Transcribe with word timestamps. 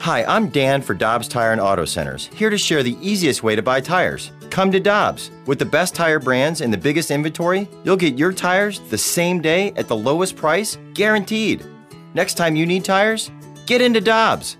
Hi, 0.00 0.24
I'm 0.24 0.48
Dan 0.48 0.82
for 0.82 0.94
Dobbs 0.94 1.28
Tire 1.28 1.52
and 1.52 1.60
Auto 1.60 1.84
Centers, 1.84 2.26
here 2.34 2.50
to 2.50 2.58
share 2.58 2.82
the 2.82 2.96
easiest 3.00 3.42
way 3.42 3.56
to 3.56 3.62
buy 3.62 3.80
tires. 3.80 4.32
Come 4.50 4.70
to 4.72 4.80
Dobbs. 4.80 5.30
With 5.46 5.58
the 5.58 5.64
best 5.64 5.94
tire 5.94 6.18
brands 6.20 6.60
and 6.60 6.72
the 6.72 6.78
biggest 6.78 7.10
inventory, 7.10 7.68
you'll 7.84 7.96
get 7.96 8.18
your 8.18 8.32
tires 8.32 8.80
the 8.90 8.98
same 8.98 9.40
day 9.40 9.72
at 9.76 9.88
the 9.88 9.96
lowest 9.96 10.36
price, 10.36 10.76
guaranteed. 10.92 11.64
Next 12.12 12.34
time 12.34 12.54
you 12.54 12.66
need 12.66 12.84
tires, 12.84 13.30
get 13.66 13.80
into 13.80 14.00
Dobbs. 14.00 14.58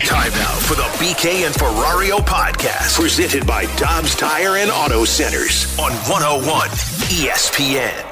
Time 0.00 0.30
now 0.30 0.54
for 0.60 0.74
the 0.74 0.88
BK 1.04 1.44
and 1.44 1.54
Ferrario 1.54 2.18
podcast, 2.18 2.98
presented 2.98 3.46
by 3.46 3.66
Dobbs 3.76 4.14
Tire 4.14 4.56
and 4.56 4.70
Auto 4.70 5.04
Centers 5.04 5.76
on 5.78 5.92
101 6.08 6.68
ESPN. 7.10 8.07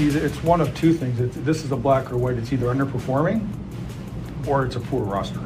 It's 0.00 0.16
either 0.16 0.26
it's 0.26 0.42
one 0.42 0.62
of 0.62 0.74
two 0.74 0.94
things. 0.94 1.20
It's, 1.20 1.36
this 1.36 1.62
is 1.62 1.72
a 1.72 1.76
black 1.76 2.10
or 2.10 2.16
white. 2.16 2.36
It's 2.38 2.50
either 2.54 2.66
underperforming 2.68 3.46
or 4.46 4.64
it's 4.64 4.76
a 4.76 4.80
poor 4.80 5.02
roster, 5.02 5.40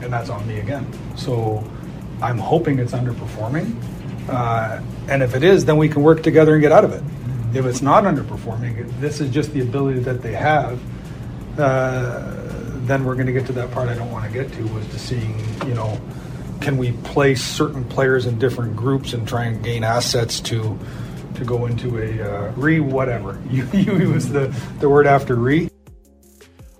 and 0.00 0.10
that's 0.10 0.30
on 0.30 0.46
me 0.48 0.60
again. 0.60 0.90
So 1.14 1.62
I'm 2.22 2.38
hoping 2.38 2.78
it's 2.78 2.92
underperforming, 2.92 3.76
uh, 4.30 4.80
and 5.08 5.22
if 5.22 5.34
it 5.34 5.42
is, 5.42 5.66
then 5.66 5.76
we 5.76 5.90
can 5.90 6.02
work 6.02 6.22
together 6.22 6.54
and 6.54 6.62
get 6.62 6.72
out 6.72 6.84
of 6.84 6.92
it. 6.92 7.02
If 7.54 7.66
it's 7.66 7.82
not 7.82 8.04
underperforming, 8.04 8.98
this 8.98 9.20
is 9.20 9.30
just 9.30 9.52
the 9.52 9.60
ability 9.60 10.00
that 10.00 10.22
they 10.22 10.32
have. 10.32 10.80
Uh, 11.58 12.36
then 12.86 13.04
we're 13.04 13.14
going 13.14 13.26
to 13.26 13.32
get 13.32 13.44
to 13.46 13.52
that 13.52 13.70
part 13.72 13.90
I 13.90 13.94
don't 13.94 14.10
want 14.10 14.24
to 14.24 14.32
get 14.32 14.50
to 14.54 14.62
was 14.68 14.86
to 14.86 14.98
seeing 14.98 15.38
you 15.66 15.74
know 15.74 16.00
can 16.62 16.78
we 16.78 16.92
place 16.92 17.44
certain 17.44 17.84
players 17.84 18.24
in 18.24 18.38
different 18.38 18.74
groups 18.74 19.12
and 19.12 19.28
try 19.28 19.44
and 19.44 19.62
gain 19.62 19.84
assets 19.84 20.40
to 20.40 20.78
to 21.40 21.46
go 21.46 21.66
into 21.66 21.98
a 21.98 22.22
uh, 22.22 22.52
re 22.52 22.80
whatever 22.80 23.40
you, 23.50 23.66
you 23.72 23.98
use 23.98 24.28
the 24.28 24.46
the 24.78 24.88
word 24.88 25.06
after 25.06 25.34
re 25.34 25.68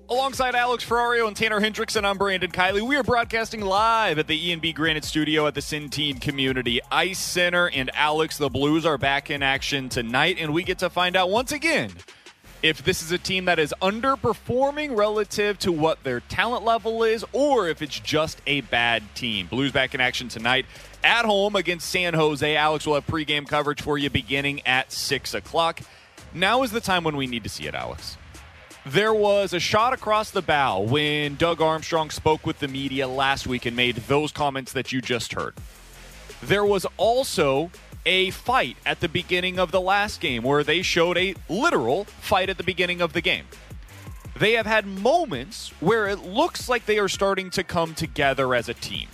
Alongside 0.09 0.57
Alex 0.57 0.85
Ferrario 0.85 1.29
and 1.29 1.37
Tanner 1.37 1.61
Hendrickson, 1.61 2.05
I'm 2.05 2.19
Brandon 2.19 2.51
Kiley. 2.51 2.83
We 2.83 2.97
are 2.97 3.05
broadcasting 3.05 3.61
live 3.61 4.19
at 4.19 4.27
the 4.27 4.35
E&B 4.51 4.73
Granite 4.73 5.05
Studio 5.05 5.47
at 5.47 5.55
the 5.55 5.61
Centene 5.61 6.21
Community 6.21 6.81
Ice 6.91 7.21
Center, 7.21 7.71
and 7.71 7.93
Alex, 7.95 8.37
the 8.37 8.49
Blues 8.49 8.85
are 8.85 8.99
back 8.99 9.31
in 9.31 9.45
action 9.45 9.89
tonight, 9.89 10.39
and 10.41 10.53
we 10.53 10.65
get 10.65 10.81
to 10.81 10.91
find 10.91 11.15
out 11.15 11.31
once 11.31 11.53
again 11.53 11.93
if 12.61 12.83
this 12.83 13.03
is 13.03 13.13
a 13.13 13.19
team 13.19 13.45
that 13.45 13.61
is 13.61 13.73
underperforming 13.81 14.97
relative 14.97 15.61
to 15.61 15.71
what 15.71 16.03
their 16.03 16.19
talent 16.19 16.65
level 16.65 17.05
is, 17.05 17.25
or 17.33 17.69
if 17.69 17.81
it's 17.81 18.01
just 18.01 18.43
a 18.49 18.63
bad 18.63 19.05
team. 19.15 19.47
Blues 19.47 19.71
back 19.71 19.95
in 19.95 20.01
action 20.01 20.29
tonight 20.29 20.67
at 21.03 21.25
home 21.25 21.57
against 21.57 21.89
San 21.89 22.15
Jose. 22.15 22.57
Alex 22.57 22.87
will 22.87 22.95
have 22.95 23.07
pregame 23.07 23.47
coverage 23.47 23.83
for 23.83 23.99
you 23.99 24.11
beginning 24.11 24.67
at 24.67 24.93
6 24.93 25.35
o'clock. 25.35 25.81
Now 26.33 26.63
is 26.63 26.71
the 26.71 26.81
time 26.81 27.05
when 27.05 27.17
we 27.17 27.27
need 27.27 27.43
to 27.43 27.49
see 27.49 27.67
it, 27.67 27.75
Alex. 27.75 28.17
There 28.87 29.13
was 29.13 29.53
a 29.53 29.61
shot 29.61 29.93
across 29.93 30.31
the 30.31 30.41
bow 30.41 30.81
when 30.81 31.37
Doug 31.37 31.61
Armstrong 31.61 32.11
spoke 32.11 32.47
with 32.47 32.61
the 32.61 32.69
media 32.69 33.07
last 33.07 33.47
week 33.47 33.67
and 33.67 33.77
made 33.77 33.97
those 33.97 34.33
comments 34.33 34.73
that 34.73 34.91
you 34.91 35.03
just 35.03 35.35
heard. 35.35 35.55
There 36.43 36.65
was 36.65 36.87
also 36.97 37.71
a 38.07 38.31
fight 38.31 38.79
at 38.87 39.01
the 39.01 39.09
beginning 39.09 39.59
of 39.59 39.73
the 39.73 39.81
last 39.81 40.21
game 40.21 40.43
where 40.43 40.65
they 40.65 40.81
showed 40.81 41.19
a 41.19 41.35
literal 41.49 42.05
fight 42.05 42.49
at 42.49 42.57
the 42.57 42.65
beginning 42.65 43.03
of 43.03 43.13
the 43.13 43.21
game. 43.21 43.45
They 44.39 44.53
have 44.53 44.65
had 44.65 44.87
moments 44.87 45.71
where 45.81 46.07
it 46.07 46.21
looks 46.21 46.69
like 46.69 46.87
they 46.87 46.99
are 46.99 47.09
starting 47.09 47.51
to 47.51 47.63
come 47.65 47.95
together 47.95 48.55
as 48.55 48.71
a 48.71 48.75
team. 48.75 49.09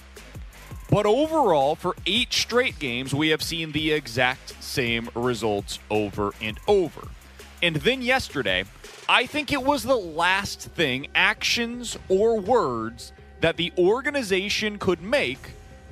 But 0.90 1.06
overall, 1.06 1.74
for 1.74 1.96
eight 2.06 2.32
straight 2.32 2.78
games, 2.78 3.14
we 3.14 3.28
have 3.30 3.42
seen 3.42 3.72
the 3.72 3.92
exact 3.92 4.62
same 4.62 5.08
results 5.14 5.78
over 5.90 6.32
and 6.40 6.58
over. 6.68 7.08
And 7.62 7.76
then 7.76 8.02
yesterday, 8.02 8.64
I 9.08 9.26
think 9.26 9.52
it 9.52 9.62
was 9.62 9.82
the 9.82 9.96
last 9.96 10.60
thing, 10.60 11.08
actions 11.14 11.98
or 12.08 12.38
words, 12.38 13.12
that 13.40 13.56
the 13.56 13.72
organization 13.78 14.78
could 14.78 15.02
make 15.02 15.38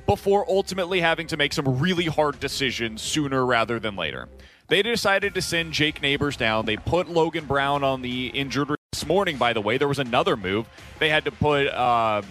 before 0.05 0.45
ultimately 0.47 1.01
having 1.01 1.27
to 1.27 1.37
make 1.37 1.53
some 1.53 1.79
really 1.79 2.05
hard 2.05 2.39
decisions 2.39 3.01
sooner 3.01 3.45
rather 3.45 3.79
than 3.79 3.95
later. 3.95 4.27
They 4.67 4.81
decided 4.81 5.33
to 5.35 5.41
send 5.41 5.73
Jake 5.73 6.01
Neighbours 6.01 6.37
down. 6.37 6.65
They 6.65 6.77
put 6.77 7.09
Logan 7.09 7.45
Brown 7.45 7.83
on 7.83 8.01
the 8.01 8.27
injured 8.27 8.69
this 8.91 9.05
morning. 9.05 9.37
By 9.37 9.53
the 9.53 9.61
way, 9.61 9.77
there 9.77 9.87
was 9.87 9.99
another 9.99 10.35
move. 10.35 10.67
They 10.99 11.09
had 11.09 11.25
to 11.25 11.31
put 11.31 11.67
uh, 11.67 12.23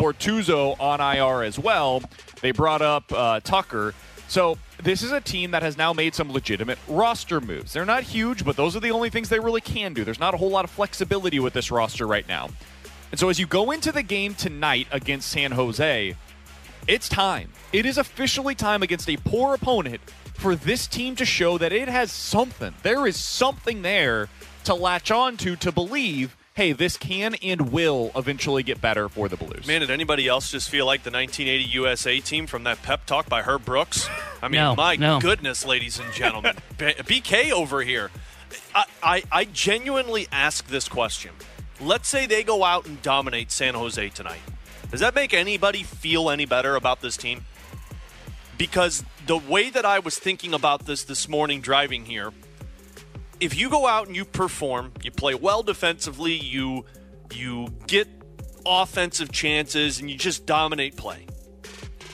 Bortuzzo. 0.00 0.76
On 0.80 1.00
IR 1.00 1.42
as 1.42 1.58
well. 1.58 2.02
They 2.40 2.50
brought 2.50 2.82
up 2.82 3.12
uh, 3.12 3.40
Tucker. 3.40 3.94
So 4.28 4.58
this 4.82 5.02
is 5.02 5.12
a 5.12 5.20
team 5.20 5.50
that 5.52 5.62
has 5.62 5.76
now 5.76 5.92
made 5.92 6.14
some 6.14 6.32
legitimate 6.32 6.78
roster 6.88 7.40
moves. 7.40 7.72
They're 7.72 7.84
not 7.84 8.02
huge, 8.02 8.44
but 8.44 8.56
those 8.56 8.74
are 8.74 8.80
the 8.80 8.90
only 8.90 9.10
things 9.10 9.28
they 9.28 9.38
really 9.38 9.60
can 9.60 9.94
do. 9.94 10.04
There's 10.04 10.18
not 10.18 10.34
a 10.34 10.36
whole 10.36 10.50
lot 10.50 10.64
of 10.64 10.70
flexibility 10.70 11.38
with 11.38 11.52
this 11.52 11.70
roster 11.70 12.06
right 12.06 12.26
now. 12.26 12.48
And 13.10 13.20
so 13.20 13.28
as 13.28 13.38
you 13.38 13.46
go 13.46 13.70
into 13.70 13.92
the 13.92 14.02
game 14.02 14.34
tonight 14.34 14.88
against 14.90 15.30
San 15.30 15.52
Jose, 15.52 16.16
it's 16.88 17.08
time. 17.08 17.50
It 17.72 17.86
is 17.86 17.96
officially 17.96 18.54
time 18.54 18.82
against 18.82 19.08
a 19.08 19.16
poor 19.18 19.54
opponent 19.54 20.00
for 20.34 20.56
this 20.56 20.86
team 20.86 21.16
to 21.16 21.24
show 21.24 21.56
that 21.58 21.72
it 21.72 21.88
has 21.88 22.10
something. 22.10 22.74
There 22.82 23.06
is 23.06 23.16
something 23.16 23.82
there 23.82 24.28
to 24.64 24.74
latch 24.74 25.10
on 25.10 25.36
to 25.38 25.56
to 25.56 25.72
believe, 25.72 26.36
hey, 26.54 26.72
this 26.72 26.96
can 26.96 27.34
and 27.42 27.72
will 27.72 28.12
eventually 28.14 28.62
get 28.62 28.80
better 28.80 29.08
for 29.08 29.28
the 29.28 29.36
Blues. 29.36 29.66
Man, 29.66 29.80
did 29.80 29.90
anybody 29.90 30.28
else 30.28 30.50
just 30.52 30.68
feel 30.70 30.86
like 30.86 31.02
the 31.02 31.10
1980 31.10 31.64
USA 31.72 32.20
team 32.20 32.46
from 32.46 32.62
that 32.64 32.80
pep 32.82 33.06
talk 33.06 33.28
by 33.28 33.42
Herb 33.42 33.64
Brooks? 33.64 34.08
I 34.40 34.46
mean, 34.48 34.60
No, 34.60 34.76
my 34.76 34.96
no. 34.96 35.18
goodness, 35.20 35.64
ladies 35.66 35.98
and 35.98 36.12
gentlemen. 36.12 36.54
BK 36.78 37.50
over 37.50 37.82
here. 37.82 38.10
I, 38.74 38.84
I, 39.02 39.22
I 39.32 39.44
genuinely 39.46 40.28
ask 40.30 40.66
this 40.68 40.88
question. 40.88 41.32
Let's 41.80 42.08
say 42.08 42.26
they 42.26 42.44
go 42.44 42.62
out 42.62 42.86
and 42.86 43.02
dominate 43.02 43.50
San 43.50 43.74
Jose 43.74 44.08
tonight. 44.10 44.40
Does 44.92 45.00
that 45.00 45.14
make 45.14 45.34
anybody 45.34 45.82
feel 45.82 46.30
any 46.30 46.46
better 46.46 46.76
about 46.76 47.00
this 47.00 47.16
team? 47.16 47.44
Because 48.56 49.02
the 49.26 49.36
way 49.36 49.70
that 49.70 49.84
I 49.84 49.98
was 49.98 50.16
thinking 50.16 50.54
about 50.54 50.86
this 50.86 51.02
this 51.02 51.28
morning 51.28 51.60
driving 51.60 52.04
here, 52.04 52.32
if 53.40 53.56
you 53.56 53.70
go 53.70 53.86
out 53.86 54.06
and 54.06 54.16
you 54.16 54.24
perform, 54.24 54.92
you 55.02 55.10
play 55.10 55.34
well 55.34 55.62
defensively, 55.62 56.34
you 56.34 56.84
you 57.32 57.68
get 57.86 58.08
offensive 58.66 59.32
chances 59.32 60.00
and 60.00 60.10
you 60.10 60.16
just 60.16 60.46
dominate 60.46 60.96
play. 60.96 61.26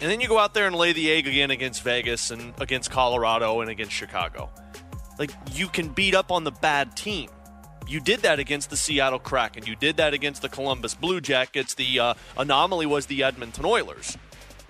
And 0.01 0.11
then 0.11 0.21
you 0.21 0.29
go 0.29 0.39
out 0.39 0.55
there 0.55 0.67
and 0.67 0.75
lay 0.75 0.93
the 0.93 1.11
egg 1.11 1.27
again 1.27 1.51
against 1.51 1.83
Vegas 1.83 2.31
and 2.31 2.55
against 2.59 2.91
Colorado 2.91 3.61
and 3.61 3.71
against 3.71 3.93
Chicago. 3.93 4.51
Like 5.19 5.31
you 5.53 5.69
can 5.69 5.89
beat 5.89 6.15
up 6.15 6.33
on 6.33 6.45
the 6.45 6.51
bad 6.51 6.97
team. 6.97 7.29
You 7.87 8.01
did 8.01 8.21
that 8.21 8.39
against 8.39 8.71
the 8.71 8.77
Seattle 8.77 9.19
Kraken. 9.19 9.67
You 9.67 9.77
did 9.77 9.97
that 9.97 10.15
against 10.15 10.43
the 10.43 10.49
Columbus 10.49 10.95
Blue 10.95 11.21
Jackets. 11.21 11.75
The 11.75 11.99
uh, 11.99 12.15
anomaly 12.39 12.87
was 12.87 13.07
the 13.07 13.25
Edmonton 13.25 13.65
Oilers. 13.65 14.17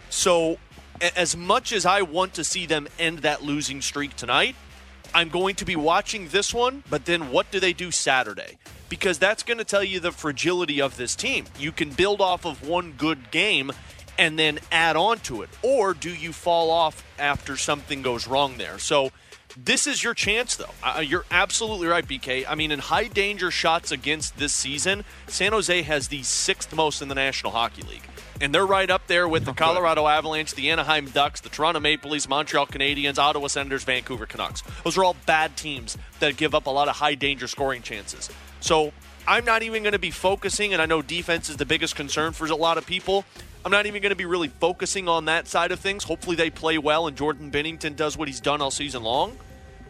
So, 0.08 0.58
as 1.14 1.36
much 1.36 1.72
as 1.72 1.86
I 1.86 2.02
want 2.02 2.34
to 2.34 2.44
see 2.44 2.66
them 2.66 2.88
end 2.98 3.20
that 3.20 3.42
losing 3.42 3.82
streak 3.82 4.16
tonight, 4.16 4.56
I'm 5.14 5.28
going 5.28 5.56
to 5.56 5.64
be 5.64 5.76
watching 5.76 6.28
this 6.28 6.54
one, 6.54 6.84
but 6.88 7.04
then 7.04 7.30
what 7.30 7.50
do 7.50 7.60
they 7.60 7.72
do 7.72 7.90
Saturday? 7.90 8.58
Because 8.88 9.18
that's 9.18 9.42
going 9.42 9.58
to 9.58 9.64
tell 9.64 9.84
you 9.84 10.00
the 10.00 10.12
fragility 10.12 10.80
of 10.80 10.96
this 10.96 11.14
team. 11.14 11.46
You 11.58 11.72
can 11.72 11.90
build 11.90 12.20
off 12.20 12.44
of 12.44 12.66
one 12.66 12.92
good 12.92 13.30
game 13.30 13.72
and 14.18 14.38
then 14.38 14.58
add 14.70 14.96
on 14.96 15.18
to 15.20 15.42
it, 15.42 15.48
or 15.62 15.94
do 15.94 16.10
you 16.14 16.32
fall 16.32 16.70
off 16.70 17.04
after 17.18 17.56
something 17.56 18.02
goes 18.02 18.26
wrong 18.26 18.58
there? 18.58 18.78
So, 18.78 19.10
this 19.56 19.86
is 19.86 20.04
your 20.04 20.14
chance, 20.14 20.54
though. 20.54 20.70
Uh, 20.82 21.00
you're 21.00 21.24
absolutely 21.30 21.88
right, 21.88 22.06
BK. 22.06 22.44
I 22.48 22.54
mean, 22.54 22.70
in 22.70 22.78
high 22.78 23.08
danger 23.08 23.50
shots 23.50 23.90
against 23.90 24.38
this 24.38 24.52
season, 24.52 25.04
San 25.26 25.52
Jose 25.52 25.82
has 25.82 26.08
the 26.08 26.22
sixth 26.22 26.74
most 26.74 27.02
in 27.02 27.08
the 27.08 27.16
National 27.16 27.52
Hockey 27.52 27.82
League. 27.82 28.04
And 28.40 28.54
they're 28.54 28.66
right 28.66 28.88
up 28.88 29.06
there 29.06 29.28
with 29.28 29.44
the 29.44 29.50
oh, 29.50 29.54
Colorado 29.54 30.06
Avalanche, 30.06 30.54
the 30.54 30.70
Anaheim 30.70 31.06
Ducks, 31.10 31.40
the 31.40 31.50
Toronto 31.50 31.78
Maple 31.78 32.10
Leafs, 32.10 32.28
Montreal 32.28 32.66
Canadiens, 32.66 33.18
Ottawa 33.18 33.48
Senators, 33.48 33.84
Vancouver 33.84 34.24
Canucks. 34.24 34.62
Those 34.82 34.96
are 34.96 35.04
all 35.04 35.16
bad 35.26 35.56
teams 35.56 35.98
that 36.20 36.36
give 36.36 36.54
up 36.54 36.66
a 36.66 36.70
lot 36.70 36.88
of 36.88 36.96
high 36.96 37.14
danger 37.14 37.46
scoring 37.46 37.82
chances. 37.82 38.30
So 38.60 38.92
I'm 39.28 39.44
not 39.44 39.62
even 39.62 39.82
going 39.82 39.92
to 39.92 39.98
be 39.98 40.10
focusing, 40.10 40.72
and 40.72 40.80
I 40.80 40.86
know 40.86 41.02
defense 41.02 41.50
is 41.50 41.58
the 41.58 41.66
biggest 41.66 41.96
concern 41.96 42.32
for 42.32 42.46
a 42.46 42.56
lot 42.56 42.78
of 42.78 42.86
people. 42.86 43.24
I'm 43.62 43.70
not 43.70 43.84
even 43.84 44.00
going 44.00 44.10
to 44.10 44.16
be 44.16 44.24
really 44.24 44.48
focusing 44.48 45.06
on 45.06 45.26
that 45.26 45.46
side 45.46 45.70
of 45.70 45.80
things. 45.80 46.04
Hopefully 46.04 46.34
they 46.34 46.48
play 46.48 46.78
well 46.78 47.06
and 47.06 47.16
Jordan 47.16 47.50
Binnington 47.50 47.94
does 47.94 48.16
what 48.16 48.26
he's 48.26 48.40
done 48.40 48.62
all 48.62 48.70
season 48.70 49.02
long. 49.02 49.36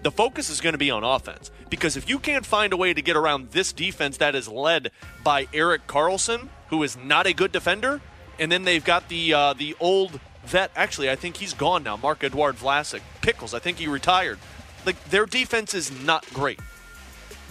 The 0.03 0.11
focus 0.11 0.51
is 0.51 0.61
going 0.61 0.73
to 0.73 0.79
be 0.79 0.91
on 0.91 1.05
offense 1.05 1.51
because 1.69 1.97
if 1.97 2.09
you 2.09 2.19
can't 2.19 2.45
find 2.45 2.73
a 2.73 2.77
way 2.77 2.93
to 2.93 3.03
get 3.03 3.17
around 3.17 3.51
this 3.51 3.73
defense 3.73 4.17
that 4.17 4.35
is 4.35 4.49
led 4.49 4.91
by 5.23 5.47
Erik 5.53 5.87
Karlsson, 5.87 6.49
who 6.69 6.83
is 6.83 6.97
not 6.97 7.27
a 7.27 7.33
good 7.33 7.53
defender, 7.53 8.01
and 8.41 8.51
then 8.51 8.65
they've 8.65 8.85
got 8.85 9.09
the 9.09 9.33
uh, 9.33 9.53
the 9.53 9.77
old 9.79 10.19
vet. 10.45 10.73
Actually, 10.75 11.11
I 11.11 11.15
think 11.15 11.37
he's 11.37 11.55
gone 11.55 11.85
now. 11.85 11.97
Marc-Edouard 11.97 12.57
Vlasic, 12.57 13.03
Pickles. 13.21 13.55
I 13.55 13.61
think 13.61 13.79
he 13.79 13.87
retired. 13.87 14.39
Like 14.85 15.03
their 15.11 15.27
defense 15.27 15.75
is 15.75 15.93
not 15.93 16.27
great. 16.33 16.59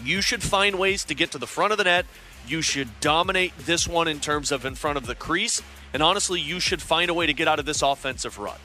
You 0.04 0.22
should 0.22 0.42
find 0.42 0.78
ways 0.78 1.06
to 1.06 1.14
get 1.14 1.32
to 1.32 1.38
the 1.38 1.48
front 1.48 1.72
of 1.72 1.78
the 1.78 1.84
net. 1.84 2.06
You 2.48 2.62
should 2.62 3.00
dominate 3.00 3.58
this 3.60 3.88
one 3.88 4.08
in 4.08 4.20
terms 4.20 4.52
of 4.52 4.66
in 4.66 4.76
front 4.76 4.98
of 4.98 5.06
the 5.06 5.16
crease. 5.16 5.62
And 5.94 6.02
honestly, 6.02 6.42
you 6.42 6.60
should 6.60 6.82
find 6.82 7.10
a 7.10 7.14
way 7.14 7.28
to 7.28 7.34
get 7.34 7.48
out 7.48 7.60
of 7.60 7.66
this 7.66 7.82
offensive 7.82 8.40
rut. 8.40 8.60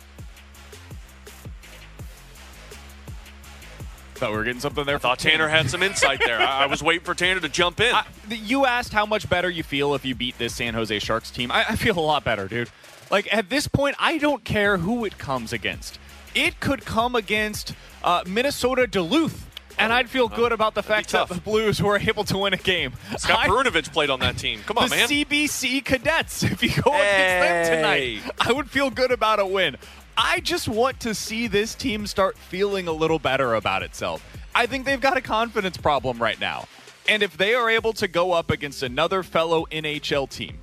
Thought 4.25 4.31
we 4.31 4.39
were 4.39 4.45
getting 4.45 4.61
something 4.61 4.87
there. 4.87 4.95
I 4.97 5.01
thought 5.01 5.19
Tanner 5.19 5.49
had 5.49 5.69
some 5.69 5.83
insight 5.83 6.23
there. 6.25 6.41
I, 6.41 6.63
I 6.63 6.67
was 6.67 6.83
waiting 6.83 7.05
for 7.05 7.15
Tanner 7.15 7.41
to 7.41 7.49
jump 7.51 7.79
in. 7.79 7.95
I, 7.95 8.07
you 8.31 8.65
asked 8.65 8.95
how 8.95 9.05
much 9.05 9.29
better 9.29 9.51
you 9.51 9.63
feel 9.63 9.95
if 9.95 10.03
you 10.07 10.15
beat 10.15 10.39
this 10.39 10.55
San 10.55 10.73
Jose 10.73 10.99
Sharks 11.01 11.31
team. 11.31 11.53
I, 11.53 11.67
I 11.69 11.77
feel 11.77 11.99
a 11.99 12.01
lot 12.01 12.25
better, 12.25 12.49
dude. 12.49 12.71
Like 13.11 13.31
at 13.31 13.51
this 13.51 13.69
point, 13.69 13.97
I 13.99 14.17
don't 14.17 14.43
care 14.43 14.79
who 14.79 15.05
it 15.05 15.19
comes 15.19 15.53
against. 15.53 15.99
It 16.35 16.59
could 16.59 16.87
come 16.87 17.15
against 17.15 17.75
uh, 18.03 18.25
Minnesota 18.27 18.87
Duluth. 18.87 19.47
And 19.77 19.93
I'd 19.93 20.09
feel 20.09 20.29
good 20.29 20.53
about 20.53 20.75
the 20.75 20.83
fact 20.83 21.11
that 21.11 21.29
the 21.29 21.35
Blues 21.35 21.83
were 21.83 21.99
able 21.99 22.25
to 22.25 22.39
win 22.39 22.55
a 22.55 22.57
game. 22.57 22.95
Scott 23.19 23.41
I- 23.41 23.49
Perunovich 23.49 23.93
played 23.93 24.09
on 24.09 24.21
that 24.21 24.39
team. 24.39 24.61
Come 24.65 24.79
on, 24.79 24.89
the 24.89 24.97
man. 24.97 25.09
CBC 25.09 25.85
Cadets. 25.85 26.45
If 26.45 26.63
you 26.63 26.71
go 26.71 26.95
against 26.95 27.71
them 27.71 27.77
tonight, 27.77 28.23
I 28.41 28.53
would 28.53 28.71
feel 28.71 28.89
good 28.89 29.11
about 29.11 29.39
a 29.39 29.47
win. 29.47 29.77
I 30.17 30.41
just 30.41 30.69
want 30.69 31.01
to 31.01 31.15
see 31.15 31.49
this 31.49 31.75
team 31.75 32.07
start 32.07 32.39
feeling 32.39 32.87
a 32.87 32.93
little 32.93 33.19
better 33.19 33.55
about 33.55 33.83
itself. 33.83 34.25
I 34.55 34.67
think 34.67 34.85
they've 34.85 35.01
got 35.01 35.17
a 35.17 35.21
confidence 35.21 35.77
problem 35.77 36.23
right 36.23 36.39
now. 36.39 36.67
And 37.09 37.23
if 37.23 37.37
they 37.37 37.55
are 37.55 37.69
able 37.69 37.93
to 37.95 38.09
go 38.09 38.33
up 38.33 38.51
against 38.51 38.83
another 38.83 39.23
fellow 39.23 39.67
NHL 39.71 40.29
team 40.31 40.59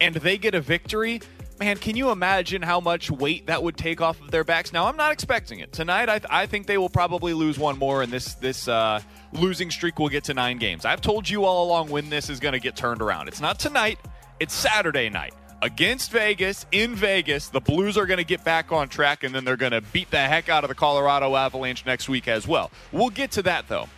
and 0.00 0.14
they 0.16 0.36
get 0.36 0.54
a 0.54 0.60
victory, 0.60 1.20
man, 1.58 1.76
can 1.78 1.96
you 1.96 2.10
imagine 2.10 2.62
how 2.62 2.80
much 2.80 3.10
weight 3.10 3.46
that 3.46 3.62
would 3.62 3.76
take 3.76 4.00
off 4.00 4.20
of 4.20 4.30
their 4.30 4.44
backs? 4.44 4.72
Now, 4.72 4.86
I'm 4.86 4.96
not 4.96 5.12
expecting 5.12 5.60
it. 5.60 5.72
Tonight, 5.72 6.08
I, 6.08 6.20
I 6.42 6.46
think 6.46 6.66
they 6.66 6.76
will 6.76 6.88
probably 6.88 7.32
lose 7.32 7.58
one 7.58 7.78
more, 7.78 8.02
and 8.02 8.12
this, 8.12 8.34
this 8.34 8.68
uh, 8.68 9.00
losing 9.32 9.70
streak 9.70 9.98
will 9.98 10.08
get 10.08 10.24
to 10.24 10.34
nine 10.34 10.58
games. 10.58 10.84
I've 10.84 11.00
told 11.00 11.28
you 11.28 11.44
all 11.44 11.66
along 11.66 11.90
when 11.90 12.10
this 12.10 12.28
is 12.28 12.40
going 12.40 12.52
to 12.52 12.60
get 12.60 12.76
turned 12.76 13.00
around. 13.00 13.28
It's 13.28 13.40
not 13.40 13.58
tonight, 13.58 13.98
it's 14.40 14.52
Saturday 14.52 15.08
night. 15.08 15.32
Against 15.62 16.10
Vegas, 16.10 16.66
in 16.70 16.94
Vegas, 16.94 17.48
the 17.48 17.60
Blues 17.60 17.96
are 17.96 18.04
going 18.04 18.18
to 18.18 18.24
get 18.24 18.44
back 18.44 18.72
on 18.72 18.88
track, 18.88 19.24
and 19.24 19.34
then 19.34 19.44
they're 19.44 19.56
going 19.56 19.72
to 19.72 19.80
beat 19.80 20.10
the 20.10 20.18
heck 20.18 20.50
out 20.50 20.64
of 20.64 20.68
the 20.68 20.74
Colorado 20.74 21.34
Avalanche 21.34 21.86
next 21.86 22.08
week 22.08 22.28
as 22.28 22.46
well. 22.46 22.70
We'll 22.92 23.10
get 23.10 23.30
to 23.32 23.42
that, 23.42 23.66
though. 23.66 23.88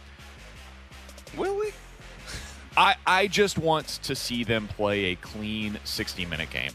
Will 1.37 1.58
we? 1.58 1.72
I, 2.76 2.94
I 3.05 3.26
just 3.26 3.58
want 3.58 3.87
to 4.05 4.14
see 4.14 4.44
them 4.44 4.69
play 4.69 5.06
a 5.06 5.16
clean 5.16 5.78
60 5.82 6.26
minute 6.26 6.50
game. 6.50 6.70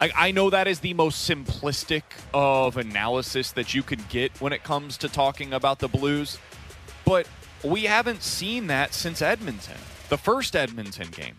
I, 0.00 0.10
I 0.16 0.30
know 0.32 0.50
that 0.50 0.66
is 0.66 0.80
the 0.80 0.94
most 0.94 1.28
simplistic 1.30 2.02
of 2.34 2.76
analysis 2.76 3.52
that 3.52 3.72
you 3.72 3.84
could 3.84 4.08
get 4.08 4.32
when 4.40 4.52
it 4.52 4.64
comes 4.64 4.98
to 4.98 5.08
talking 5.08 5.52
about 5.52 5.78
the 5.78 5.88
Blues, 5.88 6.38
but 7.04 7.28
we 7.62 7.84
haven't 7.84 8.24
seen 8.24 8.66
that 8.66 8.94
since 8.94 9.22
Edmonton, 9.22 9.78
the 10.08 10.18
first 10.18 10.56
Edmonton 10.56 11.08
game. 11.08 11.36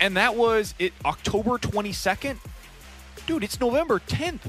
And 0.00 0.16
that 0.16 0.36
was 0.36 0.74
it 0.78 0.92
October 1.04 1.58
22nd. 1.58 2.36
Dude, 3.26 3.42
it's 3.42 3.58
November 3.60 3.98
10th. 4.00 4.40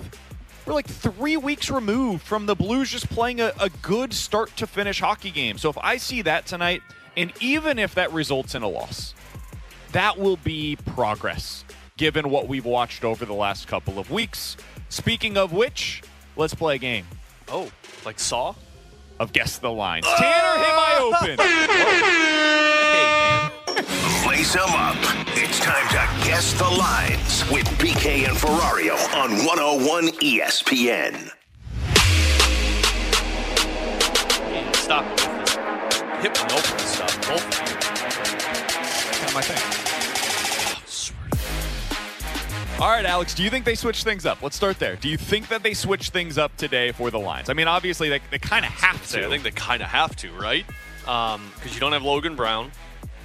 We're 0.65 0.73
like 0.73 0.87
three 0.87 1.37
weeks 1.37 1.69
removed 1.69 2.23
from 2.23 2.45
the 2.45 2.55
Blues 2.55 2.91
just 2.91 3.09
playing 3.09 3.39
a, 3.39 3.53
a 3.59 3.69
good 3.81 4.13
start 4.13 4.55
to 4.57 4.67
finish 4.67 4.99
hockey 4.99 5.31
game. 5.31 5.57
So 5.57 5.69
if 5.69 5.77
I 5.77 5.97
see 5.97 6.21
that 6.23 6.45
tonight, 6.45 6.81
and 7.15 7.31
even 7.39 7.79
if 7.79 7.95
that 7.95 8.11
results 8.11 8.53
in 8.53 8.63
a 8.63 8.67
loss, 8.67 9.13
that 9.93 10.19
will 10.19 10.35
be 10.37 10.75
progress 10.85 11.63
given 11.95 12.29
what 12.29 12.47
we've 12.47 12.65
watched 12.65 13.03
over 13.05 13.25
the 13.25 13.33
last 13.33 13.67
couple 13.67 13.97
of 13.97 14.11
weeks. 14.11 14.57
Speaking 14.89 15.37
of 15.37 15.53
which, 15.53 16.03
let's 16.35 16.53
play 16.53 16.75
a 16.75 16.77
game 16.77 17.05
Oh, 17.49 17.71
like 18.05 18.19
Saw? 18.19 18.53
of 19.19 19.33
Guess 19.33 19.57
the 19.59 19.71
Lines. 19.71 20.05
Tanner, 20.05 20.63
hit 20.63 20.75
my 20.75 20.97
open. 21.01 21.37
Hey, 22.97 23.07
man. 23.07 24.27
Lace 24.27 24.53
them 24.53 24.69
up. 24.69 25.26
It's 25.67 25.75
time 25.75 25.89
to 25.89 26.25
guess 26.25 26.53
the 26.53 26.63
lines 26.63 27.43
with 27.51 27.65
BK 27.77 28.25
and 28.25 28.37
Ferrario 28.37 28.95
on 29.17 29.31
101 29.45 30.07
ESPN. 30.19 31.29
Stop 34.77 35.03
it 35.03 35.11
with 35.11 35.45
this 35.45 35.99
hip 36.21 36.41
and 36.41 36.51
open 36.53 36.79
stuff. 36.79 37.27
Both 37.27 37.43
of 37.43 37.67
you. 37.67 37.75
Kind 39.11 39.27
of 39.27 39.33
my 39.33 39.41
thing. 39.41 39.57
Swear. 40.85 41.19
All 42.79 42.89
right, 42.89 43.05
Alex, 43.05 43.35
do 43.35 43.43
you 43.43 43.49
think 43.49 43.65
they 43.65 43.75
switch 43.75 44.05
things 44.05 44.25
up? 44.25 44.41
Let's 44.41 44.55
start 44.55 44.79
there. 44.79 44.95
Do 44.95 45.09
you 45.09 45.17
think 45.17 45.49
that 45.49 45.63
they 45.63 45.73
switch 45.73 46.11
things 46.11 46.37
up 46.37 46.55
today 46.55 46.93
for 46.93 47.11
the 47.11 47.19
lines? 47.19 47.49
I 47.49 47.53
mean, 47.53 47.67
obviously, 47.67 48.07
they, 48.07 48.21
they 48.31 48.39
kind 48.39 48.63
of 48.63 48.71
have 48.71 49.05
to. 49.09 49.25
I 49.25 49.29
think 49.29 49.43
they 49.43 49.51
kind 49.51 49.81
of 49.81 49.89
have 49.89 50.15
to, 50.17 50.31
right? 50.31 50.63
Um, 51.09 51.51
because 51.55 51.73
you 51.73 51.81
don't 51.81 51.91
have 51.91 52.03
Logan 52.03 52.37
Brown, 52.37 52.71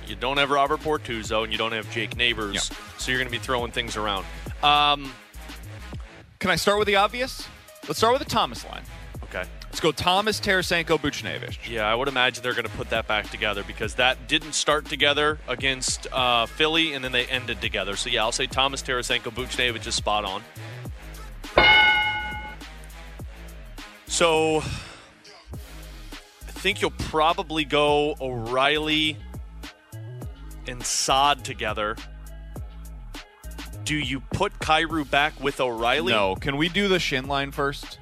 you 0.07 0.17
don't 0.17 0.37
have 0.37 0.51
Robert 0.51 0.81
Bortuzzo, 0.81 1.43
and 1.45 1.53
you 1.53 1.59
don't 1.59 1.73
have 1.73 1.91
Jake 1.91 2.17
Neighbours. 2.17 2.55
Yeah. 2.71 2.77
So 2.99 3.11
you're 3.11 3.19
going 3.21 3.29
to 3.29 3.33
be 3.33 3.43
throwing 3.43 3.73
things 3.73 3.97
around. 3.97 4.25
Um, 4.63 5.13
Can 6.39 6.51
I 6.51 6.57
start 6.57 6.79
with 6.79 6.87
the 6.87 6.97
obvious? 6.97 7.47
Let's 7.89 7.99
start 7.99 8.13
with 8.13 8.23
the 8.23 8.31
Thomas 8.31 8.65
line. 8.65 8.83
okay. 9.25 9.45
Let's 9.65 9.81
go 9.81 9.91
Thomas, 9.91 10.39
Tarasenko, 10.39 10.99
Buchnevich. 11.01 11.67
Yeah, 11.67 11.91
I 11.91 11.95
would 11.95 12.07
imagine 12.07 12.43
they're 12.43 12.53
going 12.53 12.67
to 12.67 12.71
put 12.73 12.91
that 12.91 13.09
back 13.09 13.31
together 13.31 13.65
because 13.67 13.95
that 13.95 14.29
didn't 14.29 14.53
start 14.53 14.85
together 14.85 15.39
against 15.49 16.07
uh, 16.13 16.45
Philly, 16.45 16.93
and 16.93 17.03
then 17.03 17.13
they 17.13 17.25
ended 17.25 17.63
together. 17.63 17.97
So 17.97 18.11
yeah, 18.11 18.23
I'll 18.23 18.33
say 18.33 18.47
Thomas 18.47 18.83
Tarasenko, 18.83 19.33
Buchnevich 19.33 19.87
is 19.87 19.95
spot 19.95 20.25
on. 20.27 20.43
So 24.07 24.59
I 24.59 26.51
think 26.51 26.83
you'll 26.83 26.91
probably 26.91 27.65
go 27.65 28.15
O'Reilly 28.21 29.17
and 30.67 30.85
Saad 30.85 31.45
together. 31.45 31.97
Do 33.85 33.97
you 33.97 34.21
put 34.21 34.57
Kyrou 34.61 35.09
back 35.11 35.39
with 35.41 35.61
O'Reilly? 35.61 36.13
No, 36.13 36.37
can 36.37 36.57
we 36.57 36.69
do 36.69 36.89
the 36.89 36.99
Schenn 36.99 37.27
line 37.27 37.51
first? 37.51 37.99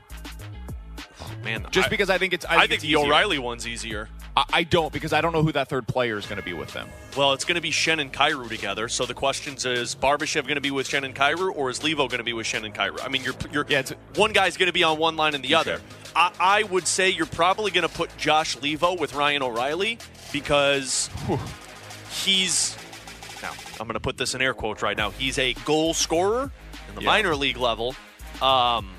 Oh, 1.21 1.33
man. 1.43 1.67
Just 1.71 1.87
I, 1.87 1.91
because 1.91 2.11
I 2.11 2.19
think 2.19 2.35
it's. 2.35 2.45
I 2.45 2.59
I 2.59 2.67
think, 2.67 2.83
the 2.83 2.89
easier. 2.89 2.99
O'Reilly 2.99 3.39
one's 3.39 3.67
easier. 3.67 4.09
I, 4.37 4.45
I 4.53 4.63
don't 4.63 4.93
because 4.93 5.13
I 5.13 5.21
don't 5.21 5.33
know 5.33 5.43
who 5.43 5.53
that 5.53 5.69
third 5.69 5.87
player 5.89 6.17
is 6.19 6.27
going 6.27 6.39
to 6.39 6.45
be 6.45 6.53
with 6.53 6.73
them. 6.73 6.89
Well, 7.17 7.33
it's 7.33 7.45
going 7.45 7.57
to 7.57 7.61
be 7.61 7.71
Schenn 7.71 8.01
and 8.01 8.13
Kyrou 8.13 8.49
together. 8.49 8.89
So 8.89 9.07
the 9.07 9.15
questions 9.15 9.65
is 9.65 9.95
Barbashev 9.95 10.43
going 10.43 10.55
to 10.55 10.61
be 10.61 10.71
with 10.71 10.89
Schenn 10.89 11.05
and 11.05 11.15
Kyrou, 11.15 11.57
or 11.57 11.71
is 11.71 11.81
Leivo 11.81 12.09
going 12.09 12.19
to 12.19 12.25
be 12.25 12.33
with 12.33 12.47
Schenn 12.47 12.65
and 12.65 12.75
Kyrou? 12.75 13.05
I 13.05 13.09
mean, 13.09 13.25
you're, 13.25 13.35
you're 13.53 13.67
Yeah, 13.69 13.83
one 14.17 14.33
guy's 14.33 14.57
going 14.57 14.69
to 14.69 14.73
be 14.73 14.85
on 14.85 14.99
one 14.99 15.17
line 15.17 15.35
and 15.35 15.43
the 15.43 15.55
other. 15.55 15.81
I, 16.15 16.33
I 16.39 16.63
would 16.65 16.87
say 16.87 17.11
you're 17.11 17.27
probably 17.27 17.71
going 17.71 17.89
to 17.89 17.95
put 17.95 18.17
Josh 18.17 18.57
Leivo 18.59 18.99
with 18.99 19.15
Ryan 19.15 19.43
O'Reilly 19.43 19.99
because 20.33 21.11
he's 22.11 22.77
now 23.43 23.53
I'm 23.81 23.87
going 23.87 23.95
to 23.95 24.01
put 24.01 24.17
this 24.19 24.35
in 24.35 24.43
air 24.43 24.53
quotes 24.55 24.83
right 24.83 24.97
now. 24.97 25.11
He's 25.11 25.39
a 25.39 25.55
goal 25.65 25.95
scorer 25.95 26.51
in 26.89 26.95
the 26.95 27.01
Yeah. 27.03 27.07
minor 27.07 27.37
league 27.37 27.57
level, 27.57 27.95
um, 28.43 28.91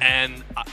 and. 0.00 0.42
I, 0.56 0.64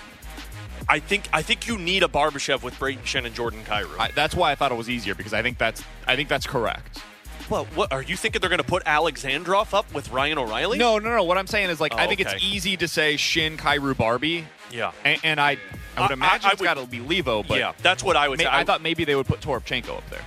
I 0.92 0.98
think 0.98 1.30
I 1.32 1.44
think 1.44 1.68
you 1.68 1.78
need 1.78 2.02
a 2.02 2.08
Barbashev 2.08 2.64
with 2.64 2.74
Brayden 2.80 3.04
Schenn 3.04 3.24
and 3.28 3.36
Jordan 3.36 3.62
Kyrou. 3.64 4.00
I, 4.00 4.10
that's 4.10 4.34
why 4.34 4.52
I 4.52 4.56
thought 4.56 4.72
it 4.72 4.76
was 4.76 4.90
easier 4.90 5.14
because 5.14 5.36
I 5.36 5.44
think 5.44 5.60
that's. 5.60 5.84
I 6.08 6.16
think 6.16 6.30
that's 6.30 6.48
correct. 6.48 7.04
Well, 7.48 7.66
what 7.76 7.92
are 7.94 8.02
you 8.02 8.16
thinking? 8.18 8.42
They're 8.42 8.50
going 8.50 8.58
to 8.58 8.64
put 8.64 8.84
Alexandrov 8.86 9.76
up 9.78 9.94
with 9.94 10.10
Ryan 10.10 10.40
O'Reilly? 10.40 10.80
No, 10.80 10.98
no, 10.98 11.16
no. 11.16 11.24
What 11.26 11.38
I'm 11.38 11.46
saying 11.46 11.70
is 11.70 11.80
like 11.80 11.94
I 11.94 12.06
Oh, 12.06 12.08
think 12.08 12.22
okay. 12.22 12.34
it's 12.34 12.44
easy 12.44 12.76
to 12.78 12.88
say 12.88 13.18
Schenn, 13.18 13.58
Kyrou, 13.58 13.96
Barbie, 13.96 14.48
Yeah. 14.72 14.92
and, 15.06 15.20
and 15.24 15.40
I. 15.40 15.58
I 15.96 16.02
would 16.02 16.10
I- 16.10 16.14
imagine 16.14 16.48
I 16.48 16.52
it's 16.54 16.60
would- 16.60 16.66
got 16.66 16.78
to 16.78 16.88
be 16.88 16.98
Leivo, 17.02 17.48
but 17.48 17.60
yeah, 17.60 17.74
that's 17.84 18.04
what 18.04 18.16
I 18.18 18.28
would 18.28 18.40
may- 18.40 18.46
say. 18.46 18.50
I 18.52 18.64
thought 18.64 18.82
maybe 18.82 19.04
they 19.06 19.14
would 19.16 19.28
put 19.28 19.42
Toropchenko 19.42 19.96
up 19.98 20.10
there. 20.10 20.22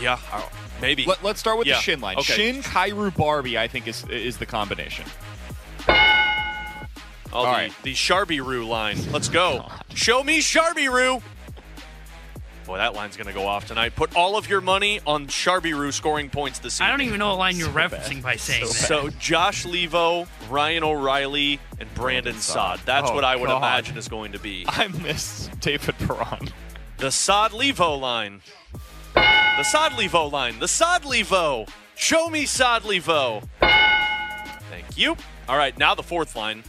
Yeah, 0.00 0.18
maybe. 0.80 1.04
Let, 1.06 1.24
us 1.24 1.38
start 1.40 1.58
with 1.58 1.66
Yeah, 1.66 1.74
the 1.76 1.80
Schenn 1.92 2.00
line. 2.00 2.18
okay. 2.18 2.52
Schenn, 2.52 2.62
Kyrou, 2.62 3.14
Barbie. 3.16 3.58
I 3.58 3.68
think 3.68 3.86
is 3.88 4.04
is 4.06 4.36
the 4.38 4.46
combination. 4.46 5.04
oh, 5.88 7.42
the, 7.42 7.48
right. 7.48 7.72
the 7.82 7.94
Sharby 7.94 8.40
Roo 8.44 8.66
line. 8.66 8.98
Let's 9.12 9.28
go. 9.28 9.66
Oh, 9.68 9.80
Show 9.94 10.22
me 10.22 10.40
Sharby 10.40 10.88
Roo. 10.92 11.20
Boy, 12.66 12.76
that 12.76 12.92
line's 12.94 13.16
going 13.16 13.28
to 13.28 13.32
go 13.32 13.46
off 13.46 13.66
tonight. 13.66 13.96
Put 13.96 14.14
all 14.14 14.36
of 14.36 14.46
your 14.46 14.60
money 14.60 15.00
on 15.06 15.26
Charbiru 15.26 15.90
scoring 15.90 16.28
points 16.28 16.58
this 16.58 16.74
season. 16.74 16.86
I 16.86 16.90
don't 16.90 17.00
even 17.00 17.18
know 17.18 17.28
what 17.30 17.38
line 17.38 17.56
you're 17.56 17.68
referencing 17.70 18.22
by 18.22 18.36
saying 18.36 18.66
that. 18.66 18.72
So 18.74 19.08
Josh 19.08 19.64
Leivo, 19.64 20.28
Ryan 20.50 20.84
O'Reilly, 20.84 21.60
and 21.80 21.92
Brandon 21.94 22.34
Saad. 22.36 22.80
That's 22.84 23.08
Oh, 23.10 23.14
what 23.14 23.24
I 23.24 23.36
would 23.36 23.46
God. 23.46 23.56
imagine 23.56 23.96
is 23.96 24.08
going 24.08 24.32
to 24.32 24.38
be 24.38 24.66
I 24.68 24.88
miss 24.88 25.48
David 25.60 25.94
Perron. 25.96 26.50
the 26.98 27.10
Saad 27.10 27.52
Leivo 27.52 27.98
line. 27.98 28.42
The 29.58 29.64
Saad 29.64 29.92
Leivo 29.92 30.30
line. 30.30 30.58
The 30.60 30.68
Saad 30.68 31.02
Leivo. 31.02 31.68
Show 31.96 32.28
me 32.30 32.46
Saad 32.46 32.82
Leivo. 32.84 33.42
Thank 34.70 34.96
you. 34.96 35.16
All 35.48 35.56
right, 35.58 35.76
now 35.76 35.94
the 35.96 36.02
fourth 36.02 36.36
line. 36.36 36.62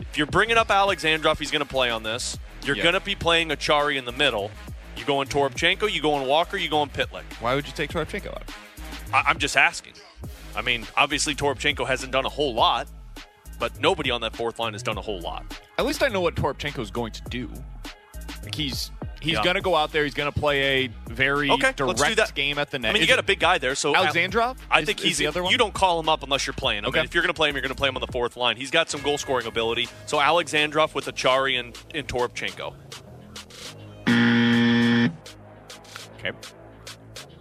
If 0.00 0.18
you're 0.18 0.26
bringing 0.26 0.56
up 0.56 0.66
Alexandrov, 0.68 1.38
he's 1.38 1.52
going 1.52 1.62
to 1.62 1.68
play 1.68 1.90
on 1.90 2.02
this. 2.02 2.36
You're 2.64 2.76
Yeah. 2.76 2.82
going 2.82 2.94
to 2.94 3.00
be 3.00 3.14
playing 3.14 3.50
Acciari 3.50 3.96
in 3.96 4.04
the 4.04 4.12
middle. 4.12 4.50
You 4.96 5.04
going 5.04 5.28
Toropchenko, 5.28 5.90
you 5.92 6.02
going 6.02 6.26
Walker, 6.26 6.56
you 6.56 6.68
going 6.68 6.88
Pitlick. 6.90 7.22
Why 7.40 7.54
would 7.54 7.66
you 7.68 7.72
take 7.72 7.90
Toropchenko 7.90 8.28
out? 8.34 8.42
I- 9.12 9.22
I'm 9.30 9.38
just 9.38 9.56
asking. 9.56 9.92
I 10.56 10.62
mean, 10.62 10.86
obviously 10.96 11.34
Toropchenko 11.36 11.86
hasn't 11.86 12.10
done 12.12 12.26
a 12.26 12.28
whole 12.30 12.52
lot, 12.54 12.88
but 13.60 13.78
nobody 13.80 14.10
on 14.10 14.20
that 14.22 14.34
fourth 14.34 14.58
line 14.58 14.72
has 14.72 14.82
done 14.82 14.98
a 14.98 15.02
whole 15.02 15.20
lot. 15.20 15.44
At 15.78 15.86
least 15.86 16.02
I 16.02 16.08
know 16.08 16.20
what 16.20 16.34
Toropchenko 16.34 16.80
is 16.80 16.90
going 16.90 17.12
to 17.12 17.22
do. 17.28 17.48
Like 18.42 18.54
he's 18.54 18.90
he's 19.24 19.34
Yeah. 19.34 19.42
going 19.42 19.56
to 19.56 19.62
go 19.62 19.74
out 19.74 19.90
there. 19.90 20.04
He's 20.04 20.14
going 20.14 20.30
to 20.32 20.38
play 20.38 20.84
a 20.84 20.90
very 21.08 21.50
Okay, 21.50 21.72
direct 21.74 22.34
game 22.34 22.58
at 22.58 22.70
the 22.70 22.78
net. 22.78 22.90
I 22.90 22.92
mean, 22.92 23.00
you 23.00 23.04
Is 23.04 23.08
got 23.08 23.18
it 23.18 23.20
a 23.20 23.26
big 23.26 23.40
guy 23.40 23.58
there, 23.58 23.74
so 23.74 23.94
Alexandrov. 23.94 24.56
I 24.70 24.80
Is- 24.80 24.86
think 24.86 25.00
is 25.00 25.04
he's 25.06 25.18
the 25.18 25.26
other 25.26 25.42
one. 25.42 25.50
You 25.50 25.58
don't 25.58 25.74
call 25.74 25.98
him 25.98 26.08
up 26.08 26.22
unless 26.22 26.46
you're 26.46 26.54
playing 26.54 26.80
him. 26.84 26.90
Okay. 26.90 27.00
And 27.00 27.08
if 27.08 27.14
you're 27.14 27.22
going 27.22 27.32
to 27.32 27.36
play 27.36 27.48
him, 27.48 27.54
you're 27.56 27.62
going 27.62 27.70
to 27.70 27.74
play 27.76 27.88
him 27.88 27.96
on 27.96 28.00
the 28.00 28.12
fourth 28.12 28.36
line. 28.36 28.56
He's 28.56 28.70
got 28.70 28.90
some 28.90 29.02
goal 29.02 29.18
scoring 29.18 29.46
ability. 29.46 29.88
So 30.06 30.18
Alexandrov 30.18 30.94
with 30.94 31.06
Acciari 31.06 31.58
and, 31.58 31.76
and 31.94 32.06
Toropchenko. 32.06 32.74
Okay. 36.18 36.32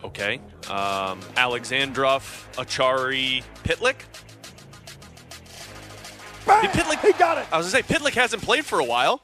Okay. 0.04 0.36
Um, 0.70 1.20
Alexandrov, 1.36 2.22
Acciari, 2.56 3.44
Pitlick. 3.64 3.96
Hey, 6.46 6.68
Pitlick. 6.68 7.00
He 7.06 7.14
got 7.14 7.38
it. 7.38 7.46
I 7.52 7.58
was 7.58 7.72
going 7.72 7.84
to 7.84 7.88
say, 7.88 7.96
Pitlick 7.96 8.14
hasn't 8.14 8.42
played 8.44 8.66
for 8.66 8.80
a 8.80 8.84
while. 8.84 9.22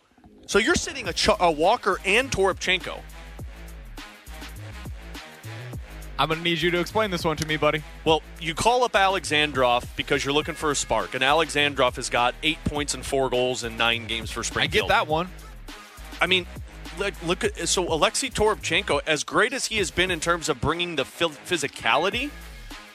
So 0.49 0.57
you're 0.57 0.73
sitting 0.73 1.07
a, 1.07 1.13
Ch- 1.13 1.29
a 1.39 1.51
Walker 1.51 1.99
and 2.03 2.31
Toropchenko. 2.31 3.01
I'm 6.17 6.27
going 6.27 6.39
to 6.39 6.43
need 6.43 6.59
you 6.59 6.71
to 6.71 6.79
explain 6.79 7.11
this 7.11 7.23
one 7.23 7.37
to 7.37 7.47
me, 7.47 7.55
buddy. 7.55 7.83
Well, 8.03 8.23
you 8.41 8.55
call 8.55 8.83
up 8.83 8.93
Alexandrov 8.93 9.85
because 9.95 10.25
you're 10.25 10.33
looking 10.33 10.55
for 10.55 10.71
a 10.71 10.75
spark, 10.75 11.13
and 11.13 11.23
Alexandrov 11.23 11.97
has 11.97 12.09
got 12.09 12.33
eight 12.41 12.57
points 12.63 12.95
and 12.95 13.05
four 13.05 13.29
goals 13.29 13.63
in 13.63 13.77
nine 13.77 14.07
games 14.07 14.31
for 14.31 14.43
Springfield. 14.43 14.85
I 14.85 14.87
get 14.87 15.05
that 15.05 15.07
one. 15.07 15.29
I 16.19 16.25
mean, 16.25 16.47
look, 16.97 17.13
look 17.23 17.43
at 17.43 17.69
so 17.69 17.87
Alexei 17.87 18.29
Toropchenko, 18.29 19.01
as 19.05 19.23
great 19.23 19.53
as 19.53 19.67
he 19.67 19.77
has 19.77 19.91
been 19.91 20.09
in 20.09 20.19
terms 20.19 20.49
of 20.49 20.59
bringing 20.59 20.95
the 20.95 21.03
phys- 21.03 21.37
physicality, 21.45 22.31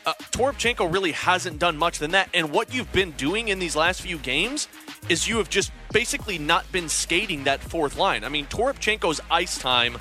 uh, 0.06 0.14
Toropchenko 0.32 0.92
really 0.92 1.12
hasn't 1.12 1.58
done 1.58 1.76
much 1.76 1.98
than 1.98 2.12
that. 2.12 2.28
And 2.34 2.50
what 2.50 2.74
you've 2.74 2.92
been 2.92 3.12
doing 3.12 3.48
in 3.48 3.58
these 3.58 3.76
last 3.76 4.02
few 4.02 4.18
games 4.18 4.68
is 5.08 5.28
you 5.28 5.38
have 5.38 5.50
just 5.50 5.72
basically 5.92 6.38
not 6.38 6.70
been 6.72 6.88
skating 6.88 7.44
that 7.44 7.60
fourth 7.60 7.96
line. 7.96 8.24
I 8.24 8.28
mean, 8.28 8.46
Toropchenko's 8.46 9.20
ice 9.30 9.58
time. 9.58 9.96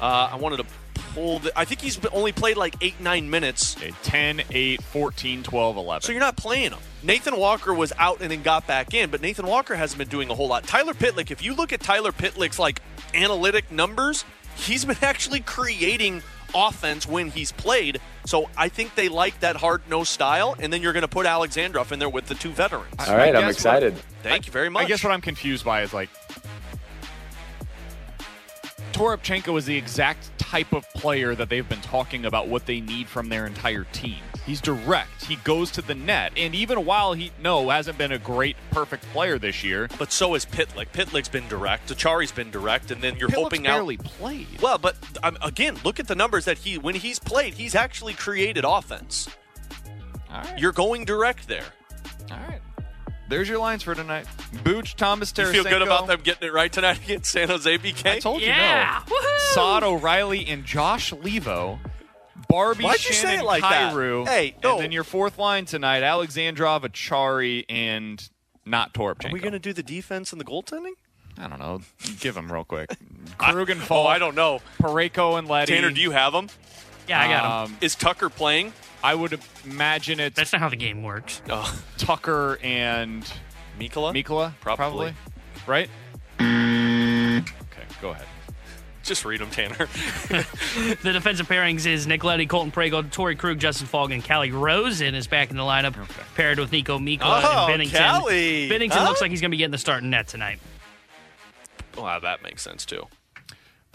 Uh, 0.00 0.30
I 0.32 0.36
wanted 0.36 0.58
to 0.58 0.66
pull. 1.14 1.38
The, 1.38 1.58
I 1.58 1.64
think 1.64 1.80
he's 1.80 2.04
only 2.06 2.32
played 2.32 2.56
like 2.56 2.76
eight 2.80 3.00
nine 3.00 3.28
minutes. 3.30 3.76
Okay, 3.76 3.92
10, 4.02 4.42
8, 4.50 4.82
14, 4.82 5.42
12, 5.42 5.76
11. 5.76 6.02
So 6.02 6.12
you're 6.12 6.20
not 6.20 6.36
playing 6.36 6.72
him. 6.72 6.78
Nathan 7.02 7.36
Walker 7.36 7.72
was 7.72 7.92
out 7.98 8.20
and 8.20 8.30
then 8.30 8.42
got 8.42 8.66
back 8.66 8.92
in, 8.94 9.10
but 9.10 9.20
Nathan 9.20 9.46
Walker 9.46 9.74
hasn't 9.74 9.98
been 9.98 10.08
doing 10.08 10.30
a 10.30 10.34
whole 10.34 10.48
lot. 10.48 10.64
Tyler 10.64 10.92
Pitlick, 10.92 11.30
if 11.30 11.42
you 11.42 11.54
look 11.54 11.72
at 11.72 11.80
Tyler 11.80 12.12
Pitlick's 12.12 12.58
like 12.58 12.82
analytic 13.14 13.70
numbers, 13.70 14.24
he's 14.56 14.84
been 14.84 14.96
actually 15.02 15.40
creating 15.40 16.22
offense 16.54 17.06
when 17.06 17.30
he's 17.30 17.52
played. 17.52 18.00
So 18.26 18.48
I 18.56 18.68
think 18.68 18.94
they 18.94 19.08
like 19.08 19.40
that 19.40 19.56
hard 19.56 19.82
nosed 19.88 20.10
style, 20.10 20.56
and 20.58 20.72
then 20.72 20.82
you're 20.82 20.92
going 20.92 21.02
to 21.02 21.08
put 21.08 21.26
Alexandrov 21.26 21.92
in 21.92 21.98
there 21.98 22.08
with 22.08 22.26
the 22.26 22.34
two 22.34 22.50
veterans. 22.50 22.94
All 23.06 23.16
right, 23.16 23.34
I 23.34 23.40
I'm 23.42 23.48
excited. 23.50 23.94
what- 23.94 24.02
Thank 24.22 24.46
you 24.46 24.52
very 24.52 24.68
much. 24.68 24.84
I 24.84 24.88
guess 24.88 25.04
what 25.04 25.12
I'm 25.12 25.20
confused 25.20 25.64
by 25.64 25.82
is 25.82 25.92
like 25.92 26.08
Toropchenko 28.96 29.58
is 29.58 29.66
the 29.66 29.76
exact 29.76 30.38
type 30.38 30.72
of 30.72 30.90
player 30.94 31.34
that 31.34 31.50
they've 31.50 31.68
been 31.68 31.82
talking 31.82 32.24
about 32.24 32.48
what 32.48 32.64
they 32.64 32.80
need 32.80 33.08
from 33.08 33.28
their 33.28 33.46
entire 33.46 33.84
team. 33.92 34.16
He's 34.46 34.58
direct. 34.62 35.22
He 35.26 35.36
goes 35.36 35.70
to 35.72 35.82
the 35.82 35.94
net. 35.94 36.32
And 36.34 36.54
even 36.54 36.86
while 36.86 37.12
he 37.12 37.30
no 37.42 37.68
hasn't 37.68 37.98
been 37.98 38.12
a 38.12 38.18
great 38.18 38.56
perfect 38.70 39.02
player 39.12 39.38
this 39.38 39.62
year, 39.62 39.90
but 39.98 40.12
so 40.12 40.34
is 40.34 40.46
Pitlick. 40.46 40.92
Pitlick's 40.94 41.28
been 41.28 41.46
direct. 41.46 41.90
Acciari's 41.90 42.32
been 42.32 42.50
direct, 42.50 42.90
and 42.90 43.02
then 43.02 43.16
you're 43.16 43.28
Pitlick's 43.28 43.42
hoping 43.42 43.66
out. 43.66 43.74
barely 43.74 43.98
played. 43.98 44.46
Well, 44.62 44.78
but 44.78 44.96
um, 45.22 45.36
again, 45.42 45.76
look 45.84 46.00
at 46.00 46.08
the 46.08 46.14
numbers 46.14 46.46
that 46.46 46.56
he 46.56 46.78
when 46.78 46.94
he's 46.94 47.18
played, 47.18 47.52
he's 47.52 47.74
actually 47.74 48.14
created 48.14 48.64
offense. 48.64 49.28
All 50.30 50.40
right. 50.40 50.58
You're 50.58 50.72
going 50.72 51.04
direct 51.04 51.48
there. 51.48 51.66
All 52.30 52.38
right. 52.38 52.60
There's 53.28 53.48
your 53.48 53.58
lines 53.58 53.82
for 53.82 53.94
tonight. 53.94 54.26
Booch, 54.62 54.94
Thomas, 54.96 55.32
You 55.36 55.46
feel 55.46 55.64
good 55.64 55.82
about 55.82 56.06
them 56.06 56.20
getting 56.22 56.48
it 56.48 56.52
right 56.52 56.72
tonight 56.72 56.98
against 57.04 57.30
San 57.32 57.48
Jose 57.48 57.78
BK? 57.78 58.06
I 58.06 58.18
told 58.20 58.40
you 58.40 58.48
Yeah. 58.48 59.02
no. 59.08 59.14
Woohoo! 59.14 59.38
Saad 59.54 59.82
O'Reilly 59.82 60.46
and 60.46 60.64
Josh 60.64 61.12
Leivo. 61.12 61.78
Barbie, 62.48 62.84
Why'd 62.84 63.04
you 63.04 63.12
say 63.14 63.38
it 63.38 63.44
like 63.44 63.62
that? 63.62 63.92
Hey, 63.92 64.54
no. 64.62 64.74
And 64.74 64.84
then 64.84 64.92
your 64.92 65.02
fourth 65.04 65.38
line 65.38 65.64
tonight, 65.64 66.02
Alexandrov, 66.02 66.82
Acciari, 66.82 67.64
and 67.68 68.28
not 68.64 68.94
Torp. 68.94 69.24
Are 69.24 69.30
we 69.32 69.40
going 69.40 69.52
to 69.52 69.58
do 69.58 69.72
the 69.72 69.82
defense 69.82 70.32
and 70.32 70.40
the 70.40 70.44
goaltending? 70.44 70.92
I 71.38 71.48
don't 71.48 71.58
know. 71.58 71.80
Give 72.20 72.34
them 72.34 72.50
real 72.52 72.64
quick. 72.64 72.90
Krug 73.38 73.68
and 73.70 73.80
Faulk. 73.80 74.06
Oh, 74.06 74.08
I 74.08 74.18
don't 74.18 74.34
know. 74.34 74.60
Parayko 74.80 75.38
and 75.38 75.48
Leddy. 75.48 75.74
Tanner, 75.74 75.90
do 75.90 76.00
you 76.00 76.12
have 76.12 76.32
them? 76.32 76.48
Yeah, 77.08 77.20
I 77.20 77.28
got 77.28 77.42
them. 77.66 77.72
Um, 77.74 77.78
Is 77.80 77.94
Tucker 77.94 78.28
playing? 78.30 78.72
I 79.04 79.14
would 79.14 79.38
imagine 79.64 80.18
it's 80.20 80.36
That's 80.36 80.52
not 80.52 80.60
how 80.60 80.68
the 80.68 80.76
game 80.76 81.02
works. 81.02 81.40
Oh, 81.48 81.80
Tucker 81.98 82.58
and 82.62 83.22
Mikkola? 83.78 84.12
Mikkola, 84.14 84.52
Probably. 84.60 85.14
Right? 85.66 85.88
Mm. 86.38 87.40
okay, 87.42 87.82
go 88.00 88.10
ahead. 88.10 88.26
Just 89.02 89.24
read 89.24 89.40
them, 89.40 89.50
Tanner. 89.50 89.76
The 91.02 91.12
defensive 91.12 91.46
pairings 91.48 91.86
is 91.86 92.06
Nick 92.06 92.24
Leddy, 92.24 92.46
Colton 92.46 92.72
Parayko, 92.72 93.04
Torey 93.04 93.38
Krug, 93.38 93.58
Justin 93.60 93.86
Faulk, 93.86 94.10
and 94.10 94.22
Calle 94.24 94.50
Rosen 94.50 95.14
is 95.14 95.26
back 95.28 95.50
in 95.50 95.56
the 95.56 95.62
lineup, 95.62 95.96
okay. 95.96 96.22
paired 96.34 96.58
with 96.58 96.70
Niko 96.72 96.98
Mikkola 96.98 97.40
Oh, 97.44 97.66
and 97.70 97.82
Binnington. 97.82 97.92
Calle. 97.96 98.24
Binnington 98.68 98.92
Huh? 98.92 99.04
looks 99.04 99.20
like 99.20 99.30
he's 99.30 99.40
going 99.40 99.50
to 99.50 99.54
be 99.54 99.58
getting 99.58 99.70
the 99.70 99.78
start 99.78 100.02
in 100.02 100.10
net 100.10 100.26
tonight. 100.26 100.58
wow, 101.96 102.18
that 102.18 102.42
makes 102.42 102.62
sense, 102.62 102.84
too. 102.84 103.04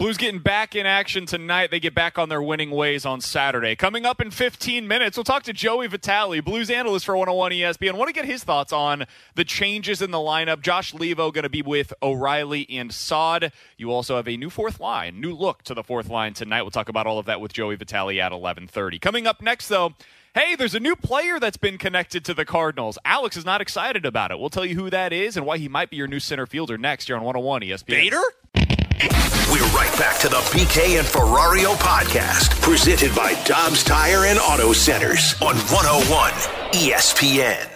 Blues 0.02 0.16
getting 0.16 0.40
back 0.40 0.74
in 0.74 0.84
action 0.84 1.26
tonight. 1.26 1.70
They 1.70 1.78
get 1.78 1.94
back 1.94 2.18
on 2.18 2.28
their 2.28 2.42
winning 2.42 2.72
ways 2.72 3.06
on 3.06 3.20
Saturday. 3.20 3.76
Coming 3.76 4.04
up 4.04 4.20
in 4.20 4.32
15 4.32 4.88
minutes, 4.88 5.16
we'll 5.16 5.22
talk 5.22 5.44
to 5.44 5.52
Joey 5.52 5.86
Vitale, 5.86 6.40
Blues 6.40 6.70
analyst 6.70 7.04
for 7.04 7.16
101 7.16 7.52
ESPN. 7.52 7.92
Want 7.92 8.08
to 8.08 8.12
get 8.12 8.24
his 8.24 8.42
thoughts 8.42 8.72
on 8.72 9.04
the 9.36 9.44
changes 9.44 10.02
in 10.02 10.10
the 10.10 10.18
lineup. 10.18 10.60
Josh 10.60 10.92
Leivo 10.92 11.32
going 11.32 11.44
to 11.44 11.48
be 11.48 11.62
with 11.62 11.94
O'Reilly 12.02 12.66
and 12.68 12.92
Saad. 12.92 13.52
You 13.76 13.92
also 13.92 14.16
have 14.16 14.26
a 14.26 14.36
new 14.36 14.50
fourth 14.50 14.80
line, 14.80 15.20
new 15.20 15.32
look 15.32 15.62
to 15.62 15.72
the 15.72 15.84
fourth 15.84 16.08
line 16.08 16.34
tonight. 16.34 16.62
We'll 16.62 16.72
talk 16.72 16.88
about 16.88 17.06
all 17.06 17.20
of 17.20 17.26
that 17.26 17.40
with 17.40 17.52
Joey 17.52 17.76
Vitale 17.76 18.20
at 18.20 18.32
11:30. 18.32 19.00
Coming 19.00 19.28
up 19.28 19.40
next, 19.40 19.68
though. 19.68 19.94
Hey, 20.34 20.56
there's 20.56 20.74
a 20.74 20.80
new 20.80 20.96
player 20.96 21.38
that's 21.38 21.58
been 21.58 21.78
connected 21.78 22.24
to 22.24 22.34
the 22.34 22.44
Cardinals. 22.44 22.98
Alex 23.04 23.36
is 23.36 23.44
not 23.44 23.60
excited 23.60 24.04
about 24.04 24.32
it. 24.32 24.40
We'll 24.40 24.50
tell 24.50 24.66
you 24.66 24.74
who 24.74 24.90
that 24.90 25.12
is 25.12 25.36
and 25.36 25.46
why 25.46 25.58
he 25.58 25.68
might 25.68 25.90
be 25.90 25.96
your 25.96 26.08
new 26.08 26.18
center 26.18 26.46
fielder 26.46 26.76
next 26.76 27.06
here 27.06 27.14
on 27.14 27.22
101 27.22 27.62
ESPN. 27.62 27.86
Bader? 27.86 28.22
We're 29.02 29.66
right 29.74 29.92
back 29.98 30.20
to 30.20 30.28
the 30.28 30.36
BK 30.52 31.00
and 31.00 31.06
Ferrario 31.06 31.74
podcast, 31.74 32.60
presented 32.60 33.12
by 33.16 33.34
Dobbs 33.44 33.82
Tire 33.82 34.26
and 34.26 34.38
Auto 34.38 34.72
Centers 34.72 35.34
on 35.42 35.56
101 35.56 36.30
ESPN. 36.70 37.68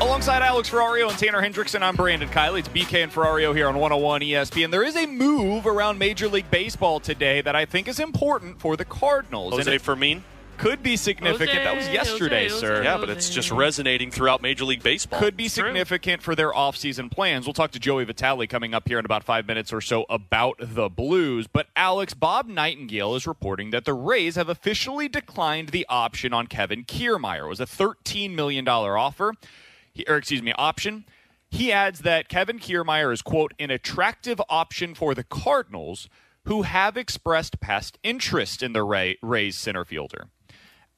Alongside 0.00 0.42
Alex 0.42 0.68
Ferrario 0.68 1.08
and 1.08 1.16
Tanner 1.16 1.40
Hendrickson, 1.40 1.82
I'm 1.82 1.94
Brandon 1.94 2.28
Kiley. 2.28 2.58
It's 2.58 2.68
BK 2.68 3.04
and 3.04 3.12
Ferrario 3.12 3.54
here 3.54 3.68
on 3.68 3.76
101 3.76 4.22
ESPN. 4.22 4.72
There 4.72 4.82
is 4.82 4.96
a 4.96 5.06
move 5.06 5.68
around 5.68 5.98
Major 5.98 6.26
League 6.26 6.50
Baseball 6.50 6.98
today 6.98 7.42
that 7.42 7.54
I 7.54 7.64
think 7.64 7.86
is 7.86 8.00
important 8.00 8.58
for 8.58 8.76
the 8.76 8.84
Cardinals. 8.84 9.52
Jose 9.52 9.70
and 9.70 9.76
it 9.76 9.80
Fermin? 9.80 10.24
Could 10.62 10.82
be 10.82 10.96
significant. 10.96 11.64
that 11.64 11.74
was 11.76 11.88
yesterday, 11.88 12.44
Jose, 12.44 12.60
sir. 12.60 12.74
Jose. 12.76 12.84
Yeah, 12.84 12.96
but 12.96 13.10
it's 13.10 13.28
just 13.28 13.50
resonating 13.50 14.12
throughout 14.12 14.42
Major 14.42 14.64
League 14.64 14.82
Baseball. 14.82 15.18
Could 15.18 15.36
be 15.36 15.48
True. 15.48 15.64
significant 15.66 16.22
for 16.22 16.36
their 16.36 16.52
offseason 16.52 17.10
plans. 17.10 17.46
We'll 17.46 17.52
talk 17.52 17.72
to 17.72 17.80
Joey 17.80 18.04
Vitale 18.04 18.46
coming 18.46 18.72
up 18.72 18.86
here 18.86 19.00
in 19.00 19.04
about 19.04 19.24
five 19.24 19.46
minutes 19.46 19.72
or 19.72 19.80
so 19.80 20.06
about 20.08 20.56
the 20.60 20.88
Blues. 20.88 21.48
But 21.48 21.66
Alex, 21.74 22.14
Bob 22.14 22.46
Nightingale 22.46 23.16
is 23.16 23.26
reporting 23.26 23.70
that 23.70 23.84
the 23.84 23.92
Rays 23.94 24.36
have 24.36 24.48
officially 24.48 25.08
declined 25.08 25.70
the 25.70 25.84
option 25.88 26.32
on 26.32 26.46
Kevin 26.46 26.84
Kiermaier. 26.84 27.46
It 27.46 27.48
was 27.48 27.60
a 27.60 27.66
$13 27.66 28.32
million 28.32 28.66
offer, 28.68 29.34
he, 29.92 30.04
or 30.08 30.16
excuse 30.16 30.42
me, 30.42 30.52
option. 30.56 31.04
He 31.50 31.72
adds 31.72 32.00
that 32.00 32.28
Kevin 32.28 32.60
Kiermaier 32.60 33.12
is, 33.12 33.20
quote, 33.20 33.52
an 33.58 33.70
attractive 33.70 34.40
option 34.48 34.94
for 34.94 35.12
the 35.14 35.24
Cardinals, 35.24 36.08
who 36.44 36.62
have 36.62 36.96
expressed 36.96 37.60
past 37.60 37.98
interest 38.02 38.62
in 38.62 38.72
the 38.72 38.82
Ray, 38.82 39.18
Rays 39.22 39.58
center 39.58 39.84
fielder. 39.84 40.28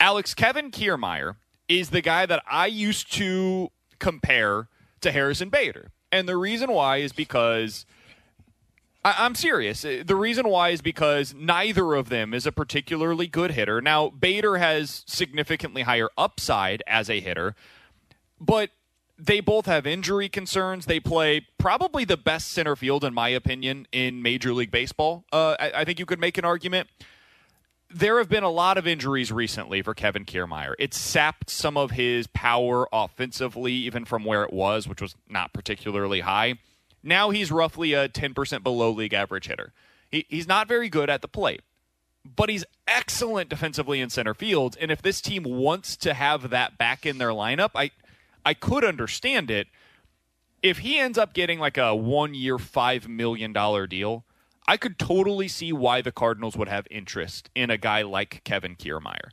Alex 0.00 0.34
Kevin 0.34 0.70
Kiermaier 0.70 1.36
is 1.68 1.90
the 1.90 2.00
guy 2.00 2.26
that 2.26 2.42
I 2.48 2.66
used 2.66 3.12
to 3.14 3.70
compare 3.98 4.68
to 5.00 5.12
Harrison 5.12 5.48
Bader. 5.48 5.90
And 6.12 6.28
the 6.28 6.36
reason 6.36 6.70
why 6.70 6.98
is 6.98 7.12
because 7.12 7.86
I, 9.04 9.26
am 9.26 9.34
serious. 9.34 9.82
The 9.82 10.16
reason 10.16 10.48
why 10.48 10.70
is 10.70 10.80
because 10.80 11.34
neither 11.34 11.94
of 11.94 12.08
them 12.08 12.32
is 12.32 12.46
a 12.46 12.52
particularly 12.52 13.26
good 13.26 13.52
hitter. 13.52 13.80
Now, 13.80 14.08
Bader 14.08 14.56
has 14.56 15.04
significantly 15.06 15.82
higher 15.82 16.08
upside 16.16 16.82
as 16.86 17.10
a 17.10 17.20
hitter, 17.20 17.54
but 18.40 18.70
they 19.18 19.40
both 19.40 19.66
have 19.66 19.86
injury 19.86 20.28
concerns. 20.28 20.86
They 20.86 21.00
play 21.00 21.46
probably 21.58 22.04
the 22.04 22.16
best 22.16 22.50
center 22.50 22.74
field, 22.76 23.04
in 23.04 23.12
my 23.12 23.28
opinion, 23.28 23.86
in 23.92 24.22
Major 24.22 24.54
League 24.54 24.70
Baseball. 24.70 25.24
Uh, 25.32 25.56
I, 25.60 25.72
I 25.76 25.84
think 25.84 25.98
you 25.98 26.06
could 26.06 26.20
make 26.20 26.38
an 26.38 26.44
argument 26.44 26.88
there 27.94 28.18
have 28.18 28.28
been 28.28 28.42
a 28.42 28.50
lot 28.50 28.76
of 28.76 28.88
injuries 28.88 29.30
recently 29.30 29.80
for 29.80 29.94
Kevin 29.94 30.24
Kiermaier. 30.24 30.74
It 30.80 30.92
sapped 30.92 31.48
some 31.48 31.76
of 31.76 31.92
his 31.92 32.26
power 32.26 32.88
offensively, 32.92 33.72
even 33.72 34.04
from 34.04 34.24
where 34.24 34.42
it 34.42 34.52
was, 34.52 34.88
which 34.88 35.00
was 35.00 35.14
not 35.28 35.52
particularly 35.52 36.20
high. 36.20 36.58
Now 37.04 37.30
he's 37.30 37.52
roughly 37.52 37.92
a 37.92 38.08
10% 38.08 38.62
below 38.64 38.90
league 38.90 39.14
average 39.14 39.46
hitter. 39.46 39.72
He, 40.10 40.26
he's 40.28 40.48
not 40.48 40.66
very 40.66 40.88
good 40.88 41.08
at 41.08 41.22
the 41.22 41.28
plate, 41.28 41.62
but 42.24 42.48
he's 42.48 42.64
excellent 42.88 43.48
defensively 43.48 44.00
in 44.00 44.10
center 44.10 44.34
field. 44.34 44.76
And 44.80 44.90
if 44.90 45.00
this 45.00 45.20
team 45.20 45.44
wants 45.44 45.96
to 45.98 46.14
have 46.14 46.50
that 46.50 46.76
back 46.76 47.06
in 47.06 47.18
their 47.18 47.30
lineup, 47.30 47.70
I, 47.76 47.92
I 48.44 48.54
could 48.54 48.84
understand 48.84 49.52
it. 49.52 49.68
If 50.62 50.78
he 50.78 50.98
ends 50.98 51.18
up 51.18 51.32
getting 51.32 51.60
like 51.60 51.78
a 51.78 51.94
one 51.94 52.34
year, 52.34 52.56
$5 52.56 53.06
million 53.06 53.52
deal, 53.88 54.24
I 54.66 54.76
could 54.76 54.98
totally 54.98 55.48
see 55.48 55.72
why 55.72 56.00
the 56.00 56.12
Cardinals 56.12 56.56
would 56.56 56.68
have 56.68 56.86
interest 56.90 57.50
in 57.54 57.70
a 57.70 57.76
guy 57.76 58.02
like 58.02 58.42
Kevin 58.44 58.76
Kiermaier. 58.76 59.30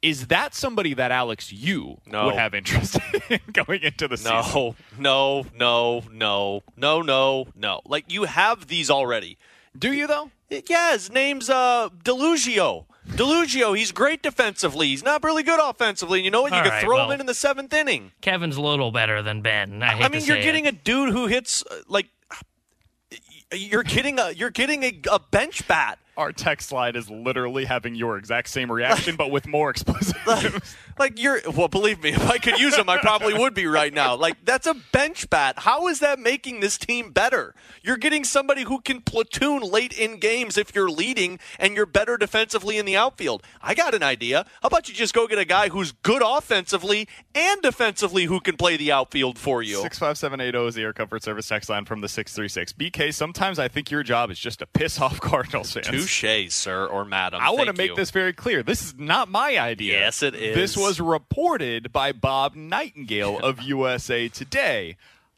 Is 0.00 0.28
that 0.28 0.54
somebody 0.54 0.94
that 0.94 1.10
Alex 1.10 1.52
you 1.52 1.98
no. 2.06 2.26
would 2.26 2.36
have 2.36 2.54
interest 2.54 2.98
in 3.28 3.40
going 3.52 3.82
into 3.82 4.06
the 4.06 4.20
no, 4.22 4.42
season? 4.42 4.76
No, 4.96 5.46
no, 5.58 6.02
no, 6.12 6.62
no, 6.76 7.02
no, 7.02 7.48
no. 7.56 7.80
Like 7.84 8.12
you 8.12 8.24
have 8.24 8.68
these 8.68 8.90
already. 8.90 9.38
Do 9.76 9.92
you 9.92 10.06
though? 10.06 10.30
Yeah, 10.50 10.92
his 10.92 11.10
name's 11.10 11.50
uh 11.50 11.88
DeLuzio. 12.04 12.86
DeLuzio, 13.08 13.76
he's 13.76 13.90
great 13.90 14.22
defensively. 14.22 14.88
He's 14.88 15.02
not 15.02 15.24
really 15.24 15.42
good 15.42 15.58
offensively. 15.58 16.20
And 16.20 16.24
you 16.26 16.30
know 16.30 16.42
what? 16.42 16.52
You 16.52 16.58
All 16.58 16.64
could 16.64 16.72
right, 16.72 16.84
throw 16.84 16.96
well, 16.96 17.06
him 17.06 17.12
in 17.12 17.20
in 17.20 17.26
the 17.26 17.34
seventh 17.34 17.72
inning. 17.72 18.12
Kevin's 18.20 18.56
a 18.56 18.60
little 18.60 18.92
better 18.92 19.22
than 19.22 19.40
Ben. 19.40 19.82
I, 19.82 20.02
I 20.02 20.08
mean, 20.08 20.24
you're 20.24 20.42
getting 20.42 20.66
it. 20.66 20.74
a 20.74 20.76
dude 20.76 21.12
who 21.12 21.26
hits 21.26 21.64
uh, 21.70 21.76
like 21.88 22.06
you're 23.52 23.82
getting 23.82 24.18
a 24.18 24.30
you're 24.32 24.50
getting 24.50 24.82
a, 24.82 25.00
a 25.10 25.18
bench 25.18 25.66
bat. 25.68 25.98
Our 26.16 26.32
text 26.32 26.68
slide 26.68 26.96
is 26.96 27.08
literally 27.08 27.64
having 27.64 27.94
your 27.94 28.18
exact 28.18 28.48
same 28.48 28.70
reaction, 28.72 29.16
but 29.16 29.30
with 29.30 29.46
more 29.46 29.70
explosives. 29.70 30.76
Like, 30.98 31.20
you're 31.20 31.40
well, 31.50 31.68
believe 31.68 32.02
me, 32.02 32.10
if 32.10 32.28
I 32.28 32.38
could 32.38 32.58
use 32.58 32.76
them, 32.76 32.88
I 32.88 32.98
probably 32.98 33.34
would 33.34 33.54
be 33.54 33.66
right 33.66 33.92
now. 33.92 34.14
Like 34.16 34.44
that's 34.44 34.66
a 34.66 34.74
bench 34.92 35.28
bat. 35.30 35.60
How 35.60 35.88
is 35.88 36.00
that 36.00 36.18
making 36.18 36.60
this 36.60 36.78
team 36.78 37.10
better? 37.10 37.54
You're 37.82 37.96
getting 37.96 38.24
somebody 38.24 38.62
who 38.64 38.80
can 38.80 39.00
platoon 39.00 39.62
late 39.62 39.92
in 39.98 40.18
games 40.18 40.56
if 40.58 40.74
you're 40.74 40.90
leading 40.90 41.38
and 41.58 41.74
you're 41.74 41.86
better 41.86 42.16
defensively 42.16 42.78
in 42.78 42.86
the 42.86 42.96
outfield. 42.96 43.42
I 43.60 43.74
got 43.74 43.94
an 43.94 44.02
idea. 44.02 44.44
How 44.62 44.68
about 44.68 44.88
you 44.88 44.94
just 44.94 45.14
go 45.14 45.26
get 45.26 45.38
a 45.38 45.44
guy 45.44 45.68
who's 45.68 45.92
good 45.92 46.22
offensively 46.24 47.08
and 47.34 47.60
defensively 47.62 48.24
who 48.24 48.40
can 48.40 48.56
play 48.56 48.76
the 48.76 48.92
outfield 48.92 49.38
for 49.38 49.62
you? 49.62 49.82
Six 49.82 49.98
five 49.98 50.18
seven 50.18 50.40
eight 50.40 50.52
zero 50.52 50.66
is 50.66 50.74
the 50.74 50.82
Air 50.82 50.92
Comfort 50.92 51.22
Service 51.22 51.48
text 51.48 51.68
line 51.68 51.84
from 51.84 52.00
the 52.00 52.08
six 52.08 52.32
three 52.32 52.48
six. 52.48 52.72
BK, 52.72 53.12
sometimes 53.14 53.58
I 53.58 53.68
think 53.68 53.90
your 53.90 54.02
job 54.02 54.30
is 54.30 54.38
just 54.38 54.60
to 54.60 54.66
piss 54.66 55.00
off 55.00 55.20
Cardinals 55.20 55.72
fans. 55.72 55.86
Touche, 55.86 56.52
sir 56.52 56.86
or 56.86 57.04
madam. 57.04 57.40
I 57.42 57.50
want 57.50 57.66
to 57.68 57.72
make 57.72 57.90
you. 57.90 57.96
this 57.96 58.10
very 58.10 58.32
clear. 58.32 58.62
This 58.62 58.82
is 58.82 58.94
not 58.98 59.28
my 59.28 59.58
idea. 59.58 59.92
Yes, 60.00 60.22
it 60.22 60.34
is. 60.34 60.54
This 60.54 60.76
was 60.76 60.87
reported 60.96 61.92
by 61.92 62.12
Bob 62.12 62.54
Nightingale 62.56 63.38
of 63.38 63.60
USA 63.74 64.28
Today. 64.28 64.96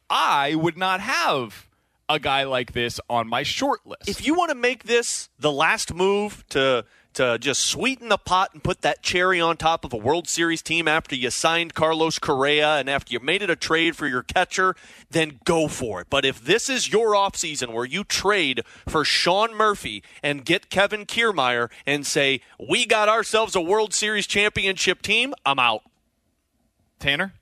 I 0.08 0.54
would 0.54 0.76
not 0.78 1.00
have 1.00 1.66
a 2.08 2.18
guy 2.18 2.44
like 2.44 2.72
this 2.72 3.00
on 3.08 3.28
my 3.28 3.42
short 3.42 3.80
list. 3.84 4.08
if 4.08 4.24
you 4.24 4.34
want 4.34 4.50
to 4.50 4.54
make 4.54 4.84
this 4.84 5.28
the 5.38 5.52
last 5.52 5.94
move 5.94 6.44
to 6.50 6.84
to 7.14 7.38
just 7.38 7.62
sweeten 7.62 8.08
the 8.08 8.18
pot 8.18 8.50
and 8.52 8.62
put 8.62 8.82
that 8.82 9.02
cherry 9.02 9.40
on 9.40 9.56
top 9.56 9.84
of 9.84 9.92
a 9.92 9.96
World 9.96 10.28
Series 10.28 10.62
team 10.62 10.86
after 10.86 11.14
you 11.14 11.30
signed 11.30 11.74
Carlos 11.74 12.18
Correa 12.18 12.76
and 12.76 12.88
after 12.88 13.12
you 13.12 13.20
made 13.20 13.42
it 13.42 13.50
a 13.50 13.56
trade 13.56 13.96
for 13.96 14.06
your 14.06 14.22
catcher, 14.22 14.76
then 15.10 15.40
go 15.44 15.68
for 15.68 16.00
it. 16.00 16.06
But 16.08 16.24
if 16.24 16.44
this 16.44 16.68
is 16.68 16.92
your 16.92 17.12
offseason 17.12 17.72
where 17.72 17.84
you 17.84 18.04
trade 18.04 18.62
for 18.86 19.04
Sean 19.04 19.54
Murphy 19.54 20.02
and 20.22 20.44
get 20.44 20.70
Kevin 20.70 21.06
Kiermaier 21.06 21.70
and 21.86 22.06
say, 22.06 22.40
"We 22.58 22.86
got 22.86 23.08
ourselves 23.08 23.56
a 23.56 23.60
World 23.60 23.92
Series 23.92 24.26
championship 24.26 25.02
team," 25.02 25.34
I'm 25.44 25.58
out. 25.58 25.82
Tanner? 26.98 27.34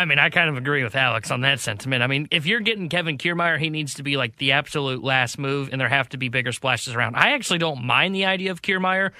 I 0.00 0.06
mean, 0.06 0.18
I 0.18 0.30
kind 0.30 0.48
of 0.48 0.56
agree 0.56 0.82
with 0.82 0.96
Alex 0.96 1.30
on 1.30 1.42
that 1.42 1.60
sentiment. 1.60 2.02
I 2.02 2.06
mean, 2.06 2.26
if 2.30 2.46
you're 2.46 2.60
getting 2.60 2.88
Kevin 2.88 3.18
Kiermaier, 3.18 3.58
he 3.58 3.68
needs 3.68 3.92
to 3.94 4.02
be 4.02 4.16
like 4.16 4.34
the 4.36 4.52
absolute 4.52 5.04
last 5.04 5.38
move, 5.38 5.68
and 5.70 5.78
there 5.78 5.90
have 5.90 6.08
to 6.08 6.16
be 6.16 6.30
bigger 6.30 6.52
splashes 6.52 6.94
around. 6.94 7.16
I 7.16 7.32
actually 7.32 7.58
don't 7.58 7.84
mind 7.84 8.14
the 8.14 8.24
idea 8.24 8.50
of 8.50 8.62
Kiermaier 8.62 9.10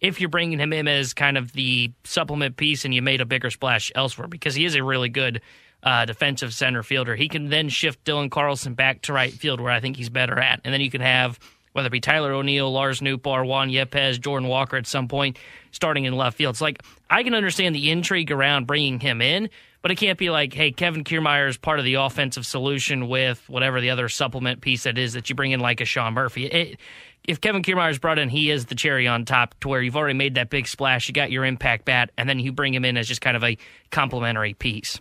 if 0.00 0.18
you're 0.18 0.30
bringing 0.30 0.58
him 0.58 0.72
in 0.72 0.88
as 0.88 1.12
kind 1.12 1.36
of 1.36 1.52
the 1.52 1.92
supplement 2.04 2.56
piece 2.56 2.86
and 2.86 2.94
you 2.94 3.02
made 3.02 3.20
a 3.20 3.26
bigger 3.26 3.50
splash 3.50 3.92
elsewhere 3.94 4.28
because 4.28 4.54
he 4.54 4.64
is 4.64 4.74
a 4.76 4.82
really 4.82 5.10
good 5.10 5.42
uh, 5.82 6.06
defensive 6.06 6.54
center 6.54 6.82
fielder. 6.82 7.16
He 7.16 7.28
can 7.28 7.50
then 7.50 7.68
shift 7.68 8.02
Dylan 8.06 8.30
Carlson 8.30 8.72
back 8.72 9.02
to 9.02 9.12
right 9.12 9.34
field 9.34 9.60
where 9.60 9.72
I 9.72 9.80
think 9.80 9.96
he's 9.96 10.08
better 10.08 10.38
at. 10.38 10.62
And 10.64 10.72
then 10.72 10.80
you 10.80 10.90
can 10.90 11.02
have 11.02 11.38
whether 11.72 11.86
it 11.86 11.92
be 11.92 12.00
Tyler 12.00 12.32
O'Neill, 12.32 12.72
Lars 12.72 13.00
Nootbaar, 13.00 13.46
Juan 13.46 13.70
Yepez, 13.70 14.20
Jordan 14.20 14.48
Walker 14.48 14.76
at 14.76 14.86
some 14.86 15.06
point 15.06 15.38
starting 15.70 16.04
in 16.04 16.16
left 16.16 16.36
field. 16.36 16.54
It's 16.54 16.60
like 16.60 16.82
I 17.08 17.22
can 17.22 17.34
understand 17.34 17.74
the 17.74 17.90
intrigue 17.90 18.32
around 18.32 18.66
bringing 18.66 18.98
him 18.98 19.22
in, 19.22 19.50
but 19.82 19.90
it 19.90 19.96
can't 19.96 20.18
be 20.18 20.30
like, 20.30 20.52
hey, 20.52 20.72
Kevin 20.72 21.04
Kiermaier 21.04 21.48
is 21.48 21.56
part 21.56 21.78
of 21.78 21.84
the 21.84 21.94
offensive 21.94 22.46
solution 22.46 23.08
with 23.08 23.42
whatever 23.48 23.80
the 23.80 23.90
other 23.90 24.08
supplement 24.08 24.60
piece 24.60 24.84
that 24.84 24.98
is 24.98 25.14
that 25.14 25.28
you 25.28 25.34
bring 25.34 25.52
in 25.52 25.60
like 25.60 25.80
a 25.80 25.84
Sean 25.84 26.14
Murphy. 26.14 26.46
It, 26.46 26.78
if 27.24 27.40
Kevin 27.40 27.62
Kiermaier 27.62 27.90
is 27.90 27.98
brought 27.98 28.18
in, 28.18 28.28
he 28.28 28.50
is 28.50 28.66
the 28.66 28.74
cherry 28.74 29.06
on 29.06 29.24
top 29.24 29.58
to 29.60 29.68
where 29.68 29.82
you've 29.82 29.96
already 29.96 30.16
made 30.16 30.34
that 30.34 30.50
big 30.50 30.66
splash, 30.66 31.08
you 31.08 31.14
got 31.14 31.30
your 31.30 31.44
impact 31.44 31.84
bat, 31.84 32.10
and 32.16 32.28
then 32.28 32.38
you 32.38 32.52
bring 32.52 32.74
him 32.74 32.84
in 32.84 32.96
as 32.96 33.08
just 33.08 33.20
kind 33.20 33.36
of 33.36 33.44
a 33.44 33.56
complementary 33.90 34.54
piece. 34.54 35.00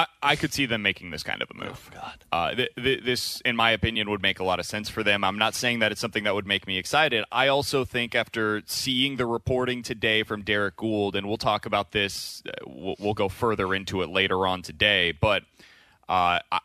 I, 0.00 0.06
I 0.32 0.36
could 0.36 0.52
see 0.52 0.66
them 0.66 0.82
making 0.82 1.10
this 1.10 1.22
kind 1.22 1.42
of 1.42 1.50
a 1.50 1.54
move. 1.54 1.90
Oh, 1.92 1.94
God. 1.94 2.24
Uh, 2.32 2.54
th- 2.54 2.70
th- 2.76 3.04
this, 3.04 3.40
in 3.42 3.56
my 3.56 3.70
opinion, 3.72 4.08
would 4.10 4.22
make 4.22 4.38
a 4.38 4.44
lot 4.44 4.58
of 4.58 4.66
sense 4.66 4.88
for 4.88 5.02
them. 5.02 5.24
I'm 5.24 5.38
not 5.38 5.54
saying 5.54 5.80
that 5.80 5.92
it's 5.92 6.00
something 6.00 6.24
that 6.24 6.34
would 6.34 6.46
make 6.46 6.66
me 6.66 6.78
excited. 6.78 7.24
I 7.30 7.48
also 7.48 7.84
think 7.84 8.14
after 8.14 8.62
seeing 8.66 9.16
the 9.16 9.26
reporting 9.26 9.82
today 9.82 10.22
from 10.22 10.42
Derrick 10.42 10.76
Goold, 10.76 11.16
and 11.16 11.26
we'll 11.26 11.36
talk 11.36 11.66
about 11.66 11.92
this, 11.92 12.42
uh, 12.46 12.52
we'll, 12.66 12.96
we'll 12.98 13.14
go 13.14 13.28
further 13.28 13.74
into 13.74 14.00
it 14.02 14.08
later 14.08 14.46
on 14.46 14.62
today, 14.62 15.12
but 15.12 15.42
uh, 16.08 16.40
I, 16.50 16.60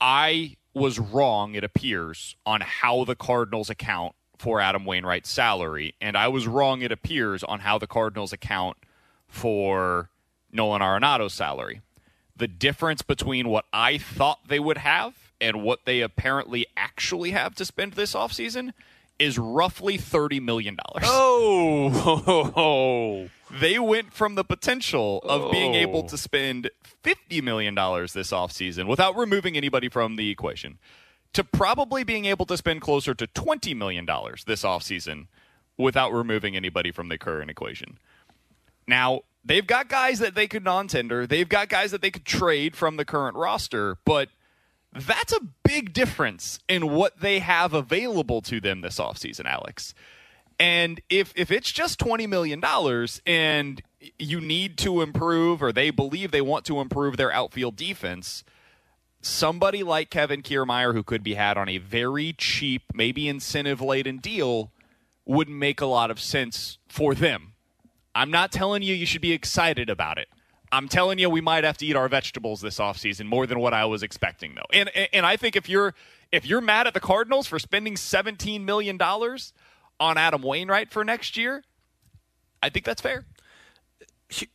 I 0.00 0.56
was 0.74 0.98
wrong, 0.98 1.54
it 1.54 1.64
appears, 1.64 2.36
on 2.44 2.60
how 2.60 3.04
the 3.04 3.14
Cardinals 3.14 3.70
account 3.70 4.14
for 4.36 4.60
Adam 4.60 4.84
Wainwright's 4.84 5.30
salary, 5.30 5.94
and 6.00 6.16
I 6.16 6.28
was 6.28 6.46
wrong, 6.46 6.82
it 6.82 6.92
appears, 6.92 7.42
on 7.44 7.60
how 7.60 7.78
the 7.78 7.86
Cardinals 7.86 8.32
account 8.32 8.76
for 9.28 10.10
Nolan 10.52 10.82
Arenado's 10.82 11.32
salary. 11.32 11.80
The 12.42 12.48
difference 12.48 13.02
between 13.02 13.48
what 13.48 13.66
I 13.72 13.98
thought 13.98 14.48
they 14.48 14.58
would 14.58 14.78
have 14.78 15.14
and 15.40 15.62
what 15.62 15.84
they 15.84 16.00
apparently 16.00 16.66
actually 16.76 17.30
have 17.30 17.54
to 17.54 17.64
spend 17.64 17.92
this 17.92 18.14
offseason 18.14 18.72
is 19.16 19.38
roughly 19.38 19.96
$30 19.96 20.42
million. 20.42 20.76
Oh, 21.04 21.88
They 23.60 23.78
went 23.78 24.12
from 24.12 24.34
the 24.34 24.42
potential 24.42 25.20
of 25.20 25.52
being 25.52 25.76
oh. 25.76 25.78
able 25.78 26.02
to 26.02 26.18
spend 26.18 26.68
$50 27.04 27.44
million 27.44 27.76
this 27.76 28.32
offseason 28.32 28.88
without 28.88 29.16
removing 29.16 29.56
anybody 29.56 29.88
from 29.88 30.16
the 30.16 30.28
equation 30.28 30.80
to 31.34 31.44
probably 31.44 32.02
being 32.02 32.24
able 32.24 32.46
to 32.46 32.56
spend 32.56 32.80
closer 32.80 33.14
to 33.14 33.28
$20 33.28 33.76
million 33.76 34.04
this 34.48 34.64
offseason 34.64 35.28
without 35.78 36.12
removing 36.12 36.56
anybody 36.56 36.90
from 36.90 37.08
the 37.08 37.18
current 37.18 37.52
equation. 37.52 37.98
Now, 38.88 39.20
they've 39.44 39.66
got 39.66 39.88
guys 39.88 40.18
that 40.18 40.34
they 40.34 40.46
could 40.46 40.64
non 40.64 40.88
tender, 40.88 41.26
they've 41.26 41.48
got 41.48 41.68
guys 41.68 41.90
that 41.90 42.02
they 42.02 42.10
could 42.10 42.24
trade 42.24 42.76
from 42.76 42.96
the 42.96 43.04
current 43.04 43.36
roster, 43.36 43.98
but 44.04 44.28
that's 44.92 45.32
a 45.32 45.40
big 45.64 45.92
difference 45.92 46.58
in 46.68 46.90
what 46.90 47.20
they 47.20 47.38
have 47.38 47.72
available 47.72 48.42
to 48.42 48.60
them 48.60 48.82
this 48.82 48.98
offseason, 48.98 49.46
Alex. 49.46 49.94
And 50.58 51.00
if 51.08 51.32
if 51.34 51.50
it's 51.50 51.72
just 51.72 51.98
twenty 51.98 52.26
million 52.26 52.60
dollars 52.60 53.20
and 53.26 53.82
you 54.18 54.40
need 54.40 54.76
to 54.78 55.00
improve, 55.00 55.62
or 55.62 55.72
they 55.72 55.90
believe 55.90 56.30
they 56.30 56.40
want 56.40 56.64
to 56.66 56.80
improve 56.80 57.16
their 57.16 57.32
outfield 57.32 57.76
defense, 57.76 58.44
somebody 59.20 59.82
like 59.82 60.10
Kevin 60.10 60.42
Kiermaier, 60.42 60.92
who 60.92 61.02
could 61.02 61.22
be 61.22 61.34
had 61.34 61.56
on 61.56 61.68
a 61.68 61.78
very 61.78 62.34
cheap, 62.36 62.82
maybe 62.92 63.28
incentive 63.28 63.80
laden 63.80 64.18
deal, 64.18 64.70
would 65.24 65.48
make 65.48 65.80
a 65.80 65.86
lot 65.86 66.10
of 66.10 66.20
sense 66.20 66.78
for 66.88 67.14
them. 67.14 67.51
I'm 68.14 68.30
not 68.30 68.52
telling 68.52 68.82
you 68.82 68.94
you 68.94 69.06
should 69.06 69.22
be 69.22 69.32
excited 69.32 69.88
about 69.90 70.18
it. 70.18 70.28
I'm 70.70 70.88
telling 70.88 71.18
you 71.18 71.28
we 71.28 71.40
might 71.42 71.64
have 71.64 71.76
to 71.78 71.86
eat 71.86 71.96
our 71.96 72.08
vegetables 72.08 72.60
this 72.60 72.78
offseason 72.78 73.26
more 73.26 73.46
than 73.46 73.58
what 73.58 73.74
I 73.74 73.84
was 73.84 74.02
expecting 74.02 74.54
though. 74.54 74.66
And 74.72 74.88
and 75.12 75.26
I 75.26 75.36
think 75.36 75.54
if 75.56 75.68
you're 75.68 75.94
if 76.30 76.46
you're 76.46 76.60
mad 76.62 76.86
at 76.86 76.94
the 76.94 77.00
Cardinals 77.00 77.46
for 77.46 77.58
spending 77.58 77.96
17 77.96 78.64
million 78.64 78.96
dollars 78.96 79.52
on 80.00 80.16
Adam 80.16 80.42
Wainwright 80.42 80.90
for 80.90 81.04
next 81.04 81.36
year, 81.36 81.62
I 82.62 82.70
think 82.70 82.84
that's 82.86 83.02
fair. 83.02 83.26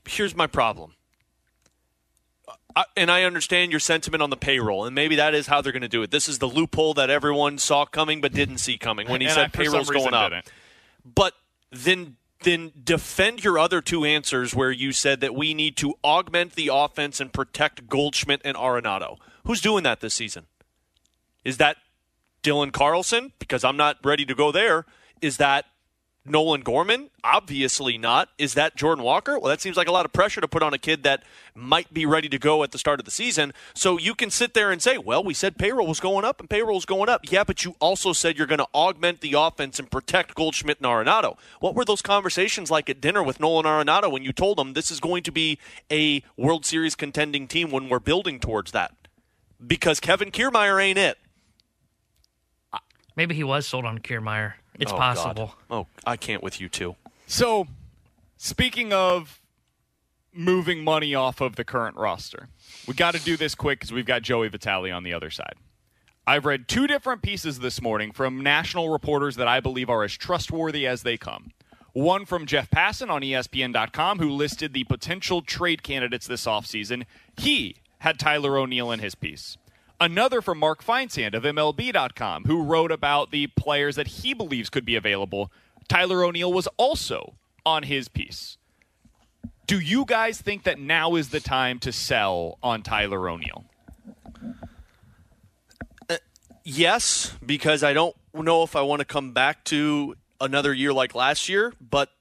here's 0.07 0.35
my 0.35 0.47
problem. 0.47 0.93
I, 2.75 2.85
and 2.95 3.09
I 3.09 3.23
understand 3.23 3.71
your 3.71 3.79
sentiment 3.79 4.21
on 4.21 4.29
the 4.29 4.37
payroll, 4.37 4.85
and 4.85 4.93
maybe 4.93 5.15
that 5.15 5.33
is 5.33 5.47
how 5.47 5.61
they're 5.61 5.71
going 5.71 5.81
to 5.81 5.87
do 5.87 6.03
it. 6.03 6.11
This 6.11 6.29
is 6.29 6.37
the 6.39 6.47
loophole 6.47 6.93
that 6.95 7.09
everyone 7.09 7.57
saw 7.57 7.85
coming 7.85 8.21
but 8.21 8.33
didn't 8.33 8.59
see 8.59 8.77
coming 8.77 9.07
when 9.09 9.19
he 9.21 9.25
And 9.27 9.33
said 9.35 9.45
I, 9.45 9.47
payroll's 9.49 9.89
going 9.89 10.13
up. 10.13 10.31
didn't. 10.31 10.51
But 11.03 11.33
then 11.71 12.17
then 12.41 12.71
defend 12.83 13.43
your 13.43 13.57
other 13.57 13.81
two 13.81 14.05
answers 14.05 14.53
where 14.53 14.71
you 14.71 14.91
said 14.91 15.21
that 15.21 15.35
we 15.35 15.53
need 15.53 15.75
to 15.77 15.95
augment 16.03 16.53
the 16.53 16.69
offense 16.71 17.19
and 17.19 17.33
protect 17.33 17.87
Goldschmidt 17.87 18.41
and 18.45 18.55
Arenado. 18.55 19.17
Who's 19.45 19.61
doing 19.61 19.83
that 19.83 20.01
this 20.01 20.13
season? 20.13 20.45
Is 21.43 21.57
that 21.57 21.77
Dylan 22.43 22.71
Carlson? 22.71 23.33
Because 23.39 23.63
I'm 23.63 23.77
not 23.77 23.97
ready 24.03 24.25
to 24.25 24.35
go 24.35 24.51
there. 24.51 24.85
Is 25.21 25.37
that 25.37 25.65
Nolan 26.29 26.61
Gorman? 26.61 27.09
Obviously 27.23 27.97
not. 27.97 28.29
Is 28.37 28.53
that 28.53 28.75
Jordan 28.75 29.03
Walker? 29.03 29.39
Well, 29.39 29.49
that 29.49 29.61
seems 29.61 29.77
like 29.77 29.87
a 29.87 29.91
lot 29.91 30.05
of 30.05 30.13
pressure 30.13 30.41
to 30.41 30.47
put 30.47 30.63
on 30.63 30.73
a 30.73 30.77
kid 30.77 31.03
that 31.03 31.23
might 31.55 31.93
be 31.93 32.05
ready 32.05 32.29
to 32.29 32.37
go 32.37 32.63
at 32.63 32.71
the 32.71 32.77
start 32.77 32.99
of 32.99 33.05
the 33.05 33.11
season. 33.11 33.53
So 33.73 33.97
you 33.97 34.15
can 34.15 34.29
sit 34.29 34.53
there 34.53 34.71
and 34.71 34.81
say, 34.81 34.97
well, 34.97 35.23
we 35.23 35.33
said 35.33 35.57
payroll 35.57 35.87
was 35.87 35.99
going 35.99 36.25
up 36.25 36.39
and 36.39 36.49
payroll 36.49 36.75
was 36.75 36.85
going 36.85 37.09
up. 37.09 37.31
Yeah, 37.31 37.43
but 37.43 37.65
you 37.65 37.75
also 37.79 38.13
said 38.13 38.37
you're 38.37 38.47
going 38.47 38.59
to 38.59 38.67
augment 38.73 39.21
the 39.21 39.33
offense 39.33 39.79
and 39.79 39.89
protect 39.89 40.35
Goldschmidt 40.35 40.77
and 40.79 40.87
Arenado. 40.87 41.37
What 41.59 41.75
were 41.75 41.85
those 41.85 42.01
conversations 42.01 42.71
like 42.71 42.89
at 42.89 43.01
dinner 43.01 43.23
with 43.23 43.39
Nolan 43.39 43.65
Arenado 43.65 44.11
when 44.11 44.23
you 44.23 44.31
told 44.33 44.59
him 44.59 44.73
this 44.73 44.91
is 44.91 44.99
going 44.99 45.23
to 45.23 45.31
be 45.31 45.57
a 45.91 46.23
World 46.37 46.65
Series 46.65 46.95
contending 46.95 47.47
team 47.47 47.71
when 47.71 47.89
we're 47.89 47.99
building 47.99 48.39
towards 48.39 48.71
that? 48.71 48.93
Because 49.65 49.99
Kevin 49.99 50.31
Kiermaier 50.31 50.81
ain't 50.81 50.99
it. 50.99 51.17
Maybe 53.15 53.33
he 53.33 53.43
was 53.43 53.65
sold 53.65 53.85
on 53.85 53.97
Kiermaier. 53.97 54.53
It's 54.79 54.91
Oh, 54.91 54.97
God. 54.97 55.15
possible. 55.15 55.55
Oh, 55.69 55.87
I 56.05 56.17
can't 56.17 56.43
with 56.43 56.61
you 56.61 56.69
too. 56.69 56.95
So, 57.25 57.67
speaking 58.37 58.93
of 58.93 59.41
moving 60.33 60.83
money 60.83 61.15
off 61.15 61.41
of 61.41 61.55
the 61.55 61.63
current 61.63 61.95
roster, 61.97 62.49
we 62.87 62.93
got 62.93 63.13
to 63.15 63.19
do 63.23 63.37
this 63.37 63.55
quick 63.55 63.79
because 63.79 63.91
we've 63.91 64.05
got 64.05 64.21
Joey 64.21 64.47
Vitale 64.49 64.91
on 64.91 65.03
the 65.03 65.13
other 65.13 65.29
side. 65.29 65.55
I've 66.25 66.45
read 66.45 66.67
two 66.67 66.87
different 66.87 67.21
pieces 67.21 67.59
this 67.59 67.81
morning 67.81 68.11
from 68.11 68.41
national 68.41 68.89
reporters 68.89 69.37
that 69.37 69.47
I 69.47 69.59
believe 69.61 69.89
are 69.89 70.03
as 70.03 70.13
trustworthy 70.13 70.85
as 70.85 71.03
they 71.03 71.17
come. 71.17 71.51
One 71.93 72.25
from 72.25 72.45
Jeff 72.45 72.69
Passan 72.69 73.09
on 73.09 73.21
ESPN.com, 73.23 74.19
who 74.19 74.29
listed 74.29 74.73
the 74.73 74.83
potential 74.83 75.41
trade 75.41 75.81
candidates 75.83 76.27
this 76.27 76.45
offseason. 76.45 77.05
He 77.37 77.77
had 77.99 78.19
Tyler 78.19 78.57
O'Neill 78.57 78.91
in 78.91 78.99
his 78.99 79.15
piece. 79.15 79.57
Another 79.99 80.41
from 80.41 80.59
Mark 80.59 80.83
Feinsand 80.83 81.33
of 81.33 81.43
MLB.com, 81.43 82.45
who 82.45 82.61
wrote 82.61 82.91
about 82.91 83.31
the 83.31 83.47
players 83.47 83.95
that 83.95 84.07
he 84.07 84.33
believes 84.33 84.69
could 84.69 84.85
be 84.85 84.95
available. 84.95 85.51
Tyler 85.87 86.23
O'Neill 86.23 86.53
was 86.53 86.67
also 86.77 87.35
on 87.65 87.83
his 87.83 88.07
piece. 88.07 88.57
Do 89.65 89.79
you 89.79 90.05
guys 90.05 90.39
think 90.39 90.63
that 90.63 90.79
now 90.79 91.15
is 91.15 91.29
the 91.29 91.39
time 91.39 91.79
to 91.79 91.91
sell 91.91 92.57
on 92.61 92.83
Tyler 92.83 93.27
O'Neill? 93.27 93.65
Uh, 96.09 96.17
yes, 96.63 97.33
because 97.45 97.83
I 97.83 97.93
don't 97.93 98.15
know 98.33 98.63
if 98.63 98.75
I 98.75 98.81
want 98.81 98.99
to 98.99 99.05
come 99.05 99.33
back 99.33 99.63
to 99.65 100.15
another 100.39 100.73
year 100.73 100.93
like 100.93 101.15
last 101.15 101.49
year, 101.49 101.73
but 101.81 102.11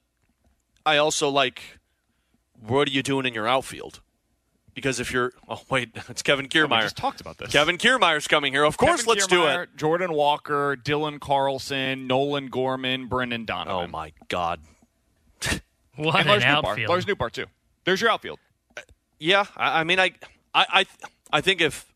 I 0.84 0.96
also 0.96 1.28
like 1.28 1.78
what 2.60 2.88
are 2.88 2.90
you 2.90 3.02
doing 3.02 3.26
in 3.26 3.34
your 3.34 3.46
outfield? 3.46 4.00
Because 4.76 5.00
if 5.00 5.10
you're 5.10 5.32
oh 5.48 5.60
wait, 5.68 5.88
it's 6.08 6.22
Kevin 6.22 6.44
We 6.44 6.48
Kiermaier. 6.50 6.82
just 6.82 6.96
talked 6.96 7.20
about 7.20 7.38
this. 7.38 7.50
Kevin 7.50 7.78
Kiermaier's 7.78 8.28
coming 8.28 8.52
here. 8.52 8.62
Of 8.62 8.76
course, 8.76 9.00
Kevin 9.02 9.14
let's 9.14 9.26
do 9.26 9.46
it. 9.46 9.70
Jordan 9.76 10.12
Walker, 10.12 10.76
Dylan 10.80 11.18
Carlson, 11.18 12.06
Nolan 12.06 12.46
Gorman, 12.48 13.08
Brendan 13.08 13.44
Donovan. 13.46 13.88
Oh 13.88 13.88
my 13.90 14.12
God. 14.28 14.60
What 15.96 16.14
And 16.20 16.28
an 16.28 16.28
Lars 16.28 16.42
Nootbaar. 16.44 16.68
outfield. 16.70 16.88
Lars 16.90 17.06
Nootbaar 17.06 17.32
too. 17.32 17.46
There's 17.86 18.02
your 18.02 18.10
outfield. 18.10 18.38
Uh, 18.76 18.82
yeah, 19.18 19.46
I, 19.56 19.80
I 19.80 19.84
mean, 19.84 19.98
I, 19.98 20.12
I, 20.54 20.66
I, 20.70 20.86
I 21.32 21.40
think 21.40 21.62
if 21.62 21.90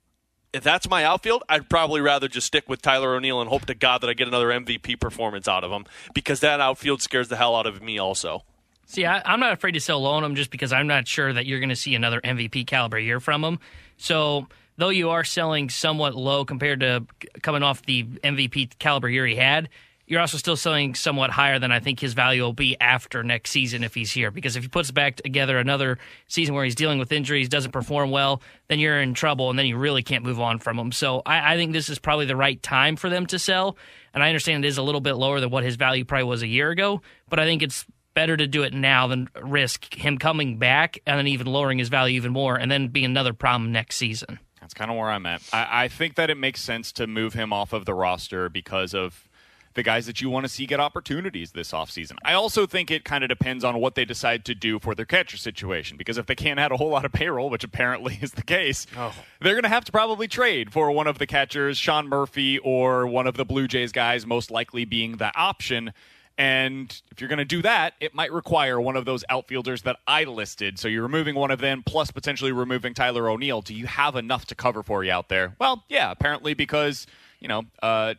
if 0.55 0.63
that's 0.65 0.89
my 0.89 1.05
outfield, 1.05 1.43
I'd 1.51 1.69
probably 1.69 2.01
rather 2.01 2.27
just 2.27 2.47
stick 2.47 2.67
with 2.67 2.81
Tyler 2.81 3.15
O'Neill 3.15 3.41
and 3.43 3.51
hope 3.51 3.67
to 3.67 3.75
God 3.75 4.01
that 4.01 4.09
I 4.09 4.15
get 4.15 4.27
another 4.27 4.49
MVP 4.49 4.99
performance 4.99 5.47
out 5.47 5.65
of 5.65 5.71
him 5.71 5.85
because 6.15 6.41
that 6.41 6.61
outfield 6.61 7.03
scares 7.03 7.29
the 7.29 7.37
hell 7.37 7.55
out 7.55 7.67
of 7.67 7.83
me 7.83 7.99
also. 7.99 8.43
See, 8.91 9.07
I, 9.07 9.23
I'm 9.25 9.39
not 9.39 9.53
afraid 9.53 9.73
to 9.73 9.81
sell 9.81 10.03
low 10.03 10.11
on 10.15 10.25
him 10.25 10.35
just 10.35 10.51
because 10.51 10.73
I'm 10.73 10.89
not 10.89 11.07
sure 11.07 11.33
that 11.33 11.47
you're 11.47 11.61
going 11.61 11.69
to 11.69 11.77
see 11.77 11.95
another 11.95 12.21
MVP 12.23 12.67
caliber 12.67 12.99
year 12.99 13.21
from 13.21 13.45
him. 13.45 13.61
So, 13.99 14.49
though 14.79 14.89
you 14.89 15.11
are 15.11 15.23
selling 15.23 15.71
somewhat 15.71 16.17
low 16.17 16.45
compared 16.45 16.81
to 16.81 17.07
coming 17.41 17.63
off 17.63 17.83
the 17.83 18.03
MVP 18.03 18.81
caliber 18.81 19.09
year 19.09 19.25
he 19.27 19.37
had, 19.37 19.69
you're 20.09 20.19
also 20.19 20.39
still 20.39 20.57
selling 20.57 20.97
somewhat 20.97 21.31
higher 21.31 21.61
than 21.61 21.71
I 21.71 21.79
think 21.79 22.01
his 22.01 22.15
value 22.15 22.43
will 22.43 22.53
be 22.53 22.77
after 22.81 23.23
next 23.23 23.53
season 23.53 23.85
if 23.85 23.95
he's 23.95 24.11
here. 24.11 24.33
Because 24.33 24.57
if 24.57 24.65
he 24.65 24.69
puts 24.69 24.91
back 24.91 25.15
together 25.15 25.59
another 25.59 25.99
season 26.27 26.57
where 26.57 26.65
he's 26.65 26.75
dealing 26.75 26.99
with 26.99 27.13
injuries, 27.13 27.49
doesn't 27.49 27.71
perform 27.71 28.11
well, 28.11 28.43
then 28.67 28.81
you're 28.81 29.01
in 29.01 29.15
trouble, 29.15 29.51
and 29.51 29.59
then 29.59 29.67
you 29.67 29.77
really 29.77 30.03
can't 30.03 30.25
move 30.25 30.41
on 30.41 30.59
from 30.59 30.77
him. 30.77 30.91
So, 30.91 31.23
I, 31.25 31.55
I 31.55 31.57
think 31.57 31.73
this 31.73 31.91
is 31.91 32.01
probably 32.01 32.27
the 32.27 32.35
right 32.35 32.61
time 32.61 32.97
for 32.97 33.09
them 33.09 33.27
to 33.27 33.39
sell. 33.39 33.77
And 34.15 34.25
I 34.25 34.27
understand 34.31 34.65
it 34.65 34.69
is 34.69 34.79
a 34.79 34.83
little 34.83 35.01
bit 35.01 35.15
lower 35.15 35.39
than 35.39 35.51
what 35.51 35.63
his 35.63 35.77
value 35.77 36.05
probably 36.05 36.25
was 36.25 36.43
a 36.43 36.49
year 36.49 36.71
ago, 36.71 37.03
but 37.29 37.39
I 37.39 37.45
think 37.45 37.63
it's 37.63 37.87
better 38.21 38.37
to 38.37 38.47
do 38.47 38.63
it 38.63 38.75
now 38.75 39.07
than 39.07 39.31
risk 39.41 39.95
him 39.95 40.19
coming 40.19 40.59
back 40.59 40.99
and 41.07 41.17
then 41.17 41.27
even 41.27 41.47
lowering 41.47 41.79
his 41.79 41.89
value 41.89 42.17
even 42.17 42.31
more 42.31 42.55
and 42.55 42.71
then 42.71 42.89
be 42.89 43.03
another 43.03 43.33
problem 43.33 43.73
next 43.73 43.97
season. 43.97 44.39
That's 44.61 44.75
kind 44.75 44.91
of 44.91 44.99
where 44.99 45.09
I'm 45.09 45.25
at. 45.25 45.41
I, 45.55 45.85
I 45.85 45.89
think 45.89 46.17
that 46.17 46.29
it 46.29 46.37
makes 46.37 46.61
sense 46.61 46.93
to 46.93 47.07
move 47.07 47.33
him 47.33 47.51
off 47.51 47.73
of 47.73 47.87
the 47.87 47.95
roster 47.95 48.51
because 48.51 48.93
of 48.93 49.27
the 49.73 49.83
guys 49.83 50.05
that 50.05 50.21
you 50.21 50.29
want 50.29 50.45
to 50.45 50.51
see 50.51 50.67
get 50.67 50.81
opportunities 50.81 51.53
this 51.53 51.73
offseason. 51.73 52.19
I 52.23 52.35
also 52.35 52.67
think 52.67 52.91
it 52.91 53.07
kind 53.07 53.25
of 53.25 53.31
depends 53.31 53.65
on 53.65 53.81
what 53.81 53.95
they 53.95 54.05
decide 54.05 54.45
to 54.45 54.55
do 54.55 54.79
for 54.79 54.95
their 54.95 55.07
catcher 55.07 55.39
situation 55.39 55.97
because 55.97 56.19
if 56.19 56.27
they 56.27 56.35
can't 56.35 56.61
add 56.61 56.73
a 56.73 56.77
whole 56.77 56.91
lot 56.91 57.07
of 57.07 57.13
payroll, 57.13 57.49
which 57.49 57.65
apparently 57.65 58.19
is 58.21 58.33
the 58.33 58.43
case, 58.43 58.87
oh. 58.99 59.15
they're 59.41 59.55
going 59.55 59.63
to 59.63 59.71
have 59.71 59.87
to 59.87 59.93
probably 59.93 60.29
trade 60.29 60.75
for 60.75 60.93
one 60.93 61.07
of 61.07 61.17
the 61.17 61.27
catchers, 61.27 61.79
Sean 61.79 62.07
Murphy 62.07 62.59
or 62.59 63.07
one 63.07 63.27
of 63.27 63.39
the 63.39 63.47
Blue 63.47 63.67
Jays 63.67 63.93
guys, 63.93 64.27
most 64.27 64.51
likely 64.51 64.85
being 64.85 65.17
the 65.17 65.35
option. 65.35 65.95
And 66.39 67.03
if 67.11 67.21
you're 67.21 67.29
going 67.29 67.39
to 67.39 67.45
do 67.45 67.61
that, 67.63 67.95
it 68.01 68.15
might 68.15 68.33
require 68.33 68.81
one 68.81 68.97
of 68.97 69.05
those 69.05 69.25
outfielders 69.29 69.83
that 69.83 69.97
I 70.07 70.25
listed. 70.25 70.79
So 70.79 70.89
you're 70.89 71.03
removing 71.03 71.35
one 71.35 71.51
of 71.51 71.59
them, 71.61 71.83
plus 71.85 72.11
potentially 72.11 72.51
removing 72.51 72.95
Tyler 72.95 73.29
O'Neill. 73.29 73.61
Do 73.61 73.75
you 73.75 73.87
have 73.87 74.17
enough 74.17 74.47
to 74.47 74.55
cover 74.55 74.83
for 74.83 75.05
you 75.05 75.13
out 75.13 75.29
there? 75.29 75.55
Well, 75.61 75.85
yeah, 75.89 76.11
apparently 76.11 76.55
because, 76.55 77.07
you 77.41 77.49
know, 77.49 77.65
uh, 77.83 78.15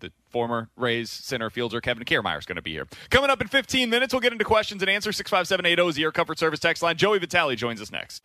the 0.00 0.10
former 0.30 0.68
Rays 0.76 1.10
center 1.10 1.48
fielder 1.48 1.80
Kevin 1.80 2.04
Kiermaier 2.04 2.38
is 2.38 2.46
going 2.46 2.56
to 2.56 2.62
be 2.62 2.72
here. 2.72 2.88
Coming 3.10 3.30
up 3.30 3.40
in 3.40 3.46
15 3.46 3.88
minutes, 3.88 4.12
we'll 4.12 4.20
get 4.20 4.32
into 4.32 4.44
questions 4.44 4.82
and 4.82 4.90
answers. 4.90 5.16
65780 5.16 5.88
is 5.88 5.94
the 5.94 6.02
Air 6.02 6.12
Comfort 6.12 6.38
Service 6.38 6.60
text 6.60 6.82
line. 6.82 6.96
Joey 6.96 7.18
Vitale 7.20 7.54
joins 7.54 7.80
us 7.80 7.92
next. 7.92 8.20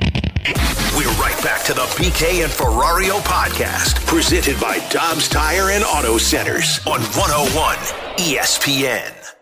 We're 0.98 1.12
right 1.22 1.40
back 1.44 1.64
to 1.66 1.74
the 1.74 1.82
BK 1.82 2.44
and 2.44 2.52
Ferrario 2.52 3.20
podcast, 3.20 4.06
presented 4.08 4.60
by 4.60 4.80
Dobbs 4.90 5.28
Tire 5.28 5.70
and 5.70 5.84
Auto 5.84 6.18
Centers 6.18 6.80
on 6.88 7.02
101 7.02 8.09
ESPN. 8.20 9.39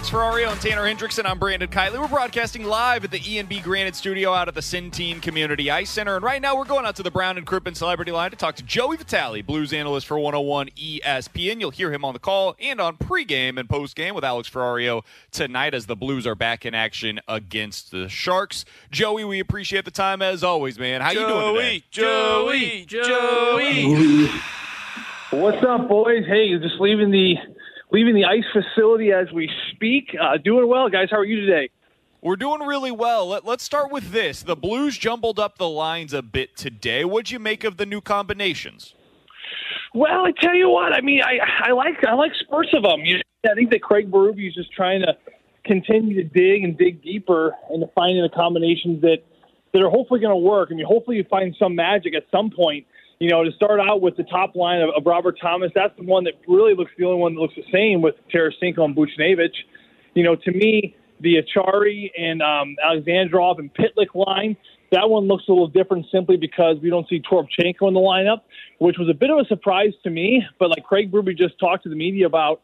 Alex 0.00 0.14
Ferrario 0.14 0.50
and 0.50 0.60
Tanner 0.62 0.84
Hendrickson, 0.84 1.26
I'm 1.26 1.38
Brandon 1.38 1.68
Kiley. 1.68 2.00
We're 2.00 2.08
broadcasting 2.08 2.64
live 2.64 3.04
at 3.04 3.10
the 3.10 3.20
E&B 3.22 3.60
Granite 3.60 3.94
Studio 3.94 4.32
out 4.32 4.48
at 4.48 4.54
the 4.54 4.62
Centene 4.62 5.20
Community 5.20 5.70
Ice 5.70 5.90
Center. 5.90 6.16
And 6.16 6.24
right 6.24 6.40
now 6.40 6.56
we're 6.56 6.64
going 6.64 6.86
out 6.86 6.96
to 6.96 7.02
the 7.02 7.10
Brown 7.10 7.36
and 7.36 7.46
Crippen 7.46 7.74
Celebrity 7.74 8.10
Line 8.10 8.30
to 8.30 8.36
talk 8.36 8.56
to 8.56 8.62
Joey 8.62 8.96
Vitale, 8.96 9.42
Blues 9.42 9.74
analyst 9.74 10.06
for 10.06 10.18
101 10.18 10.68
ESPN. 10.68 11.60
You'll 11.60 11.70
hear 11.70 11.92
him 11.92 12.02
on 12.02 12.14
the 12.14 12.18
call 12.18 12.56
and 12.58 12.80
on 12.80 12.96
pregame 12.96 13.60
and 13.60 13.68
postgame 13.68 14.14
with 14.14 14.24
Alex 14.24 14.48
Ferrario 14.48 15.04
tonight 15.32 15.74
as 15.74 15.84
the 15.84 15.96
Blues 15.96 16.26
are 16.26 16.34
back 16.34 16.64
in 16.64 16.74
action 16.74 17.20
against 17.28 17.90
the 17.90 18.08
Sharks. 18.08 18.64
Joey, 18.90 19.26
we 19.26 19.38
appreciate 19.38 19.84
the 19.84 19.90
time 19.90 20.22
as 20.22 20.42
always, 20.42 20.78
man. 20.78 21.02
How 21.02 21.10
you 21.10 21.26
doing 21.26 21.56
today? 21.56 21.84
Joey, 21.90 22.86
Joey, 22.86 23.82
Joey. 23.82 24.30
What's 25.32 25.62
up, 25.62 25.90
boys? 25.90 26.24
Hey, 26.26 26.44
you're 26.44 26.58
just 26.58 26.80
leaving 26.80 27.10
the 27.10 27.34
leaving 27.92 28.14
the 28.14 28.24
ice 28.24 28.44
facility 28.52 29.12
as 29.12 29.30
we 29.32 29.50
speak. 29.72 30.14
Uh, 30.20 30.36
doing 30.38 30.68
well, 30.68 30.88
guys. 30.88 31.08
How 31.10 31.18
are 31.18 31.24
you 31.24 31.40
today? 31.40 31.70
We're 32.22 32.36
doing 32.36 32.60
really 32.60 32.90
well. 32.90 33.28
Let, 33.28 33.46
let's 33.46 33.64
start 33.64 33.90
with 33.90 34.12
this. 34.12 34.42
The 34.42 34.56
Blues 34.56 34.98
jumbled 34.98 35.38
up 35.38 35.56
the 35.56 35.68
lines 35.68 36.12
a 36.12 36.22
bit 36.22 36.56
today. 36.56 37.04
What'd 37.04 37.30
you 37.30 37.38
make 37.38 37.64
of 37.64 37.78
the 37.78 37.86
new 37.86 38.00
combinations? 38.00 38.94
Well, 39.94 40.26
I 40.26 40.32
tell 40.40 40.54
you 40.54 40.68
what. 40.68 40.92
I 40.92 41.00
mean, 41.00 41.22
I 41.22 41.68
I 41.68 41.72
like 41.72 42.04
I 42.06 42.14
like 42.14 42.32
spurts 42.40 42.68
of 42.74 42.82
them. 42.82 43.00
You 43.04 43.16
know, 43.16 43.50
I 43.50 43.54
think 43.54 43.70
that 43.70 43.82
Craig 43.82 44.10
Berube 44.10 44.46
is 44.46 44.54
just 44.54 44.72
trying 44.72 45.00
to 45.00 45.16
continue 45.64 46.14
to 46.22 46.24
dig 46.24 46.62
and 46.62 46.78
dig 46.78 47.02
deeper 47.02 47.54
into 47.72 47.88
finding 47.94 48.22
the 48.22 48.28
combinations 48.28 49.00
that 49.02 49.18
that 49.72 49.82
are 49.82 49.90
hopefully 49.90 50.20
going 50.20 50.32
to 50.32 50.36
work. 50.36 50.68
I 50.70 50.74
mean, 50.74 50.86
hopefully 50.86 51.16
you 51.16 51.24
find 51.28 51.54
some 51.58 51.74
magic 51.74 52.14
at 52.14 52.24
some 52.30 52.50
point. 52.50 52.86
You 53.20 53.28
know, 53.28 53.44
to 53.44 53.52
start 53.52 53.80
out 53.80 54.00
with 54.00 54.16
the 54.16 54.22
top 54.24 54.56
line 54.56 54.80
of, 54.80 54.88
of 54.96 55.04
Robert 55.04 55.38
Thomas, 55.38 55.70
that's 55.74 55.94
the 55.98 56.04
one 56.04 56.24
that 56.24 56.40
really 56.48 56.74
looks 56.74 56.90
the 56.96 57.04
only 57.04 57.18
one 57.18 57.34
that 57.34 57.40
looks 57.40 57.54
the 57.54 57.70
same 57.70 58.00
with 58.00 58.14
Tarasenko 58.32 58.82
and 58.82 58.96
Buchnevich. 58.96 59.52
You 60.14 60.22
know, 60.24 60.36
to 60.36 60.50
me, 60.52 60.96
the 61.20 61.34
Acciari 61.36 62.10
and 62.18 62.40
um, 62.40 62.76
Alexandrov 62.82 63.58
and 63.58 63.70
Pitlick 63.74 64.14
line. 64.14 64.56
That 64.90 65.10
one 65.10 65.28
looks 65.28 65.44
a 65.48 65.52
little 65.52 65.68
different 65.68 66.06
simply 66.10 66.38
because 66.38 66.78
we 66.82 66.88
don't 66.88 67.06
see 67.10 67.20
Toropchenko 67.20 67.88
in 67.88 67.94
the 67.94 68.00
lineup, 68.00 68.40
which 68.78 68.96
was 68.98 69.10
a 69.10 69.14
bit 69.14 69.28
of 69.28 69.38
a 69.38 69.44
surprise 69.44 69.92
to 70.02 70.08
me. 70.08 70.42
But 70.58 70.70
like 70.70 70.84
Craig 70.84 71.12
Berube 71.12 71.36
just 71.36 71.58
talked 71.60 71.82
to 71.82 71.90
the 71.90 71.96
media 71.96 72.24
about, 72.24 72.62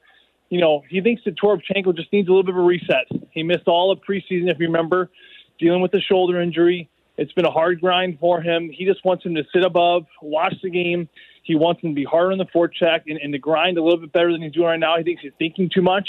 you 0.48 0.58
know, 0.58 0.82
he 0.88 1.02
thinks 1.02 1.20
that 1.26 1.36
Toropchenko 1.36 1.94
just 1.94 2.10
needs 2.14 2.28
a 2.28 2.30
little 2.30 2.42
bit 2.42 2.54
of 2.54 2.60
a 2.60 2.62
reset. 2.62 3.04
He 3.30 3.42
missed 3.42 3.68
all 3.68 3.92
of 3.92 3.98
preseason, 3.98 4.50
if 4.50 4.58
you 4.58 4.68
remember, 4.68 5.10
dealing 5.58 5.82
with 5.82 5.92
the 5.92 6.00
shoulder 6.00 6.40
injury. 6.40 6.88
It's 7.18 7.32
been 7.32 7.46
a 7.46 7.50
hard 7.50 7.80
grind 7.80 8.18
for 8.20 8.40
him. 8.40 8.70
He 8.70 8.84
just 8.84 9.04
wants 9.04 9.24
him 9.24 9.34
to 9.34 9.42
sit 9.54 9.64
above, 9.64 10.04
watch 10.20 10.54
the 10.62 10.70
game. 10.70 11.08
He 11.42 11.54
wants 11.54 11.82
him 11.82 11.90
to 11.90 11.94
be 11.94 12.04
harder 12.04 12.32
on 12.32 12.38
the 12.38 12.46
forecheck 12.46 13.02
and, 13.06 13.18
and 13.22 13.32
to 13.32 13.38
grind 13.38 13.78
a 13.78 13.82
little 13.82 14.00
bit 14.00 14.12
better 14.12 14.32
than 14.32 14.42
he's 14.42 14.52
doing 14.52 14.66
right 14.66 14.80
now. 14.80 14.98
He 14.98 15.04
thinks 15.04 15.22
he's 15.22 15.32
thinking 15.38 15.70
too 15.72 15.82
much. 15.82 16.08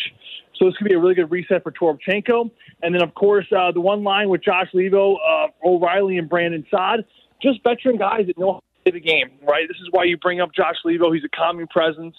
So 0.55 0.65
this 0.65 0.75
could 0.77 0.87
be 0.87 0.95
a 0.95 0.99
really 0.99 1.13
good 1.13 1.29
reset 1.29 1.63
for 1.63 1.71
Toropchenko. 1.71 2.49
And 2.81 2.93
then, 2.93 3.03
of 3.03 3.13
course, 3.13 3.45
uh, 3.55 3.71
the 3.71 3.81
one 3.81 4.03
line 4.03 4.29
with 4.29 4.43
Josh 4.43 4.67
Leivo, 4.73 5.15
uh, 5.15 5.47
O'Reilly, 5.63 6.17
and 6.17 6.27
Brandon 6.27 6.65
Saad, 6.71 7.05
just 7.41 7.63
veteran 7.63 7.97
guys 7.97 8.25
that 8.27 8.37
know 8.37 8.53
how 8.53 8.59
to 8.59 8.91
play 8.91 8.99
the 8.99 9.05
game, 9.05 9.29
right? 9.47 9.67
This 9.67 9.77
is 9.77 9.89
why 9.91 10.05
you 10.05 10.17
bring 10.17 10.41
up 10.41 10.49
Josh 10.53 10.77
Leivo. 10.83 11.13
He's 11.13 11.23
a 11.23 11.29
calming 11.29 11.67
presence. 11.67 12.15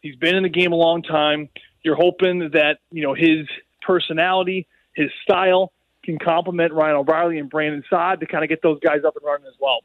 He's 0.00 0.16
been 0.16 0.34
in 0.34 0.42
the 0.42 0.48
game 0.48 0.72
a 0.72 0.76
long 0.76 1.02
time. 1.02 1.50
You're 1.84 1.96
hoping 1.96 2.50
that, 2.54 2.78
you 2.90 3.02
know, 3.02 3.14
his 3.14 3.46
personality, 3.82 4.66
his 4.96 5.10
style 5.22 5.72
can 6.04 6.18
complement 6.18 6.72
Ryan 6.72 6.96
O'Reilly 6.96 7.38
and 7.38 7.48
Brandon 7.48 7.84
Saad 7.88 8.20
to 8.20 8.26
kind 8.26 8.44
of 8.44 8.48
get 8.48 8.62
those 8.62 8.80
guys 8.80 9.04
up 9.06 9.16
and 9.16 9.24
running 9.24 9.46
as 9.46 9.54
well. 9.60 9.80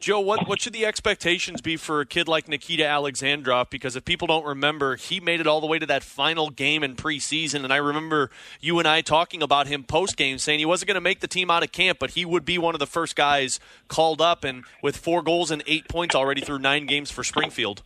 Joe, 0.00 0.20
what, 0.20 0.46
what 0.46 0.60
should 0.60 0.72
the 0.72 0.86
expectations 0.86 1.60
be 1.60 1.76
for 1.76 2.00
a 2.00 2.06
kid 2.06 2.28
like 2.28 2.46
Nikita 2.46 2.84
Alexandrov? 2.84 3.68
Because 3.68 3.96
if 3.96 4.04
people 4.04 4.28
don't 4.28 4.44
remember, 4.44 4.94
he 4.94 5.18
made 5.18 5.40
it 5.40 5.46
all 5.48 5.60
the 5.60 5.66
way 5.66 5.78
to 5.80 5.86
that 5.86 6.04
final 6.04 6.50
game 6.50 6.84
in 6.84 6.94
preseason. 6.94 7.64
And 7.64 7.72
I 7.72 7.78
remember 7.78 8.30
you 8.60 8.78
and 8.78 8.86
I 8.86 9.00
talking 9.00 9.42
about 9.42 9.66
him 9.66 9.82
post 9.82 10.16
game, 10.16 10.38
saying 10.38 10.60
he 10.60 10.66
wasn't 10.66 10.88
going 10.88 10.94
to 10.94 11.00
make 11.00 11.18
the 11.18 11.26
team 11.26 11.50
out 11.50 11.64
of 11.64 11.72
camp, 11.72 11.98
but 11.98 12.10
he 12.10 12.24
would 12.24 12.44
be 12.44 12.58
one 12.58 12.76
of 12.76 12.78
the 12.78 12.86
first 12.86 13.16
guys 13.16 13.58
called 13.88 14.20
up. 14.20 14.44
And 14.44 14.62
with 14.82 14.96
four 14.96 15.20
goals 15.22 15.50
and 15.50 15.64
eight 15.66 15.88
points 15.88 16.14
already 16.14 16.42
through 16.42 16.60
nine 16.60 16.86
games 16.86 17.10
for 17.10 17.24
Springfield. 17.24 17.82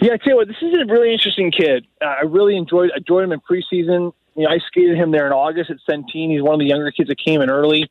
Yeah, 0.00 0.14
I 0.14 0.16
tell 0.16 0.28
you 0.28 0.36
what, 0.36 0.48
this 0.48 0.56
is 0.62 0.72
a 0.72 0.90
really 0.90 1.12
interesting 1.12 1.50
kid. 1.50 1.86
Uh, 2.00 2.06
I 2.06 2.22
really 2.22 2.56
enjoyed 2.56 2.90
enjoyed 2.96 3.24
him 3.24 3.32
in 3.32 3.40
preseason. 3.40 4.12
You 4.40 4.48
know, 4.48 4.54
I 4.54 4.58
skated 4.66 4.96
him 4.96 5.10
there 5.10 5.26
in 5.26 5.32
August 5.32 5.70
at 5.70 5.76
Centene. 5.88 6.30
He's 6.30 6.42
one 6.42 6.54
of 6.54 6.60
the 6.60 6.66
younger 6.66 6.90
kids 6.90 7.08
that 7.08 7.18
came 7.18 7.40
in 7.40 7.50
early 7.50 7.90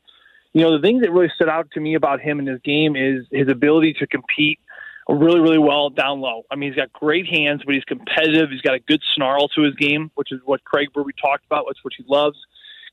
you 0.52 0.62
know, 0.62 0.76
the 0.76 0.82
thing 0.82 1.00
that 1.00 1.12
really 1.12 1.30
stood 1.34 1.48
out 1.48 1.70
to 1.72 1.80
me 1.80 1.94
about 1.94 2.20
him 2.20 2.40
in 2.40 2.46
his 2.46 2.60
game 2.62 2.96
is 2.96 3.24
his 3.30 3.48
ability 3.48 3.94
to 4.00 4.06
compete 4.06 4.58
really, 5.08 5.40
really 5.40 5.58
well 5.58 5.90
down 5.90 6.20
low. 6.20 6.42
I 6.50 6.56
mean, 6.56 6.70
he's 6.70 6.76
got 6.76 6.92
great 6.92 7.26
hands, 7.26 7.62
but 7.64 7.74
he's 7.74 7.84
competitive. 7.84 8.50
He's 8.50 8.60
got 8.60 8.74
a 8.74 8.80
good 8.80 9.00
snarl 9.14 9.48
to 9.48 9.62
his 9.62 9.74
game, 9.74 10.10
which 10.14 10.32
is 10.32 10.40
what 10.44 10.62
Craig 10.64 10.88
Berube 10.94 11.16
talked 11.20 11.44
about. 11.46 11.64
That's 11.68 11.82
what 11.84 11.92
he 11.96 12.04
loves. 12.08 12.36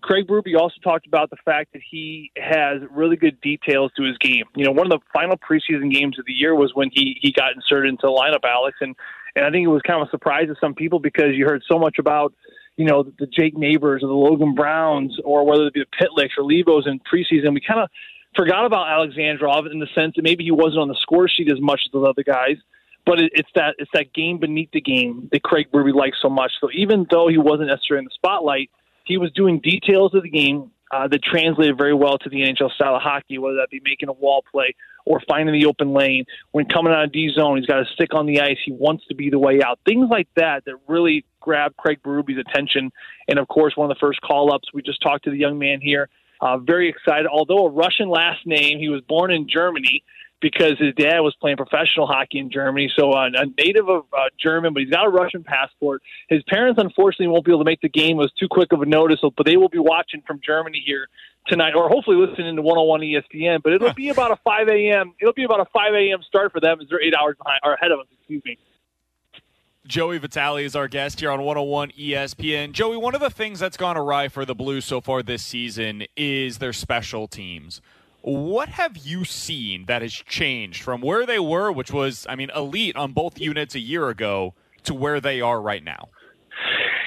Craig 0.02 0.28
Berube 0.28 0.56
also 0.60 0.76
talked 0.84 1.08
about 1.08 1.32
the 1.32 1.38
fact 1.44 1.74
that 1.74 1.82
he 1.90 2.32
has 2.38 2.82
really 2.92 3.16
good 3.16 3.42
details 3.42 3.92
to 3.98 4.04
his 4.04 4.18
game. 4.20 4.46
You 4.56 4.66
know, 4.66 4.72
one 4.72 4.86
of 4.86 4.92
the 4.92 5.00
final 5.12 5.38
preseason 5.38 5.92
games 5.92 6.20
of 6.20 6.26
the 6.26 6.34
year 6.34 6.54
was 6.54 6.72
when 6.76 6.92
he 6.94 7.18
he 7.20 7.32
got 7.32 7.54
inserted 7.56 7.90
into 7.90 8.06
the 8.06 8.14
lineup, 8.14 8.48
Alex, 8.48 8.78
and 8.82 8.96
and 9.36 9.46
I 9.46 9.50
think 9.50 9.66
it 9.66 9.70
was 9.70 9.82
kind 9.82 10.00
of 10.00 10.08
a 10.08 10.12
surprise 10.12 10.48
to 10.48 10.56
some 10.62 10.76
people 10.76 11.00
because 11.00 11.34
you 11.34 11.46
heard 11.46 11.64
so 11.68 11.80
much 11.80 11.98
about 11.98 12.34
you 12.78 12.86
know, 12.86 13.04
the 13.20 13.28
Jake 13.28 13.58
Neighbours 13.58 14.04
or 14.04 14.08
the 14.08 14.14
Logan 14.14 14.54
Browns 14.56 15.20
or 15.26 15.46
whether 15.46 15.66
it 15.66 15.74
be 15.74 15.82
the 15.82 15.98
Pitlicks 15.98 16.36
or 16.38 16.44
Leivos 16.44 16.88
in 16.88 17.00
preseason, 17.00 17.54
we 17.54 17.62
kind 17.62 17.82
of 17.82 17.90
forgot 18.36 18.66
about 18.66 18.88
Alexandrov 18.88 19.70
in 19.70 19.80
the 19.80 19.88
sense 19.96 20.14
that 20.16 20.22
maybe 20.22 20.44
he 20.44 20.52
wasn't 20.52 20.78
on 20.78 20.88
the 20.88 20.98
score 21.02 21.28
sheet 21.28 21.52
as 21.52 21.60
much 21.60 21.82
as 21.86 21.92
the 21.92 22.00
other 22.00 22.24
guys. 22.24 22.58
But 23.06 23.20
it, 23.20 23.32
it's 23.34 23.50
that 23.56 23.76
it's 23.80 23.90
that 23.94 24.14
game 24.14 24.38
beneath 24.38 24.70
the 24.72 24.82
game 24.82 25.28
that 25.32 25.42
Craig 25.42 25.68
Ruby 25.74 25.92
likes 25.92 26.18
so 26.22 26.30
much. 26.30 26.52
So 26.62 26.70
even 26.74 27.08
though 27.10 27.28
he 27.28 27.38
wasn't 27.38 27.70
necessarily 27.70 28.00
in 28.00 28.06
the 28.06 28.12
spotlight, 28.14 28.70
he 29.06 29.18
was 29.18 29.32
doing 29.32 29.60
details 29.60 30.14
of 30.14 30.24
the 30.24 30.30
game 30.30 30.72
uh, 30.92 31.08
that 31.08 31.24
translated 31.24 31.78
very 31.78 31.94
well 31.94 32.18
to 32.18 32.30
the 32.30 32.38
NHL 32.38 32.72
style 32.72 32.96
of 32.96 33.02
hockey, 33.02 33.38
whether 33.38 33.58
that 33.58 33.70
be 33.70 33.82
making 33.84 34.10
a 34.10 34.14
wall 34.14 34.44
play 34.52 34.76
or 35.06 35.22
finding 35.28 35.60
the 35.60 35.66
open 35.66 35.94
lane. 35.94 36.26
When 36.52 36.66
coming 36.66 36.94
out 36.94 37.06
of 37.06 37.12
D 37.12 37.30
zone, 37.34 37.58
he's 37.58 37.66
got 37.66 37.80
a 37.80 37.86
stick 37.94 38.14
on 38.14 38.26
the 38.26 38.42
ice. 38.42 38.58
He 38.66 38.72
wants 38.72 39.06
to 39.08 39.16
be 39.16 39.30
the 39.30 39.40
way 39.40 39.62
out. 39.64 39.80
Things 39.86 40.08
like 40.10 40.28
that 40.36 40.66
that 40.66 40.76
really 40.88 41.26
grab 41.40 41.76
Craig 41.78 42.00
Berube's 42.04 42.38
attention. 42.38 42.92
And 43.28 43.40
of 43.40 43.48
course, 43.48 43.76
one 43.76 43.90
of 43.90 43.96
the 43.96 44.00
first 44.00 44.22
call 44.22 44.54
ups, 44.54 44.74
we 44.74 44.82
just 44.82 45.02
talked 45.02 45.24
to 45.26 45.32
the 45.32 45.38
young 45.38 45.58
man 45.58 45.80
here. 45.82 46.10
Uh, 46.40 46.58
very 46.58 46.90
excited. 46.90 47.26
Although 47.26 47.66
a 47.66 47.70
Russian 47.70 48.10
last 48.10 48.46
name, 48.46 48.80
he 48.80 48.90
was 48.90 49.02
born 49.02 49.32
in 49.32 49.48
Germany 49.50 50.04
because 50.40 50.78
his 50.80 50.94
dad 50.96 51.20
was 51.22 51.36
playing 51.42 51.58
professional 51.58 52.06
hockey 52.06 52.40
in 52.40 52.52
Germany. 52.52 52.92
So 52.96 53.12
uh, 53.12 53.30
a 53.34 53.46
native 53.58 53.90
of 53.90 54.06
uh, 54.14 54.26
German, 54.40 54.74
but 54.74 54.84
he's 54.84 54.92
got 54.92 55.06
a 55.06 55.10
Russian 55.10 55.44
passport. 55.44 56.02
His 56.30 56.44
parents, 56.44 56.80
unfortunately, 56.82 57.28
won't 57.28 57.46
be 57.46 57.52
able 57.52 57.62
to 57.62 57.66
make 57.66 57.82
the 57.82 57.90
game. 57.90 58.18
It 58.18 58.22
was 58.22 58.34
too 58.34 58.48
quick 58.48 58.72
of 58.72 58.82
a 58.82 58.86
notice, 58.86 59.20
but 59.22 59.46
they 59.46 59.58
will 59.58 59.70
be 59.70 59.80
watching 59.80 60.22
from 60.28 60.40
Germany 60.46 60.84
here 60.86 61.08
tonight, 61.48 61.74
or 61.74 61.90
hopefully 61.90 62.18
listening 62.18 62.56
to 62.56 62.62
101 62.62 63.02
ESPN. 63.02 63.64
But 63.64 63.74
it'll 63.74 63.94
be 63.94 64.10
about 64.10 64.32
a 64.32 64.36
5 64.44 64.68
a.m. 64.68 65.14
It'll 65.20 65.34
be 65.34 65.44
about 65.44 65.62
a 65.62 65.66
5 65.66 65.94
a.m. 65.94 66.22
start 66.24 66.52
for 66.52 66.60
them 66.60 66.80
as 66.82 66.88
they're 66.90 67.02
eight 67.02 67.16
hours 67.16 67.36
behind 67.38 67.62
or 67.64 67.74
ahead 67.74 67.92
of 67.92 68.00
us. 68.00 68.08
Excuse 68.20 68.44
me. 68.46 68.58
Joey 69.88 70.18
Vitale 70.18 70.66
is 70.66 70.76
our 70.76 70.90
guest 70.90 71.22
here 71.22 71.32
on 71.32 71.40
101 71.44 71.92
ESPN. 71.92 72.74
Joey, 72.74 72.98
one 72.98 73.16
of 73.16 73.22
the 73.22 73.30
things 73.30 73.60
that's 73.60 73.78
gone 73.78 73.96
awry 73.96 74.28
for 74.28 74.44
the 74.44 74.54
Blues 74.54 74.84
so 74.84 75.00
far 75.00 75.24
this 75.24 75.42
season 75.42 76.04
is 76.18 76.58
their 76.58 76.74
special 76.74 77.26
teams. 77.26 77.80
What 78.28 78.68
have 78.68 78.98
you 78.98 79.24
seen 79.24 79.86
that 79.86 80.02
has 80.02 80.12
changed 80.12 80.84
from 80.84 81.00
where 81.00 81.26
they 81.26 81.40
were, 81.40 81.72
which 81.72 81.94
was, 81.94 82.28
I 82.28 82.36
mean, 82.36 82.50
elite 82.54 82.98
on 82.98 83.14
both 83.14 83.40
units 83.40 83.74
a 83.74 83.80
year 83.80 84.10
ago, 84.10 84.54
to 84.84 84.94
where 84.94 85.22
they 85.22 85.40
are 85.40 85.62
right 85.62 85.82
now? 85.82 86.10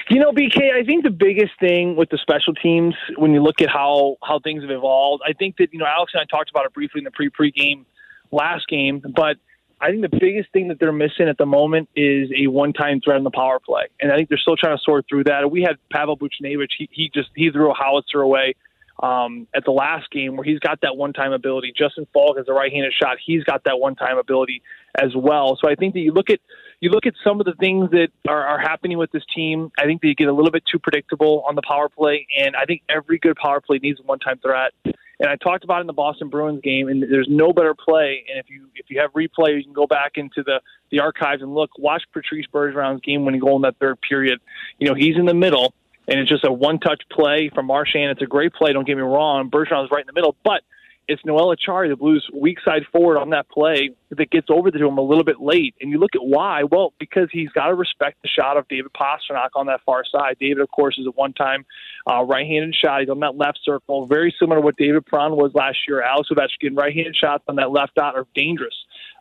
You 0.09 0.19
know, 0.19 0.31
BK, 0.31 0.73
I 0.73 0.83
think 0.83 1.03
the 1.03 1.11
biggest 1.11 1.51
thing 1.59 1.95
with 1.95 2.09
the 2.09 2.17
special 2.17 2.55
teams, 2.55 2.95
when 3.17 3.35
you 3.35 3.43
look 3.43 3.61
at 3.61 3.69
how 3.69 4.15
how 4.23 4.39
things 4.39 4.63
have 4.63 4.71
evolved, 4.71 5.21
I 5.23 5.33
think 5.33 5.57
that 5.57 5.71
you 5.71 5.77
know 5.77 5.85
Alex 5.85 6.13
and 6.15 6.21
I 6.21 6.25
talked 6.25 6.49
about 6.49 6.65
it 6.65 6.73
briefly 6.73 7.01
in 7.01 7.03
the 7.03 7.11
pre 7.11 7.29
pre 7.29 7.51
game 7.51 7.85
last 8.31 8.67
game, 8.67 9.03
but 9.15 9.37
I 9.79 9.91
think 9.91 10.01
the 10.01 10.17
biggest 10.19 10.51
thing 10.51 10.69
that 10.69 10.79
they're 10.79 10.91
missing 10.91 11.29
at 11.29 11.37
the 11.37 11.45
moment 11.45 11.87
is 11.95 12.31
a 12.35 12.47
one 12.47 12.73
time 12.73 12.99
threat 12.99 13.17
in 13.17 13.23
the 13.23 13.29
power 13.29 13.59
play, 13.59 13.89
and 13.99 14.11
I 14.11 14.15
think 14.15 14.29
they're 14.29 14.39
still 14.39 14.57
trying 14.57 14.75
to 14.75 14.81
sort 14.83 15.05
through 15.07 15.25
that. 15.25 15.51
We 15.51 15.61
had 15.61 15.77
Pavel 15.91 16.17
Buchnevich; 16.17 16.71
he, 16.79 16.89
he 16.91 17.11
just 17.13 17.29
he 17.35 17.51
threw 17.51 17.69
a 17.69 17.75
howitzer 17.75 18.21
away 18.21 18.55
um, 19.01 19.47
at 19.53 19.65
the 19.65 19.71
last 19.71 20.09
game 20.11 20.37
where 20.37 20.43
he's 20.43 20.59
got 20.59 20.81
that 20.81 20.95
one 20.95 21.13
time 21.13 21.33
ability. 21.33 21.73
Justin 21.75 22.07
Faulk 22.13 22.37
has 22.37 22.47
a 22.47 22.53
right 22.53 22.71
handed 22.71 22.93
shot; 22.93 23.17
he's 23.23 23.43
got 23.43 23.63
that 23.65 23.79
one 23.79 23.95
time 23.95 24.17
ability 24.17 24.61
as 24.95 25.15
well. 25.15 25.57
So 25.61 25.69
I 25.69 25.75
think 25.75 25.93
that 25.93 26.01
you 26.01 26.13
look 26.13 26.29
at 26.29 26.39
you 26.81 26.89
look 26.89 27.05
at 27.05 27.13
some 27.23 27.39
of 27.39 27.45
the 27.45 27.53
things 27.53 27.89
that 27.91 28.09
are, 28.27 28.45
are 28.45 28.59
happening 28.59 28.97
with 28.97 29.11
this 29.11 29.23
team. 29.33 29.71
I 29.77 29.85
think 29.85 30.01
they 30.01 30.13
get 30.13 30.27
a 30.27 30.33
little 30.33 30.51
bit 30.51 30.63
too 30.71 30.79
predictable 30.79 31.43
on 31.47 31.55
the 31.55 31.61
power 31.67 31.89
play, 31.89 32.27
and 32.37 32.55
I 32.55 32.65
think 32.65 32.83
every 32.89 33.17
good 33.17 33.35
power 33.35 33.61
play 33.61 33.79
needs 33.79 33.99
a 33.99 34.03
one 34.03 34.19
time 34.19 34.39
threat. 34.39 34.73
And 34.83 35.29
I 35.29 35.35
talked 35.35 35.63
about 35.63 35.81
in 35.81 35.87
the 35.87 35.93
Boston 35.93 36.29
Bruins 36.29 36.61
game, 36.63 36.87
and 36.87 37.03
there's 37.03 37.27
no 37.29 37.53
better 37.53 37.75
play. 37.75 38.25
And 38.27 38.39
if 38.39 38.49
you 38.49 38.67
if 38.75 38.87
you 38.89 38.99
have 38.99 39.13
replay, 39.13 39.57
you 39.57 39.63
can 39.63 39.73
go 39.73 39.85
back 39.85 40.13
into 40.15 40.41
the 40.43 40.61
the 40.89 40.99
archives 40.99 41.43
and 41.43 41.53
look. 41.53 41.69
Watch 41.77 42.03
Patrice 42.11 42.47
Bergeron's 42.51 43.01
game 43.01 43.25
winning 43.25 43.39
goal 43.39 43.55
in 43.57 43.61
that 43.61 43.77
third 43.79 43.99
period. 44.01 44.39
You 44.79 44.87
know 44.87 44.95
he's 44.95 45.17
in 45.17 45.25
the 45.25 45.35
middle, 45.35 45.75
and 46.07 46.19
it's 46.19 46.29
just 46.29 46.45
a 46.45 46.51
one 46.51 46.79
touch 46.79 47.01
play 47.11 47.49
from 47.53 47.67
Marchand. 47.67 48.11
It's 48.11 48.21
a 48.21 48.27
great 48.27 48.53
play. 48.53 48.73
Don't 48.73 48.85
get 48.85 48.97
me 48.97 49.03
wrong. 49.03 49.49
Bergeron's 49.49 49.91
right 49.91 50.01
in 50.01 50.07
the 50.07 50.13
middle, 50.13 50.35
but 50.43 50.61
it's 51.07 51.23
Noel 51.25 51.53
Acciari, 51.55 51.89
the 51.89 51.95
Blues' 51.95 52.27
weak 52.33 52.59
side 52.63 52.83
forward 52.91 53.17
on 53.17 53.31
that 53.31 53.49
play 53.49 53.89
that 54.11 54.29
gets 54.29 54.47
over 54.49 54.71
to 54.71 54.87
him 54.87 54.97
a 54.97 55.01
little 55.01 55.23
bit 55.23 55.41
late. 55.41 55.75
And 55.81 55.91
you 55.91 55.97
look 55.97 56.15
at 56.15 56.23
why. 56.23 56.63
Well, 56.63 56.93
because 56.99 57.27
he's 57.31 57.49
got 57.49 57.67
to 57.67 57.75
respect 57.75 58.21
the 58.21 58.29
shot 58.29 58.55
of 58.55 58.67
David 58.67 58.91
Pastrnak 58.93 59.49
on 59.55 59.65
that 59.65 59.81
far 59.85 60.03
side. 60.09 60.37
David, 60.39 60.61
of 60.61 60.71
course, 60.71 60.97
is 60.97 61.07
a 61.07 61.11
one-time 61.11 61.65
uh, 62.09 62.23
right-handed 62.23 62.75
shot. 62.75 63.01
He's 63.01 63.09
on 63.09 63.19
that 63.21 63.35
left 63.35 63.59
circle, 63.63 64.05
very 64.05 64.33
similar 64.39 64.57
to 64.57 64.61
what 64.61 64.77
David 64.77 65.05
Perron 65.05 65.35
was 65.35 65.51
last 65.53 65.79
year. 65.87 66.01
Alex 66.01 66.29
Ovechkin, 66.29 66.77
right-handed 66.77 67.15
shots 67.15 67.43
on 67.47 67.57
that 67.57 67.71
left 67.71 67.95
dot 67.95 68.15
are 68.15 68.27
dangerous. 68.33 68.75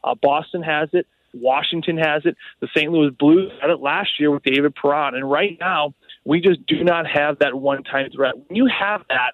Uh, 0.04 0.14
Boston 0.14 0.62
has 0.62 0.90
it. 0.92 1.06
Washington 1.32 1.96
has 1.96 2.22
it. 2.24 2.36
The 2.60 2.68
St. 2.76 2.90
Louis 2.90 3.10
Blues 3.10 3.52
had 3.60 3.70
it 3.70 3.80
last 3.80 4.18
year 4.18 4.30
with 4.30 4.42
David 4.42 4.74
Perron. 4.74 5.14
And 5.14 5.30
right 5.30 5.56
now, 5.60 5.94
we 6.24 6.40
just 6.40 6.66
do 6.66 6.84
not 6.84 7.06
have 7.06 7.38
that 7.40 7.54
one-time 7.54 8.10
threat. 8.10 8.34
When 8.36 8.56
you 8.56 8.66
have 8.66 9.02
that, 9.08 9.32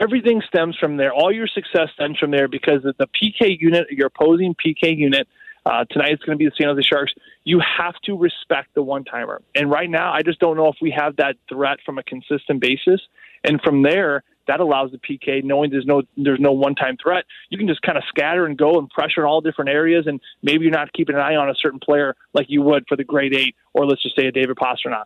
everything 0.00 0.42
stems 0.46 0.76
from 0.78 0.96
there. 0.96 1.12
All 1.12 1.32
your 1.32 1.46
success 1.46 1.88
stems 1.94 2.18
from 2.18 2.30
there 2.30 2.48
because 2.48 2.82
the 2.82 3.06
PK 3.06 3.56
unit, 3.60 3.86
your 3.90 4.06
opposing 4.06 4.54
PK 4.54 4.96
unit, 4.96 5.28
uh, 5.66 5.84
tonight 5.90 6.12
it's 6.12 6.22
going 6.24 6.38
to 6.38 6.42
be 6.42 6.46
the 6.46 6.54
San 6.58 6.68
Jose 6.68 6.82
Sharks. 6.82 7.12
You 7.44 7.60
have 7.60 7.94
to 8.04 8.16
respect 8.16 8.74
the 8.74 8.82
one 8.82 9.04
timer. 9.04 9.40
And 9.54 9.70
right 9.70 9.88
now, 9.88 10.12
I 10.12 10.22
just 10.22 10.38
don't 10.38 10.56
know 10.56 10.68
if 10.68 10.76
we 10.80 10.90
have 10.90 11.16
that 11.16 11.36
threat 11.48 11.78
from 11.86 11.98
a 11.98 12.02
consistent 12.02 12.60
basis. 12.60 13.00
And 13.44 13.60
from 13.62 13.82
there, 13.82 14.22
that 14.46 14.60
allows 14.60 14.90
the 14.92 14.98
PK, 14.98 15.42
knowing 15.42 15.70
there's 15.70 15.86
no 15.86 16.02
there's 16.18 16.40
no 16.40 16.52
one 16.52 16.74
time 16.74 16.98
threat, 17.02 17.24
you 17.48 17.56
can 17.56 17.66
just 17.66 17.80
kind 17.80 17.96
of 17.96 18.04
scatter 18.08 18.44
and 18.44 18.58
go 18.58 18.78
and 18.78 18.90
pressure 18.90 19.20
in 19.20 19.26
all 19.26 19.40
different 19.40 19.70
areas. 19.70 20.06
And 20.06 20.20
maybe 20.42 20.64
you're 20.64 20.72
not 20.72 20.92
keeping 20.92 21.14
an 21.14 21.22
eye 21.22 21.36
on 21.36 21.48
a 21.48 21.54
certain 21.54 21.80
player 21.80 22.14
like 22.34 22.46
you 22.50 22.60
would 22.60 22.84
for 22.86 22.96
the 22.96 23.04
grade 23.04 23.34
eight, 23.34 23.56
or 23.72 23.86
let's 23.86 24.02
just 24.02 24.16
say 24.16 24.26
a 24.26 24.32
David 24.32 24.56
Pastrnak. 24.56 25.04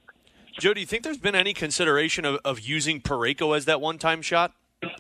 Joe, 0.59 0.75
do 0.75 0.81
you 0.81 0.87
think 0.87 1.05
there's 1.05 1.19
been 1.19 1.35
any 1.35 1.55
consideration 1.55 2.25
of, 2.25 2.41
of 2.45 2.61
using 2.61 3.01
Parayko 3.01 3.57
as 3.57 3.65
that 3.67 3.81
one 3.81 3.99
time 3.99 4.23
shot? 4.23 4.53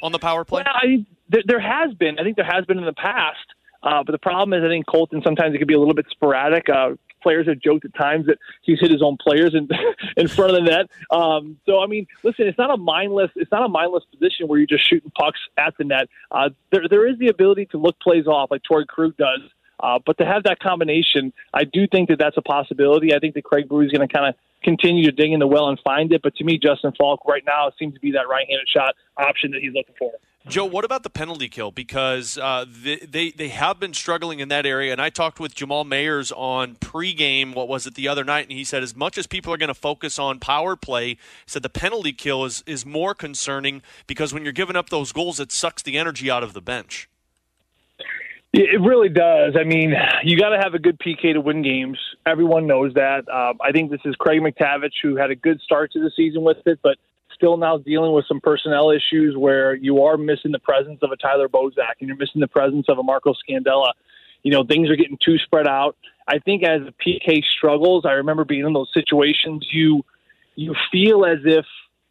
on 0.02 0.12
the 0.12 0.18
power 0.18 0.44
play? 0.44 0.62
Well, 0.64 0.74
I, 0.74 1.06
there, 1.28 1.42
there 1.46 1.60
has 1.60 1.94
been. 1.94 2.18
I 2.18 2.22
think 2.22 2.36
there 2.36 2.44
has 2.44 2.64
been 2.64 2.78
in 2.78 2.84
the 2.84 2.92
past. 2.92 3.38
Uh, 3.82 4.02
but 4.02 4.12
the 4.12 4.18
problem 4.18 4.52
is, 4.58 4.64
I 4.64 4.68
think 4.68 4.86
Colton 4.86 5.22
sometimes 5.22 5.54
it 5.54 5.58
could 5.58 5.68
be 5.68 5.74
a 5.74 5.78
little 5.78 5.94
bit 5.94 6.06
sporadic. 6.10 6.68
Uh, 6.68 6.90
players 7.22 7.46
have 7.46 7.60
joked 7.60 7.84
at 7.84 7.94
times 7.94 8.26
that 8.26 8.38
he's 8.62 8.80
hit 8.80 8.90
his 8.90 9.02
own 9.02 9.16
players 9.16 9.54
in 9.54 9.68
in 10.16 10.26
front 10.26 10.50
of 10.50 10.64
the 10.64 10.70
net. 10.70 10.86
Um, 11.10 11.58
so 11.64 11.80
I 11.80 11.86
mean, 11.86 12.06
listen, 12.24 12.48
it's 12.48 12.58
not 12.58 12.72
a 12.72 12.76
mindless 12.76 13.30
it's 13.36 13.52
not 13.52 13.64
a 13.64 13.68
mindless 13.68 14.04
position 14.10 14.48
where 14.48 14.58
you're 14.58 14.66
just 14.66 14.88
shooting 14.88 15.12
pucks 15.16 15.38
at 15.56 15.74
the 15.78 15.84
net. 15.84 16.08
Uh, 16.32 16.50
there 16.72 16.88
there 16.90 17.06
is 17.06 17.18
the 17.18 17.28
ability 17.28 17.66
to 17.66 17.78
look 17.78 17.98
plays 18.00 18.26
off 18.26 18.50
like 18.50 18.62
Torey 18.68 18.86
Krug 18.86 19.16
does. 19.16 19.40
Uh, 19.80 20.00
but 20.04 20.18
to 20.18 20.26
have 20.26 20.42
that 20.42 20.58
combination, 20.58 21.32
I 21.54 21.62
do 21.62 21.86
think 21.86 22.08
that 22.08 22.18
that's 22.18 22.36
a 22.36 22.42
possibility. 22.42 23.14
I 23.14 23.20
think 23.20 23.34
that 23.34 23.44
Craig 23.44 23.68
Berube 23.68 23.86
is 23.86 23.92
going 23.92 24.08
to 24.08 24.12
kind 24.12 24.26
of 24.26 24.34
continue 24.68 25.04
to 25.04 25.12
dig 25.12 25.32
in 25.32 25.40
the 25.40 25.46
well 25.46 25.68
and 25.68 25.80
find 25.82 26.12
it. 26.12 26.20
But 26.22 26.36
to 26.36 26.44
me, 26.44 26.58
Justin 26.58 26.92
Faulk 26.98 27.24
right 27.26 27.42
now 27.46 27.72
seems 27.78 27.94
to 27.94 28.00
be 28.00 28.12
that 28.12 28.28
right-handed 28.28 28.68
shot 28.68 28.94
option 29.16 29.50
that 29.52 29.62
he's 29.62 29.72
looking 29.72 29.94
for. 29.98 30.12
Joe, 30.46 30.64
what 30.64 30.84
about 30.84 31.02
the 31.02 31.10
penalty 31.10 31.48
kill? 31.48 31.70
Because 31.70 32.38
uh, 32.38 32.64
they, 32.66 32.96
they, 32.96 33.30
they 33.30 33.48
have 33.48 33.80
been 33.80 33.92
struggling 33.92 34.40
in 34.40 34.48
that 34.48 34.64
area. 34.64 34.92
And 34.92 35.00
I 35.00 35.10
talked 35.10 35.40
with 35.40 35.54
Jamal 35.54 35.84
Mayers 35.84 36.32
on 36.34 36.76
pregame. 36.76 37.54
What 37.54 37.68
was 37.68 37.86
it 37.86 37.94
the 37.94 38.08
other 38.08 38.24
night? 38.24 38.48
And 38.48 38.56
he 38.56 38.64
said, 38.64 38.82
as 38.82 38.96
much 38.96 39.18
as 39.18 39.26
people 39.26 39.52
are 39.52 39.58
going 39.58 39.68
to 39.68 39.74
focus 39.74 40.18
on 40.18 40.38
power 40.38 40.76
play, 40.76 41.18
said 41.46 41.62
the 41.62 41.68
penalty 41.68 42.12
kill 42.12 42.44
is 42.44 42.62
is 42.66 42.86
more 42.86 43.14
concerning 43.14 43.82
because 44.06 44.32
when 44.32 44.42
you're 44.42 44.52
giving 44.52 44.76
up 44.76 44.88
those 44.90 45.12
goals, 45.12 45.38
it 45.40 45.52
sucks 45.52 45.82
the 45.82 45.98
energy 45.98 46.30
out 46.30 46.42
of 46.42 46.54
the 46.54 46.62
bench. 46.62 47.08
It 48.54 48.80
really 48.80 49.10
does. 49.10 49.54
I 49.60 49.64
mean, 49.64 49.94
you 50.24 50.38
got 50.38 50.50
to 50.50 50.58
have 50.58 50.72
a 50.72 50.78
good 50.78 50.98
PK 50.98 51.34
to 51.34 51.40
win 51.40 51.62
games. 51.62 51.98
Everyone 52.24 52.66
knows 52.66 52.94
that. 52.94 53.28
Um, 53.28 53.58
I 53.60 53.72
think 53.72 53.90
this 53.90 54.00
is 54.06 54.16
Craig 54.16 54.40
MacTavish 54.40 54.94
who 55.02 55.16
had 55.16 55.30
a 55.30 55.36
good 55.36 55.60
start 55.60 55.92
to 55.92 56.00
the 56.00 56.10
season 56.16 56.42
with 56.42 56.56
it, 56.64 56.78
but 56.82 56.96
still 57.34 57.58
now 57.58 57.76
dealing 57.76 58.12
with 58.12 58.24
some 58.26 58.40
personnel 58.40 58.90
issues 58.90 59.36
where 59.36 59.74
you 59.74 60.02
are 60.02 60.16
missing 60.16 60.50
the 60.50 60.58
presence 60.58 60.98
of 61.02 61.12
a 61.12 61.16
Tyler 61.16 61.48
Bozak 61.48 62.00
and 62.00 62.08
you're 62.08 62.16
missing 62.16 62.40
the 62.40 62.48
presence 62.48 62.86
of 62.88 62.98
a 62.98 63.02
Marco 63.02 63.34
Scandella. 63.34 63.92
You 64.42 64.52
know, 64.52 64.64
things 64.64 64.88
are 64.88 64.96
getting 64.96 65.18
too 65.22 65.36
spread 65.38 65.68
out. 65.68 65.96
I 66.26 66.38
think 66.38 66.62
as 66.62 66.80
the 66.82 66.92
PK 66.92 67.42
struggles, 67.56 68.06
I 68.06 68.12
remember 68.12 68.44
being 68.44 68.64
in 68.64 68.72
those 68.72 68.90
situations, 68.94 69.66
you 69.70 70.04
you 70.56 70.74
feel 70.90 71.24
as 71.24 71.38
if 71.44 71.66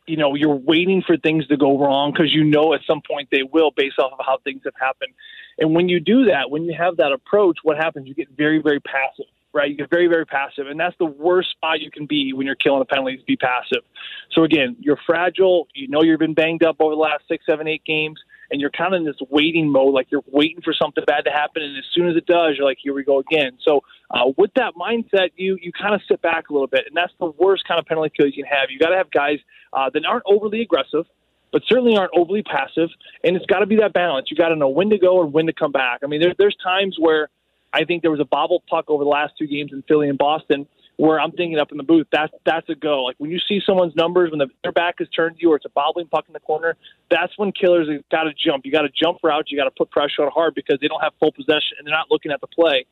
you 0.07 0.17
know 0.17 0.35
you're 0.35 0.55
waiting 0.55 1.03
for 1.05 1.17
things 1.17 1.45
to 1.47 1.57
go 1.57 1.77
wrong 1.79 2.11
because 2.11 2.33
you 2.33 2.43
know 2.43 2.73
at 2.73 2.81
some 2.87 3.01
point 3.07 3.29
they 3.31 3.43
will 3.43 3.71
based 3.75 3.99
off 3.99 4.11
of 4.17 4.25
how 4.25 4.37
things 4.43 4.61
have 4.65 4.73
happened 4.79 5.13
and 5.59 5.75
when 5.75 5.89
you 5.89 5.99
do 5.99 6.25
that 6.25 6.49
when 6.49 6.63
you 6.63 6.73
have 6.77 6.97
that 6.97 7.11
approach 7.11 7.57
what 7.63 7.77
happens 7.77 8.07
you 8.07 8.15
get 8.15 8.29
very 8.35 8.61
very 8.61 8.79
passive 8.79 9.25
right? 9.53 9.71
You 9.71 9.77
get 9.77 9.89
very, 9.89 10.07
very 10.07 10.25
passive. 10.25 10.67
And 10.67 10.79
that's 10.79 10.95
the 10.99 11.05
worst 11.05 11.49
spot 11.51 11.81
you 11.81 11.89
can 11.89 12.05
be 12.05 12.31
when 12.31 12.45
you're 12.45 12.55
killing 12.55 12.81
a 12.81 12.85
penalty 12.85 13.17
to 13.17 13.23
be 13.23 13.35
passive. 13.37 13.83
So 14.31 14.43
again, 14.43 14.75
you're 14.79 14.99
fragile. 15.05 15.67
You 15.73 15.87
know 15.87 16.03
you've 16.03 16.19
been 16.19 16.35
banged 16.35 16.63
up 16.63 16.77
over 16.79 16.93
the 16.93 17.01
last 17.01 17.23
six, 17.27 17.45
seven, 17.45 17.67
eight 17.67 17.83
games, 17.83 18.19
and 18.51 18.61
you're 18.61 18.69
kind 18.69 18.93
of 18.93 18.99
in 18.99 19.05
this 19.05 19.17
waiting 19.29 19.69
mode, 19.71 19.93
like 19.93 20.07
you're 20.09 20.23
waiting 20.31 20.61
for 20.61 20.73
something 20.73 21.03
bad 21.05 21.25
to 21.25 21.31
happen. 21.31 21.63
And 21.63 21.77
as 21.77 21.83
soon 21.93 22.09
as 22.09 22.15
it 22.15 22.25
does, 22.25 22.55
you're 22.57 22.65
like, 22.65 22.77
here 22.81 22.93
we 22.93 23.03
go 23.03 23.19
again. 23.19 23.57
So 23.63 23.81
uh, 24.11 24.31
with 24.37 24.51
that 24.55 24.73
mindset, 24.75 25.31
you 25.35 25.57
you 25.61 25.71
kind 25.71 25.93
of 25.93 26.01
sit 26.07 26.21
back 26.21 26.49
a 26.49 26.53
little 26.53 26.67
bit, 26.67 26.85
and 26.87 26.95
that's 26.95 27.13
the 27.19 27.31
worst 27.37 27.67
kind 27.67 27.79
of 27.79 27.85
penalty 27.85 28.11
kill 28.15 28.27
you 28.27 28.33
can 28.33 28.45
have. 28.45 28.69
You 28.69 28.79
got 28.79 28.89
to 28.89 28.97
have 28.97 29.11
guys 29.11 29.39
uh, 29.73 29.89
that 29.93 30.05
aren't 30.05 30.23
overly 30.25 30.61
aggressive 30.61 31.05
but 31.51 31.61
certainly 31.67 31.95
aren't 31.95 32.11
overly 32.13 32.43
passive. 32.43 32.89
And 33.23 33.35
it's 33.35 33.45
got 33.45 33.59
to 33.59 33.65
be 33.65 33.77
that 33.77 33.93
balance. 33.93 34.29
You 34.29 34.37
got 34.37 34.49
to 34.49 34.55
know 34.55 34.67
when 34.67 34.89
to 34.89 34.97
go 34.97 35.23
and 35.23 35.31
when 35.33 35.45
to 35.45 35.53
come 35.53 35.71
back. 35.71 35.99
I 36.03 36.07
mean, 36.07 36.19
there, 36.19 36.35
there's 36.37 36.55
times 36.61 36.97
where 36.99 37.29
I 37.73 37.85
think 37.85 38.01
there 38.01 38.11
was 38.11 38.19
a 38.19 38.25
bobble 38.25 38.63
puck 38.69 38.85
over 38.89 39.03
the 39.03 39.09
last 39.09 39.33
two 39.37 39.47
games 39.47 39.71
in 39.71 39.83
Philly 39.87 40.09
and 40.09 40.17
Boston 40.17 40.67
where 40.97 41.19
I'm 41.19 41.31
thinking 41.31 41.59
up 41.59 41.71
in 41.71 41.77
the 41.77 41.83
booth, 41.83 42.07
that's 42.11 42.33
that's 42.45 42.67
a 42.69 42.75
go. 42.75 43.03
Like 43.03 43.15
when 43.19 43.31
you 43.31 43.39
see 43.47 43.61
someone's 43.65 43.95
numbers 43.95 44.31
when 44.31 44.39
the, 44.39 44.47
their 44.63 44.71
back 44.71 44.95
is 44.99 45.07
turned 45.09 45.37
to 45.37 45.41
you 45.41 45.51
or 45.51 45.55
it's 45.55 45.65
a 45.65 45.69
bobbling 45.69 46.07
puck 46.07 46.25
in 46.27 46.33
the 46.33 46.39
corner, 46.39 46.75
that's 47.09 47.37
when 47.37 47.51
killers 47.51 47.87
got 48.11 48.23
to 48.23 48.33
jump. 48.33 48.65
You 48.65 48.71
got 48.71 48.81
to 48.81 48.89
jump 48.89 49.19
routes. 49.23 49.51
You 49.51 49.57
got 49.57 49.65
to 49.65 49.71
put 49.71 49.91
pressure 49.91 50.23
on 50.23 50.31
hard 50.31 50.55
because 50.55 50.79
they 50.81 50.87
don't 50.87 51.01
have 51.01 51.13
full 51.19 51.31
possession 51.31 51.77
and 51.77 51.87
they're 51.87 51.95
not 51.95 52.11
looking 52.11 52.31
at 52.31 52.41
the 52.41 52.47
play. 52.47 52.85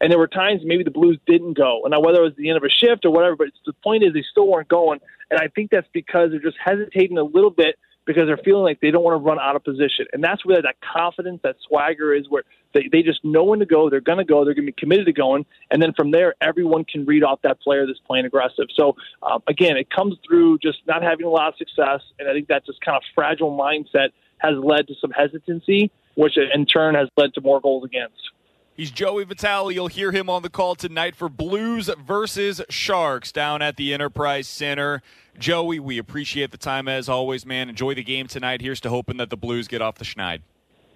And 0.00 0.10
there 0.10 0.18
were 0.18 0.26
times 0.26 0.62
maybe 0.64 0.82
the 0.82 0.90
Blues 0.90 1.18
didn't 1.28 1.56
go, 1.56 1.82
and 1.84 1.92
now 1.92 2.00
whether 2.00 2.18
it 2.18 2.24
was 2.24 2.32
the 2.36 2.48
end 2.48 2.56
of 2.56 2.64
a 2.64 2.68
shift 2.68 3.04
or 3.04 3.12
whatever, 3.12 3.36
but 3.36 3.48
the 3.64 3.72
point 3.84 4.02
is 4.02 4.12
they 4.12 4.24
still 4.28 4.48
weren't 4.48 4.68
going. 4.68 4.98
And 5.30 5.38
I 5.38 5.46
think 5.46 5.70
that's 5.70 5.86
because 5.92 6.30
they're 6.30 6.40
just 6.40 6.56
hesitating 6.62 7.18
a 7.18 7.22
little 7.22 7.50
bit 7.50 7.76
because 8.04 8.24
they're 8.26 8.40
feeling 8.44 8.64
like 8.64 8.80
they 8.80 8.90
don't 8.90 9.04
want 9.04 9.14
to 9.14 9.24
run 9.24 9.38
out 9.38 9.54
of 9.54 9.62
position. 9.62 10.06
And 10.12 10.22
that's 10.24 10.44
where 10.44 10.60
that 10.60 10.76
confidence, 10.80 11.40
that 11.44 11.56
swagger 11.68 12.12
is 12.12 12.28
where 12.28 12.42
they, 12.74 12.88
they 12.90 13.02
just 13.02 13.24
know 13.24 13.44
when 13.44 13.58
to 13.60 13.66
go. 13.66 13.90
They're 13.90 14.00
going 14.00 14.18
to 14.18 14.24
go. 14.24 14.44
They're 14.44 14.54
going 14.54 14.66
to 14.66 14.72
be 14.72 14.80
committed 14.80 15.06
to 15.06 15.12
going. 15.12 15.46
And 15.70 15.82
then 15.82 15.92
from 15.94 16.10
there, 16.10 16.34
everyone 16.40 16.84
can 16.84 17.04
read 17.04 17.22
off 17.22 17.40
that 17.42 17.60
player 17.60 17.86
that's 17.86 18.00
playing 18.00 18.26
aggressive. 18.26 18.66
So, 18.74 18.96
um, 19.22 19.42
again, 19.46 19.76
it 19.76 19.90
comes 19.90 20.16
through 20.26 20.58
just 20.58 20.78
not 20.86 21.02
having 21.02 21.26
a 21.26 21.30
lot 21.30 21.48
of 21.48 21.54
success. 21.56 22.00
And 22.18 22.28
I 22.28 22.32
think 22.32 22.48
that 22.48 22.66
just 22.66 22.80
kind 22.80 22.96
of 22.96 23.02
fragile 23.14 23.56
mindset 23.56 24.08
has 24.38 24.54
led 24.56 24.88
to 24.88 24.94
some 25.00 25.10
hesitancy, 25.10 25.90
which 26.14 26.36
in 26.36 26.66
turn 26.66 26.94
has 26.94 27.08
led 27.16 27.34
to 27.34 27.40
more 27.40 27.60
goals 27.60 27.84
against. 27.84 28.30
He's 28.74 28.90
Joey 28.90 29.24
Vitale. 29.24 29.70
You'll 29.70 29.88
hear 29.88 30.12
him 30.12 30.30
on 30.30 30.42
the 30.42 30.48
call 30.48 30.74
tonight 30.74 31.14
for 31.14 31.28
Blues 31.28 31.90
versus 32.04 32.62
Sharks 32.70 33.30
down 33.30 33.60
at 33.60 33.76
the 33.76 33.92
Enterprise 33.92 34.48
Center. 34.48 35.02
Joey, 35.38 35.78
we 35.78 35.98
appreciate 35.98 36.52
the 36.52 36.58
time 36.58 36.88
as 36.88 37.06
always, 37.06 37.44
man. 37.44 37.68
Enjoy 37.68 37.94
the 37.94 38.02
game 38.02 38.28
tonight. 38.28 38.62
Here's 38.62 38.80
to 38.80 38.88
hoping 38.88 39.18
that 39.18 39.28
the 39.28 39.36
Blues 39.36 39.68
get 39.68 39.82
off 39.82 39.96
the 39.96 40.06
schneid. 40.06 40.40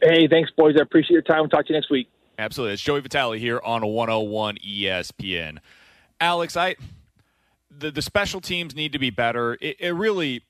Hey, 0.03 0.29
thanks, 0.29 0.51
boys. 0.57 0.75
I 0.79 0.83
appreciate 0.83 1.13
your 1.13 1.23
time. 1.23 1.41
We'll 1.41 1.49
talk 1.49 1.67
to 1.67 1.73
you 1.73 1.79
next 1.79 1.91
week. 1.91 2.09
Absolutely. 2.39 2.75
It's 2.75 2.83
Joey 2.83 3.01
Vitale 3.01 3.39
here 3.39 3.61
on 3.65 3.87
101 3.87 4.59
ESPN. 4.59 5.59
Alex, 6.21 6.57
I 6.57 6.77
the, 7.71 7.91
the 7.91 8.03
special 8.03 8.41
teams 8.41 8.75
need 8.75 8.93
to 8.93 8.99
be 8.99 9.11
better. 9.11 9.57
It, 9.61 9.77
it 9.81 9.91
really 9.93 10.43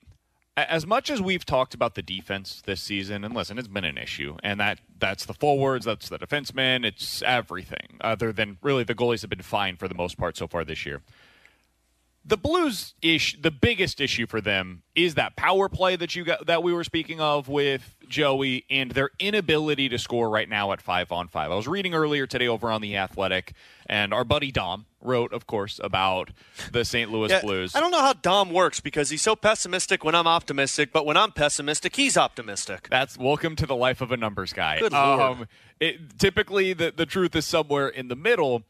as 0.57 0.87
much 0.87 1.11
as 1.11 1.21
we've 1.21 1.45
talked 1.45 1.75
about 1.75 1.93
the 1.93 2.01
defense 2.01 2.63
this 2.65 2.81
season, 2.81 3.23
and 3.23 3.35
listen, 3.35 3.59
it's 3.59 3.67
been 3.67 3.83
an 3.83 3.97
issue, 3.97 4.37
and 4.41 4.59
that 4.59 4.79
that's 4.97 5.25
the 5.25 5.33
forwards, 5.33 5.85
that's 5.85 6.09
the 6.09 6.17
defensemen, 6.17 6.83
it's 6.83 7.21
everything. 7.21 7.99
Other 8.01 8.33
than 8.33 8.57
really, 8.63 8.83
the 8.83 8.95
goalies 8.95 9.21
have 9.21 9.29
been 9.29 9.43
fine 9.43 9.77
for 9.77 9.87
the 9.87 9.93
most 9.93 10.17
part 10.17 10.35
so 10.35 10.47
far 10.47 10.65
this 10.65 10.83
year. 10.85 11.01
The 12.27 12.35
Blues 12.35 12.93
ish, 13.01 13.37
the 13.41 13.51
biggest 13.51 14.01
issue 14.01 14.27
for 14.27 14.41
them 14.41 14.83
is 14.95 15.15
that 15.15 15.37
power 15.37 15.69
play 15.69 15.95
that 15.95 16.13
you 16.13 16.25
got 16.25 16.45
that 16.47 16.61
we 16.61 16.73
were 16.73 16.83
speaking 16.83 17.21
of 17.21 17.47
with 17.47 17.95
Joey, 18.09 18.65
and 18.69 18.91
their 18.91 19.11
inability 19.17 19.87
to 19.87 19.97
score 19.97 20.29
right 20.29 20.49
now 20.49 20.73
at 20.73 20.81
five 20.81 21.11
on 21.13 21.29
five. 21.29 21.51
I 21.51 21.55
was 21.55 21.69
reading 21.69 21.93
earlier 21.93 22.27
today 22.27 22.47
over 22.47 22.69
on 22.69 22.81
the 22.81 22.97
Athletic, 22.97 23.53
and 23.85 24.13
our 24.13 24.25
buddy 24.25 24.51
Dom 24.51 24.87
wrote, 25.01 25.31
of 25.31 25.47
course, 25.47 25.79
about 25.81 26.31
the 26.73 26.83
St. 26.83 27.09
Louis 27.11 27.29
Yeah, 27.29 27.41
Blues. 27.41 27.75
I 27.75 27.79
don't 27.79 27.91
know 27.91 28.01
how 28.01 28.11
Dom 28.11 28.51
works 28.51 28.81
because 28.81 29.09
he's 29.09 29.21
so 29.21 29.35
pessimistic 29.37 30.03
when 30.03 30.13
I'm 30.13 30.27
optimistic, 30.27 30.91
but 30.91 31.05
when 31.05 31.15
I'm 31.15 31.31
pessimistic, 31.31 31.95
he's 31.95 32.17
optimistic. 32.17 32.87
That's 32.89 33.17
welcome 33.17 33.55
to 33.55 33.65
the 33.65 33.75
life 33.75 34.01
of 34.01 34.11
a 34.11 34.17
numbers 34.17 34.51
guy. 34.51 34.79
Good 34.79 34.91
lord. 34.91 35.21
Um, 35.21 35.47
it, 35.79 36.19
typically, 36.19 36.73
the 36.73 36.91
the 36.91 37.05
truth 37.05 37.35
is 37.37 37.45
somewhere 37.45 37.87
in 37.87 38.09
the 38.09 38.17
middle. 38.17 38.63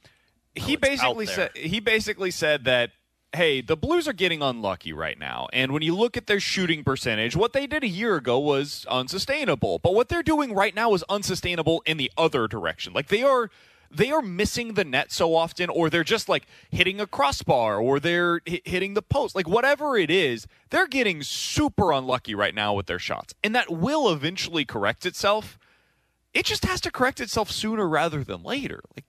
He 0.53 0.75
basically 0.75 1.25
said 1.25 1.55
he 1.55 1.79
basically 1.79 2.31
said 2.31 2.65
that 2.65 2.91
hey, 3.33 3.61
the 3.61 3.77
Blues 3.77 4.07
are 4.07 4.13
getting 4.13 4.41
unlucky 4.41 4.93
right 4.93 5.17
now, 5.19 5.47
and 5.53 5.71
when 5.71 5.81
you 5.81 5.95
look 5.95 6.17
at 6.17 6.27
their 6.27 6.39
shooting 6.39 6.83
percentage, 6.83 7.35
what 7.35 7.53
they 7.53 7.67
did 7.67 7.83
a 7.83 7.87
year 7.87 8.15
ago 8.15 8.39
was 8.39 8.85
unsustainable. 8.89 9.79
But 9.79 9.93
what 9.93 10.09
they're 10.09 10.23
doing 10.23 10.53
right 10.53 10.73
now 10.73 10.93
is 10.93 11.03
unsustainable 11.09 11.83
in 11.85 11.97
the 11.97 12.11
other 12.17 12.47
direction. 12.47 12.93
Like 12.93 13.07
they 13.07 13.23
are. 13.23 13.49
They 13.89 14.11
are 14.11 14.21
missing 14.21 14.73
the 14.73 14.83
net 14.83 15.13
so 15.13 15.33
often, 15.33 15.69
or 15.69 15.89
they're 15.89 16.03
just 16.03 16.27
like 16.27 16.45
hitting 16.69 16.99
a 16.99 17.07
crossbar, 17.07 17.79
or 17.79 18.01
they're 18.01 18.41
hi- 18.45 18.59
hitting 18.65 18.95
the 18.95 19.01
post. 19.01 19.33
Like 19.33 19.47
whatever 19.47 19.95
it 19.95 20.11
is, 20.11 20.45
they're 20.71 20.87
getting 20.87 21.23
super 21.23 21.93
unlucky 21.93 22.35
right 22.35 22.53
now 22.53 22.73
with 22.73 22.87
their 22.87 22.99
shots, 22.99 23.33
and 23.45 23.55
that 23.55 23.71
will 23.71 24.09
eventually 24.09 24.65
correct 24.65 25.05
itself 25.05 25.57
it 26.37 26.45
just 26.45 26.65
has 26.65 26.79
to 26.81 26.91
correct 26.91 27.19
itself 27.19 27.49
sooner 27.49 27.87
rather 27.87 28.23
than 28.23 28.43
later. 28.43 28.81
Like 28.95 29.05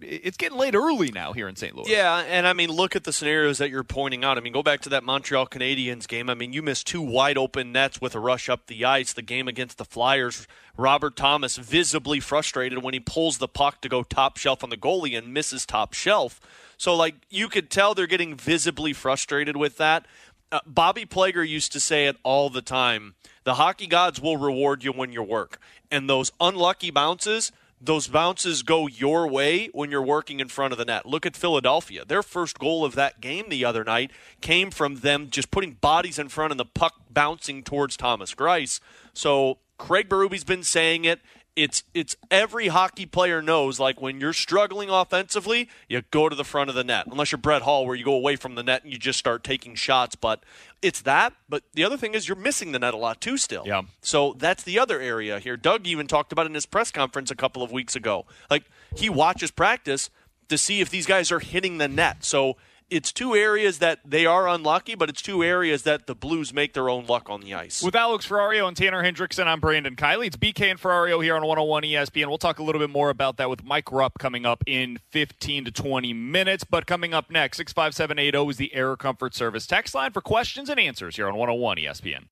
it's 0.00 0.36
getting 0.36 0.58
late 0.58 0.74
early 0.74 1.10
now 1.10 1.32
here 1.32 1.48
in 1.48 1.56
St. 1.56 1.74
Louis. 1.74 1.90
Yeah, 1.90 2.18
and 2.18 2.46
I 2.46 2.52
mean, 2.52 2.70
look 2.70 2.94
at 2.94 3.04
the 3.04 3.12
scenarios 3.12 3.58
that 3.58 3.70
you're 3.70 3.82
pointing 3.82 4.24
out. 4.24 4.36
I 4.36 4.40
mean, 4.40 4.52
go 4.52 4.62
back 4.62 4.80
to 4.82 4.88
that 4.90 5.02
Montreal 5.02 5.46
Canadiens 5.46 6.06
game. 6.06 6.28
I 6.28 6.34
mean, 6.34 6.52
you 6.52 6.62
missed 6.62 6.86
two 6.86 7.00
wide 7.00 7.38
open 7.38 7.72
nets 7.72 8.00
with 8.00 8.14
a 8.14 8.20
rush 8.20 8.48
up 8.48 8.66
the 8.66 8.84
ice. 8.84 9.12
The 9.12 9.22
game 9.22 9.48
against 9.48 9.78
the 9.78 9.84
Flyers, 9.84 10.46
Robert 10.76 11.16
Thomas 11.16 11.56
visibly 11.56 12.20
frustrated 12.20 12.82
when 12.82 12.94
he 12.94 13.00
pulls 13.00 13.38
the 13.38 13.48
puck 13.48 13.80
to 13.80 13.88
go 13.88 14.02
top 14.02 14.36
shelf 14.36 14.62
on 14.62 14.70
the 14.70 14.76
goalie 14.76 15.16
and 15.16 15.32
misses 15.32 15.64
top 15.64 15.94
shelf. 15.94 16.40
So, 16.76 16.94
like, 16.94 17.14
you 17.30 17.48
could 17.48 17.70
tell 17.70 17.94
they're 17.94 18.06
getting 18.06 18.36
visibly 18.36 18.92
frustrated 18.92 19.56
with 19.56 19.78
that. 19.78 20.06
Uh, 20.50 20.60
Bobby 20.66 21.06
Plager 21.06 21.48
used 21.48 21.72
to 21.72 21.80
say 21.80 22.06
it 22.06 22.16
all 22.22 22.50
the 22.50 22.62
time 22.62 23.14
the 23.44 23.54
hockey 23.54 23.86
gods 23.86 24.20
will 24.20 24.36
reward 24.36 24.84
you 24.84 24.92
when 24.92 25.12
you 25.12 25.22
work. 25.22 25.58
And 25.90 26.08
those 26.08 26.30
unlucky 26.40 26.90
bounces, 26.90 27.52
those 27.84 28.06
bounces 28.06 28.62
go 28.62 28.86
your 28.86 29.26
way 29.26 29.68
when 29.72 29.90
you're 29.90 30.00
working 30.00 30.38
in 30.38 30.48
front 30.48 30.72
of 30.72 30.78
the 30.78 30.84
net. 30.84 31.04
Look 31.04 31.26
at 31.26 31.34
Philadelphia. 31.34 32.04
Their 32.04 32.22
first 32.22 32.58
goal 32.58 32.84
of 32.84 32.94
that 32.94 33.20
game 33.20 33.48
the 33.48 33.64
other 33.64 33.82
night 33.82 34.12
came 34.40 34.70
from 34.70 34.96
them 34.96 35.28
just 35.30 35.50
putting 35.50 35.72
bodies 35.72 36.18
in 36.18 36.28
front 36.28 36.52
and 36.52 36.60
the 36.60 36.64
puck 36.64 36.94
bouncing 37.10 37.64
towards 37.64 37.96
Thomas 37.96 38.34
Grice. 38.34 38.78
So 39.14 39.58
Craig 39.78 40.08
Berube's 40.08 40.44
been 40.44 40.62
saying 40.62 41.04
it. 41.04 41.20
It's 41.54 41.82
it's 41.92 42.16
every 42.30 42.68
hockey 42.68 43.04
player 43.04 43.42
knows 43.42 43.78
like 43.78 44.00
when 44.00 44.20
you're 44.20 44.32
struggling 44.32 44.88
offensively, 44.88 45.68
you 45.86 46.02
go 46.10 46.30
to 46.30 46.36
the 46.36 46.44
front 46.44 46.70
of 46.70 46.76
the 46.76 46.84
net. 46.84 47.06
Unless 47.10 47.32
you're 47.32 47.38
Brett 47.38 47.62
Hull 47.62 47.84
where 47.84 47.96
you 47.96 48.04
go 48.04 48.14
away 48.14 48.36
from 48.36 48.54
the 48.54 48.62
net 48.62 48.84
and 48.84 48.92
you 48.92 48.98
just 48.98 49.18
start 49.18 49.44
taking 49.44 49.74
shots, 49.74 50.14
but 50.14 50.44
it's 50.82 51.00
that, 51.02 51.32
but 51.48 51.62
the 51.72 51.84
other 51.84 51.96
thing 51.96 52.14
is 52.14 52.28
you're 52.28 52.36
missing 52.36 52.72
the 52.72 52.78
net 52.78 52.92
a 52.92 52.96
lot 52.96 53.20
too 53.20 53.36
still. 53.36 53.62
Yeah. 53.66 53.82
So 54.00 54.34
that's 54.36 54.62
the 54.62 54.78
other 54.78 55.00
area 55.00 55.38
here. 55.38 55.56
Doug 55.56 55.86
even 55.86 56.06
talked 56.06 56.32
about 56.32 56.46
in 56.46 56.54
his 56.54 56.66
press 56.66 56.90
conference 56.90 57.30
a 57.30 57.36
couple 57.36 57.62
of 57.62 57.72
weeks 57.72 57.96
ago. 57.96 58.26
Like 58.50 58.64
he 58.94 59.08
watches 59.08 59.50
practice. 59.50 60.10
to 60.48 60.58
see 60.58 60.80
if 60.80 60.90
these 60.90 61.06
guys 61.06 61.32
are 61.32 61.40
hitting 61.40 61.78
the 61.78 61.88
net. 61.88 62.24
So 62.24 62.56
it's 62.90 63.12
two 63.12 63.34
areas 63.34 63.78
that 63.78 64.00
they 64.04 64.26
are 64.26 64.48
unlucky, 64.48 64.94
but 64.94 65.08
it's 65.08 65.22
two 65.22 65.42
areas 65.42 65.82
that 65.82 66.06
the 66.06 66.14
Blues 66.14 66.52
make 66.52 66.74
their 66.74 66.88
own 66.88 67.06
luck 67.06 67.28
on 67.28 67.40
the 67.40 67.54
ice. 67.54 67.82
With 67.82 67.94
Alex 67.94 68.26
Ferrario 68.26 68.68
and 68.68 68.76
Tanner 68.76 69.02
Hendrickson, 69.02 69.46
I'm 69.46 69.60
Brandon 69.60 69.96
Kiley. 69.96 70.26
It's 70.26 70.36
BK 70.36 70.70
and 70.70 70.80
Ferrario 70.80 71.22
here 71.22 71.34
on 71.34 71.42
101 71.42 71.82
ESPN. 71.82 72.28
We'll 72.28 72.38
talk 72.38 72.58
a 72.58 72.62
little 72.62 72.80
bit 72.80 72.90
more 72.90 73.10
about 73.10 73.36
that 73.38 73.50
with 73.50 73.64
Mike 73.64 73.90
Rupp 73.90 74.18
coming 74.18 74.46
up 74.46 74.62
in 74.66 74.98
15 75.10 75.66
to 75.66 75.70
20 75.70 76.12
minutes. 76.12 76.64
But 76.64 76.86
coming 76.86 77.14
up 77.14 77.30
next, 77.30 77.56
65780 77.58 78.50
is 78.50 78.56
the 78.56 78.74
Air 78.74 78.96
Comfort 78.96 79.34
Service 79.34 79.66
text 79.66 79.94
line 79.94 80.12
for 80.12 80.20
questions 80.20 80.68
and 80.68 80.78
answers 80.78 81.16
here 81.16 81.28
on 81.28 81.34
101 81.34 81.78
ESPN. 81.78 82.24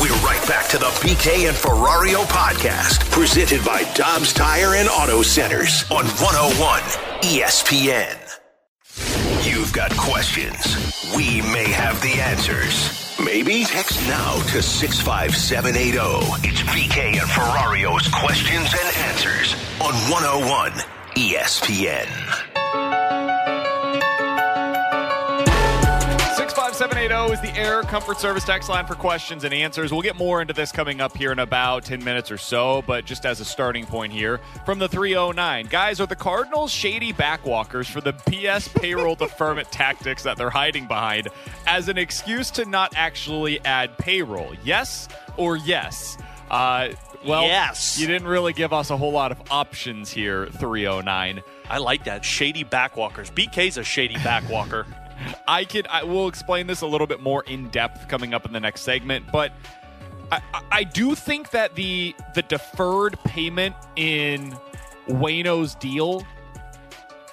We're 0.00 0.14
right 0.24 0.42
back 0.48 0.68
to 0.70 0.78
the 0.78 0.86
BK 0.86 1.48
and 1.48 1.56
Ferrario 1.56 2.24
podcast, 2.24 3.10
presented 3.10 3.64
by 3.64 3.82
Dobbs 3.94 4.32
Tire 4.32 4.74
and 4.76 4.88
Auto 4.88 5.22
Centers 5.22 5.84
on 5.90 6.06
101 6.06 6.80
ESPN. 7.22 8.41
You've 9.44 9.72
got 9.72 9.96
questions. 9.96 10.76
We 11.16 11.40
may 11.40 11.70
have 11.70 12.00
the 12.02 12.20
answers. 12.20 13.16
Maybe 13.22 13.64
text 13.64 14.00
now 14.08 14.36
to 14.48 14.62
65780. 14.62 16.48
It's 16.48 16.62
BK 16.62 17.20
and 17.20 17.28
Ferrario's 17.28 18.08
questions 18.08 18.72
and 18.72 18.96
answers 19.08 19.54
on 19.80 19.94
101 20.10 20.72
ESPN. 21.16 22.51
65780 26.82 27.32
is 27.32 27.40
the 27.54 27.60
Air 27.60 27.82
Comfort 27.82 28.18
Service 28.18 28.42
text 28.42 28.68
line 28.68 28.84
for 28.86 28.96
questions 28.96 29.44
and 29.44 29.54
answers. 29.54 29.92
We'll 29.92 30.02
get 30.02 30.16
more 30.16 30.42
into 30.42 30.52
this 30.52 30.72
coming 30.72 31.00
up 31.00 31.16
here 31.16 31.30
in 31.30 31.38
about 31.38 31.84
10 31.84 32.02
minutes 32.02 32.28
or 32.28 32.36
so, 32.36 32.82
but 32.88 33.04
just 33.04 33.24
as 33.24 33.38
a 33.38 33.44
starting 33.44 33.86
point 33.86 34.12
here 34.12 34.40
from 34.66 34.80
the 34.80 34.88
309. 34.88 35.66
Guys, 35.66 36.00
are 36.00 36.08
the 36.08 36.16
Cardinals 36.16 36.72
shady 36.72 37.12
backwalkers 37.12 37.88
for 37.88 38.00
the 38.00 38.12
PS 38.12 38.66
payroll 38.66 39.14
deferment 39.14 39.70
tactics 39.70 40.24
that 40.24 40.36
they're 40.36 40.50
hiding 40.50 40.88
behind 40.88 41.28
as 41.68 41.86
an 41.86 41.98
excuse 41.98 42.50
to 42.50 42.64
not 42.64 42.92
actually 42.96 43.64
add 43.64 43.96
payroll? 43.98 44.52
Yes 44.64 45.06
or 45.36 45.56
yes? 45.56 46.18
Uh, 46.50 46.88
well, 47.24 47.42
Yes. 47.44 47.96
you 48.00 48.08
didn't 48.08 48.26
really 48.26 48.52
give 48.52 48.72
us 48.72 48.90
a 48.90 48.96
whole 48.96 49.12
lot 49.12 49.30
of 49.30 49.40
options 49.52 50.10
here, 50.10 50.48
309. 50.48 51.44
I 51.70 51.78
like 51.78 52.06
that. 52.06 52.24
Shady 52.24 52.64
backwalkers. 52.64 53.30
BK's 53.32 53.78
a 53.78 53.84
shady 53.84 54.16
backwalker. 54.16 54.84
I 55.46 55.64
could 55.64 55.86
I 55.88 56.04
will 56.04 56.28
explain 56.28 56.66
this 56.66 56.80
a 56.82 56.86
little 56.86 57.06
bit 57.06 57.20
more 57.20 57.42
in 57.44 57.68
depth 57.68 58.08
coming 58.08 58.34
up 58.34 58.46
in 58.46 58.52
the 58.52 58.60
next 58.60 58.82
segment, 58.82 59.26
but 59.32 59.52
I, 60.30 60.40
I- 60.70 60.84
do 60.84 61.14
think 61.14 61.50
that 61.50 61.74
the 61.74 62.14
the 62.34 62.42
deferred 62.42 63.18
payment 63.24 63.74
in 63.96 64.56
Wayno's 65.08 65.74
deal, 65.74 66.24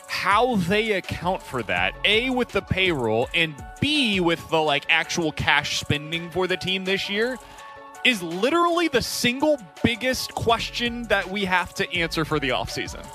how 0.07 0.55
they 0.57 0.93
account 0.93 1.41
for 1.41 1.63
that, 1.63 1.93
A 2.05 2.29
with 2.29 2.49
the 2.49 2.61
payroll 2.61 3.29
and 3.33 3.55
B 3.79 4.19
with 4.19 4.47
the 4.49 4.61
like 4.61 4.85
actual 4.89 5.31
cash 5.31 5.79
spending 5.79 6.29
for 6.31 6.47
the 6.47 6.57
team 6.57 6.83
this 6.85 7.09
year 7.09 7.37
is 8.05 8.23
literally 8.23 8.87
the 8.87 9.01
single 9.01 9.57
biggest 9.83 10.33
question 10.33 11.03
that 11.03 11.29
we 11.29 11.45
have 11.45 11.73
to 11.75 11.93
answer 11.93 12.23
for 12.25 12.39
the 12.39 12.49
offseason. 12.49 13.05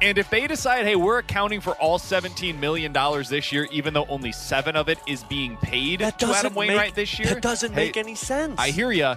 And 0.00 0.16
if 0.16 0.30
they 0.30 0.46
decide, 0.46 0.84
hey, 0.86 0.94
we're 0.96 1.18
accounting 1.18 1.60
for 1.60 1.72
all 1.74 1.98
$17 1.98 2.58
million 2.58 2.92
this 3.28 3.50
year, 3.52 3.66
even 3.72 3.94
though 3.94 4.06
only 4.08 4.30
seven 4.32 4.76
of 4.76 4.88
it 4.88 4.98
is 5.08 5.24
being 5.24 5.56
paid 5.56 6.00
That 6.00 6.18
to 6.20 6.26
Adam 6.26 6.54
Wainwright 6.54 6.88
make, 6.88 6.94
this 6.94 7.18
year, 7.18 7.28
That 7.34 7.42
doesn't 7.42 7.72
hey, 7.72 7.86
make 7.86 7.96
any 7.96 8.14
sense. 8.14 8.54
I 8.58 8.70
hear 8.70 8.92
you. 8.92 9.14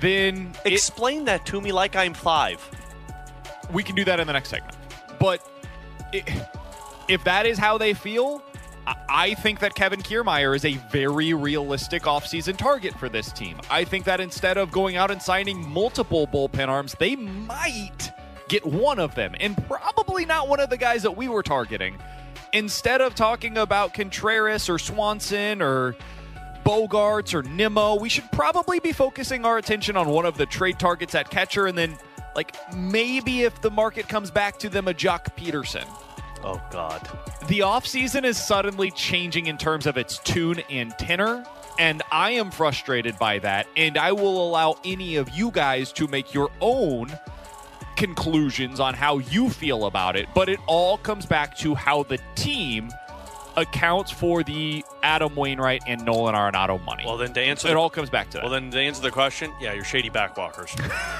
Then 0.00 0.52
it- 0.64 0.74
Explain 0.74 1.24
that 1.26 1.46
to 1.46 1.60
me 1.60 1.72
like 1.72 1.96
I'm 1.96 2.12
five. 2.14 2.60
we 3.72 3.82
can 3.82 3.94
do 3.96 4.04
that 4.04 4.20
in 4.20 4.26
the 4.26 4.32
next 4.32 4.50
segment. 4.50 4.76
But 5.18 5.46
i 6.12 6.22
if 7.08 7.24
that 7.24 7.46
is 7.46 7.58
how 7.58 7.78
they 7.78 7.94
feel, 7.94 8.42
I- 8.86 8.96
I 9.08 9.34
think 9.34 9.60
that 9.60 9.74
Kevin 9.74 10.02
Kiermaier 10.02 10.54
is 10.54 10.64
a 10.64 10.74
very 10.90 11.32
realistic 11.34 12.02
offseason 12.02 12.56
target 12.56 12.94
for 12.98 13.08
this 13.08 13.32
team. 13.32 13.58
I 13.70 13.84
think 13.84 14.04
that 14.04 14.20
instead 14.20 14.56
of 14.58 14.70
going 14.70 14.96
out 14.96 15.10
and 15.10 15.20
signing 15.22 15.66
multiple 15.68 16.26
bullpen 16.26 16.68
arms, 16.68 16.94
they 16.98 17.16
might 17.16 18.12
get 18.52 18.66
one 18.66 18.98
of 18.98 19.14
them, 19.14 19.34
and 19.40 19.56
probably 19.66 20.26
not 20.26 20.46
one 20.46 20.60
of 20.60 20.68
the 20.68 20.76
guys 20.76 21.02
that 21.02 21.16
we 21.16 21.26
were 21.26 21.42
targeting. 21.42 21.96
Instead 22.52 23.00
of 23.00 23.14
talking 23.14 23.56
about 23.56 23.94
Contreras 23.94 24.68
or 24.68 24.78
Swanson 24.78 25.62
or 25.62 25.96
Bogaerts 26.62 27.32
or 27.32 27.42
Nimmo, 27.42 27.94
we 27.94 28.10
should 28.10 28.30
probably 28.30 28.78
be 28.78 28.92
focusing 28.92 29.46
our 29.46 29.56
attention 29.56 29.96
on 29.96 30.10
one 30.10 30.26
of 30.26 30.36
the 30.36 30.44
trade 30.44 30.78
targets 30.78 31.14
at 31.14 31.30
catcher, 31.30 31.66
and 31.66 31.78
then, 31.78 31.96
like, 32.36 32.54
maybe 32.76 33.44
if 33.44 33.58
the 33.62 33.70
market 33.70 34.06
comes 34.06 34.30
back 34.30 34.58
to 34.58 34.68
them, 34.68 34.86
a 34.86 34.92
Joc 34.92 35.34
Pederson. 35.34 35.86
Oh 36.44 36.60
God. 36.70 37.00
The 37.48 37.60
offseason 37.60 38.24
is 38.24 38.36
suddenly 38.36 38.90
changing 38.90 39.46
in 39.46 39.56
terms 39.56 39.86
of 39.86 39.96
its 39.96 40.18
tune 40.18 40.60
and 40.68 40.90
tenor, 40.98 41.46
and 41.78 42.02
I 42.12 42.32
am 42.32 42.50
frustrated 42.50 43.18
by 43.18 43.38
that, 43.38 43.66
and 43.78 43.96
I 43.96 44.12
will 44.12 44.46
allow 44.46 44.76
any 44.84 45.16
of 45.16 45.30
you 45.30 45.50
guys 45.50 45.90
to 45.94 46.06
make 46.06 46.34
your 46.34 46.50
own 46.60 47.18
conclusions 47.96 48.80
on 48.80 48.94
how 48.94 49.18
you 49.18 49.48
feel 49.50 49.86
about 49.86 50.16
it, 50.16 50.28
but 50.34 50.48
it 50.48 50.60
all 50.66 50.96
comes 50.98 51.26
back 51.26 51.56
to 51.58 51.74
how 51.74 52.02
the 52.04 52.18
team 52.34 52.90
accounts 53.54 54.10
for 54.10 54.42
the 54.42 54.82
Adam 55.02 55.34
Wainwright 55.36 55.82
and 55.86 56.02
Nolan 56.06 56.34
Arenado 56.34 56.82
money. 56.86 57.04
Well, 57.04 57.18
then 57.18 57.34
to 57.34 57.40
answer 57.42 57.68
it 57.68 57.72
the- 57.72 57.78
all 57.78 57.90
comes 57.90 58.08
back 58.08 58.30
to 58.30 58.38
that. 58.38 58.44
Well, 58.44 58.50
then 58.52 58.70
to 58.70 58.80
answer 58.80 59.02
the 59.02 59.10
question, 59.10 59.52
yeah, 59.60 59.74
you're 59.74 59.84
shady 59.84 60.08
backwalkers 60.08 60.74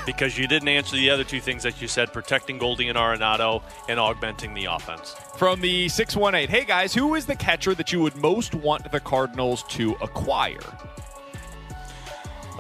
because 0.07 0.39
you 0.39 0.49
didn't 0.49 0.68
answer 0.68 0.97
the 0.97 1.11
other 1.11 1.25
two 1.25 1.41
things 1.43 1.62
that 1.64 1.83
you 1.83 1.89
said: 1.89 2.11
protecting 2.11 2.57
Goldie 2.57 2.89
and 2.89 2.97
Arenado 2.97 3.62
and 3.87 4.01
augmenting 4.01 4.55
the 4.55 4.64
offense. 4.64 5.14
From 5.37 5.61
the 5.61 5.91
618, 5.91 6.49
hey 6.49 6.64
guys, 6.64 6.95
who 6.95 7.14
is 7.16 7.27
the 7.27 7.37
catcher 7.37 7.75
that 7.75 7.93
you 7.93 8.01
would 8.01 8.16
most 8.16 8.55
want 8.55 8.91
the 8.91 9.01
Cardinals 9.01 9.62
to 9.64 9.93
acquire? 10.01 10.59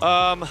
Um, 0.02 0.44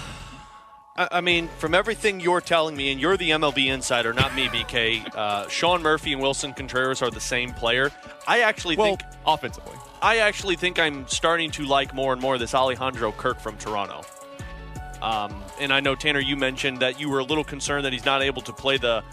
I, 0.97 1.21
mean, 1.21 1.47
from 1.57 1.73
everything 1.73 2.19
you're 2.19 2.41
telling 2.41 2.75
me, 2.75 2.91
and 2.91 2.99
you're 2.99 3.15
the 3.15 3.29
MLB 3.29 3.67
insider, 3.67 4.13
not 4.13 4.35
me, 4.35 4.47
BK. 4.47 5.15
Uh, 5.15 5.47
Sean 5.47 5.81
Murphy 5.81 6.11
and 6.13 6.21
Willson 6.21 6.53
Contreras 6.53 7.01
are 7.01 7.09
the 7.09 7.21
same 7.21 7.53
player. 7.53 7.91
I 8.27 8.41
actually 8.41 8.75
Well, 8.75 8.97
think 8.97 9.01
offensively. 9.25 9.77
I 10.01 10.17
actually 10.17 10.57
think 10.57 10.79
I'm 10.79 11.07
starting 11.07 11.49
to 11.51 11.63
like 11.63 11.93
more 11.93 12.11
and 12.11 12.21
more 12.21 12.37
this 12.37 12.53
Alejandro 12.53 13.13
Kirk 13.13 13.39
from 13.39 13.57
Toronto. 13.57 14.01
Um, 15.01 15.41
and 15.59 15.71
I 15.73 15.79
know 15.79 15.95
Tanner, 15.95 16.19
you 16.19 16.35
mentioned 16.35 16.79
that 16.79 16.99
you 16.99 17.09
were 17.09 17.19
a 17.19 17.23
little 17.23 17.43
concerned 17.43 17.85
that 17.85 17.93
he's 17.93 18.05
not 18.05 18.21
able 18.21 18.41
to 18.43 18.53
play 18.53 18.77
the 18.77 19.03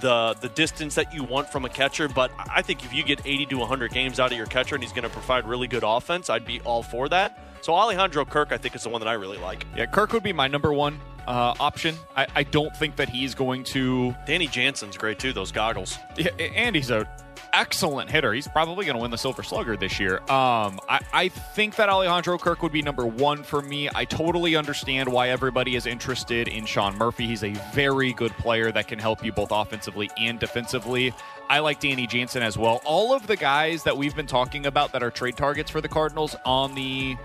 the 0.00 0.34
the 0.40 0.48
distance 0.50 0.94
that 0.96 1.14
you 1.14 1.22
want 1.24 1.50
from 1.50 1.64
a 1.64 1.68
catcher. 1.68 2.08
But 2.08 2.30
I 2.38 2.62
think 2.62 2.84
if 2.84 2.94
you 2.94 3.02
get 3.02 3.20
80 3.24 3.46
to 3.46 3.58
100 3.58 3.92
games 3.92 4.20
out 4.20 4.32
of 4.32 4.38
your 4.38 4.46
catcher 4.46 4.74
and 4.74 4.82
he's 4.84 4.92
going 4.92 5.04
to 5.04 5.10
provide 5.10 5.46
really 5.46 5.66
good 5.66 5.84
offense, 5.84 6.30
I'd 6.30 6.46
be 6.46 6.60
all 6.60 6.82
for 6.82 7.08
that. 7.10 7.38
So 7.60 7.74
Alejandro 7.74 8.24
Kirk, 8.24 8.52
I 8.52 8.58
think, 8.58 8.74
is 8.74 8.82
the 8.84 8.88
one 8.88 9.00
that 9.00 9.08
I 9.08 9.14
really 9.14 9.38
like. 9.38 9.66
Yeah, 9.76 9.86
Kirk 9.86 10.12
would 10.12 10.22
be 10.22 10.32
my 10.32 10.48
number 10.48 10.72
one 10.72 11.00
uh, 11.26 11.54
option. 11.60 11.96
I, 12.16 12.26
I 12.34 12.42
don't 12.42 12.74
think 12.76 12.96
that 12.96 13.08
he's 13.08 13.34
going 13.34 13.64
to. 13.64 14.14
Danny 14.26 14.46
Jansen's 14.46 14.96
great 14.96 15.18
too. 15.18 15.32
Those 15.32 15.52
goggles. 15.52 15.98
Yeah, 16.16 16.30
and 16.38 16.74
he's 16.76 16.90
a 16.90 17.08
excellent 17.54 18.10
hitter. 18.10 18.32
He's 18.32 18.48
probably 18.48 18.84
going 18.84 18.96
to 18.96 19.02
win 19.02 19.10
the 19.10 19.18
Silver 19.18 19.42
Slugger 19.42 19.76
this 19.76 20.00
year. 20.00 20.18
Um, 20.22 20.80
I, 20.88 21.00
I 21.12 21.28
think 21.28 21.76
that 21.76 21.88
Alejandro 21.88 22.36
Kirk 22.36 22.62
would 22.62 22.72
be 22.72 22.82
number 22.82 23.06
one 23.06 23.42
for 23.42 23.62
me. 23.62 23.88
I 23.94 24.04
totally 24.04 24.56
understand 24.56 25.08
why 25.08 25.28
everybody 25.28 25.76
is 25.76 25.86
interested 25.86 26.48
in 26.48 26.66
Sean 26.66 26.98
Murphy. 26.98 27.26
He's 27.26 27.44
a 27.44 27.52
very 27.72 28.12
good 28.12 28.32
player 28.32 28.72
that 28.72 28.88
can 28.88 28.98
help 28.98 29.24
you 29.24 29.32
both 29.32 29.52
offensively 29.52 30.10
and 30.18 30.38
defensively. 30.38 31.14
I 31.48 31.60
like 31.60 31.80
Danny 31.80 32.06
Jansen 32.06 32.42
as 32.42 32.58
well. 32.58 32.80
All 32.84 33.14
of 33.14 33.26
the 33.26 33.36
guys 33.36 33.84
that 33.84 33.96
we've 33.96 34.16
been 34.16 34.26
talking 34.26 34.66
about 34.66 34.92
that 34.92 35.02
are 35.02 35.10
trade 35.10 35.36
targets 35.36 35.70
for 35.70 35.80
the 35.80 35.88
Cardinals 35.88 36.34
on 36.44 36.74
the 36.74 37.16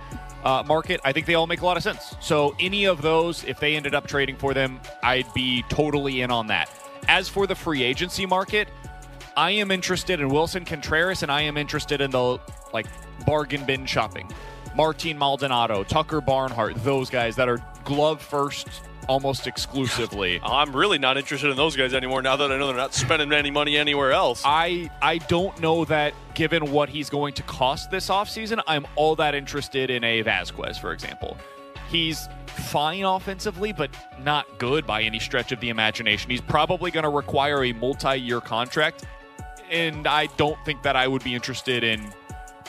uh, 0.44 0.64
market, 0.66 1.02
I 1.04 1.12
think 1.12 1.26
they 1.26 1.36
all 1.36 1.48
make 1.48 1.62
a 1.62 1.66
lot 1.66 1.78
of 1.78 1.84
sense. 1.84 2.16
So 2.20 2.56
any 2.60 2.86
of 2.86 3.02
those, 3.02 3.44
if 3.44 3.60
they 3.60 3.76
ended 3.76 3.94
up 3.94 4.08
trading 4.08 4.38
for 4.38 4.54
them, 4.54 4.80
I'd 5.04 5.32
be 5.34 5.64
totally 5.70 6.22
in 6.22 6.32
on 6.32 6.48
that. 6.48 6.70
As 7.08 7.28
for 7.28 7.48
the 7.48 7.56
free 7.56 7.84
agency 7.84 8.26
market, 8.26 8.70
I 9.36 9.52
am 9.52 9.72
interested 9.72 10.20
in 10.20 10.30
Willson 10.30 10.66
Contreras, 10.66 11.24
and 11.24 11.32
I 11.32 11.42
am 11.42 11.58
interested 11.58 12.02
in 12.02 12.12
the 12.12 12.40
like 12.74 12.88
bargain 13.26 13.66
bin 13.66 13.86
shopping. 13.86 14.30
Martin 14.76 15.18
Maldonado, 15.18 15.84
Tucker 15.84 16.22
Barnhart, 16.22 16.76
those 16.84 17.10
guys 17.10 17.36
that 17.36 17.50
are 17.50 17.64
glove 17.84 18.22
first 18.22 18.68
almost 19.10 19.48
exclusively. 19.48 20.40
I'm 20.44 20.74
really 20.74 21.00
not 21.00 21.18
interested 21.18 21.50
in 21.50 21.58
those 21.58 21.76
guys 21.76 21.94
anymore 21.94 22.22
now 22.22 22.38
that 22.38 22.52
I 22.52 22.58
know 22.58 22.68
they're 22.68 22.76
not 22.76 22.94
spending 22.94 23.34
any 23.34 23.52
money 23.52 23.76
anywhere 23.76 24.14
else. 24.14 24.44
I 24.46 24.90
I 25.02 25.18
don't 25.18 25.60
know 25.60 25.84
that 25.86 26.14
given 26.36 26.72
what 26.72 26.88
he's 26.88 27.10
going 27.10 27.34
to 27.34 27.44
cost 27.44 27.92
this 27.92 28.08
offseason, 28.08 28.62
I'm 28.68 28.86
all 28.96 29.16
that 29.18 29.36
interested 29.36 29.90
in 29.90 30.04
a 30.04 30.24
Vazquez, 30.24 30.80
for 30.80 30.94
example. 30.94 31.36
He's 31.90 32.30
fine 32.46 33.04
offensively, 33.04 33.74
but 33.74 33.90
not 34.24 34.46
good 34.60 34.86
by 34.86 35.02
any 35.02 35.20
stretch 35.20 35.52
of 35.52 35.60
the 35.60 35.70
imagination. 35.70 36.30
He's 36.30 36.42
probably 36.42 36.92
going 36.92 37.04
to 37.04 37.10
require 37.10 37.64
a 37.64 37.74
multi 37.74 38.16
year 38.18 38.40
contract, 38.40 39.06
and 39.72 40.08
I 40.08 40.28
don't 40.38 40.64
think 40.66 40.84
that 40.84 40.96
I 40.96 41.08
would 41.08 41.24
be 41.24 41.34
interested 41.34 41.84
in 41.84 42.14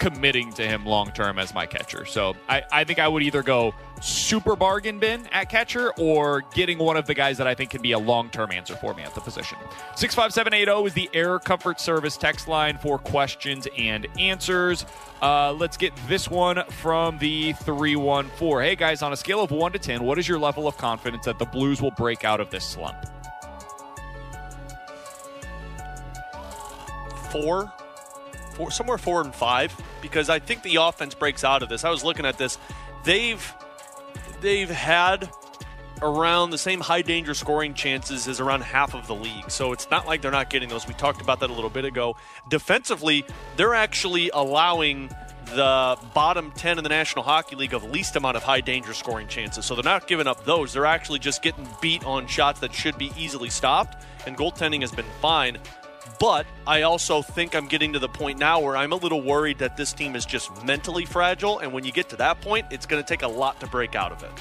committing 0.01 0.51
to 0.55 0.67
him 0.67 0.85
long 0.85 1.13
term 1.13 1.39
as 1.39 1.55
my 1.55 1.67
catcher. 1.67 2.05
So 2.07 2.35
I, 2.49 2.63
I 2.73 2.85
think 2.85 2.99
I 2.99 3.07
would 3.07 3.23
either 3.23 3.43
go 3.43 3.75
super 4.01 4.57
bargain 4.57 4.99
bin 4.99 5.27
at 5.27 5.51
catcher 5.51 5.93
or 5.99 6.43
getting 6.55 6.79
one 6.79 6.97
of 6.97 7.07
the 7.07 7.13
guys 7.13 7.37
that 7.37 7.47
I 7.47 7.55
think 7.55 7.69
can 7.69 7.83
be 7.83 7.93
a 7.93 7.99
long 7.99 8.31
term 8.31 8.51
answer 8.51 8.75
for 8.75 8.95
me 8.95 9.03
at 9.03 9.15
the 9.15 9.21
position. 9.21 9.59
65780 9.97 10.87
is 10.87 10.95
the 10.95 11.11
Air 11.13 11.39
Comfort 11.39 11.81
Service 11.81 12.17
text 12.17 12.49
line 12.49 12.79
for 12.79 12.99
questions 12.99 13.69
and 13.77 14.07
answers. 14.19 14.87
Uh, 15.21 15.53
let's 15.53 15.77
get 15.77 15.93
this 16.09 16.31
one 16.31 16.65
from 16.71 17.19
the 17.19 17.53
314. 17.53 18.67
Hey 18.67 18.75
guys, 18.75 19.03
on 19.03 19.13
a 19.13 19.17
scale 19.17 19.43
of 19.43 19.51
1 19.51 19.73
to 19.73 19.79
10, 19.79 20.03
what 20.03 20.19
is 20.19 20.27
your 20.27 20.39
level 20.39 20.67
of 20.67 20.79
confidence 20.79 21.27
that 21.27 21.39
the 21.39 21.45
Blues 21.45 21.83
will 21.83 21.91
break 21.93 22.25
out 22.25 22.41
of 22.41 22.49
this 22.49 22.65
slump? 22.65 22.97
Four 27.31 27.71
four, 28.61 28.71
somewhere 28.71 28.99
four 28.99 29.23
and 29.23 29.35
five 29.35 29.75
because 30.03 30.29
I 30.29 30.39
think 30.39 30.63
the 30.63 30.77
offense 30.77 31.15
breaks 31.15 31.45
out 31.45 31.63
of 31.63 31.69
this. 31.69 31.85
I 31.85 31.91
was 31.91 32.05
looking 32.05 32.27
at 32.27 32.37
this; 32.37 32.59
they've 33.05 33.55
they've 34.43 34.69
had 34.71 35.31
around 36.03 36.51
the 36.51 36.59
same 36.59 36.81
high 36.81 37.03
danger 37.03 37.35
scoring 37.35 37.75
chances 37.75 38.27
as 38.29 38.41
around 38.41 38.63
half 38.63 38.95
of 38.95 39.07
the 39.07 39.15
league. 39.15 39.51
So 39.51 39.73
it's 39.73 39.91
not 39.91 40.07
like 40.07 40.23
they're 40.23 40.31
not 40.31 40.51
getting 40.51 40.69
those. 40.69 40.87
We 40.87 40.95
talked 40.95 41.21
about 41.21 41.41
that 41.41 41.51
a 41.51 41.53
little 41.53 41.71
bit 41.71 41.85
ago. 41.85 42.17
Defensively, 42.49 43.25
they're 43.57 43.75
actually 43.75 44.31
allowing 44.31 45.11
the 45.47 45.99
bottom 46.15 46.53
10 46.53 46.79
in 46.79 46.85
the 46.85 46.89
National 46.89 47.25
Hockey 47.25 47.57
League 47.57 47.75
of 47.75 47.85
least 47.85 48.17
amount 48.17 48.37
of 48.37 48.43
high 48.43 48.61
danger 48.61 48.95
scoring 48.95 49.27
chances. 49.27 49.67
So 49.67 49.75
they're 49.75 49.85
not 49.85 50.07
giving 50.07 50.27
up 50.27 50.45
those. 50.45 50.73
They're 50.73 50.87
actually 50.87 51.19
just 51.19 51.43
getting 51.43 51.69
beat 51.83 52.05
on 52.05 52.27
shots 52.27 52.61
that 52.61 52.73
should 52.73 52.97
be 52.97 53.13
easily 53.17 53.51
stopped. 53.51 54.03
And 54.27 54.37
goaltending 54.37 54.81
has 54.81 54.93
been 54.93 55.07
fine. 55.21 55.59
But 56.19 56.47
I 56.67 56.83
also 56.83 57.23
think 57.23 57.55
I'm 57.55 57.67
getting 57.67 57.93
to 57.93 57.99
the 57.99 58.09
point 58.09 58.39
now 58.39 58.61
where 58.61 58.77
I'm 58.77 58.93
a 58.93 58.97
little 58.97 59.23
worried 59.23 59.59
that 59.59 59.77
this 59.77 59.93
team 59.93 60.17
is 60.17 60.27
just 60.27 60.65
mentally 60.65 61.05
fragile. 61.05 61.61
And 61.61 61.73
when 61.73 61.85
you 61.85 61.93
get 61.93 62.09
to 62.11 62.17
that 62.17 62.41
point, 62.41 62.67
it's 62.71 62.87
going 62.87 63.03
to 63.03 63.09
take 63.09 63.23
a 63.23 63.29
lot 63.29 63.61
to 63.61 63.67
break 63.67 63.95
out 63.95 64.13
of 64.13 64.23
it. 64.23 64.33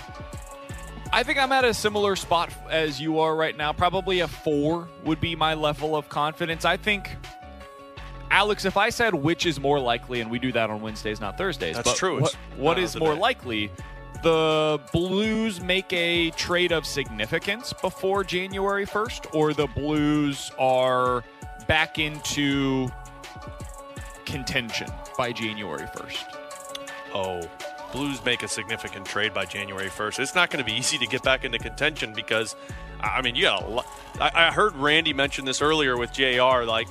I 1.11 1.23
think 1.23 1.39
I'm 1.39 1.51
at 1.51 1.65
a 1.65 1.73
similar 1.73 2.15
spot 2.15 2.51
as 2.69 3.01
you 3.01 3.19
are 3.19 3.35
right 3.35 3.57
now. 3.57 3.73
Probably 3.73 4.19
a 4.19 4.27
four 4.27 4.87
would 5.03 5.19
be 5.19 5.35
my 5.35 5.55
level 5.55 5.95
of 5.95 6.07
confidence. 6.07 6.65
I 6.65 6.77
think, 6.77 7.15
Alex, 8.29 8.65
if 8.65 8.77
I 8.77 8.89
said 8.89 9.15
which 9.15 9.47
is 9.47 9.59
more 9.59 9.79
likely, 9.79 10.21
and 10.21 10.29
we 10.29 10.37
do 10.37 10.51
that 10.51 10.69
on 10.69 10.81
Wednesdays, 10.81 11.19
not 11.19 11.35
Thursdays. 11.37 11.75
That's 11.75 11.89
but 11.89 11.97
true. 11.97 12.27
What, 12.57 12.77
is 12.77 12.95
more 12.95 13.15
day. 13.15 13.19
likely? 13.19 13.71
The 14.21 14.79
Blues 14.91 15.61
make 15.61 15.91
a 15.93 16.29
trade 16.31 16.71
of 16.71 16.85
significance 16.85 17.73
before 17.73 18.23
January 18.23 18.85
1st, 18.85 19.33
or 19.33 19.53
the 19.53 19.67
Blues 19.67 20.51
are 20.59 21.23
back 21.69 21.99
into 21.99 22.89
contention 24.25 24.89
by 25.15 25.31
January 25.31 25.85
1st. 25.85 26.25
Oh, 27.13 27.41
Blues 27.93 28.23
make 28.25 28.41
a 28.41 28.47
significant 28.47 29.05
trade 29.05 29.35
by 29.35 29.45
January 29.45 29.87
1st. 29.89 30.19
It's 30.19 30.35
not 30.35 30.49
going 30.49 30.65
to 30.65 30.69
be 30.69 30.75
easy 30.77 30.97
to 30.97 31.05
get 31.05 31.21
back 31.21 31.45
into 31.45 31.59
contention 31.59 32.11
because, 32.13 32.55
I 32.99 33.21
mean, 33.21 33.35
you 33.35 33.43
got 33.43 33.63
a 33.63 33.67
lot. 33.67 33.87
I, 34.19 34.31
I 34.47 34.51
heard 34.51 34.75
Randy 34.75 35.13
mention 35.13 35.45
this 35.45 35.61
earlier 35.61 35.95
with 35.95 36.11
JR. 36.11 36.63
Like, 36.65 36.87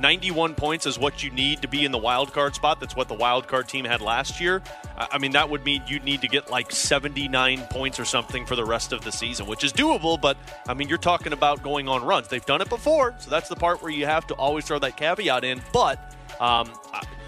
91 0.00 0.54
points 0.54 0.86
is 0.86 0.98
what 0.98 1.22
you 1.22 1.30
need 1.30 1.62
to 1.62 1.68
be 1.68 1.84
in 1.84 1.92
the 1.92 1.98
wild 1.98 2.32
card 2.32 2.54
spot. 2.54 2.80
That's 2.80 2.96
what 2.96 3.08
the 3.08 3.14
wild 3.14 3.46
card 3.46 3.68
team 3.68 3.84
had 3.84 4.00
last 4.00 4.40
year. 4.40 4.62
I 4.96 5.18
mean, 5.18 5.32
that 5.32 5.48
would 5.48 5.64
mean 5.64 5.82
you'd 5.86 6.04
need 6.04 6.20
to 6.22 6.28
get 6.28 6.50
like 6.50 6.72
79 6.72 7.60
points 7.70 8.00
or 8.00 8.04
something 8.04 8.46
for 8.46 8.56
the 8.56 8.64
rest 8.64 8.92
of 8.92 9.02
the 9.02 9.12
season, 9.12 9.46
which 9.46 9.64
is 9.64 9.72
doable. 9.72 10.20
But 10.20 10.36
I 10.66 10.74
mean, 10.74 10.88
you're 10.88 10.98
talking 10.98 11.32
about 11.32 11.62
going 11.62 11.88
on 11.88 12.04
runs. 12.04 12.28
They've 12.28 12.44
done 12.44 12.60
it 12.60 12.68
before, 12.68 13.14
so 13.18 13.30
that's 13.30 13.48
the 13.48 13.56
part 13.56 13.82
where 13.82 13.92
you 13.92 14.06
have 14.06 14.26
to 14.28 14.34
always 14.34 14.64
throw 14.64 14.78
that 14.78 14.96
caveat 14.96 15.44
in. 15.44 15.62
But 15.72 15.98
um, 16.40 16.70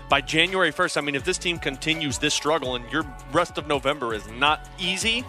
by 0.08 0.20
January 0.20 0.72
1st, 0.72 0.96
I 0.96 1.00
mean, 1.00 1.14
if 1.14 1.24
this 1.24 1.38
team 1.38 1.58
continues 1.58 2.18
this 2.18 2.34
struggle 2.34 2.76
and 2.76 2.90
your 2.92 3.04
rest 3.32 3.58
of 3.58 3.66
November 3.66 4.14
is 4.14 4.26
not 4.28 4.68
easy, 4.78 5.24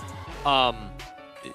um, 0.46 0.92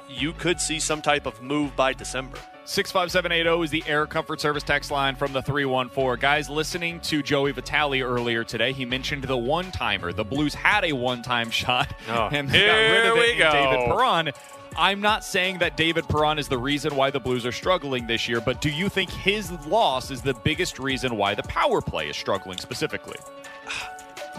you 0.08 0.32
could 0.32 0.60
see 0.60 0.80
some 0.80 1.02
type 1.02 1.26
of 1.26 1.42
move 1.42 1.74
by 1.76 1.92
December. 1.92 2.38
65780 2.68 3.64
is 3.64 3.70
the 3.70 3.82
Air 3.90 4.06
Comfort 4.06 4.42
Service 4.42 4.62
text 4.62 4.90
line 4.90 5.16
from 5.16 5.32
the 5.32 5.40
314. 5.40 6.20
Guys, 6.20 6.50
listening 6.50 7.00
to 7.00 7.22
Joey 7.22 7.50
Vitale 7.52 8.02
earlier 8.02 8.44
today, 8.44 8.74
he 8.74 8.84
mentioned 8.84 9.24
the 9.24 9.38
one 9.38 9.72
timer. 9.72 10.12
The 10.12 10.22
Blues 10.22 10.52
had 10.52 10.84
a 10.84 10.92
one 10.92 11.22
time 11.22 11.48
shot 11.58 11.94
Oh, 12.10 12.28
and 12.30 12.46
they 12.46 12.66
got 12.66 12.76
rid 12.76 13.06
of 13.06 13.16
it 13.16 13.30
in. 13.30 13.38
David 13.38 13.86
Perron. 13.86 14.30
I'm 14.76 15.00
not 15.00 15.24
saying 15.24 15.60
that 15.60 15.78
David 15.78 16.06
Perron 16.10 16.38
is 16.38 16.46
the 16.46 16.58
reason 16.58 16.94
why 16.94 17.10
the 17.10 17.18
Blues 17.18 17.46
are 17.46 17.52
struggling 17.52 18.06
this 18.06 18.28
year, 18.28 18.38
but 18.38 18.60
do 18.60 18.68
you 18.68 18.90
think 18.90 19.08
his 19.08 19.50
loss 19.66 20.10
is 20.10 20.20
the 20.20 20.34
biggest 20.34 20.78
reason 20.78 21.16
why 21.16 21.34
the 21.34 21.44
power 21.44 21.80
play 21.80 22.10
is 22.10 22.18
struggling 22.18 22.58
specifically? 22.58 23.16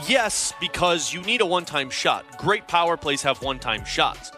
Yes, 0.08 0.54
because 0.62 1.12
you 1.12 1.24
need 1.24 1.42
a 1.42 1.48
one 1.48 1.66
time 1.66 1.90
shot. 1.90 2.26
Great 2.38 2.68
power 2.68 2.96
plays 2.96 3.24
have 3.24 3.42
one 3.42 3.58
time 3.58 3.84
shots. 3.86 4.32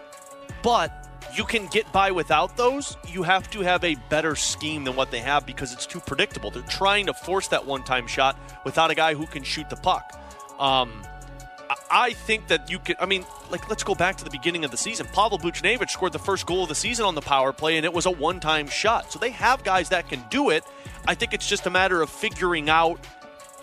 But 0.64 1.01
you 1.36 1.44
can 1.44 1.68
get 1.68 1.92
by 1.92 2.12
without 2.12 2.58
those. 2.58 2.98
You 3.08 3.24
have 3.24 3.50
to 3.52 3.62
have 3.62 3.84
a 3.84 3.96
better 4.10 4.36
scheme 4.36 4.84
than 4.84 4.96
what 4.96 5.12
they 5.12 5.20
have 5.20 5.46
because 5.46 5.74
it's 5.74 5.86
too 5.86 6.00
predictable. 6.00 6.52
They're 6.52 6.62
trying 6.64 7.06
to 7.08 7.14
force 7.14 7.48
that 7.50 7.66
one 7.66 7.84
time 7.84 8.08
shot 8.08 8.38
without 8.66 8.92
a 8.92 8.96
guy 8.96 9.14
who 9.14 9.26
can 9.26 9.44
shoot 9.44 9.70
the 9.70 9.76
puck. 9.76 10.20
Um, 10.60 11.04
I- 11.90 12.14
think 12.14 12.48
that 12.48 12.70
you 12.70 12.80
could. 12.80 12.98
I 13.00 13.06
mean, 13.06 13.26
like, 13.50 13.70
let's 13.70 13.84
go 13.84 13.96
back 13.96 14.18
to 14.18 14.24
the 14.24 14.30
beginning 14.30 14.66
of 14.66 14.72
the 14.72 14.78
season. 14.78 15.08
Pavel 15.08 15.40
Buchnevich 15.40 15.90
scored 15.90 16.12
the 16.12 16.20
first 16.20 16.46
goal 16.46 16.64
of 16.64 16.70
the 16.70 16.76
season 16.76 17.06
on 17.06 17.16
the 17.16 17.22
power 17.22 17.54
play, 17.54 17.78
and 17.78 17.86
it 17.86 17.94
was 17.94 18.06
a 18.06 18.12
one 18.12 18.40
time 18.40 18.68
shot. 18.68 19.12
So 19.12 19.20
they 19.20 19.32
have 19.32 19.64
guys 19.64 19.90
that 19.90 20.10
can 20.10 20.24
do 20.30 20.50
it. 20.50 20.64
I 21.08 21.16
think 21.16 21.34
it's 21.34 21.48
just 21.48 21.66
a 21.66 21.70
matter 21.70 22.02
of 22.02 22.10
figuring 22.10 22.70
out 22.70 23.00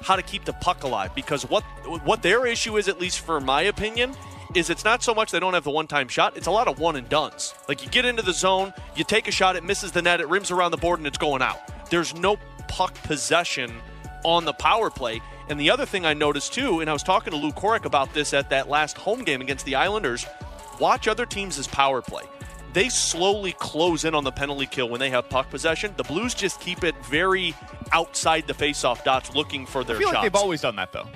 how 0.02 0.16
to 0.16 0.22
keep 0.22 0.44
the 0.44 0.52
puck 0.54 0.84
alive 0.84 1.14
because 1.14 1.44
what 1.48 1.62
what 2.04 2.22
their 2.22 2.46
issue 2.46 2.76
is 2.76 2.88
at 2.88 3.00
least 3.00 3.20
for 3.20 3.40
my 3.40 3.62
opinion 3.62 4.14
is 4.54 4.70
it's 4.70 4.84
not 4.84 5.02
so 5.02 5.14
much 5.14 5.30
they 5.30 5.40
don't 5.40 5.54
have 5.54 5.64
the 5.64 5.70
one-time 5.70 6.08
shot 6.08 6.36
it's 6.36 6.46
a 6.46 6.50
lot 6.50 6.68
of 6.68 6.78
one 6.78 6.96
and 6.96 7.08
dones 7.08 7.54
like 7.68 7.82
you 7.82 7.88
get 7.90 8.04
into 8.04 8.22
the 8.22 8.32
zone 8.32 8.72
you 8.96 9.04
take 9.04 9.28
a 9.28 9.30
shot 9.30 9.56
it 9.56 9.64
misses 9.64 9.92
the 9.92 10.02
net 10.02 10.20
it 10.20 10.28
rims 10.28 10.50
around 10.50 10.70
the 10.70 10.76
board 10.76 10.98
and 10.98 11.06
it's 11.06 11.18
going 11.18 11.42
out 11.42 11.58
there's 11.90 12.14
no 12.14 12.36
puck 12.68 12.94
possession 13.02 13.72
on 14.24 14.44
the 14.44 14.52
power 14.54 14.90
play 14.90 15.20
and 15.48 15.58
the 15.58 15.70
other 15.70 15.86
thing 15.86 16.04
I 16.04 16.14
noticed 16.14 16.52
too 16.52 16.80
and 16.80 16.88
I 16.88 16.92
was 16.92 17.02
talking 17.02 17.30
to 17.30 17.36
Lou 17.36 17.52
Korac 17.52 17.84
about 17.84 18.12
this 18.14 18.32
at 18.34 18.50
that 18.50 18.68
last 18.68 18.96
home 18.96 19.24
game 19.24 19.40
against 19.40 19.64
the 19.64 19.74
Islanders 19.74 20.26
watch 20.80 21.08
other 21.08 21.26
teams' 21.26 21.66
power 21.66 22.00
play 22.02 22.24
they 22.72 22.88
slowly 22.88 23.52
close 23.52 24.04
in 24.04 24.14
on 24.14 24.24
the 24.24 24.32
penalty 24.32 24.66
kill 24.66 24.88
when 24.88 25.00
they 25.00 25.10
have 25.10 25.28
puck 25.28 25.48
possession. 25.50 25.94
The 25.96 26.04
Blues 26.04 26.34
just 26.34 26.60
keep 26.60 26.84
it 26.84 26.94
very 27.06 27.54
outside 27.92 28.46
the 28.46 28.52
faceoff 28.52 29.02
dots, 29.04 29.34
looking 29.34 29.66
for 29.66 29.84
their 29.84 29.96
I 29.96 29.98
feel 29.98 30.08
shots. 30.08 30.14
like 30.16 30.32
they've 30.32 30.40
always 30.40 30.60
done 30.60 30.76
that, 30.76 30.92
though. 30.92 31.08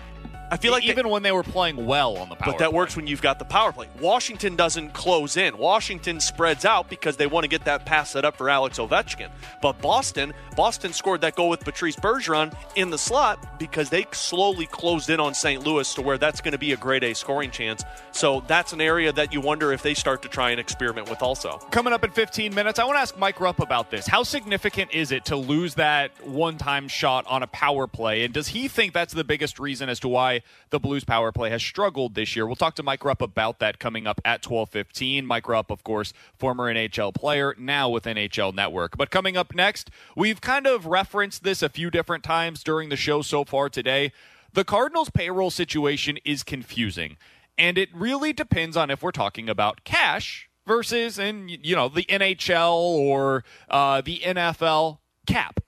I 0.52 0.58
feel 0.58 0.70
like 0.70 0.84
even 0.84 1.08
when 1.08 1.22
they 1.22 1.32
were 1.32 1.42
playing 1.42 1.86
well 1.86 2.18
on 2.18 2.28
the 2.28 2.34
power 2.34 2.44
play. 2.44 2.52
but 2.52 2.58
that 2.58 2.68
play. 2.68 2.76
works 2.76 2.94
when 2.94 3.06
you've 3.06 3.22
got 3.22 3.38
the 3.38 3.44
power 3.46 3.72
play. 3.72 3.88
Washington 3.98 4.54
doesn't 4.54 4.92
close 4.92 5.38
in. 5.38 5.56
Washington 5.56 6.20
spreads 6.20 6.66
out 6.66 6.90
because 6.90 7.16
they 7.16 7.26
want 7.26 7.44
to 7.44 7.48
get 7.48 7.64
that 7.64 7.86
pass 7.86 8.10
set 8.10 8.26
up 8.26 8.36
for 8.36 8.50
Alex 8.50 8.78
Ovechkin. 8.78 9.30
But 9.62 9.80
Boston, 9.80 10.34
Boston 10.54 10.92
scored 10.92 11.22
that 11.22 11.36
goal 11.36 11.48
with 11.48 11.60
Patrice 11.60 11.96
Bergeron 11.96 12.54
in 12.74 12.90
the 12.90 12.98
slot 12.98 13.58
because 13.58 13.88
they 13.88 14.04
slowly 14.12 14.66
closed 14.66 15.08
in 15.08 15.20
on 15.20 15.32
St. 15.32 15.64
Louis 15.66 15.94
to 15.94 16.02
where 16.02 16.18
that's 16.18 16.42
going 16.42 16.52
to 16.52 16.58
be 16.58 16.72
a 16.72 16.76
grade 16.76 17.02
A 17.02 17.14
scoring 17.14 17.50
chance. 17.50 17.82
So 18.10 18.44
that's 18.46 18.74
an 18.74 18.82
area 18.82 19.10
that 19.10 19.32
you 19.32 19.40
wonder 19.40 19.72
if 19.72 19.82
they 19.82 19.94
start 19.94 20.20
to 20.20 20.28
try 20.28 20.50
and 20.50 20.60
experiment 20.60 21.08
with 21.08 21.22
also. 21.22 21.56
Coming 21.70 21.94
up 21.94 22.04
in 22.04 22.10
15 22.10 22.54
minutes, 22.54 22.78
I 22.78 22.84
want 22.84 22.96
to 22.96 23.00
ask 23.00 23.16
Mike 23.16 23.40
Rupp 23.40 23.60
about 23.60 23.90
this. 23.90 24.06
How 24.06 24.22
significant 24.22 24.92
is 24.92 25.12
it 25.12 25.24
to 25.26 25.36
lose 25.36 25.76
that 25.76 26.10
one 26.26 26.58
time 26.58 26.88
shot 26.88 27.24
on 27.26 27.42
a 27.42 27.46
power 27.46 27.86
play? 27.86 28.24
And 28.24 28.34
does 28.34 28.48
he 28.48 28.68
think 28.68 28.92
that's 28.92 29.14
the 29.14 29.24
biggest 29.24 29.58
reason 29.58 29.88
as 29.88 29.98
to 30.00 30.08
why 30.08 30.41
the 30.70 30.80
Blues 30.80 31.04
power 31.04 31.32
play 31.32 31.50
has 31.50 31.62
struggled 31.62 32.14
this 32.14 32.34
year? 32.36 32.46
We'll 32.46 32.56
talk 32.56 32.74
to 32.76 32.82
Mike 32.82 33.04
Rupp 33.04 33.22
about 33.22 33.58
that 33.60 33.78
coming 33.78 34.06
up 34.06 34.20
at 34.24 34.42
12:15. 34.42 35.24
Mike 35.26 35.48
Rupp, 35.48 35.70
of 35.70 35.84
course, 35.84 36.12
former 36.36 36.72
NHL 36.72 37.12
player, 37.14 37.54
now 37.58 37.88
with 37.88 38.04
NHL 38.04 38.54
Network. 38.54 38.96
But 38.96 39.10
coming 39.10 39.36
up 39.36 39.54
next, 39.54 39.90
we've 40.16 40.40
kind 40.40 40.66
of 40.66 40.86
referenced 40.86 41.42
this 41.42 41.62
a 41.62 41.68
few 41.68 41.90
different 41.90 42.24
times 42.24 42.62
during 42.62 42.88
the 42.88 42.96
show 42.96 43.22
so 43.22 43.44
far 43.44 43.68
today. 43.68 44.12
The 44.52 44.64
Cardinals 44.64 45.10
payroll 45.10 45.50
situation 45.50 46.18
is 46.24 46.42
confusing, 46.42 47.16
and 47.56 47.78
it 47.78 47.88
really 47.94 48.32
depends 48.32 48.76
on 48.76 48.90
if 48.90 49.02
we're 49.02 49.10
talking 49.10 49.48
about 49.48 49.84
cash 49.84 50.48
versus 50.66 51.18
and 51.18 51.50
you 51.50 51.74
know 51.74 51.88
the 51.88 52.04
NHL 52.04 52.74
or 52.74 53.44
uh, 53.68 54.00
the 54.00 54.18
NFL 54.18 54.98
cap. 55.26 55.60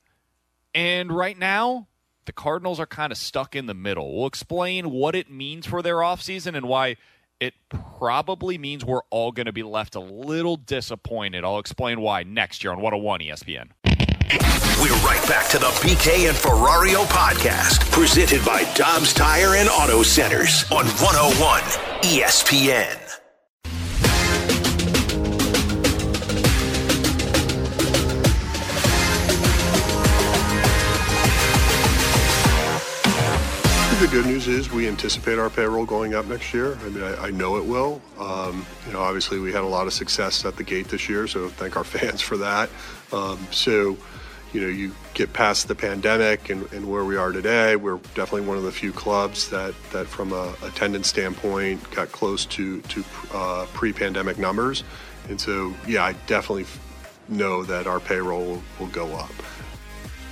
And 0.74 1.12
right 1.12 1.38
now, 1.38 1.88
the 2.26 2.32
Cardinals 2.32 2.80
are 2.80 2.86
kind 2.86 3.12
of 3.12 3.18
stuck 3.18 3.54
in 3.54 3.66
the 3.66 3.74
middle. 3.74 4.16
We'll 4.16 4.26
explain 4.26 4.90
what 4.90 5.14
it 5.14 5.30
means 5.30 5.66
for 5.66 5.82
their 5.82 5.96
offseason 5.96 6.56
and 6.56 6.66
why 6.66 6.96
it 7.40 7.54
probably 7.68 8.58
means 8.58 8.84
we're 8.84 9.02
all 9.10 9.32
going 9.32 9.46
to 9.46 9.52
be 9.52 9.62
left 9.62 9.94
a 9.94 10.00
little 10.00 10.56
disappointed. 10.56 11.44
I'll 11.44 11.58
explain 11.58 12.00
why 12.00 12.22
next 12.22 12.64
year 12.64 12.72
on 12.72 12.80
101 12.80 13.20
ESPN. 13.20 13.70
We're 14.80 14.96
right 15.06 15.22
back 15.28 15.48
to 15.50 15.58
the 15.58 15.66
BK 15.66 16.28
and 16.28 16.36
Ferrario 16.36 17.04
podcast, 17.04 17.90
presented 17.92 18.44
by 18.44 18.64
Dobbs 18.74 19.12
Tire 19.12 19.54
and 19.56 19.68
Auto 19.68 20.02
Centers 20.02 20.64
on 20.72 20.86
101 20.86 21.60
ESPN. 22.02 23.23
The 34.04 34.10
good 34.10 34.26
news 34.26 34.48
is 34.48 34.70
we 34.70 34.86
anticipate 34.86 35.38
our 35.38 35.48
payroll 35.48 35.86
going 35.86 36.14
up 36.14 36.26
next 36.26 36.52
year. 36.52 36.76
I 36.76 36.88
mean, 36.90 37.02
I, 37.02 37.28
I 37.28 37.30
know 37.30 37.56
it 37.56 37.64
will. 37.64 38.02
Um, 38.18 38.66
you 38.86 38.92
know, 38.92 39.00
obviously 39.00 39.38
we 39.38 39.50
had 39.50 39.62
a 39.62 39.66
lot 39.66 39.86
of 39.86 39.94
success 39.94 40.44
at 40.44 40.56
the 40.56 40.62
gate 40.62 40.88
this 40.88 41.08
year, 41.08 41.26
so 41.26 41.48
thank 41.48 41.78
our 41.78 41.84
fans 41.84 42.20
for 42.20 42.36
that. 42.36 42.68
Um, 43.14 43.38
so, 43.50 43.96
you 44.52 44.60
know, 44.60 44.66
you 44.66 44.94
get 45.14 45.32
past 45.32 45.68
the 45.68 45.74
pandemic 45.74 46.50
and, 46.50 46.70
and, 46.74 46.86
where 46.86 47.06
we 47.06 47.16
are 47.16 47.32
today, 47.32 47.76
we're 47.76 47.96
definitely 48.14 48.42
one 48.42 48.58
of 48.58 48.64
the 48.64 48.72
few 48.72 48.92
clubs 48.92 49.48
that, 49.48 49.72
that 49.92 50.06
from 50.06 50.34
a 50.34 50.54
attendance 50.62 51.08
standpoint, 51.08 51.90
got 51.90 52.12
close 52.12 52.44
to, 52.44 52.82
to 52.82 53.02
uh, 53.32 53.64
pre-pandemic 53.72 54.36
numbers. 54.36 54.84
And 55.30 55.40
so, 55.40 55.72
yeah, 55.86 56.04
I 56.04 56.12
definitely 56.26 56.66
know 57.30 57.64
that 57.64 57.86
our 57.86 58.00
payroll 58.00 58.44
will, 58.44 58.62
will 58.78 58.88
go 58.88 59.14
up. 59.14 59.32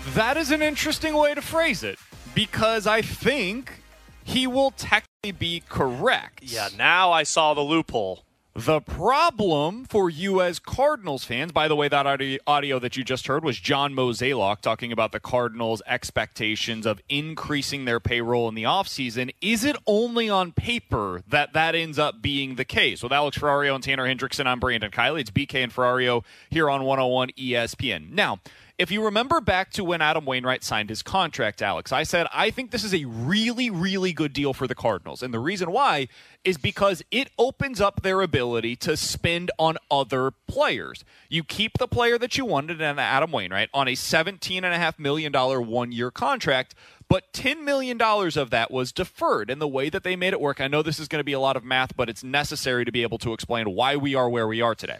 That 0.08 0.36
is 0.36 0.50
an 0.50 0.60
interesting 0.60 1.14
way 1.14 1.34
to 1.34 1.40
phrase 1.40 1.82
it 1.82 1.98
because 2.34 2.86
I 2.86 3.02
think 3.02 3.80
he 4.24 4.46
will 4.46 4.70
technically 4.72 5.32
be 5.32 5.62
correct. 5.68 6.42
Yeah, 6.42 6.68
now 6.76 7.12
I 7.12 7.22
saw 7.22 7.54
the 7.54 7.60
loophole. 7.60 8.24
The 8.54 8.82
problem 8.82 9.86
for 9.86 10.10
you 10.10 10.42
as 10.42 10.58
Cardinals 10.58 11.24
fans, 11.24 11.52
by 11.52 11.68
the 11.68 11.74
way, 11.74 11.88
that 11.88 12.06
audio 12.46 12.78
that 12.78 12.96
you 12.98 13.02
just 13.02 13.26
heard 13.26 13.42
was 13.42 13.58
John 13.58 13.94
Mozeliak 13.94 14.60
talking 14.60 14.92
about 14.92 15.12
the 15.12 15.20
Cardinals' 15.20 15.80
expectations 15.86 16.84
of 16.84 17.00
increasing 17.08 17.86
their 17.86 17.98
payroll 17.98 18.50
in 18.50 18.54
the 18.54 18.64
offseason. 18.64 19.32
Is 19.40 19.64
it 19.64 19.76
only 19.86 20.28
on 20.28 20.52
paper 20.52 21.22
that 21.26 21.54
that 21.54 21.74
ends 21.74 21.98
up 21.98 22.20
being 22.20 22.56
the 22.56 22.66
case? 22.66 23.02
With 23.02 23.10
Alex 23.10 23.38
Ferrario 23.38 23.74
and 23.74 23.82
Tanner 23.82 24.06
Hendrickson, 24.06 24.44
I'm 24.44 24.60
Brandon 24.60 24.90
Kiley. 24.90 25.20
It's 25.20 25.30
BK 25.30 25.64
and 25.64 25.72
Ferrario 25.72 26.22
here 26.50 26.68
on 26.68 26.84
101 26.84 27.30
ESPN. 27.30 28.10
Now, 28.10 28.40
if 28.82 28.90
you 28.90 29.04
remember 29.04 29.40
back 29.40 29.70
to 29.70 29.84
when 29.84 30.02
Adam 30.02 30.24
Wainwright 30.24 30.64
signed 30.64 30.88
his 30.88 31.02
contract, 31.02 31.62
Alex, 31.62 31.92
I 31.92 32.02
said, 32.02 32.26
I 32.34 32.50
think 32.50 32.72
this 32.72 32.82
is 32.82 32.92
a 32.92 33.04
really, 33.04 33.70
really 33.70 34.12
good 34.12 34.32
deal 34.32 34.52
for 34.52 34.66
the 34.66 34.74
Cardinals. 34.74 35.22
And 35.22 35.32
the 35.32 35.38
reason 35.38 35.70
why 35.70 36.08
is 36.42 36.58
because 36.58 37.00
it 37.12 37.30
opens 37.38 37.80
up 37.80 38.02
their 38.02 38.22
ability 38.22 38.74
to 38.74 38.96
spend 38.96 39.52
on 39.56 39.76
other 39.88 40.32
players. 40.48 41.04
You 41.28 41.44
keep 41.44 41.78
the 41.78 41.86
player 41.86 42.18
that 42.18 42.36
you 42.36 42.44
wanted 42.44 42.80
in 42.80 42.98
Adam 42.98 43.30
Wainwright 43.30 43.68
on 43.72 43.86
a 43.86 43.92
$17.5 43.92 44.98
million 44.98 45.32
one 45.32 45.92
year 45.92 46.10
contract, 46.10 46.74
but 47.08 47.32
$10 47.32 47.62
million 47.62 48.02
of 48.02 48.50
that 48.50 48.72
was 48.72 48.90
deferred. 48.90 49.48
And 49.48 49.60
the 49.60 49.68
way 49.68 49.90
that 49.90 50.02
they 50.02 50.16
made 50.16 50.32
it 50.32 50.40
work, 50.40 50.60
I 50.60 50.66
know 50.66 50.82
this 50.82 50.98
is 50.98 51.06
going 51.06 51.20
to 51.20 51.24
be 51.24 51.34
a 51.34 51.38
lot 51.38 51.56
of 51.56 51.62
math, 51.62 51.96
but 51.96 52.08
it's 52.08 52.24
necessary 52.24 52.84
to 52.84 52.90
be 52.90 53.02
able 53.02 53.18
to 53.18 53.32
explain 53.32 53.70
why 53.70 53.94
we 53.94 54.16
are 54.16 54.28
where 54.28 54.48
we 54.48 54.60
are 54.60 54.74
today. 54.74 54.98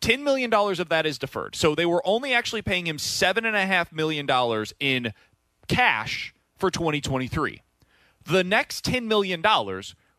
$10 0.00 0.22
million 0.22 0.52
of 0.52 0.88
that 0.88 1.06
is 1.06 1.18
deferred. 1.18 1.54
So 1.54 1.74
they 1.74 1.86
were 1.86 2.02
only 2.06 2.32
actually 2.32 2.62
paying 2.62 2.86
him 2.86 2.96
$7.5 2.96 3.92
million 3.92 4.26
in 4.80 5.12
cash 5.68 6.34
for 6.56 6.70
2023. 6.70 7.62
The 8.24 8.44
next 8.44 8.84
$10 8.84 9.04
million 9.04 9.42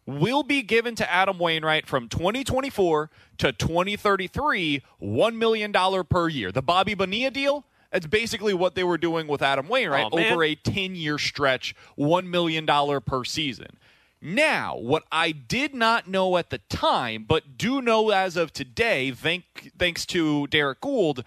will 0.06 0.44
be 0.44 0.62
given 0.62 0.96
to 0.96 1.12
Adam 1.12 1.38
Wainwright 1.38 1.88
from 1.88 2.10
2024 2.10 3.10
to 3.38 3.52
2033, 3.52 4.84
$1 5.02 5.36
million 5.36 5.74
per 6.10 6.28
year. 6.28 6.52
The 6.52 6.62
Bobby 6.62 6.94
Bonilla 6.94 7.32
deal, 7.32 7.66
that's 7.92 8.08
basically 8.08 8.54
what 8.54 8.76
they 8.76 8.84
were 8.84 8.98
doing 8.98 9.28
with 9.28 9.42
Adam 9.42 9.68
Wainwright 9.68 10.08
oh, 10.12 10.20
over 10.20 10.44
a 10.44 10.56
10 10.56 10.96
year 10.96 11.18
stretch, 11.18 11.76
$1 11.98 12.28
million 12.28 12.66
per 12.66 13.24
season. 13.24 13.78
Now, 14.22 14.78
what 14.78 15.04
I 15.12 15.32
did 15.32 15.74
not 15.74 16.08
know 16.08 16.38
at 16.38 16.52
the 16.52 16.60
time, 16.60 17.26
but 17.28 17.58
do 17.58 17.82
know 17.82 18.12
as 18.12 18.38
of 18.38 18.54
today, 18.54 19.10
thank, 19.10 19.72
thanks 19.80 20.06
to 20.08 20.46
Derrick 20.48 20.80
Goold, 20.80 21.24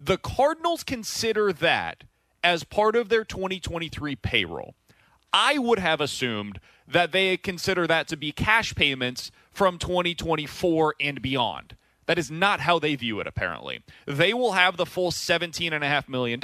the 0.00 0.16
Cardinals 0.16 0.82
consider 0.82 1.52
that 1.52 2.04
as 2.42 2.64
part 2.64 2.96
of 2.96 3.10
their 3.10 3.24
2023 3.24 4.16
payroll. 4.16 4.74
I 5.34 5.58
would 5.58 5.78
have 5.78 6.00
assumed 6.00 6.60
that 6.88 7.12
they 7.12 7.36
consider 7.36 7.86
that 7.86 8.08
to 8.08 8.16
be 8.16 8.32
cash 8.32 8.74
payments 8.74 9.30
from 9.52 9.78
2024 9.78 10.94
and 10.98 11.20
beyond. 11.20 11.76
That 12.06 12.18
is 12.18 12.30
not 12.30 12.60
how 12.60 12.78
they 12.78 12.94
view 12.96 13.20
it, 13.20 13.26
apparently. 13.26 13.82
They 14.06 14.32
will 14.32 14.52
have 14.52 14.78
the 14.78 14.86
full 14.86 15.10
$17.5 15.10 16.08
million 16.08 16.40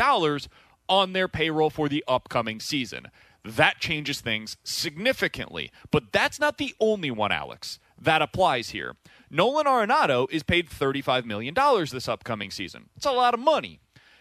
on 0.89 1.13
their 1.15 1.27
payroll 1.27 1.71
for 1.71 1.89
the 1.89 2.05
upcoming 2.07 2.61
season 2.61 3.09
that 3.47 3.79
changes 3.79 4.21
things 4.21 4.57
significantly. 4.65 5.71
But 5.91 6.13
that's 6.13 6.41
not 6.41 6.59
the 6.59 6.75
only 6.81 7.11
one, 7.11 7.33
Alex, 7.33 7.79
that 8.01 8.23
applies 8.23 8.71
here. 8.71 8.97
Nolan 9.31 9.67
Arenado 9.67 10.27
is 10.31 10.43
paid 10.43 10.69
$35 10.69 11.25
million 11.25 11.55
this 11.55 12.09
upcoming 12.09 12.51
season. 12.51 12.89
It's 12.97 13.07
a 13.07 13.13
lot 13.13 13.35
of 13.35 13.41
money. 13.41 13.81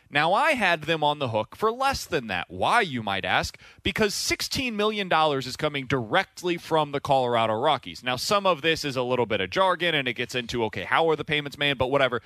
Now, 0.10 0.34
I 0.34 0.52
had 0.52 0.84
them 0.84 1.04
on 1.04 1.20
the 1.20 1.30
hook 1.30 1.56
for 1.56 1.72
less 1.72 2.06
than 2.06 2.28
that. 2.28 2.46
Why, 2.50 2.82
you 2.82 3.02
might 3.02 3.26
ask? 3.26 3.58
Because 3.82 4.14
$16 4.14 4.74
million 4.74 5.12
is 5.12 5.58
coming 5.58 5.88
directly 5.88 6.58
from 6.58 6.92
the 6.92 7.00
Colorado 7.00 7.54
Rockies. 7.56 8.04
Now, 8.04 8.16
some 8.16 8.46
of 8.46 8.62
this 8.62 8.86
is 8.86 8.96
a 8.96 9.02
little 9.02 9.26
bit 9.26 9.42
of 9.42 9.50
jargon 9.50 9.96
and 9.96 10.08
it 10.08 10.14
gets 10.14 10.36
into, 10.36 10.64
okay, 10.66 10.84
how 10.84 11.10
are 11.10 11.16
the 11.16 11.26
payments 11.26 11.58
made, 11.58 11.78
but 11.78 11.90
whatever 11.90 12.22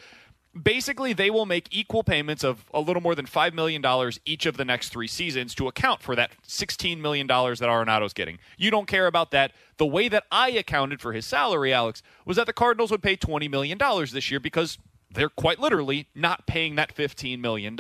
basically 0.64 1.14
they 1.14 1.30
will 1.30 1.46
make 1.46 1.68
equal 1.72 2.04
payments 2.04 2.44
of 2.44 2.66
a 2.74 2.82
little 2.82 3.02
more 3.02 3.16
than 3.16 3.26
$5 3.26 3.54
million 3.54 3.84
each 4.26 4.46
of 4.46 4.58
the 4.58 4.66
next 4.66 4.90
three 4.90 5.08
seasons 5.08 5.56
to 5.56 5.68
account 5.68 6.02
for 6.02 6.16
that 6.16 6.32
$16 6.48 7.00
million 7.00 7.28
that 7.28 7.62
Arenado's 7.62 8.14
getting. 8.14 8.40
You 8.58 8.72
don't 8.72 8.88
care 8.88 9.08
about 9.08 9.32
that. 9.32 9.52
The 9.78 9.86
way 9.86 10.08
that 10.10 10.26
I 10.32 10.50
accounted 10.52 11.02
for 11.02 11.14
his 11.14 11.26
salary, 11.26 11.74
Alex, 11.74 12.02
was 12.26 12.38
that 12.38 12.48
the 12.48 12.54
Cardinals 12.54 12.92
would 12.92 13.04
pay 13.04 13.16
$20 13.16 13.50
million 13.50 13.78
this 14.12 14.32
year 14.32 14.40
because 14.40 14.78
they're 15.12 15.30
quite 15.30 15.60
literally 15.60 16.08
not 16.14 16.46
paying 16.46 16.76
that 16.76 16.96
$15 16.96 17.40
million. 17.40 17.78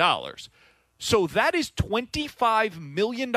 So 0.98 1.28
that 1.28 1.56
is 1.56 1.72
$25 1.72 2.80
million 2.80 3.34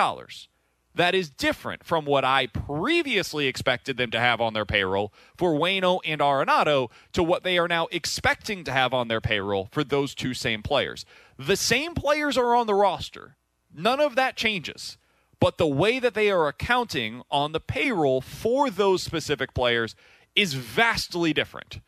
that 0.95 1.14
is 1.14 1.30
different 1.30 1.84
from 1.84 2.05
what 2.05 2.24
I 2.24 2.47
previously 2.47 3.47
expected 3.47 3.97
them 3.97 4.11
to 4.11 4.20
have 4.20 4.40
on 4.40 4.53
their 4.53 4.66
payroll 4.66 5.12
for 5.36 5.55
Wayno 5.55 6.01
and 6.05 6.20
Arenado 6.20 6.90
to 7.12 7.22
what 7.22 7.45
they 7.45 7.59
are 7.59 7.68
now 7.68 7.88
expecting 7.90 8.64
to 8.64 8.72
have 8.72 8.93
on 8.93 9.09
their 9.09 9.20
payroll 9.20 9.68
for 9.72 9.84
those 9.84 10.14
two 10.14 10.34
same 10.34 10.62
players. 10.62 11.05
The 11.38 11.57
same 11.57 11.95
players 11.95 12.36
are 12.36 12.55
on 12.55 12.66
the 12.66 12.74
roster. 12.74 13.36
None 13.74 14.01
of 14.01 14.16
that 14.16 14.36
changes. 14.36 14.99
But 15.40 15.59
the 15.59 15.66
way 15.66 15.99
that 15.99 16.14
they 16.14 16.30
are 16.30 16.47
accounting 16.47 17.22
on 17.30 17.53
the 17.53 17.61
payroll 17.61 18.20
for 18.20 18.70
those 18.70 19.03
specific 19.03 19.55
players 19.55 19.97
is 20.36 20.55
vastly 20.55 21.32
different. 21.32 21.80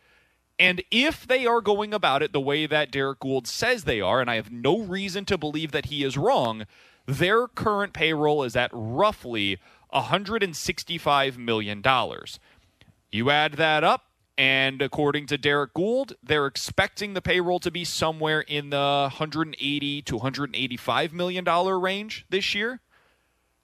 And 0.59 0.83
if 0.91 1.27
they 1.27 1.47
are 1.47 1.61
going 1.61 1.93
about 1.93 2.23
it 2.23 2.33
the 2.33 2.41
way 2.41 2.67
that 2.67 2.91
Derrick 2.91 3.21
Goold 3.21 3.47
says 3.47 3.85
they 3.85 4.01
are, 4.01 4.21
and 4.21 4.31
I 4.31 4.37
have 4.37 4.51
no 4.51 4.81
reason 4.81 5.25
to 5.27 5.39
believe 5.39 5.73
that 5.73 5.87
he 5.87 6.05
is 6.05 6.17
wrong, 6.17 6.67
their 7.07 7.47
current 7.47 7.93
payroll 7.93 8.43
is 8.45 8.57
at 8.57 8.71
roughly 8.73 9.59
$165 9.93 11.37
million. 11.37 11.83
You 13.11 13.31
add 13.31 13.53
that 13.55 13.85
up, 13.85 14.07
and 14.37 14.83
according 14.83 15.27
to 15.27 15.39
Derrick 15.39 15.75
Goold, 15.75 16.15
they're 16.23 16.47
expecting 16.47 17.15
the 17.15 17.23
payroll 17.23 17.61
to 17.61 17.71
be 17.71 17.85
somewhere 17.85 18.41
in 18.41 18.71
the 18.71 19.09
180 19.13 20.03
to 20.03 20.17
185 20.17 21.13
million 21.13 21.45
dollar 21.45 21.79
range 21.79 22.27
this 22.31 22.55
year. 22.55 22.81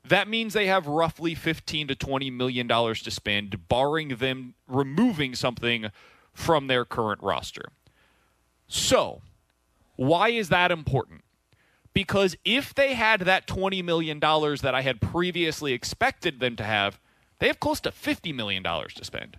That 0.07 0.29
means 0.29 0.55
they 0.55 0.67
have 0.67 0.87
roughly 0.87 1.35
15 1.35 1.89
to 1.89 1.95
20 1.95 2.31
million 2.31 2.67
dollars 2.67 3.03
to 3.03 3.11
spend, 3.11 3.69
barring 3.69 4.17
them 4.17 4.55
removing 4.69 5.35
something 5.35 5.91
from 6.33 6.69
their 6.69 6.85
current 6.85 7.23
roster. 7.23 7.73
So, 8.69 9.23
why 9.97 10.29
is 10.29 10.49
that 10.49 10.71
important? 10.71 11.23
Because 11.93 12.37
if 12.45 12.75
they 12.75 12.95
had 12.95 13.21
that 13.21 13.47
$20 13.47 13.83
million 13.85 14.21
that 14.21 14.75
I 14.75 14.83
had 14.83 15.01
previously 15.01 15.73
expected 15.73 16.41
them 16.41 16.57
to 16.57 16.65
have, 16.65 17.01
they 17.39 17.49
have 17.49 17.61
close 17.61 17.81
to 17.81 17.91
$50 17.91 18.35
million 18.35 18.63
to 18.63 19.05
spend. 19.05 19.39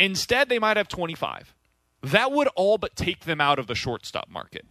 Instead, 0.00 0.48
they 0.48 0.58
might 0.58 0.76
have 0.76 0.88
25. 0.88 1.54
That 2.02 2.32
would 2.32 2.48
all 2.56 2.78
but 2.78 2.96
take 2.96 3.20
them 3.20 3.40
out 3.40 3.58
of 3.58 3.66
the 3.66 3.74
shortstop 3.74 4.28
market. 4.28 4.66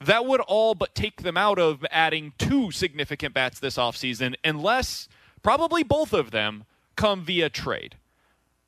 That 0.00 0.26
would 0.26 0.40
all 0.40 0.74
but 0.74 0.94
take 0.94 1.22
them 1.22 1.36
out 1.36 1.58
of 1.58 1.86
adding 1.90 2.32
two 2.38 2.72
significant 2.72 3.34
bats 3.34 3.60
this 3.60 3.76
offseason, 3.76 4.34
unless 4.44 5.08
probably 5.42 5.82
both 5.82 6.12
of 6.12 6.32
them 6.32 6.64
come 6.96 7.22
via 7.22 7.48
trade. 7.48 7.96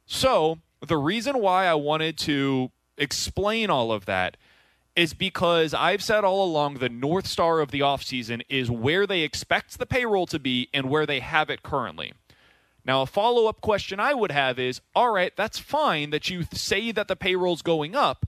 So, 0.07 0.59
the 0.87 0.97
reason 0.97 1.41
why 1.41 1.67
I 1.67 1.75
wanted 1.75 2.19
to 2.19 2.71
explain 2.97 3.71
all 3.71 3.91
of 3.91 4.05
that 4.07 4.37
is 4.97 5.15
because 5.15 5.75
I've 5.75 6.03
said 6.03 6.25
all 6.25 6.45
along 6.45 6.75
the 6.75 6.89
North 6.89 7.27
Star 7.27 7.61
of 7.61 7.71
the 7.71 7.81
offseason 7.81 8.43
is 8.49 8.71
where 8.71 9.07
they 9.07 9.21
expect 9.21 9.79
the 9.79 9.87
payroll 9.87 10.27
to 10.27 10.39
be 10.39 10.69
and 10.73 10.89
where 10.89 11.07
they 11.07 11.21
have 11.21 11.51
it 11.51 11.63
currently. 11.63 12.13
Now, 12.85 13.03
a 13.03 13.07
follow 13.07 13.47
up 13.47 13.61
question 13.61 13.99
I 13.99 14.15
would 14.15 14.31
have 14.31 14.59
is 14.59 14.81
all 14.95 15.11
right, 15.11 15.35
that's 15.35 15.59
fine 15.59 16.11
that 16.11 16.31
you 16.31 16.45
say 16.53 16.93
that 16.93 17.09
the 17.09 17.17
payroll's 17.17 17.63
going 17.63 17.97
up, 17.97 18.27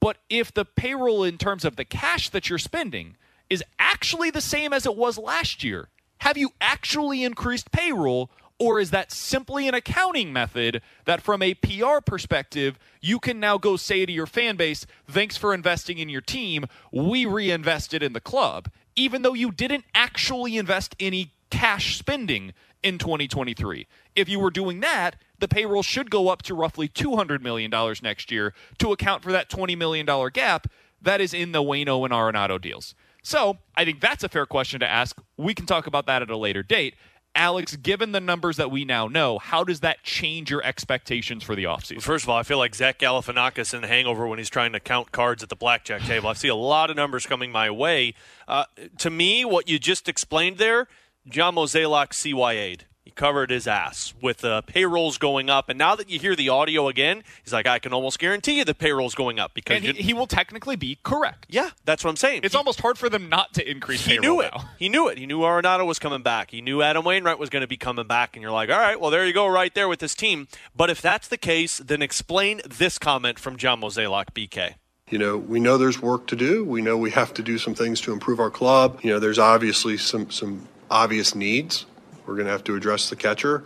but 0.00 0.18
if 0.28 0.52
the 0.52 0.64
payroll 0.64 1.24
in 1.24 1.38
terms 1.38 1.64
of 1.64 1.76
the 1.76 1.84
cash 1.84 2.28
that 2.28 2.48
you're 2.48 2.58
spending 2.58 3.16
is 3.48 3.64
actually 3.78 4.30
the 4.30 4.40
same 4.40 4.72
as 4.72 4.86
it 4.86 4.96
was 4.96 5.18
last 5.18 5.64
year, 5.64 5.88
have 6.18 6.36
you 6.36 6.50
actually 6.60 7.24
increased 7.24 7.72
payroll 7.72 8.30
or 8.58 8.80
is 8.80 8.90
that 8.90 9.12
simply 9.12 9.68
an 9.68 9.74
accounting 9.74 10.32
method 10.32 10.80
that, 11.04 11.20
from 11.20 11.42
a 11.42 11.54
PR 11.54 12.00
perspective, 12.04 12.78
you 13.00 13.18
can 13.18 13.38
now 13.38 13.58
go 13.58 13.76
say 13.76 14.06
to 14.06 14.12
your 14.12 14.26
fan 14.26 14.56
base, 14.56 14.86
thanks 15.06 15.36
for 15.36 15.52
investing 15.52 15.98
in 15.98 16.08
your 16.08 16.20
team. 16.20 16.64
We 16.90 17.26
reinvested 17.26 18.02
in 18.02 18.12
the 18.14 18.20
club, 18.20 18.70
even 18.94 19.22
though 19.22 19.34
you 19.34 19.52
didn't 19.52 19.84
actually 19.94 20.56
invest 20.56 20.96
any 20.98 21.32
cash 21.50 21.98
spending 21.98 22.54
in 22.82 22.98
2023. 22.98 23.86
If 24.14 24.28
you 24.28 24.40
were 24.40 24.50
doing 24.50 24.80
that, 24.80 25.16
the 25.38 25.48
payroll 25.48 25.82
should 25.82 26.10
go 26.10 26.28
up 26.28 26.42
to 26.42 26.54
roughly 26.54 26.88
$200 26.88 27.42
million 27.42 27.70
next 28.02 28.30
year 28.30 28.54
to 28.78 28.92
account 28.92 29.22
for 29.22 29.32
that 29.32 29.50
$20 29.50 29.76
million 29.76 30.06
gap 30.32 30.68
that 31.02 31.20
is 31.20 31.34
in 31.34 31.52
the 31.52 31.62
Wayno 31.62 32.04
and 32.04 32.12
Arenado 32.12 32.60
deals. 32.60 32.94
So 33.22 33.58
I 33.74 33.84
think 33.84 34.00
that's 34.00 34.24
a 34.24 34.28
fair 34.28 34.46
question 34.46 34.80
to 34.80 34.88
ask. 34.88 35.18
We 35.36 35.52
can 35.52 35.66
talk 35.66 35.86
about 35.86 36.06
that 36.06 36.22
at 36.22 36.30
a 36.30 36.36
later 36.36 36.62
date. 36.62 36.94
Alex, 37.36 37.76
given 37.76 38.12
the 38.12 38.20
numbers 38.20 38.56
that 38.56 38.70
we 38.70 38.84
now 38.84 39.06
know, 39.06 39.38
how 39.38 39.62
does 39.62 39.80
that 39.80 40.02
change 40.02 40.50
your 40.50 40.64
expectations 40.64 41.44
for 41.44 41.54
the 41.54 41.64
offseason? 41.64 42.02
First 42.02 42.24
of 42.24 42.30
all, 42.30 42.38
I 42.38 42.42
feel 42.42 42.58
like 42.58 42.74
Zach 42.74 42.98
Galifianakis 42.98 43.74
in 43.74 43.82
the 43.82 43.86
Hangover 43.86 44.26
when 44.26 44.38
he's 44.38 44.48
trying 44.48 44.72
to 44.72 44.80
count 44.80 45.12
cards 45.12 45.42
at 45.42 45.50
the 45.50 45.56
blackjack 45.56 46.02
table. 46.02 46.28
I 46.28 46.32
see 46.32 46.48
a 46.48 46.56
lot 46.56 46.90
of 46.90 46.96
numbers 46.96 47.26
coming 47.26 47.52
my 47.52 47.70
way. 47.70 48.14
Uh, 48.48 48.64
to 48.98 49.10
me, 49.10 49.44
what 49.44 49.68
you 49.68 49.78
just 49.78 50.08
explained 50.08 50.58
there, 50.58 50.88
John 51.28 51.54
Mozeliak 51.54 52.10
CYA'd 52.10 52.86
covered 53.10 53.50
his 53.50 53.66
ass 53.66 54.14
with 54.20 54.38
the 54.38 54.52
uh, 54.52 54.60
payrolls 54.60 55.18
going 55.18 55.48
up. 55.50 55.68
And 55.68 55.78
now 55.78 55.96
that 55.96 56.10
you 56.10 56.18
hear 56.18 56.36
the 56.36 56.48
audio 56.48 56.88
again, 56.88 57.22
he's 57.42 57.52
like, 57.52 57.66
I 57.66 57.78
can 57.78 57.92
almost 57.92 58.18
guarantee 58.18 58.58
you 58.58 58.64
the 58.64 58.74
payroll's 58.74 59.14
going 59.14 59.38
up 59.38 59.54
because 59.54 59.82
he, 59.82 59.92
he, 59.92 60.14
will 60.14 60.26
technically 60.26 60.76
be 60.76 60.98
correct. 61.02 61.46
Yeah, 61.48 61.70
that's 61.84 62.04
what 62.04 62.10
I'm 62.10 62.16
saying. 62.16 62.40
It's 62.44 62.54
he, 62.54 62.58
almost 62.58 62.80
hard 62.80 62.98
for 62.98 63.08
them 63.08 63.28
not 63.28 63.54
to 63.54 63.68
increase. 63.68 64.04
He 64.04 64.18
knew 64.18 64.40
it. 64.40 64.52
Now. 64.54 64.70
He 64.78 64.90
knew 64.90 65.08
it. 65.08 65.16
He 65.16 65.26
knew 65.26 65.40
Arenado 65.40 65.86
was 65.86 65.98
coming 65.98 66.22
back. 66.22 66.50
He 66.50 66.60
knew 66.60 66.82
Adam 66.82 67.04
Wainwright 67.04 67.38
was 67.38 67.48
going 67.48 67.62
to 67.62 67.66
be 67.66 67.78
coming 67.78 68.06
back. 68.06 68.36
And 68.36 68.42
you're 68.42 68.52
like, 68.52 68.68
all 68.68 68.78
right, 68.78 69.00
well 69.00 69.10
there 69.10 69.26
you 69.26 69.32
go, 69.32 69.46
right 69.46 69.74
there 69.74 69.88
with 69.88 70.00
this 70.00 70.14
team. 70.14 70.48
But 70.76 70.90
if 70.90 71.00
that's 71.00 71.28
the 71.28 71.38
case, 71.38 71.78
then 71.78 72.02
explain 72.02 72.60
this 72.68 72.98
comment 72.98 73.38
from 73.38 73.56
John 73.56 73.80
Mozeliak, 73.80 74.32
BK. 74.34 74.74
You 75.08 75.18
know, 75.18 75.36
we 75.36 75.60
know 75.60 75.78
there's 75.78 76.02
work 76.02 76.26
to 76.28 76.36
do. 76.36 76.64
We 76.64 76.82
know 76.82 76.98
we 76.98 77.10
have 77.12 77.32
to 77.34 77.42
do 77.42 77.58
some 77.58 77.74
things 77.74 78.00
to 78.02 78.12
improve 78.12 78.40
our 78.40 78.50
club. 78.50 79.00
You 79.02 79.12
know, 79.12 79.18
there's 79.18 79.38
obviously 79.38 79.96
some 79.96 80.30
some 80.30 80.68
obvious 80.90 81.34
needs 81.34 81.86
we're 82.26 82.34
going 82.34 82.46
to 82.46 82.52
have 82.52 82.64
to 82.64 82.74
address 82.74 83.08
the 83.08 83.16
catcher, 83.16 83.64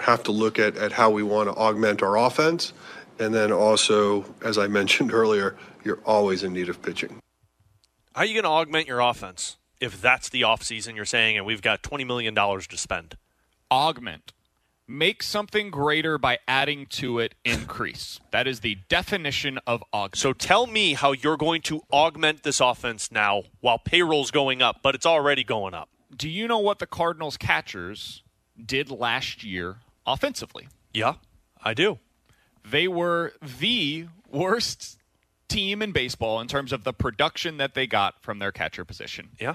have 0.00 0.22
to 0.24 0.32
look 0.32 0.58
at, 0.58 0.76
at 0.76 0.92
how 0.92 1.10
we 1.10 1.22
want 1.22 1.48
to 1.48 1.54
augment 1.54 2.02
our 2.02 2.16
offense. 2.16 2.72
And 3.18 3.34
then 3.34 3.52
also, 3.52 4.24
as 4.42 4.58
I 4.58 4.66
mentioned 4.80 5.12
earlier, 5.12 5.56
you're 5.84 6.00
always 6.04 6.42
in 6.42 6.52
need 6.52 6.68
of 6.68 6.82
pitching. 6.82 7.20
How 8.14 8.22
are 8.22 8.24
you 8.24 8.34
going 8.34 8.44
to 8.44 8.50
augment 8.50 8.86
your 8.86 9.00
offense 9.00 9.56
if 9.80 10.00
that's 10.00 10.28
the 10.28 10.42
offseason 10.42 10.94
you're 10.96 11.04
saying 11.04 11.36
and 11.36 11.44
we've 11.44 11.62
got 11.62 11.82
$20 11.82 12.06
million 12.06 12.34
to 12.34 12.76
spend? 12.76 13.16
Augment. 13.70 14.32
Make 14.86 15.22
something 15.22 15.70
greater 15.70 16.18
by 16.18 16.38
adding 16.46 16.84
to 16.90 17.18
it, 17.18 17.34
increase. 17.42 18.20
that 18.32 18.46
is 18.46 18.60
the 18.60 18.76
definition 18.90 19.58
of 19.66 19.82
augment. 19.94 20.16
So 20.16 20.34
tell 20.34 20.66
me 20.66 20.92
how 20.92 21.12
you're 21.12 21.38
going 21.38 21.62
to 21.62 21.80
augment 21.90 22.42
this 22.42 22.60
offense 22.60 23.10
now 23.10 23.44
while 23.60 23.78
payroll's 23.78 24.30
going 24.30 24.60
up, 24.60 24.80
but 24.82 24.94
it's 24.94 25.06
already 25.06 25.42
going 25.42 25.72
up 25.72 25.88
do 26.16 26.28
you 26.28 26.46
know 26.46 26.58
what 26.58 26.78
the 26.78 26.86
Cardinals 26.86 27.36
catchers 27.36 28.22
did 28.64 28.90
last 28.90 29.44
year 29.44 29.76
offensively? 30.06 30.68
Yeah, 30.92 31.14
I 31.62 31.74
do. 31.74 31.98
They 32.64 32.88
were 32.88 33.32
the 33.42 34.06
worst 34.30 34.98
team 35.48 35.82
in 35.82 35.92
baseball 35.92 36.40
in 36.40 36.48
terms 36.48 36.72
of 36.72 36.84
the 36.84 36.92
production 36.92 37.58
that 37.58 37.74
they 37.74 37.86
got 37.86 38.22
from 38.22 38.38
their 38.38 38.52
catcher 38.52 38.84
position. 38.84 39.30
Yeah. 39.38 39.54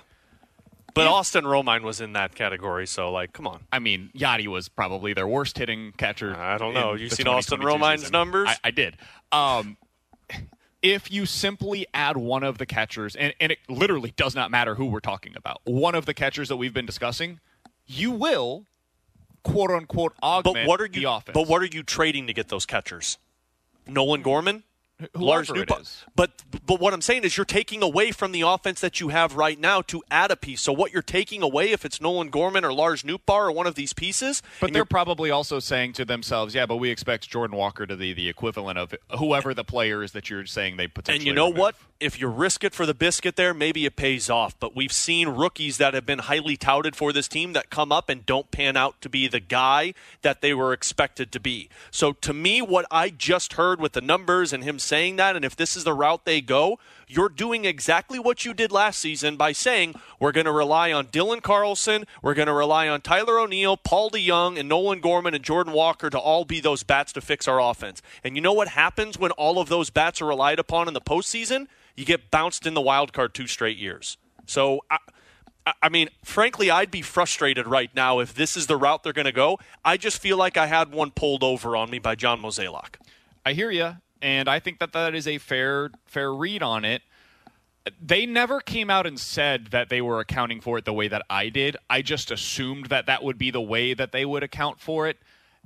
But 0.93 1.03
yeah. 1.03 1.09
Austin 1.09 1.43
Romine 1.43 1.83
was 1.83 2.01
in 2.01 2.13
that 2.13 2.35
category, 2.35 2.87
so 2.87 3.11
like, 3.11 3.31
come 3.33 3.47
on. 3.47 3.61
I 3.71 3.79
mean, 3.79 4.09
Yadi 4.15 4.47
was 4.47 4.69
probably 4.69 5.13
their 5.13 5.27
worst 5.27 5.57
hitting 5.57 5.93
catcher. 5.97 6.35
I 6.35 6.57
don't 6.57 6.73
know. 6.73 6.93
You 6.93 7.09
seen 7.09 7.27
Austin 7.27 7.59
Romine's 7.59 8.01
season. 8.01 8.13
numbers? 8.13 8.49
I, 8.49 8.57
I 8.65 8.71
did. 8.71 8.97
Um, 9.31 9.77
if 10.81 11.11
you 11.11 11.25
simply 11.25 11.85
add 11.93 12.17
one 12.17 12.43
of 12.43 12.57
the 12.57 12.65
catchers, 12.65 13.15
and, 13.15 13.33
and 13.39 13.51
it 13.51 13.59
literally 13.67 14.13
does 14.15 14.35
not 14.35 14.51
matter 14.51 14.75
who 14.75 14.85
we're 14.85 14.99
talking 14.99 15.35
about, 15.35 15.61
one 15.63 15.95
of 15.95 16.05
the 16.05 16.13
catchers 16.13 16.49
that 16.49 16.57
we've 16.57 16.73
been 16.73 16.85
discussing, 16.85 17.39
you 17.85 18.11
will 18.11 18.65
quote 19.43 19.71
unquote 19.71 20.13
augment 20.21 20.55
but 20.55 20.67
what 20.67 20.81
are 20.81 20.85
you, 20.85 21.01
the 21.01 21.03
offense. 21.05 21.33
But 21.33 21.47
what 21.47 21.61
are 21.61 21.65
you 21.65 21.83
trading 21.83 22.27
to 22.27 22.33
get 22.33 22.49
those 22.49 22.65
catchers? 22.65 23.17
Nolan 23.87 24.21
Gorman? 24.21 24.63
Lars 25.15 25.49
Nootbaar. 25.49 26.03
But 26.15 26.43
but 26.65 26.79
what 26.79 26.93
I'm 26.93 27.01
saying 27.01 27.23
is 27.23 27.37
you're 27.37 27.45
taking 27.45 27.81
away 27.81 28.11
from 28.11 28.31
the 28.31 28.41
offense 28.41 28.81
that 28.81 28.99
you 28.99 29.09
have 29.09 29.35
right 29.35 29.59
now 29.59 29.81
to 29.83 30.03
add 30.11 30.29
a 30.31 30.35
piece. 30.35 30.61
So 30.61 30.73
what 30.73 30.91
you're 30.91 31.01
taking 31.01 31.41
away, 31.41 31.71
if 31.71 31.85
it's 31.85 32.01
Nolan 32.01 32.29
Gorman 32.29 32.65
or 32.65 32.73
Lars 32.73 33.03
Nootbaar 33.03 33.47
or 33.47 33.51
one 33.51 33.65
of 33.65 33.75
these 33.75 33.93
pieces, 33.93 34.41
but 34.59 34.73
they're 34.73 34.85
probably 34.85 35.31
also 35.31 35.59
saying 35.59 35.93
to 35.93 36.05
themselves, 36.05 36.53
"Yeah, 36.53 36.65
but 36.65 36.77
we 36.77 36.89
expect 36.89 37.29
Jordan 37.29 37.55
Walker 37.55 37.85
to 37.85 37.95
be 37.95 38.13
the 38.13 38.27
equivalent 38.27 38.77
of 38.77 38.93
whoever 39.17 39.53
the 39.53 39.63
player 39.63 40.03
is 40.03 40.11
that 40.11 40.29
you're 40.29 40.45
saying 40.45 40.77
they 40.77 40.87
potentially." 40.87 41.19
And 41.19 41.25
you 41.25 41.33
know 41.33 41.45
remove. 41.45 41.59
what? 41.59 41.75
If 41.99 42.19
you 42.19 42.27
risk 42.27 42.63
it 42.63 42.73
for 42.73 42.85
the 42.85 42.93
biscuit, 42.93 43.35
there 43.35 43.53
maybe 43.53 43.85
it 43.85 43.95
pays 43.95 44.29
off. 44.29 44.57
But 44.59 44.75
we've 44.75 44.91
seen 44.91 45.29
rookies 45.29 45.77
that 45.77 45.93
have 45.93 46.05
been 46.05 46.19
highly 46.19 46.57
touted 46.57 46.95
for 46.95 47.11
this 47.11 47.27
team 47.27 47.53
that 47.53 47.69
come 47.69 47.91
up 47.91 48.09
and 48.09 48.25
don't 48.25 48.51
pan 48.51 48.77
out 48.77 49.01
to 49.01 49.09
be 49.09 49.27
the 49.27 49.41
guy 49.41 49.93
that 50.21 50.41
they 50.41 50.53
were 50.53 50.73
expected 50.73 51.31
to 51.33 51.39
be. 51.39 51.69
So 51.91 52.13
to 52.13 52.33
me, 52.33 52.61
what 52.61 52.85
I 52.89 53.09
just 53.09 53.53
heard 53.53 53.81
with 53.81 53.93
the 53.93 54.01
numbers 54.01 54.53
and 54.53 54.63
him 54.63 54.79
saying 54.89 55.15
that, 55.17 55.35
and 55.35 55.45
if 55.45 55.55
this 55.55 55.77
is 55.77 55.83
the 55.83 55.93
route 55.93 56.25
they 56.25 56.41
go, 56.41 56.79
you're 57.07 57.29
doing 57.29 57.63
exactly 57.63 58.19
what 58.19 58.43
you 58.43 58.53
did 58.53 58.71
last 58.71 58.99
season 58.99 59.37
by 59.37 59.51
saying 59.51 59.95
we're 60.19 60.31
going 60.31 60.45
to 60.45 60.51
rely 60.51 60.91
on 60.91 61.07
Dylan 61.07 61.41
Carlson, 61.41 62.05
we're 62.21 62.33
going 62.33 62.47
to 62.47 62.53
rely 62.53 62.87
on 62.87 63.01
Tyler 63.01 63.39
O'Neill, 63.39 63.77
Paul 63.77 64.09
DeJong, 64.09 64.59
and 64.59 64.67
Nolan 64.67 64.99
Gorman 64.99 65.35
and 65.35 65.43
Jordan 65.43 65.73
Walker 65.73 66.09
to 66.09 66.17
all 66.17 66.43
be 66.43 66.59
those 66.59 66.83
bats 66.83 67.13
to 67.13 67.21
fix 67.21 67.47
our 67.47 67.61
offense. 67.61 68.01
And 68.23 68.35
you 68.35 68.41
know 68.41 68.53
what 68.53 68.69
happens 68.69 69.17
when 69.17 69.31
all 69.31 69.59
of 69.59 69.69
those 69.69 69.89
bats 69.89 70.21
are 70.21 70.25
relied 70.25 70.59
upon 70.59 70.87
in 70.87 70.93
the 70.93 71.01
postseason? 71.01 71.67
You 71.95 72.05
get 72.05 72.31
bounced 72.31 72.65
in 72.65 72.73
the 72.73 72.81
wild 72.81 73.13
card 73.13 73.33
two 73.33 73.47
straight 73.47 73.77
years. 73.77 74.17
So. 74.45 74.81
I, 74.89 74.97
I 75.83 75.89
mean, 75.89 76.09
frankly, 76.23 76.71
I'd 76.71 76.89
be 76.89 77.03
frustrated 77.03 77.67
right 77.67 77.93
now 77.93 78.19
if 78.19 78.33
this 78.33 78.57
is 78.57 78.65
the 78.65 78.77
route 78.77 79.03
they're 79.03 79.13
going 79.13 79.25
to 79.25 79.31
go. 79.31 79.59
I 79.85 79.97
just 79.97 80.19
feel 80.19 80.35
like 80.35 80.57
I 80.57 80.65
had 80.65 80.91
one 80.91 81.11
pulled 81.11 81.43
over 81.43 81.75
on 81.75 81.91
me 81.91 81.99
by 81.99 82.15
John 82.15 82.41
Mozeliak. 82.41 82.95
I 83.45 83.53
hear 83.53 83.69
you 83.69 83.97
and 84.21 84.49
I 84.49 84.59
think 84.59 84.79
that 84.79 84.93
that 84.93 85.15
is 85.15 85.27
a 85.27 85.37
fair 85.37 85.91
fair 86.05 86.33
read 86.33 86.63
on 86.63 86.85
it. 86.85 87.01
They 88.01 88.25
never 88.25 88.59
came 88.59 88.89
out 88.89 89.07
and 89.07 89.19
said 89.19 89.67
that 89.67 89.89
they 89.89 90.01
were 90.01 90.19
accounting 90.19 90.61
for 90.61 90.77
it 90.77 90.85
the 90.85 90.93
way 90.93 91.07
that 91.07 91.25
I 91.29 91.49
did. 91.49 91.77
I 91.89 92.01
just 92.01 92.29
assumed 92.29 92.87
that 92.87 93.07
that 93.07 93.23
would 93.23 93.37
be 93.37 93.51
the 93.51 93.61
way 93.61 93.93
that 93.93 94.11
they 94.11 94.25
would 94.25 94.43
account 94.43 94.79
for 94.79 95.07
it, 95.07 95.17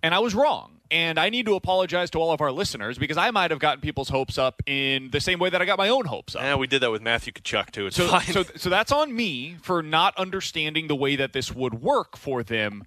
and 0.02 0.14
I 0.14 0.20
was 0.20 0.36
wrong. 0.36 0.80
And 0.92 1.20
I 1.20 1.30
need 1.30 1.48
to 1.48 1.56
apologize 1.56 2.12
to 2.12 2.20
all 2.20 2.32
of 2.32 2.40
our 2.40 2.52
listeners 2.52 3.00
because 3.00 3.18
I 3.18 3.32
might 3.32 3.50
have 3.50 3.60
gotten 3.60 3.82
people's 3.82 4.10
hopes 4.10 4.38
up 4.38 4.62
in 4.68 5.10
the 5.10 5.20
same 5.20 5.40
way 5.40 5.50
that 5.50 5.60
I 5.60 5.66
got 5.66 5.80
my 5.80 5.90
own 5.90 6.06
hopes 6.06 6.36
up. 6.36 6.44
Yeah, 6.44 6.56
we 6.56 6.68
did 6.68 6.82
that 6.84 6.92
with 6.92 7.02
Matthew 7.02 7.34
Tkachuk 7.34 7.72
too. 7.72 7.88
It's 7.88 7.96
so, 7.96 8.08
fine. 8.08 8.26
So, 8.26 8.44
so 8.56 8.70
that's 8.70 8.92
on 8.92 9.16
me 9.16 9.56
for 9.64 9.82
not 9.82 10.16
understanding 10.18 10.88
the 10.88 10.96
way 10.96 11.16
that 11.16 11.34
this 11.34 11.52
would 11.52 11.82
work 11.82 12.16
for 12.16 12.44
them 12.44 12.84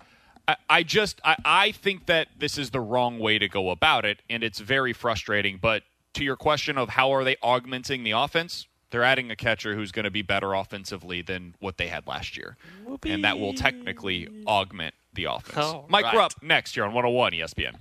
I, 0.68 0.82
just 0.82 1.20
I, 1.24 1.36
I 1.44 1.72
think 1.72 2.07
that 2.07 2.28
this 2.38 2.57
is 2.59 2.70
the 2.70 2.80
wrong 2.80 3.18
way 3.18 3.38
to 3.38 3.49
go 3.49 3.70
about 3.70 4.05
it, 4.05 4.22
and 4.30 4.44
it's 4.44 4.61
very 4.61 4.92
frustrating. 4.92 5.59
But 5.61 5.82
to 6.14 6.24
your 6.24 6.36
question 6.36 6.78
of 6.78 6.90
how 6.90 7.12
are 7.12 7.24
they 7.24 7.36
augmenting 7.42 8.05
the 8.05 8.12
offense, 8.12 8.68
they're 8.90 9.03
adding 9.03 9.30
a 9.30 9.36
catcher 9.36 9.74
who's 9.74 9.92
going 9.92 10.05
to 10.05 10.11
be 10.11 10.22
better 10.22 10.55
offensively 10.55 11.22
than 11.22 11.55
what 11.59 11.76
they 11.76 11.88
had 11.88 12.07
last 12.07 12.36
year, 12.36 12.57
Whoopee. 12.84 13.11
and 13.11 13.24
that 13.24 13.38
will 13.38 13.55
technically 13.55 14.28
augment 14.47 14.94
the 15.14 15.24
offense. 15.24 15.59
Oh, 15.59 15.84
Mike 15.88 16.05
right. 16.05 16.16
Rupp 16.16 16.32
next 16.42 16.76
year 16.76 16.86
on 16.86 16.94
101 16.94 17.32
ESPN. 17.32 17.76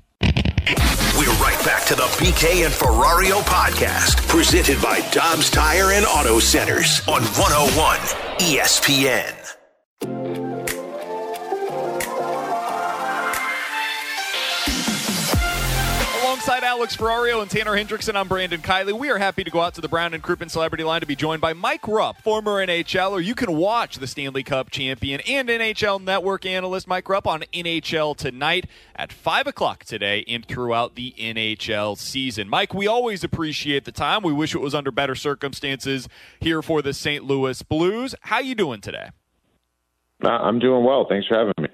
We're 1.18 1.32
right 1.36 1.62
back 1.64 1.86
to 1.86 1.96
the 1.96 2.04
BK 2.18 2.66
and 2.66 2.74
Ferrario 2.74 3.42
podcast, 3.44 4.28
presented 4.28 4.82
by 4.82 5.00
Dobbs 5.12 5.50
Tire 5.50 5.92
and 5.92 6.06
Auto 6.06 6.40
Centers 6.40 7.02
on 7.08 7.22
101 7.22 8.00
ESPN. 8.40 9.55
Alex 16.66 16.98
Ferrario 16.98 17.44
and 17.44 17.52
Tanner 17.52 17.74
Hendrickson, 17.74 18.16
I'm 18.16 18.28
Brandon 18.28 18.60
Kiley. 18.60 18.92
We 18.92 19.12
are 19.12 19.20
happy 19.20 19.44
to 19.44 19.52
go 19.52 19.62
out 19.62 19.76
to 19.76 19.82
the 19.82 19.88
Brown 19.88 20.16
and 20.16 20.24
Crouppen 20.24 20.50
Celebrity 20.50 20.84
Line 20.84 21.00
to 21.00 21.06
be 21.06 21.16
joined 21.16 21.40
by 21.40 21.54
Mike 21.54 21.88
Rupp, 21.88 22.24
former 22.24 22.54
NHLer. 22.54 23.24
You 23.24 23.36
can 23.36 23.56
watch 23.56 24.00
the 24.00 24.08
Stanley 24.08 24.42
Cup 24.42 24.72
champion 24.72 25.22
and 25.28 25.48
NHL 25.48 26.02
Network 26.02 26.44
analyst 26.44 26.88
Mike 26.88 27.08
Rupp 27.08 27.28
on 27.28 27.44
NHL 27.54 28.18
tonight 28.18 28.68
at 28.96 29.14
5 29.14 29.46
o'clock 29.46 29.84
today 29.84 30.26
and 30.28 30.44
throughout 30.44 30.96
the 30.96 31.14
NHL 31.20 32.00
season. 32.00 32.50
Mike, 32.50 32.74
we 32.74 32.88
always 32.88 33.24
appreciate 33.24 33.86
the 33.86 33.92
time. 33.92 34.24
We 34.24 34.34
wish 34.34 34.56
it 34.56 34.60
was 34.60 34.74
under 34.74 34.90
better 34.90 35.14
circumstances 35.14 36.10
here 36.40 36.64
for 36.64 36.82
the 36.82 36.94
St. 36.94 37.24
Louis 37.24 37.62
Blues. 37.62 38.16
How 38.22 38.40
you 38.40 38.56
doing 38.56 38.82
today? 38.82 39.10
Uh, 40.24 40.30
I'm 40.30 40.58
doing 40.58 40.84
well. 40.84 41.06
Thanks 41.08 41.28
for 41.28 41.38
having 41.38 41.54
me. 41.60 41.68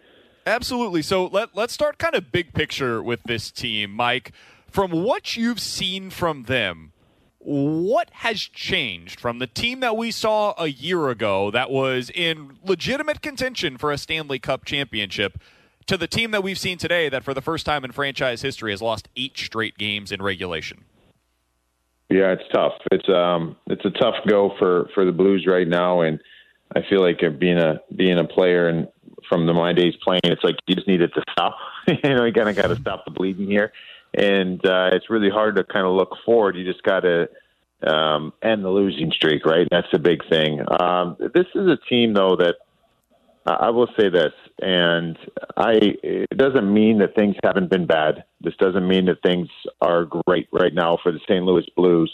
Absolutely. 0.45 1.01
So 1.01 1.27
let, 1.27 1.55
let's 1.55 1.73
start 1.73 1.97
kind 1.97 2.15
of 2.15 2.31
big 2.31 2.53
picture 2.53 3.01
with 3.01 3.21
this 3.23 3.51
team, 3.51 3.91
Mike. 3.91 4.31
From 4.71 4.91
what 4.91 5.35
you've 5.35 5.59
seen 5.59 6.09
from 6.09 6.43
them, 6.43 6.93
what 7.39 8.09
has 8.13 8.39
changed 8.39 9.19
from 9.19 9.39
the 9.39 9.47
team 9.47 9.81
that 9.81 9.97
we 9.97 10.11
saw 10.11 10.53
a 10.57 10.67
year 10.67 11.09
ago 11.09 11.51
that 11.51 11.69
was 11.69 12.09
in 12.13 12.57
legitimate 12.63 13.21
contention 13.21 13.77
for 13.77 13.91
a 13.91 13.97
Stanley 13.97 14.39
Cup 14.39 14.63
championship 14.63 15.39
to 15.87 15.97
the 15.97 16.07
team 16.07 16.31
that 16.31 16.41
we've 16.41 16.57
seen 16.57 16.77
today 16.77 17.09
that 17.09 17.23
for 17.23 17.33
the 17.33 17.41
first 17.41 17.65
time 17.65 17.83
in 17.83 17.91
franchise 17.91 18.43
history 18.43 18.71
has 18.71 18.81
lost 18.81 19.09
eight 19.17 19.37
straight 19.37 19.77
games 19.77 20.09
in 20.11 20.21
regulation? 20.21 20.85
Yeah, 22.09 22.31
it's 22.31 22.43
tough. 22.53 22.73
It's 22.91 23.09
um 23.09 23.57
it's 23.67 23.83
a 23.83 23.91
tough 23.91 24.15
go 24.25 24.53
for 24.57 24.89
for 24.93 25.03
the 25.03 25.11
Blues 25.11 25.45
right 25.47 25.67
now 25.67 26.01
and 26.01 26.19
I 26.73 26.81
feel 26.89 27.01
like 27.01 27.19
being 27.39 27.57
a 27.57 27.81
being 27.93 28.19
a 28.19 28.25
player 28.25 28.69
and 28.69 28.87
from 29.27 29.45
the 29.47 29.53
my 29.53 29.73
days 29.73 29.95
playing. 30.01 30.21
It's 30.23 30.43
like 30.43 30.55
you 30.67 30.75
just 30.75 30.87
need 30.87 31.01
it 31.01 31.11
to 31.13 31.23
stop. 31.31 31.57
you 31.87 31.97
know, 32.03 32.23
you 32.25 32.33
kind 32.33 32.49
of 32.49 32.55
got 32.55 32.67
to 32.67 32.75
stop 32.75 33.05
the 33.05 33.11
bleeding 33.11 33.47
here, 33.47 33.71
and 34.13 34.65
uh, 34.65 34.89
it's 34.93 35.09
really 35.09 35.29
hard 35.29 35.55
to 35.55 35.63
kind 35.63 35.85
of 35.85 35.93
look 35.93 36.15
forward. 36.25 36.55
You 36.55 36.65
just 36.65 36.83
got 36.83 37.01
to 37.01 37.29
um, 37.85 38.33
end 38.41 38.63
the 38.63 38.69
losing 38.69 39.11
streak, 39.11 39.45
right? 39.45 39.67
That's 39.69 39.87
the 39.91 39.99
big 39.99 40.27
thing. 40.29 40.59
Um, 40.79 41.17
this 41.19 41.47
is 41.55 41.67
a 41.67 41.77
team 41.89 42.13
though 42.13 42.35
that 42.37 42.55
I 43.45 43.71
will 43.71 43.87
say 43.99 44.09
this, 44.09 44.33
and 44.61 45.17
I 45.57 45.79
it 46.03 46.37
doesn't 46.37 46.71
mean 46.71 46.99
that 46.99 47.15
things 47.15 47.35
haven't 47.43 47.71
been 47.71 47.87
bad. 47.87 48.23
This 48.39 48.53
doesn't 48.59 48.87
mean 48.87 49.05
that 49.05 49.23
things 49.23 49.47
are 49.81 50.05
great 50.05 50.47
right 50.51 50.73
now 50.73 50.99
for 51.01 51.11
the 51.11 51.19
St. 51.27 51.43
Louis 51.43 51.65
Blues, 51.75 52.11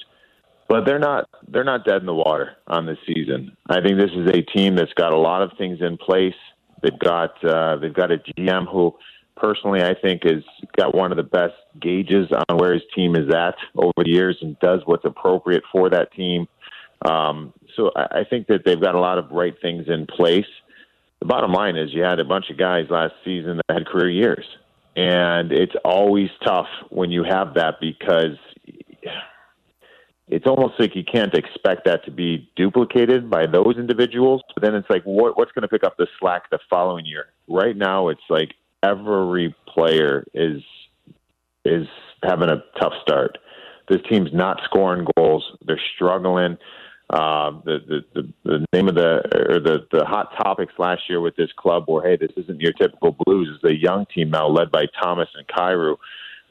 but 0.70 0.86
they're 0.86 1.00
not 1.00 1.28
they're 1.50 1.66
not 1.66 1.84
dead 1.86 1.98
in 1.98 2.06
the 2.06 2.14
water 2.14 2.56
on 2.68 2.86
this 2.86 2.98
season. 3.06 3.58
I 3.68 3.82
think 3.82 4.00
this 4.00 4.12
is 4.16 4.30
a 4.30 4.42
team 4.42 4.78
that's 4.78 4.94
got 4.94 5.12
a 5.12 5.18
lot 5.18 5.42
of 5.42 5.52
things 5.58 5.80
in 5.82 5.98
place. 5.98 6.36
They've 6.82 6.98
got 6.98 7.44
uh, 7.44 7.76
they've 7.76 7.94
got 7.94 8.12
a 8.12 8.20
GM 8.20 8.72
who 8.72 8.96
personally 9.36 9.82
I 9.82 9.96
think 10.02 10.24
has 10.24 10.44
got 10.78 10.96
one 10.96 11.12
of 11.12 11.18
the 11.18 11.24
best 11.24 11.56
gauges 11.80 12.28
on 12.50 12.58
where 12.58 12.74
his 12.74 12.84
team 12.96 13.16
is 13.16 13.34
at 13.34 13.56
over 13.76 13.92
the 13.98 14.10
years 14.10 14.38
and 14.42 14.58
does 14.60 14.82
what's 14.86 15.06
appropriate 15.06 15.64
for 15.72 15.90
that 15.90 16.12
team. 16.14 16.48
Um, 17.06 17.54
so 17.76 17.92
I, 17.96 18.20
I 18.20 18.24
think 18.30 18.48
that 18.48 18.62
they've 18.66 18.82
got 18.82 18.96
a 18.96 19.00
lot 19.00 19.18
of 19.18 19.32
right 19.32 19.54
things 19.62 19.86
in 19.88 20.08
place 20.08 20.46
the 21.20 21.26
bottom 21.26 21.52
line 21.52 21.78
is 21.78 21.94
you 21.94 22.04
had 22.04 22.20
a 22.20 22.26
bunch 22.26 22.50
of 22.50 22.58
guys 22.58 22.86
last 22.90 23.14
season 23.26 23.58
that 23.58 23.74
had 23.74 23.88
career 23.88 24.10
years. 24.10 24.46
And 24.96 25.52
it's 25.52 25.76
always 25.84 26.30
tough 26.44 26.68
when 26.90 27.12
you 27.12 27.24
have 27.24 27.54
that 27.56 27.76
because 27.80 28.38
it's 30.28 30.46
almost 30.48 30.74
like 30.80 30.96
you 30.96 31.04
can't 31.04 31.34
expect 31.34 31.86
that 31.86 32.04
to 32.06 32.12
be 32.12 32.50
duplicated 32.56 33.30
by 33.30 33.46
those 33.46 33.78
individuals. 33.78 34.42
But 34.54 34.64
then 34.64 34.76
it's 34.76 34.90
like, 34.90 35.04
what, 35.04 35.38
what's 35.38 35.52
going 35.52 35.64
to 35.64 35.68
pick 35.68 35.84
up 35.84 35.98
the 35.98 36.08
slack 36.20 36.50
the 36.50 36.60
following 36.70 37.06
year? 37.06 37.28
Right 37.48 37.76
now, 37.76 38.10
it's 38.10 38.22
like 38.30 38.54
every 38.84 39.56
player 39.68 40.26
is 40.34 40.62
is 41.68 41.88
having 42.24 42.50
a 42.50 42.64
tough 42.80 42.94
start. 43.02 43.38
This 43.90 44.02
team's 44.10 44.30
not 44.34 44.60
scoring 44.66 45.06
goals. 45.16 45.44
They're 45.66 45.82
struggling. 45.96 46.58
Uh, 47.10 47.52
the, 47.64 47.80
the, 47.88 48.06
the 48.14 48.34
the 48.44 48.66
name 48.74 48.90
of 48.90 48.96
the 48.96 49.22
or 49.50 49.60
the 49.62 49.88
the 49.94 50.04
hot 50.04 50.30
topics 50.44 50.74
last 50.78 51.04
year 51.08 51.22
with 51.22 51.38
this 51.38 51.50
club 51.56 51.86
were 51.88 52.04
hey 52.04 52.18
this 52.18 52.32
isn't 52.36 52.60
your 52.60 52.74
typical 52.74 53.16
Blues 53.26 53.48
it's 53.56 53.64
a 53.64 53.74
young 53.74 54.06
team 54.14 54.30
now 54.30 54.46
led 54.46 54.70
by 54.72 54.88
Thomas 55.02 55.30
and 55.36 55.48
Kyrou. 55.48 55.96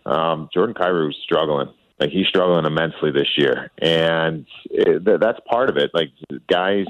Um, 0.07 0.49
Jordan 0.55 0.75
is 1.11 1.17
struggling 1.23 1.69
like 2.01 2.11
he's 2.11 2.27
struggling 2.27 2.65
immensely 2.65 3.11
this 3.11 3.29
year 3.37 3.71
and 3.79 4.47
it, 4.71 5.05
that's 5.21 5.39
part 5.49 5.71
of 5.71 5.77
it 5.77 5.91
like 5.95 6.11
guys 6.49 6.87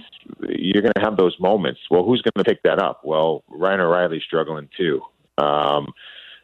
you're 0.49 0.83
going 0.83 0.95
to 0.95 1.03
have 1.03 1.16
those 1.16 1.37
moments 1.39 1.81
well 1.91 2.05
who's 2.05 2.22
going 2.22 2.45
to 2.45 2.49
pick 2.49 2.62
that 2.62 2.79
up 2.83 3.03
well 3.05 3.45
Ryan 3.49 3.81
O'Reilly's 3.81 4.22
struggling 4.24 4.68
too 4.77 5.01
um, 5.39 5.93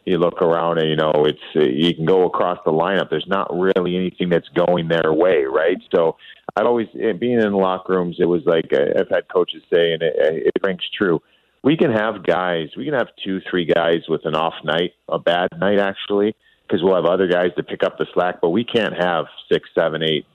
you 0.05 0.19
look 0.19 0.43
around 0.43 0.79
and 0.79 0.89
you 0.89 0.97
know 0.97 1.13
it's 1.25 1.41
you 1.55 1.95
can 1.95 2.05
go 2.05 2.25
across 2.25 2.59
the 2.65 2.73
lineup. 2.73 3.11
There's 3.11 3.27
not 3.29 3.49
really 3.53 3.97
anything 3.97 4.29
that's 4.29 4.49
going 4.49 4.89
their 4.89 5.13
way, 5.13 5.45
right? 5.45 5.79
So 5.95 6.17
I've 6.57 6.67
always 6.67 6.89
being 6.93 7.41
in 7.41 7.53
locker 7.53 7.95
rooms. 7.95 8.17
It 8.19 8.27
was 8.27 8.43
like 8.45 8.73
uh, 8.73 8.99
I've 8.99 9.09
had 9.09 9.29
coaches 9.33 9.63
say, 9.73 9.93
and 9.93 10.03
it, 10.03 10.15
it 10.17 10.53
rings 10.63 10.83
true. 10.97 11.21
We 11.63 11.77
can 11.77 11.93
have 11.93 12.25
guys. 12.25 12.69
We 12.77 12.85
can 12.85 12.95
have 12.95 13.09
two, 13.25 13.41
three 13.49 13.65
guys 13.65 14.03
with 14.09 14.27
an 14.27 14.35
off 14.35 14.55
night, 14.65 14.93
a 15.09 15.19
bad 15.19 15.49
night 15.59 15.79
actually, 15.79 16.35
because 16.67 16.83
we'll 16.83 16.97
have 16.97 17.05
other 17.05 17.29
guys 17.29 17.51
to 17.57 17.63
pick 17.63 17.85
up 17.85 17.99
the 17.99 18.07
slack. 18.13 18.41
But 18.41 18.51
we 18.51 18.65
can't 18.65 18.95
have 19.01 19.27
six, 19.51 19.69
seven, 19.73 20.03
eight, 20.03 20.27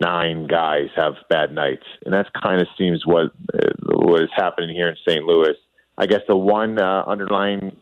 nine 0.00 0.46
guys 0.46 0.88
have 0.96 1.14
bad 1.28 1.52
nights, 1.52 1.84
and 2.04 2.14
that's 2.14 2.30
kind 2.42 2.62
of 2.62 2.68
seems 2.78 3.04
what 3.04 3.32
uh, 3.52 3.72
what 3.92 4.22
is 4.22 4.30
happening 4.34 4.74
here 4.74 4.88
in 4.88 4.96
St. 5.06 5.24
Louis. 5.24 5.54
I 5.98 6.06
guess 6.06 6.20
the 6.28 6.36
one 6.36 6.78
uh, 6.78 7.04
underlying 7.06 7.76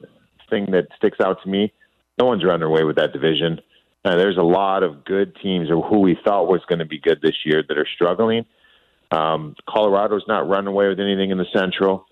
thing 0.54 0.72
that 0.72 0.88
sticks 0.96 1.18
out 1.20 1.42
to 1.42 1.48
me. 1.48 1.72
No 2.18 2.26
one's 2.26 2.44
running 2.44 2.66
away 2.66 2.84
with 2.84 2.96
that 2.96 3.12
division. 3.12 3.60
Uh, 4.04 4.16
there's 4.16 4.36
a 4.36 4.42
lot 4.42 4.82
of 4.82 5.04
good 5.04 5.36
teams 5.42 5.70
or 5.70 5.82
who 5.82 6.00
we 6.00 6.16
thought 6.24 6.46
was 6.46 6.60
going 6.68 6.78
to 6.78 6.84
be 6.84 7.00
good 7.00 7.20
this 7.22 7.36
year 7.44 7.62
that 7.66 7.78
are 7.78 7.88
struggling. 7.94 8.44
Um, 9.10 9.56
Colorado's 9.68 10.24
not 10.28 10.48
running 10.48 10.68
away 10.68 10.88
with 10.88 11.00
anything 11.00 11.30
in 11.30 11.38
the 11.38 11.46
Central. 11.54 12.06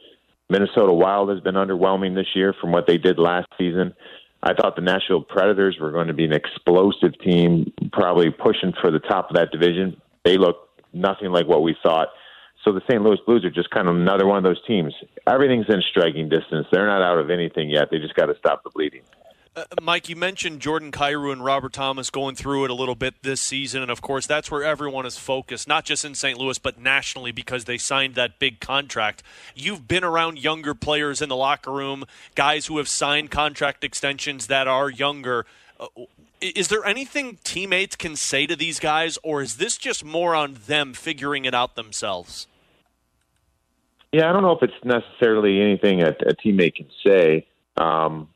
Minnesota 0.48 0.92
Wild 0.92 1.30
has 1.30 1.40
been 1.40 1.54
underwhelming 1.54 2.14
this 2.14 2.26
year 2.34 2.54
from 2.60 2.72
what 2.72 2.86
they 2.86 2.98
did 2.98 3.18
last 3.18 3.46
season. 3.58 3.94
I 4.42 4.54
thought 4.54 4.74
the 4.74 4.82
Nashville 4.82 5.22
Predators 5.22 5.78
were 5.80 5.92
going 5.92 6.08
to 6.08 6.14
be 6.14 6.24
an 6.24 6.32
explosive 6.32 7.18
team, 7.20 7.72
probably 7.92 8.30
pushing 8.30 8.72
for 8.80 8.90
the 8.90 8.98
top 8.98 9.30
of 9.30 9.36
that 9.36 9.52
division. 9.52 10.00
They 10.24 10.36
look 10.36 10.68
nothing 10.92 11.30
like 11.30 11.46
what 11.46 11.62
we 11.62 11.76
thought. 11.82 12.08
So 12.64 12.72
the 12.72 12.82
St. 12.88 13.02
Louis 13.02 13.18
Blues 13.26 13.44
are 13.44 13.50
just 13.50 13.70
kind 13.70 13.88
of 13.88 13.96
another 13.96 14.26
one 14.26 14.38
of 14.38 14.44
those 14.44 14.60
teams. 14.66 14.94
Everything's 15.26 15.66
in 15.68 15.82
striking 15.90 16.28
distance. 16.28 16.66
They're 16.70 16.86
not 16.86 17.02
out 17.02 17.18
of 17.18 17.30
anything 17.30 17.70
yet. 17.70 17.88
They 17.90 17.98
just 17.98 18.14
got 18.14 18.26
to 18.26 18.36
stop 18.38 18.62
the 18.62 18.70
bleeding. 18.70 19.02
Uh, 19.54 19.64
Mike, 19.82 20.08
you 20.08 20.16
mentioned 20.16 20.60
Jordan 20.60 20.90
Kyrou 20.90 21.30
and 21.30 21.44
Robert 21.44 21.74
Thomas 21.74 22.08
going 22.08 22.36
through 22.36 22.64
it 22.64 22.70
a 22.70 22.74
little 22.74 22.94
bit 22.94 23.22
this 23.22 23.38
season, 23.40 23.82
and 23.82 23.90
of 23.90 24.00
course, 24.00 24.26
that's 24.26 24.50
where 24.50 24.62
everyone 24.62 25.04
is 25.04 25.18
focused, 25.18 25.68
not 25.68 25.84
just 25.84 26.06
in 26.06 26.14
St. 26.14 26.38
Louis, 26.38 26.58
but 26.58 26.80
nationally 26.80 27.32
because 27.32 27.66
they 27.66 27.76
signed 27.76 28.14
that 28.14 28.38
big 28.38 28.60
contract. 28.60 29.22
You've 29.54 29.86
been 29.86 30.04
around 30.04 30.38
younger 30.38 30.72
players 30.72 31.20
in 31.20 31.28
the 31.28 31.36
locker 31.36 31.70
room, 31.70 32.06
guys 32.34 32.66
who 32.66 32.78
have 32.78 32.88
signed 32.88 33.30
contract 33.30 33.84
extensions 33.84 34.46
that 34.46 34.68
are 34.68 34.88
younger. 34.88 35.44
Uh, 35.78 35.86
is 36.40 36.68
there 36.68 36.86
anything 36.86 37.38
teammates 37.44 37.94
can 37.94 38.16
say 38.16 38.46
to 38.46 38.56
these 38.56 38.80
guys, 38.80 39.18
or 39.22 39.42
is 39.42 39.58
this 39.58 39.76
just 39.76 40.02
more 40.02 40.34
on 40.34 40.56
them 40.66 40.94
figuring 40.94 41.44
it 41.44 41.54
out 41.54 41.76
themselves? 41.76 42.46
Yeah, 44.12 44.28
I 44.28 44.32
don't 44.32 44.42
know 44.42 44.52
if 44.52 44.62
it's 44.62 44.84
necessarily 44.84 45.60
anything 45.62 46.02
a, 46.02 46.08
a 46.10 46.34
teammate 46.34 46.74
can 46.74 46.88
say. 47.04 47.46
Um, 47.78 48.28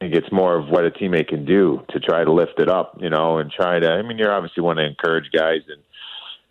I 0.00 0.06
think 0.06 0.14
it's 0.14 0.32
more 0.32 0.56
of 0.58 0.68
what 0.68 0.86
a 0.86 0.90
teammate 0.90 1.28
can 1.28 1.44
do 1.44 1.84
to 1.90 2.00
try 2.00 2.24
to 2.24 2.32
lift 2.32 2.58
it 2.58 2.70
up, 2.70 2.96
you 3.00 3.10
know, 3.10 3.38
and 3.38 3.50
try 3.50 3.78
to. 3.78 3.86
I 3.86 4.00
mean, 4.00 4.16
you 4.16 4.26
obviously 4.26 4.62
want 4.62 4.78
to 4.78 4.86
encourage 4.86 5.30
guys 5.32 5.60
and 5.68 5.82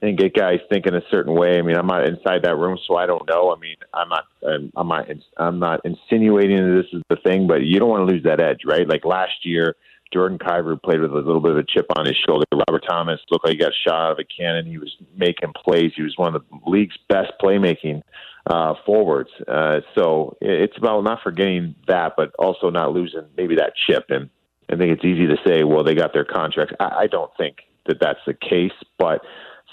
and 0.02 0.18
get 0.18 0.34
guys 0.34 0.60
thinking 0.72 0.94
a 0.96 1.02
certain 1.12 1.34
way. 1.34 1.58
I 1.58 1.62
mean, 1.62 1.76
I'm 1.76 1.88
not 1.88 2.08
inside 2.08 2.44
that 2.44 2.56
room, 2.56 2.78
so 2.88 2.96
I 2.96 3.06
don't 3.06 3.28
know. 3.28 3.54
I 3.54 3.60
mean, 3.60 3.76
I'm 3.94 4.08
not, 4.08 4.24
I'm, 4.48 4.72
I'm 4.78 4.88
not, 4.88 5.08
I'm 5.36 5.60
not 5.60 5.82
insinuating 5.84 6.56
that 6.56 6.84
this 6.84 6.94
is 6.94 7.04
the 7.10 7.18
thing, 7.18 7.48
but 7.48 7.64
you 7.66 7.80
don't 7.80 7.90
want 7.90 8.08
to 8.08 8.14
lose 8.14 8.24
that 8.24 8.40
edge, 8.40 8.62
right? 8.66 8.88
Like 8.88 9.04
last 9.04 9.44
year, 9.44 9.76
Jordan 10.14 10.38
Kyrou 10.38 10.82
played 10.82 11.02
with 11.02 11.12
a 11.12 11.16
little 11.16 11.42
bit 11.42 11.52
of 11.52 11.58
a 11.58 11.64
chip 11.64 11.86
on 11.98 12.06
his 12.06 12.16
shoulder. 12.26 12.46
Robert 12.54 12.86
Thomas 12.88 13.20
looked 13.30 13.46
like 13.46 13.56
he 13.56 13.60
got 13.60 13.74
shot 13.86 14.06
out 14.06 14.12
of 14.14 14.20
a 14.20 14.24
cannon. 14.24 14.66
He 14.66 14.78
was 14.78 14.96
making 15.18 15.52
plays. 15.62 15.92
He 15.96 16.02
was 16.02 16.14
one 16.16 16.34
of 16.34 16.44
the 16.50 16.60
league's 16.66 16.98
best 17.10 17.34
playmaking 17.44 18.02
uh, 18.50 18.74
forwards. 18.86 19.30
Uh, 19.48 19.80
so 19.96 20.36
it's 20.42 20.78
about 20.78 21.04
not 21.04 21.20
forgetting 21.24 21.76
that, 21.88 22.14
but 22.18 22.34
also 22.40 22.70
not 22.70 22.92
losing 22.92 23.26
maybe 23.38 23.56
that 23.56 23.74
chip. 23.88 24.06
And 24.10 24.30
I 24.72 24.76
think 24.76 24.92
it's 24.92 25.06
easy 25.06 25.28
to 25.28 25.38
say, 25.46 25.64
well, 25.64 25.84
they 25.84 25.96
got 25.96 26.14
their 26.14 26.26
contracts. 26.26 26.74
I, 26.80 27.04
I 27.04 27.08
don't 27.08 27.32
think 27.38 27.58
that 27.86 27.98
that's 28.02 28.20
the 28.26 28.34
case, 28.34 28.74
but 28.98 29.22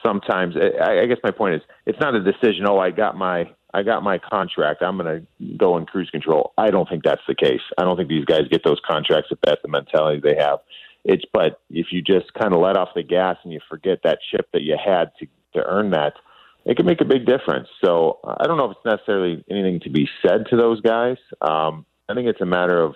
sometimes 0.04 0.54
I, 0.56 1.00
I 1.00 1.06
guess 1.06 1.18
my 1.24 1.30
point 1.30 1.56
is 1.56 1.62
it's 1.86 2.00
not 2.00 2.14
a 2.14 2.22
decision. 2.22 2.66
Oh, 2.68 2.78
I 2.78 2.90
got 2.90 3.16
my 3.16 3.50
I 3.74 3.82
got 3.82 4.02
my 4.02 4.18
contract. 4.18 4.82
I'm 4.82 4.96
going 4.96 5.26
to 5.40 5.56
go 5.56 5.76
in 5.76 5.84
cruise 5.84 6.08
control. 6.10 6.54
I 6.56 6.70
don't 6.70 6.88
think 6.88 7.02
that's 7.04 7.20
the 7.28 7.34
case. 7.34 7.60
I 7.76 7.82
don't 7.82 7.96
think 7.96 8.08
these 8.08 8.24
guys 8.24 8.42
get 8.50 8.62
those 8.64 8.80
contracts 8.86 9.28
if 9.30 9.38
that's 9.42 9.60
the 9.60 9.68
mentality 9.68 10.20
they 10.22 10.36
have. 10.38 10.60
It's 11.04 11.24
but 11.32 11.60
if 11.70 11.86
you 11.92 12.02
just 12.02 12.32
kind 12.34 12.54
of 12.54 12.60
let 12.60 12.76
off 12.76 12.90
the 12.94 13.02
gas 13.02 13.36
and 13.42 13.52
you 13.52 13.60
forget 13.68 14.00
that 14.04 14.18
chip 14.30 14.48
that 14.52 14.62
you 14.62 14.76
had 14.82 15.12
to 15.18 15.26
to 15.54 15.64
earn 15.66 15.90
that, 15.90 16.14
it 16.66 16.76
can 16.76 16.84
make 16.84 17.00
a 17.00 17.04
big 17.04 17.24
difference. 17.24 17.68
So 17.82 18.18
I 18.24 18.46
don't 18.46 18.58
know 18.58 18.70
if 18.70 18.72
it's 18.72 18.84
necessarily 18.84 19.44
anything 19.48 19.80
to 19.84 19.90
be 19.90 20.08
said 20.20 20.46
to 20.50 20.56
those 20.56 20.80
guys. 20.80 21.16
Um, 21.40 21.86
I 22.08 22.14
think 22.14 22.26
it's 22.26 22.40
a 22.40 22.46
matter 22.46 22.82
of 22.82 22.94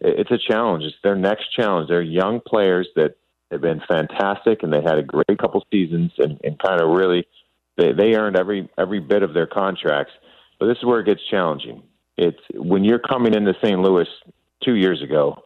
it's 0.00 0.30
a 0.30 0.38
challenge. 0.38 0.84
It's 0.84 0.96
their 1.02 1.16
next 1.16 1.50
challenge. 1.56 1.88
They're 1.88 2.02
young 2.02 2.40
players 2.46 2.86
that 2.94 3.16
have 3.50 3.62
been 3.62 3.80
fantastic 3.88 4.62
and 4.62 4.70
they 4.70 4.82
had 4.82 4.98
a 4.98 5.02
great 5.02 5.38
couple 5.40 5.64
seasons 5.72 6.12
and, 6.18 6.38
and 6.44 6.58
kind 6.58 6.80
of 6.80 6.90
really 6.90 7.26
they, 7.78 7.92
they 7.92 8.14
earned 8.14 8.36
every 8.36 8.68
every 8.76 9.00
bit 9.00 9.22
of 9.22 9.32
their 9.32 9.46
contracts. 9.46 10.12
But 10.60 10.66
this 10.66 10.76
is 10.76 10.84
where 10.84 11.00
it 11.00 11.06
gets 11.06 11.20
challenging. 11.30 11.82
It's 12.18 12.40
when 12.54 12.84
you're 12.84 12.98
coming 12.98 13.32
into 13.32 13.54
St. 13.64 13.78
Louis 13.80 14.08
two 14.62 14.74
years 14.74 15.02
ago, 15.02 15.44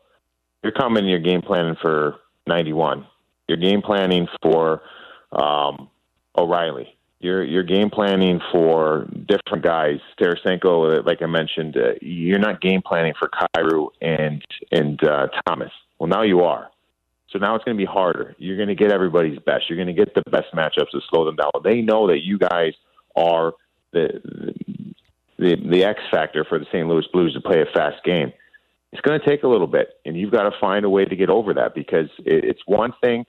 you're 0.65 0.73
coming 0.73 1.07
you're 1.07 1.21
game 1.21 1.43
planning 1.43 1.77
for 1.81 2.17
91. 2.49 3.07
You're 3.47 3.59
game 3.59 3.83
planning 3.83 4.27
for 4.43 4.83
um, 5.33 5.89
O'Reilly 6.37 6.97
you're 7.21 7.45
you're 7.45 7.63
game 7.63 7.91
planning 7.91 8.41
for 8.51 9.07
different 9.29 9.63
guys. 9.63 10.01
Tarasenko, 10.21 11.05
like 11.07 11.23
I 11.23 11.27
mentioned, 11.27 11.77
uh, 11.77 11.93
you're 12.01 12.39
not 12.39 12.61
game 12.61 12.83
planning 12.85 13.13
for 13.19 13.29
Kyrou 13.29 13.89
and 14.01 14.43
and 14.73 15.03
uh, 15.05 15.29
Thomas. 15.47 15.71
Well, 15.99 16.09
now 16.09 16.23
you 16.23 16.41
are. 16.41 16.71
So 17.31 17.39
now 17.39 17.55
it's 17.55 17.65
going 17.65 17.77
to 17.77 17.81
be 17.81 17.87
harder. 17.87 18.35
You're 18.39 18.57
going 18.57 18.71
to 18.71 18.75
get 18.75 18.91
everybody's 18.91 19.39
best. 19.39 19.65
You're 19.69 19.77
going 19.77 19.95
to 19.95 20.05
get 20.05 20.15
the 20.15 20.29
best 20.31 20.47
matchups 20.53 20.91
to 20.91 21.01
slow 21.09 21.25
them 21.25 21.37
down. 21.37 21.51
They 21.63 21.81
know 21.81 22.09
that 22.09 22.25
you 22.25 22.39
guys 22.39 22.73
are 23.15 23.53
the 23.93 24.55
the 25.39 25.57
the 25.71 25.85
X 25.85 26.01
factor 26.11 26.45
for 26.49 26.59
the 26.59 26.67
St. 26.73 26.89
Louis 26.89 27.07
Blues 27.13 27.35
to 27.35 27.41
play 27.41 27.61
a 27.61 27.67
fast 27.67 28.03
game. 28.03 28.33
It's 28.93 29.03
going 29.03 29.21
to 29.21 29.27
take 29.27 29.45
a 29.45 29.49
little 29.49 29.69
bit, 29.69 29.91
and 30.05 30.17
you've 30.17 30.33
got 30.33 30.45
to 30.45 30.53
find 30.59 30.85
a 30.85 30.91
way 30.91 31.05
to 31.05 31.15
get 31.15 31.29
over 31.29 31.55
that 31.55 31.75
because 31.75 32.09
it's 32.25 32.63
one 32.67 32.93
thing 33.01 33.25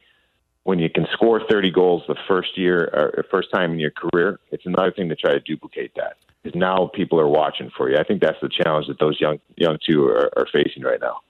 when 0.64 0.80
you 0.80 0.89
can 0.89 1.07
score 1.12 1.41
30 1.49 1.72
goals 1.72 2.03
the 2.07 2.16
first 2.28 2.57
year 2.57 2.84
or 2.93 3.26
first 3.32 3.49
time 3.51 3.74
in 3.74 3.80
your 3.80 3.91
career, 3.91 4.39
it's 4.51 4.66
another 4.66 4.91
thing 4.91 5.09
to 5.09 5.16
try 5.16 5.32
to 5.32 5.39
duplicate 5.39 5.93
that. 5.95 6.18
Because 6.43 6.57
now 6.57 6.89
people 6.93 7.20
are 7.20 7.28
watching 7.28 7.72
for 7.76 7.89
you. 7.89 7.97
I 7.97 8.03
think 8.03 8.22
that's 8.22 8.39
the 8.41 8.49
challenge 8.49 8.88
that 8.88 8.99
those 8.99 9.20
young 9.20 9.39
young 9.57 9.78
two 9.88 10.05
are, 10.05 10.32
are 10.38 10.47
facing 10.51 10.84
right 10.84 10.99
now. 10.99 11.22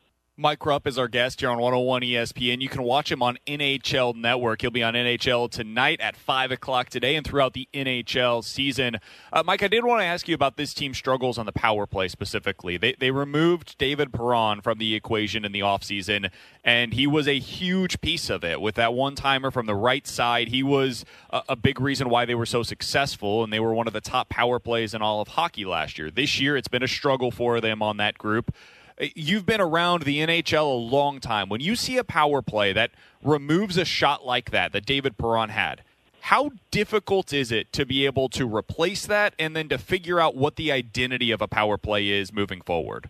Mike 0.41 0.65
Rupp 0.65 0.87
is 0.87 0.97
our 0.97 1.07
guest 1.07 1.39
here 1.41 1.51
on 1.51 1.59
101 1.59 2.01
ESPN. 2.01 2.61
You 2.61 2.67
can 2.67 2.81
watch 2.81 3.11
him 3.11 3.21
on 3.21 3.37
NHL 3.45 4.15
Network. 4.15 4.61
He'll 4.61 4.71
be 4.71 4.81
on 4.81 4.95
NHL 4.95 5.51
tonight 5.51 6.01
at 6.01 6.15
5 6.15 6.49
o'clock 6.51 6.89
today 6.89 7.15
and 7.15 7.23
throughout 7.23 7.53
the 7.53 7.69
NHL 7.75 8.43
season. 8.43 8.95
Uh, 9.31 9.43
Mike, 9.45 9.61
I 9.61 9.67
did 9.67 9.85
want 9.85 10.01
to 10.01 10.05
ask 10.05 10.27
you 10.27 10.33
about 10.33 10.57
this 10.57 10.73
team's 10.73 10.97
struggles 10.97 11.37
on 11.37 11.45
the 11.45 11.51
power 11.51 11.85
play 11.85 12.07
specifically. 12.07 12.75
They, 12.75 12.93
they 12.93 13.11
removed 13.11 13.77
David 13.77 14.11
Perron 14.11 14.61
from 14.61 14.79
the 14.79 14.95
equation 14.95 15.45
in 15.45 15.51
the 15.51 15.59
offseason, 15.59 16.31
and 16.63 16.95
he 16.95 17.05
was 17.05 17.27
a 17.27 17.37
huge 17.37 18.01
piece 18.01 18.31
of 18.31 18.43
it 18.43 18.59
with 18.61 18.73
that 18.75 18.95
one 18.95 19.13
timer 19.13 19.51
from 19.51 19.67
the 19.67 19.75
right 19.75 20.07
side. 20.07 20.47
He 20.47 20.63
was 20.63 21.05
a, 21.29 21.43
a 21.49 21.55
big 21.55 21.79
reason 21.79 22.09
why 22.09 22.25
they 22.25 22.33
were 22.33 22.47
so 22.47 22.63
successful, 22.63 23.43
and 23.43 23.53
they 23.53 23.59
were 23.59 23.75
one 23.75 23.85
of 23.85 23.93
the 23.93 24.01
top 24.01 24.29
power 24.29 24.57
plays 24.57 24.95
in 24.95 25.03
all 25.03 25.21
of 25.21 25.27
hockey 25.27 25.65
last 25.65 25.99
year. 25.99 26.09
This 26.09 26.39
year, 26.39 26.57
it's 26.57 26.67
been 26.67 26.81
a 26.81 26.87
struggle 26.87 27.29
for 27.29 27.61
them 27.61 27.83
on 27.83 27.97
that 27.97 28.17
group. 28.17 28.51
Uh, 28.99 29.05
you've 29.15 29.45
been 29.45 29.61
around 29.61 30.03
the 30.03 30.19
NHL 30.19 30.65
a 30.65 30.75
long 30.75 31.19
time. 31.19 31.49
When 31.49 31.61
you 31.61 31.75
see 31.75 31.97
a 31.97 32.03
power 32.03 32.41
play 32.41 32.73
that 32.73 32.91
removes 33.23 33.77
a 33.77 33.85
shot 33.85 34.25
like 34.25 34.51
that, 34.51 34.71
that 34.71 34.85
David 34.85 35.17
Perron 35.17 35.49
had, 35.49 35.83
how 36.21 36.51
difficult 36.69 37.33
is 37.33 37.51
it 37.51 37.73
to 37.73 37.85
be 37.85 38.05
able 38.05 38.29
to 38.29 38.47
replace 38.47 39.05
that 39.07 39.33
and 39.39 39.55
then 39.55 39.69
to 39.69 39.77
figure 39.77 40.19
out 40.19 40.35
what 40.35 40.55
the 40.55 40.71
identity 40.71 41.31
of 41.31 41.41
a 41.41 41.47
power 41.47 41.77
play 41.77 42.09
is 42.09 42.31
moving 42.31 42.61
forward? 42.61 43.09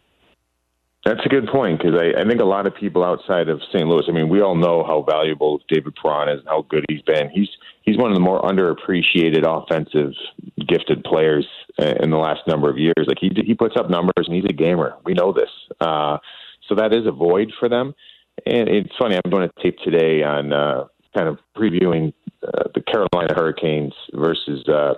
That's 1.04 1.26
a 1.26 1.30
good 1.30 1.48
point 1.48 1.80
because 1.80 2.00
I, 2.00 2.22
I 2.22 2.28
think 2.28 2.42
a 2.42 2.46
lot 2.46 2.68
of 2.68 2.76
people 2.76 3.04
outside 3.04 3.50
of 3.50 3.60
St. 3.74 3.88
Louis. 3.88 4.04
I 4.08 4.12
mean, 4.12 4.30
we 4.30 4.42
all 4.42 4.56
know 4.56 4.84
how 4.84 5.02
valuable 5.02 5.60
David 5.68 5.96
Perron 6.00 6.30
is 6.30 6.40
and 6.40 6.48
how 6.48 6.66
good 6.70 6.86
he's 6.90 7.02
been. 7.02 7.30
He's 7.32 7.50
he's 7.82 7.98
one 7.98 8.12
of 8.12 8.16
the 8.16 8.22
more 8.22 8.42
underappreciated 8.44 9.44
offensive 9.48 10.14
gifted 10.68 11.04
players 11.04 11.48
uh, 11.82 11.96
in 12.02 12.12
the 12.12 12.18
last 12.18 12.42
number 12.48 12.70
of 12.70 12.78
years. 12.78 13.06
Like 13.08 13.18
he 13.20 13.32
he 13.44 13.56
puts 13.56 13.76
up 13.76 13.90
numbers 13.90 14.26
and 14.28 14.36
he's 14.36 14.46
a 14.48 14.54
gamer. 14.54 14.96
We 15.04 15.14
know 15.14 15.34
this. 15.34 15.50
Uh, 15.80 16.18
so 16.70 16.76
that 16.76 16.94
is 16.94 17.08
a 17.08 17.12
void 17.12 17.52
for 17.60 17.68
them. 17.68 17.96
And 18.46 18.70
it's 18.70 18.96
funny. 19.00 19.16
I'm 19.16 19.32
doing 19.32 19.50
a 19.50 19.62
tape 19.62 19.78
today 19.84 20.24
on 20.24 20.54
uh, 20.54 20.86
kind 21.18 21.28
of 21.28 21.40
previewing 21.58 22.14
uh, 22.44 22.64
the 22.76 22.82
Carolina 22.82 23.34
Hurricanes 23.36 23.94
versus 24.14 24.68
uh, 24.68 24.94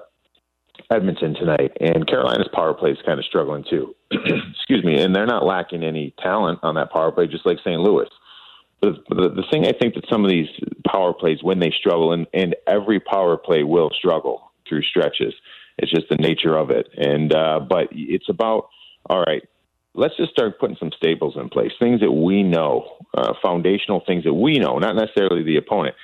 Edmonton 0.92 1.34
tonight, 1.36 1.76
and 1.80 2.08
Carolina's 2.08 2.50
power 2.54 2.74
play 2.74 2.92
is 2.92 2.98
kind 3.06 3.20
of 3.20 3.26
struggling 3.26 3.64
too. 3.70 3.96
Excuse 4.12 4.84
me, 4.84 5.02
and 5.02 5.16
they're 5.16 5.26
not 5.26 5.46
lacking 5.46 5.84
any 5.84 6.14
talent 6.22 6.60
on 6.64 6.76
that 6.76 6.92
power 6.92 7.12
play, 7.12 7.28
just 7.28 7.46
like 7.46 7.58
St. 7.60 7.80
Louis. 7.80 8.08
The, 8.82 8.92
the, 9.10 9.44
thing 9.50 9.66
I 9.66 9.72
think 9.72 9.96
that 9.96 10.04
some 10.12 10.26
of 10.26 10.30
these 10.30 10.50
power 10.86 11.14
plays, 11.14 11.42
when 11.42 11.60
they 11.60 11.72
struggle, 11.72 12.12
and, 12.12 12.28
and 12.34 12.54
every 12.68 13.00
power 13.00 13.38
play 13.38 13.64
will 13.64 13.90
struggle 13.98 14.52
through 14.68 14.82
stretches. 14.84 15.34
It's 15.78 15.92
just 15.92 16.10
the 16.10 16.18
nature 16.18 16.58
of 16.58 16.70
it. 16.70 16.90
And 16.98 17.34
uh, 17.34 17.62
but 17.62 17.88
it's 17.92 18.28
about 18.30 18.68
all 19.10 19.24
right. 19.24 19.42
Let's 19.96 20.18
just 20.18 20.32
start 20.32 20.60
putting 20.60 20.76
some 20.78 20.92
staples 20.98 21.36
in 21.38 21.50
place, 21.50 21.72
things 21.80 22.02
that 22.02 22.12
we 22.12 22.42
know, 22.42 22.98
uh, 23.16 23.34
foundational 23.42 24.02
things 24.06 24.24
that 24.24 24.34
we 24.34 24.58
know, 24.58 24.80
not 24.80 24.96
necessarily 24.96 25.44
the 25.44 25.58
opponent 25.58 25.96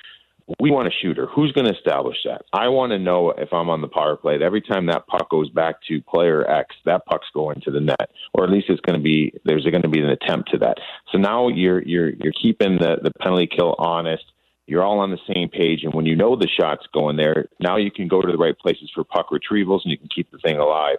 we 0.58 0.70
want 0.70 0.88
a 0.88 0.90
shooter. 0.90 1.26
Who's 1.26 1.52
going 1.52 1.66
to 1.66 1.76
establish 1.76 2.16
that? 2.24 2.42
I 2.52 2.68
want 2.68 2.92
to 2.92 2.98
know 2.98 3.30
if 3.30 3.52
I'm 3.52 3.68
on 3.68 3.82
the 3.82 3.88
power 3.88 4.16
play 4.16 4.38
that 4.38 4.44
every 4.44 4.60
time 4.60 4.86
that 4.86 5.06
puck 5.06 5.30
goes 5.30 5.48
back 5.50 5.76
to 5.88 6.00
player 6.02 6.48
X, 6.50 6.74
that 6.86 7.06
puck's 7.06 7.28
going 7.32 7.60
to 7.62 7.70
the 7.70 7.80
net, 7.80 8.10
or 8.34 8.44
at 8.44 8.50
least 8.50 8.66
it's 8.68 8.80
going 8.80 8.98
to 8.98 9.02
be 9.02 9.32
there's 9.44 9.64
going 9.64 9.82
to 9.82 9.88
be 9.88 10.00
an 10.00 10.08
attempt 10.08 10.50
to 10.52 10.58
that. 10.58 10.78
So 11.12 11.18
now 11.18 11.48
you're 11.48 11.82
you're 11.82 12.10
you're 12.10 12.32
keeping 12.32 12.78
the 12.78 12.96
the 13.02 13.12
penalty 13.20 13.46
kill 13.46 13.74
honest. 13.78 14.24
You're 14.66 14.82
all 14.84 15.00
on 15.00 15.10
the 15.10 15.18
same 15.34 15.48
page, 15.48 15.80
and 15.82 15.92
when 15.92 16.06
you 16.06 16.14
know 16.14 16.36
the 16.36 16.48
shot's 16.48 16.86
going 16.92 17.16
there, 17.16 17.48
now 17.58 17.76
you 17.76 17.90
can 17.90 18.06
go 18.06 18.22
to 18.22 18.30
the 18.30 18.38
right 18.38 18.56
places 18.56 18.88
for 18.94 19.02
puck 19.02 19.30
retrievals, 19.30 19.80
and 19.84 19.90
you 19.90 19.98
can 19.98 20.08
keep 20.14 20.30
the 20.30 20.38
thing 20.38 20.58
alive. 20.58 20.98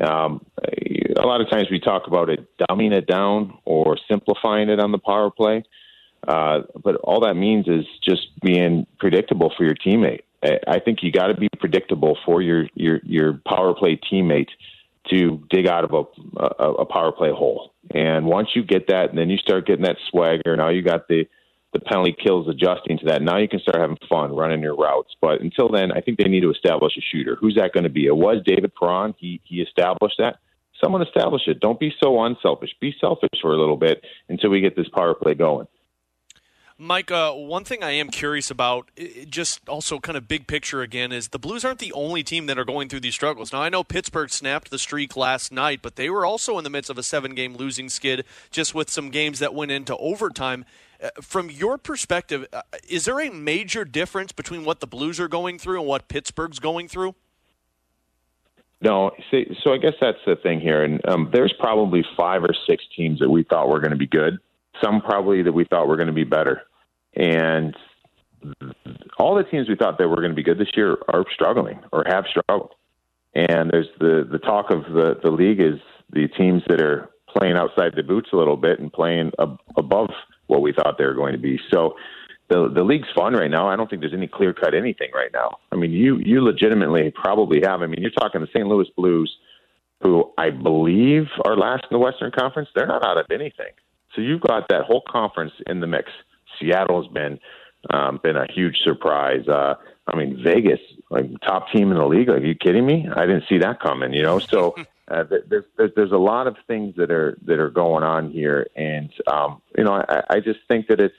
Um, 0.00 0.46
a 1.16 1.26
lot 1.26 1.42
of 1.42 1.50
times 1.50 1.66
we 1.70 1.80
talk 1.80 2.06
about 2.06 2.30
it 2.30 2.46
dumbing 2.58 2.92
it 2.92 3.06
down 3.06 3.58
or 3.66 3.98
simplifying 4.08 4.70
it 4.70 4.80
on 4.80 4.92
the 4.92 4.98
power 4.98 5.30
play. 5.30 5.64
Uh, 6.26 6.60
but 6.82 6.96
all 6.96 7.20
that 7.20 7.34
means 7.34 7.66
is 7.66 7.86
just 8.02 8.28
being 8.42 8.86
predictable 8.98 9.52
for 9.56 9.64
your 9.64 9.74
teammate. 9.74 10.20
I 10.42 10.78
think 10.78 11.02
you 11.02 11.12
got 11.12 11.26
to 11.26 11.34
be 11.34 11.48
predictable 11.58 12.16
for 12.24 12.40
your 12.40 12.66
your 12.74 13.00
your 13.04 13.40
power 13.46 13.74
play 13.74 14.00
teammate 14.10 14.48
to 15.10 15.42
dig 15.50 15.66
out 15.66 15.84
of 15.84 15.92
a, 15.92 16.42
a, 16.42 16.72
a 16.72 16.86
power 16.86 17.12
play 17.12 17.30
hole. 17.30 17.72
And 17.94 18.26
once 18.26 18.48
you 18.54 18.64
get 18.64 18.88
that, 18.88 19.10
and 19.10 19.18
then 19.18 19.28
you 19.28 19.36
start 19.38 19.66
getting 19.66 19.84
that 19.84 19.96
swagger. 20.10 20.56
Now 20.56 20.68
you 20.68 20.82
got 20.82 21.08
the 21.08 21.26
the 21.72 21.80
penalty 21.80 22.16
kills 22.20 22.48
adjusting 22.48 22.98
to 22.98 23.04
that. 23.06 23.22
Now 23.22 23.38
you 23.38 23.48
can 23.48 23.60
start 23.60 23.80
having 23.80 23.96
fun 24.08 24.34
running 24.34 24.60
your 24.60 24.74
routes. 24.74 25.14
But 25.20 25.40
until 25.40 25.68
then, 25.68 25.92
I 25.92 26.00
think 26.00 26.18
they 26.18 26.28
need 26.28 26.40
to 26.40 26.50
establish 26.50 26.96
a 26.96 27.00
shooter. 27.00 27.36
Who's 27.36 27.54
that 27.54 27.72
going 27.72 27.84
to 27.84 27.90
be? 27.90 28.06
It 28.06 28.16
was 28.16 28.42
David 28.44 28.72
Perron. 28.74 29.14
He 29.18 29.40
he 29.44 29.60
established 29.60 30.16
that. 30.18 30.38
Someone 30.82 31.02
establish 31.02 31.42
it. 31.46 31.60
Don't 31.60 31.78
be 31.78 31.92
so 32.02 32.22
unselfish. 32.24 32.70
Be 32.80 32.94
selfish 32.98 33.28
for 33.42 33.52
a 33.52 33.58
little 33.58 33.76
bit 33.76 34.02
until 34.28 34.50
we 34.50 34.60
get 34.60 34.76
this 34.76 34.88
power 34.88 35.14
play 35.14 35.34
going. 35.34 35.66
Mike, 36.82 37.10
uh, 37.10 37.32
one 37.32 37.62
thing 37.62 37.82
I 37.82 37.90
am 37.90 38.08
curious 38.08 38.50
about, 38.50 38.90
just 39.28 39.68
also 39.68 39.98
kind 39.98 40.16
of 40.16 40.26
big 40.26 40.46
picture 40.46 40.80
again, 40.80 41.12
is 41.12 41.28
the 41.28 41.38
Blues 41.38 41.62
aren't 41.62 41.78
the 41.78 41.92
only 41.92 42.22
team 42.22 42.46
that 42.46 42.58
are 42.58 42.64
going 42.64 42.88
through 42.88 43.00
these 43.00 43.12
struggles. 43.12 43.52
Now, 43.52 43.60
I 43.60 43.68
know 43.68 43.84
Pittsburgh 43.84 44.30
snapped 44.30 44.70
the 44.70 44.78
streak 44.78 45.14
last 45.14 45.52
night, 45.52 45.80
but 45.82 45.96
they 45.96 46.08
were 46.08 46.24
also 46.24 46.56
in 46.56 46.64
the 46.64 46.70
midst 46.70 46.88
of 46.88 46.96
a 46.96 47.02
seven 47.02 47.34
game 47.34 47.54
losing 47.54 47.90
skid 47.90 48.24
just 48.50 48.74
with 48.74 48.88
some 48.88 49.10
games 49.10 49.40
that 49.40 49.52
went 49.52 49.70
into 49.70 49.94
overtime. 49.98 50.64
Uh, 51.02 51.10
from 51.20 51.50
your 51.50 51.76
perspective, 51.76 52.46
uh, 52.50 52.62
is 52.88 53.04
there 53.04 53.20
a 53.20 53.28
major 53.28 53.84
difference 53.84 54.32
between 54.32 54.64
what 54.64 54.80
the 54.80 54.86
Blues 54.86 55.20
are 55.20 55.28
going 55.28 55.58
through 55.58 55.80
and 55.80 55.86
what 55.86 56.08
Pittsburgh's 56.08 56.60
going 56.60 56.88
through? 56.88 57.14
No, 58.80 59.10
see, 59.30 59.54
so 59.62 59.74
I 59.74 59.76
guess 59.76 59.96
that's 60.00 60.24
the 60.24 60.34
thing 60.34 60.60
here. 60.60 60.82
And 60.82 61.06
um, 61.06 61.28
there's 61.30 61.52
probably 61.60 62.06
five 62.16 62.42
or 62.42 62.54
six 62.66 62.82
teams 62.96 63.18
that 63.18 63.28
we 63.28 63.42
thought 63.42 63.68
were 63.68 63.80
going 63.80 63.90
to 63.90 63.98
be 63.98 64.06
good. 64.06 64.38
Some 64.82 65.02
probably 65.02 65.42
that 65.42 65.52
we 65.52 65.64
thought 65.64 65.86
were 65.86 65.96
going 65.96 66.06
to 66.06 66.14
be 66.14 66.24
better 66.24 66.62
and 67.14 67.76
all 69.18 69.34
the 69.34 69.44
teams 69.44 69.68
we 69.68 69.76
thought 69.76 69.98
that 69.98 70.08
were 70.08 70.16
going 70.16 70.30
to 70.30 70.36
be 70.36 70.42
good 70.42 70.58
this 70.58 70.74
year 70.74 70.96
are 71.08 71.24
struggling 71.32 71.80
or 71.92 72.04
have 72.06 72.24
struggled. 72.28 72.74
And 73.34 73.70
there's 73.70 73.88
the 73.98 74.28
the 74.30 74.38
talk 74.38 74.70
of 74.70 74.84
the 74.92 75.18
the 75.22 75.30
league 75.30 75.60
is 75.60 75.78
the 76.12 76.26
teams 76.28 76.62
that 76.68 76.80
are 76.80 77.10
playing 77.28 77.56
outside 77.56 77.92
the 77.94 78.02
boots 78.02 78.30
a 78.32 78.36
little 78.36 78.56
bit 78.56 78.80
and 78.80 78.92
playing 78.92 79.30
ab- 79.38 79.58
above 79.76 80.10
what 80.48 80.62
we 80.62 80.72
thought 80.72 80.98
they 80.98 81.04
were 81.04 81.14
going 81.14 81.32
to 81.32 81.38
be. 81.38 81.60
So 81.70 81.94
the 82.48 82.68
the 82.74 82.82
league's 82.82 83.08
fun 83.14 83.34
right 83.34 83.50
now. 83.50 83.68
I 83.68 83.76
don't 83.76 83.88
think 83.88 84.00
there's 84.00 84.14
any 84.14 84.26
clear 84.26 84.52
cut 84.52 84.74
anything 84.74 85.10
right 85.14 85.32
now. 85.32 85.58
I 85.70 85.76
mean, 85.76 85.92
you 85.92 86.18
you 86.18 86.42
legitimately 86.42 87.12
probably 87.14 87.60
have. 87.64 87.82
I 87.82 87.86
mean, 87.86 88.00
you're 88.00 88.10
talking 88.10 88.40
the 88.40 88.48
St. 88.48 88.66
Louis 88.66 88.88
Blues, 88.96 89.32
who 90.02 90.32
I 90.36 90.50
believe 90.50 91.26
are 91.44 91.56
last 91.56 91.84
in 91.90 91.94
the 91.94 91.98
Western 91.98 92.32
Conference. 92.32 92.68
They're 92.74 92.86
not 92.86 93.04
out 93.04 93.18
of 93.18 93.26
anything. 93.30 93.72
So 94.14 94.22
you've 94.22 94.40
got 94.40 94.68
that 94.70 94.82
whole 94.82 95.04
conference 95.08 95.52
in 95.66 95.78
the 95.78 95.86
mix. 95.86 96.10
Seattle's 96.60 97.08
been 97.08 97.38
um, 97.88 98.20
been 98.22 98.36
a 98.36 98.46
huge 98.52 98.78
surprise. 98.84 99.46
Uh, 99.48 99.74
I 100.06 100.16
mean, 100.16 100.42
Vegas, 100.42 100.80
like 101.08 101.26
top 101.40 101.70
team 101.72 101.90
in 101.90 101.98
the 101.98 102.06
league. 102.06 102.28
Like, 102.28 102.42
are 102.42 102.46
you 102.46 102.54
kidding 102.54 102.84
me? 102.84 103.08
I 103.14 103.26
didn't 103.26 103.44
see 103.48 103.58
that 103.58 103.80
coming. 103.80 104.12
You 104.12 104.22
know, 104.22 104.38
so 104.38 104.74
uh, 105.08 105.24
there's, 105.48 105.64
there's 105.76 105.92
there's 105.96 106.12
a 106.12 106.18
lot 106.18 106.46
of 106.46 106.56
things 106.66 106.94
that 106.96 107.10
are 107.10 107.38
that 107.46 107.58
are 107.58 107.70
going 107.70 108.04
on 108.04 108.30
here, 108.30 108.66
and 108.76 109.10
um, 109.26 109.62
you 109.76 109.84
know, 109.84 109.92
I, 109.92 110.22
I 110.28 110.40
just 110.40 110.60
think 110.68 110.88
that 110.88 111.00
it's 111.00 111.14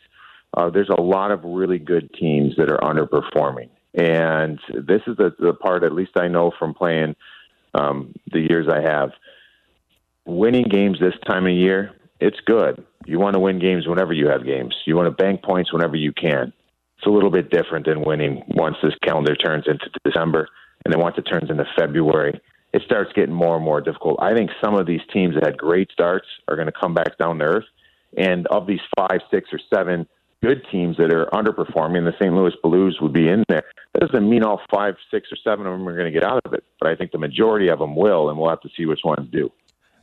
uh, 0.56 0.70
there's 0.70 0.90
a 0.90 1.02
lot 1.02 1.32
of 1.32 1.44
really 1.44 1.80
good 1.80 2.14
teams 2.14 2.56
that 2.58 2.70
are 2.70 2.80
underperforming, 2.80 3.70
and 3.94 4.60
this 4.70 5.02
is 5.08 5.18
the, 5.18 5.34
the 5.40 5.54
part, 5.54 5.84
at 5.84 5.94
least 5.94 6.12
I 6.16 6.28
know 6.28 6.52
from 6.60 6.74
playing 6.74 7.16
um, 7.74 8.14
the 8.32 8.40
years 8.40 8.68
I 8.70 8.82
have. 8.82 9.12
Winning 10.24 10.66
games 10.70 11.00
this 11.00 11.16
time 11.26 11.48
of 11.48 11.54
year 11.54 11.96
it's 12.22 12.40
good. 12.46 12.86
You 13.06 13.20
want 13.20 13.34
to 13.34 13.40
win 13.40 13.60
games 13.60 13.88
whenever 13.88 14.14
you 14.14 14.28
have 14.28 14.46
games. 14.46 14.76
You 14.86 14.96
want 14.96 15.08
to 15.08 15.24
bank 15.24 15.42
points 15.44 15.74
whenever 15.74 15.96
you 15.96 16.14
can. 16.14 16.54
It's 16.98 17.08
a 17.08 17.10
little 17.10 17.32
bit 17.32 17.50
different 17.50 17.88
than 17.88 18.06
winning 18.06 18.44
once 18.50 18.78
this 18.84 18.94
calendar 19.04 19.36
turns 19.36 19.66
into 19.68 19.90
December 20.06 20.48
and 20.86 20.94
then 20.94 21.02
once 21.02 21.16
it 21.18 21.24
turns 21.24 21.50
into 21.50 21.66
February. 21.76 22.40
It 22.74 22.84
starts 22.86 23.12
getting 23.14 23.34
more 23.34 23.56
and 23.56 23.66
more 23.66 23.82
difficult. 23.82 24.20
I 24.22 24.36
think 24.36 24.52
some 24.64 24.76
of 24.76 24.86
these 24.86 25.02
teams 25.12 25.34
that 25.34 25.44
had 25.44 25.58
great 25.58 25.92
starts 25.92 26.28
are 26.48 26.56
going 26.56 26.68
to 26.68 26.80
come 26.80 26.94
back 26.94 27.18
down 27.18 27.40
to 27.40 27.46
earth. 27.46 27.66
And 28.18 28.46
of 28.48 28.68
these 28.68 28.80
five, 28.96 29.20
six, 29.32 29.50
or 29.52 29.60
seven 29.74 30.08
good 30.44 30.62
teams 30.72 30.98
that 30.98 31.12
are 31.12 31.26
underperforming, 31.34 32.06
the 32.06 32.14
St. 32.22 32.34
Louis 32.34 32.54
Blues 32.62 33.00
would 33.02 33.14
be 33.14 33.28
in 33.28 33.44
there. 33.50 33.64
That 33.94 34.00
doesn't 34.02 34.30
mean 34.30 34.44
all 34.44 34.62
five, 34.74 34.96
six, 35.10 35.30
or 35.32 35.38
seven 35.44 35.66
of 35.66 35.74
them 35.74 35.88
are 35.88 35.96
going 35.96 36.12
to 36.12 36.18
get 36.20 36.28
out 36.28 36.42
of 36.46 36.54
it, 36.54 36.64
but 36.80 36.90
I 36.90 36.96
think 36.96 37.12
the 37.12 37.18
majority 37.18 37.70
of 37.70 37.80
them 37.80 37.96
will, 37.96 38.30
and 38.30 38.38
we'll 38.38 38.50
have 38.50 38.62
to 38.62 38.70
see 38.76 38.86
which 38.86 39.02
ones 39.04 39.28
do. 39.32 39.52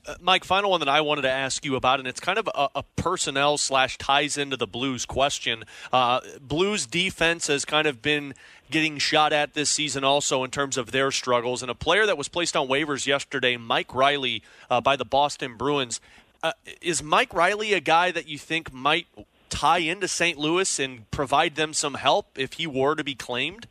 Uh, 0.08 0.14
Mike, 0.22 0.42
final 0.42 0.70
one 0.70 0.80
that 0.80 0.88
I 0.88 1.02
wanted 1.02 1.22
to 1.22 1.30
ask 1.30 1.66
you 1.66 1.76
about, 1.76 1.98
and 1.98 2.08
it's 2.08 2.20
kind 2.20 2.38
of 2.38 2.48
a, 2.54 2.70
a 2.76 2.82
personnel 2.96 3.58
slash 3.58 3.98
ties 3.98 4.38
into 4.38 4.56
the 4.56 4.66
Blues 4.66 5.04
question. 5.04 5.64
Uh, 5.92 6.20
Blues 6.40 6.86
defense 6.86 7.48
has 7.48 7.66
kind 7.66 7.86
of 7.86 8.00
been 8.00 8.32
getting 8.70 8.96
shot 8.96 9.34
at 9.34 9.52
this 9.52 9.68
season 9.68 10.04
also 10.04 10.44
in 10.44 10.50
terms 10.50 10.78
of 10.78 10.92
their 10.92 11.10
struggles. 11.10 11.60
And 11.60 11.70
a 11.70 11.74
player 11.74 12.06
that 12.06 12.16
was 12.16 12.28
placed 12.28 12.56
on 12.56 12.68
waivers 12.68 13.06
yesterday, 13.06 13.58
Mike 13.58 13.94
Reilly, 13.94 14.42
uh, 14.70 14.80
by 14.80 14.96
the 14.96 15.04
Boston 15.04 15.56
Bruins. 15.58 16.00
Uh, 16.42 16.52
is 16.80 17.02
Mike 17.02 17.34
Reilly 17.34 17.74
a 17.74 17.80
guy 17.80 18.10
that 18.10 18.26
you 18.26 18.38
think 18.38 18.72
might 18.72 19.08
tie 19.50 19.78
into 19.78 20.08
St. 20.08 20.38
Louis 20.38 20.78
and 20.78 21.10
provide 21.10 21.56
them 21.56 21.74
some 21.74 21.94
help 21.94 22.38
if 22.38 22.54
he 22.54 22.66
were 22.66 22.94
to 22.94 23.04
be 23.04 23.14
claimed? 23.14 23.66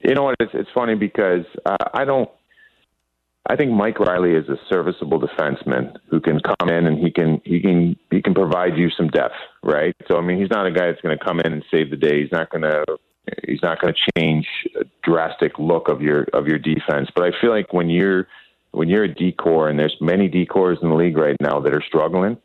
You 0.00 0.14
know 0.14 0.24
what? 0.24 0.36
It's, 0.38 0.52
it's 0.54 0.70
funny 0.72 0.94
because 0.94 1.46
uh, 1.66 1.76
I 1.94 2.04
don't 2.04 2.30
I 3.46 3.56
think 3.56 3.72
Mike 3.72 4.00
Reilly 4.00 4.32
is 4.32 4.48
a 4.48 4.56
serviceable 4.70 5.20
defenseman 5.20 5.96
who 6.08 6.18
can 6.18 6.40
come 6.40 6.70
in 6.70 6.86
and 6.86 6.98
he 6.98 7.10
can 7.10 7.42
he 7.44 7.60
can 7.60 7.96
he 8.10 8.22
can 8.22 8.32
provide 8.32 8.76
you 8.76 8.88
some 8.90 9.08
depth, 9.08 9.34
right? 9.62 9.94
So 10.08 10.16
I 10.16 10.22
mean, 10.22 10.38
he's 10.40 10.50
not 10.50 10.66
a 10.66 10.70
guy 10.70 10.86
that's 10.86 11.00
going 11.02 11.18
to 11.18 11.24
come 11.24 11.40
in 11.40 11.52
and 11.52 11.64
save 11.70 11.90
the 11.90 11.96
day. 11.96 12.22
He's 12.22 12.32
not 12.32 12.50
going 12.50 12.62
to 12.62 12.84
he's 13.46 13.62
not 13.62 13.80
going 13.80 13.92
to 13.92 14.10
change 14.18 14.46
a 14.80 14.84
drastic 15.02 15.58
look 15.58 15.88
of 15.88 16.00
your 16.00 16.26
of 16.32 16.46
your 16.46 16.58
defense. 16.58 17.10
But 17.14 17.24
I 17.24 17.40
feel 17.40 17.50
like 17.50 17.72
when 17.72 17.90
you're 17.90 18.28
when 18.70 18.88
you're 18.88 19.04
a 19.04 19.14
decor 19.14 19.68
and 19.68 19.78
there's 19.78 19.96
many 20.00 20.28
decors 20.28 20.82
in 20.82 20.88
the 20.88 20.96
league 20.96 21.18
right 21.18 21.36
now 21.38 21.60
that 21.60 21.74
are 21.74 21.82
struggling, 21.86 22.38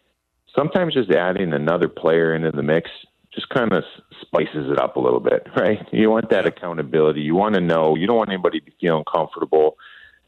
sometimes 0.53 0.93
just 0.93 1.11
adding 1.11 1.53
another 1.53 1.87
player 1.87 2.35
into 2.35 2.51
the 2.51 2.63
mix 2.63 2.89
just 3.33 3.49
kind 3.49 3.71
of 3.73 3.83
spices 4.21 4.71
it 4.71 4.79
up 4.79 4.95
a 4.95 4.99
little 4.99 5.19
bit, 5.19 5.47
right? 5.55 5.79
You 5.91 6.09
want 6.09 6.29
that 6.31 6.45
accountability. 6.45 7.21
You 7.21 7.35
want 7.35 7.55
to 7.55 7.61
know. 7.61 7.95
You 7.95 8.07
don't 8.07 8.17
want 8.17 8.29
anybody 8.29 8.59
to 8.59 8.71
feel 8.81 8.97
uncomfortable. 8.97 9.77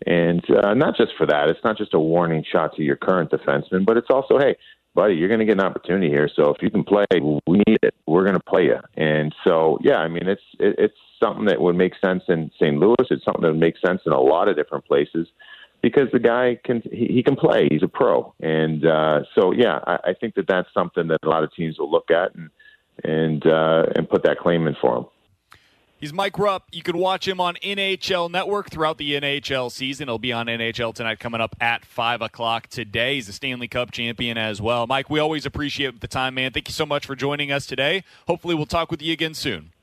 And 0.08 0.44
uh, 0.64 0.74
not 0.74 0.98
just 0.98 1.12
for 1.18 1.28
that, 1.28 1.50
it's 1.50 1.64
not 1.64 1.78
just 1.78 1.94
a 1.94 2.00
warning 2.00 2.44
shot 2.50 2.76
to 2.76 2.84
your 2.84 2.96
current 2.96 3.32
defenseman, 3.32 3.86
but 3.86 3.98
it's 3.98 4.10
also, 4.10 4.40
hey, 4.40 4.56
buddy, 4.96 5.16
you're 5.16 5.28
going 5.28 5.40
to 5.40 5.46
get 5.46 5.60
an 5.60 5.66
opportunity 5.66 6.10
here. 6.10 6.30
So 6.36 6.50
if 6.50 6.62
you 6.62 6.70
can 6.70 6.84
play, 6.84 7.06
we 7.48 7.62
need 7.68 7.80
it. 7.84 7.94
We're 8.08 8.24
going 8.24 8.36
to 8.36 8.44
play 8.44 8.64
you. 8.64 8.78
And 8.96 9.34
so, 9.46 9.78
yeah, 9.82 9.98
I 9.98 10.08
mean, 10.08 10.28
it's 10.28 10.42
it, 10.60 10.76
it's 10.78 10.98
something 11.24 11.46
that 11.46 11.62
would 11.62 11.76
make 11.76 11.94
sense 12.04 12.24
in 12.28 12.52
St. 12.56 12.78
Louis. 12.78 12.96
It's 13.10 13.24
something 13.24 13.44
that 13.44 13.52
would 13.52 13.60
make 13.60 13.78
sense 13.86 14.02
in 14.06 14.12
a 14.12 14.20
lot 14.20 14.48
of 14.48 14.56
different 14.56 14.86
places 14.86 15.28
because 15.82 16.08
the 16.12 16.20
guy 16.20 16.60
can 16.64 16.82
he, 16.92 17.08
he 17.08 17.24
can 17.24 17.36
play. 17.36 17.68
He's 17.70 17.84
a 17.84 17.88
pro, 17.88 18.34
and 18.40 18.86
uh, 18.86 19.22
so 19.36 19.52
yeah, 19.52 19.80
I, 19.86 19.98
I 20.06 20.14
think 20.20 20.36
that 20.36 20.48
that's 20.48 20.70
something 20.74 21.08
that 21.08 21.20
a 21.24 21.30
lot 21.30 21.44
of 21.44 21.54
teams 21.54 21.78
will 21.80 21.92
look 21.92 22.12
at 22.12 22.36
and 22.36 22.50
and 23.04 23.46
uh, 23.46 23.86
and 23.96 24.10
put 24.10 24.24
that 24.24 24.38
claim 24.40 24.68
in 24.68 24.76
for 24.80 24.98
him. 24.98 25.06
He's 26.02 26.12
Mike 26.12 26.40
Rupp. 26.40 26.64
You 26.72 26.82
can 26.82 26.98
watch 26.98 27.28
him 27.28 27.40
on 27.40 27.58
NHL 27.62 28.32
Network 28.32 28.72
throughout 28.72 28.98
the 28.98 29.14
NHL 29.14 29.72
season. 29.72 30.08
He'll 30.08 30.18
be 30.18 30.34
on 30.34 30.48
NHL 30.48 30.96
tonight 30.96 31.20
coming 31.20 31.40
up 31.40 31.56
at 31.62 31.86
5 31.86 32.24
o'clock 32.24 32.66
today. 32.66 33.16
He's 33.16 33.30
a 33.30 33.34
Stanley 33.34 33.68
Cup 33.68 33.92
champion 33.92 34.36
as 34.36 34.60
well. 34.60 34.88
Mike, 34.88 35.12
we 35.12 35.20
always 35.20 35.46
appreciate 35.46 36.02
the 36.02 36.08
time, 36.08 36.34
man. 36.34 36.54
Thank 36.54 36.68
you 36.68 36.74
so 36.74 36.88
much 36.88 37.06
for 37.06 37.16
joining 37.16 37.52
us 37.52 37.68
today. 37.68 38.04
Hopefully, 38.26 38.56
we'll 38.56 38.66
talk 38.66 38.90
with 38.90 39.00
you 39.00 39.14
again 39.14 39.36
soon. 39.36 39.74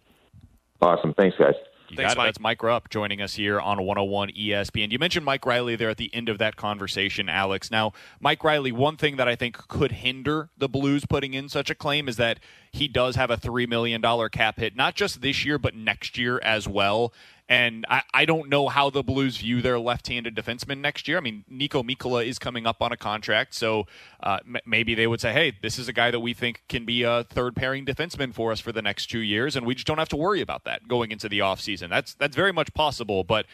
Awesome. 0.83 1.15
Thanks, 1.15 1.37
guys. 1.39 1.55
You 1.91 1.97
Thanks. 1.97 2.17
Mike. 2.17 2.27
That's 2.27 2.41
Mike 2.41 2.63
Rupp 2.63 2.91
joining 2.91 3.21
us 3.21 3.35
here 3.35 3.61
on 3.61 3.83
101 3.83 4.31
ESPN. 4.31 4.91
You 4.91 4.99
mentioned 4.99 5.25
Mike 5.25 5.47
Reilly 5.47 5.77
there 5.77 5.91
at 5.91 5.97
the 5.97 6.15
end 6.15 6.29
of 6.29 6.39
that 6.39 6.57
conversation, 6.57 7.29
Alex. 7.29 7.71
Now, 7.71 7.93
Mike 8.21 8.45
Reilly, 8.45 8.73
one 8.73 8.97
thing 8.97 9.17
that 9.17 9.29
I 9.29 9.37
think 9.37 9.57
could 9.69 9.93
hinder 9.93 10.51
the 10.57 10.69
Blues 10.69 11.07
putting 11.07 11.35
in 11.35 11.49
such 11.49 11.71
a 11.71 11.75
claim 11.75 12.09
is 12.09 12.17
that 12.17 12.41
he 12.73 12.89
does 12.89 13.17
have 13.17 13.31
a 13.31 13.37
$3 13.37 13.69
million 13.69 14.03
cap 14.31 14.59
hit, 14.59 14.77
not 14.77 14.95
just 14.95 15.23
this 15.23 15.45
year, 15.45 15.59
but 15.59 15.75
next 15.75 16.19
year 16.19 16.39
as 16.43 16.69
well. 16.69 17.13
And 17.51 17.87
I, 17.89 18.03
I 18.13 18.25
don't 18.27 18.51
know 18.51 18.69
how 18.69 18.91
the 18.91 19.03
Blues 19.03 19.39
view 19.39 19.63
their 19.63 19.79
left-handed 19.79 20.37
defenseman 20.37 20.81
next 20.81 21.09
year. 21.09 21.17
I 21.17 21.21
mean, 21.21 21.45
Niko 21.51 21.83
Mikkola 21.83 22.27
is 22.27 22.39
coming 22.39 22.67
up 22.67 22.83
on 22.83 22.93
a 22.93 22.97
contract, 22.97 23.55
so 23.55 23.87
uh, 24.23 24.39
m- 24.47 24.59
maybe 24.67 24.95
they 24.95 25.07
would 25.07 25.21
say, 25.21 25.33
"Hey, 25.33 25.57
this 25.63 25.79
is 25.79 25.89
a 25.89 25.95
guy 25.95 26.11
that 26.11 26.21
we 26.21 26.35
think 26.35 26.63
can 26.69 26.85
be 26.85 27.05
a 27.05 27.25
third-pairing 27.25 27.87
defenseman 27.87 28.35
for 28.35 28.53
us 28.53 28.61
for 28.61 28.71
the 28.71 28.83
next 28.83 29.07
two 29.07 29.21
years, 29.21 29.57
and 29.57 29.65
we 29.65 29.75
just 29.75 29.87
don't 29.87 29.97
have 29.97 30.11
to 30.11 30.17
worry 30.17 30.43
about 30.43 30.65
that 30.65 30.89
going 30.89 31.11
into 31.11 31.27
the 31.27 31.39
offseason." 31.39 31.89
That's 31.89 32.13
that's 32.15 32.37
very 32.37 32.53
much 32.53 32.75
possible, 32.75 33.25
but 33.25 33.47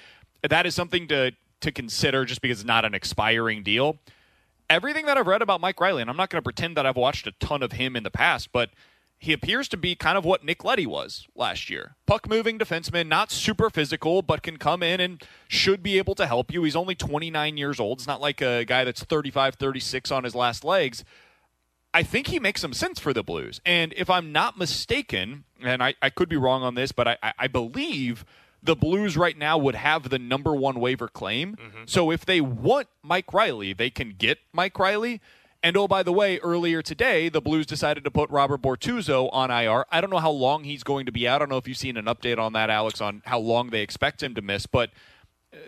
that 0.42 0.66
is 0.66 0.74
something 0.74 1.06
to 1.08 1.32
to 1.60 1.70
consider 1.70 2.24
just 2.24 2.42
because 2.42 2.60
it's 2.60 2.66
not 2.66 2.84
an 2.84 2.94
expiring 2.94 3.62
deal. 3.62 3.98
Everything 4.68 5.06
that 5.06 5.16
I've 5.16 5.26
read 5.28 5.40
about 5.40 5.60
Mike 5.60 5.80
Reilly, 5.80 6.00
and 6.00 6.10
I'm 6.10 6.16
not 6.16 6.30
going 6.30 6.38
to 6.38 6.42
pretend 6.42 6.76
that 6.76 6.84
I've 6.84 6.96
watched 6.96 7.26
a 7.28 7.32
ton 7.32 7.62
of 7.62 7.72
him 7.72 7.94
in 7.94 8.02
the 8.02 8.10
past, 8.10 8.50
but 8.52 8.70
he 9.18 9.32
appears 9.32 9.68
to 9.68 9.76
be 9.76 9.94
kind 9.94 10.18
of 10.18 10.24
what 10.24 10.44
Nick 10.44 10.64
Leddy 10.64 10.86
was 10.86 11.26
last 11.34 11.70
year. 11.70 11.96
Puck 12.06 12.28
moving 12.28 12.58
defenseman, 12.58 13.06
not 13.08 13.30
super 13.30 13.70
physical, 13.70 14.20
but 14.20 14.42
can 14.42 14.58
come 14.58 14.82
in 14.82 15.00
and 15.00 15.22
should 15.48 15.82
be 15.82 15.96
able 15.98 16.14
to 16.16 16.26
help 16.26 16.52
you. 16.52 16.62
He's 16.64 16.76
only 16.76 16.94
29 16.94 17.56
years 17.56 17.80
old. 17.80 17.98
It's 18.00 18.06
not 18.06 18.20
like 18.20 18.42
a 18.42 18.64
guy 18.64 18.84
that's 18.84 19.02
35, 19.02 19.54
36 19.54 20.10
on 20.10 20.24
his 20.24 20.34
last 20.34 20.62
legs. 20.64 21.04
I 21.94 22.02
think 22.02 22.26
he 22.26 22.38
makes 22.40 22.60
some 22.60 22.72
sense 22.74 22.98
for 22.98 23.12
the 23.12 23.22
Blues. 23.22 23.60
And 23.64 23.94
if 23.96 24.10
I'm 24.10 24.32
not 24.32 24.58
mistaken, 24.58 25.44
and 25.62 25.82
I, 25.82 25.94
I 26.02 26.10
could 26.10 26.28
be 26.28 26.36
wrong 26.36 26.62
on 26.62 26.74
this, 26.74 26.92
but 26.92 27.06
I, 27.08 27.16
I- 27.22 27.32
I 27.38 27.46
believe 27.46 28.24
the 28.62 28.74
Blues 28.76 29.16
right 29.16 29.38
now 29.38 29.56
would 29.58 29.74
have 29.76 30.08
the 30.10 30.18
number 30.18 30.54
one 30.54 30.80
waiver 30.80 31.06
claim. 31.08 31.54
Mm-hmm. 31.56 31.82
So 31.86 32.10
if 32.10 32.26
they 32.26 32.40
want 32.40 32.88
Mike 33.02 33.32
Reilly, 33.32 33.72
they 33.74 33.90
can 33.90 34.10
get 34.18 34.38
Mike 34.52 34.78
Reilly. 34.78 35.20
And 35.64 35.78
oh, 35.78 35.88
by 35.88 36.02
the 36.02 36.12
way, 36.12 36.38
earlier 36.40 36.82
today, 36.82 37.30
the 37.30 37.40
Blues 37.40 37.64
decided 37.64 38.04
to 38.04 38.10
put 38.10 38.28
Robert 38.28 38.60
Bortuzzo 38.60 39.30
on 39.32 39.50
IR. 39.50 39.86
I 39.90 40.02
don't 40.02 40.10
know 40.10 40.18
how 40.18 40.30
long 40.30 40.64
he's 40.64 40.82
going 40.82 41.06
to 41.06 41.12
be 41.12 41.26
out. 41.26 41.36
I 41.36 41.38
don't 41.38 41.48
know 41.48 41.56
if 41.56 41.66
you've 41.66 41.78
seen 41.78 41.96
an 41.96 42.04
update 42.04 42.38
on 42.38 42.52
that, 42.52 42.68
Alex, 42.68 43.00
on 43.00 43.22
how 43.24 43.38
long 43.38 43.70
they 43.70 43.80
expect 43.80 44.22
him 44.22 44.34
to 44.34 44.42
miss. 44.42 44.66
But 44.66 44.90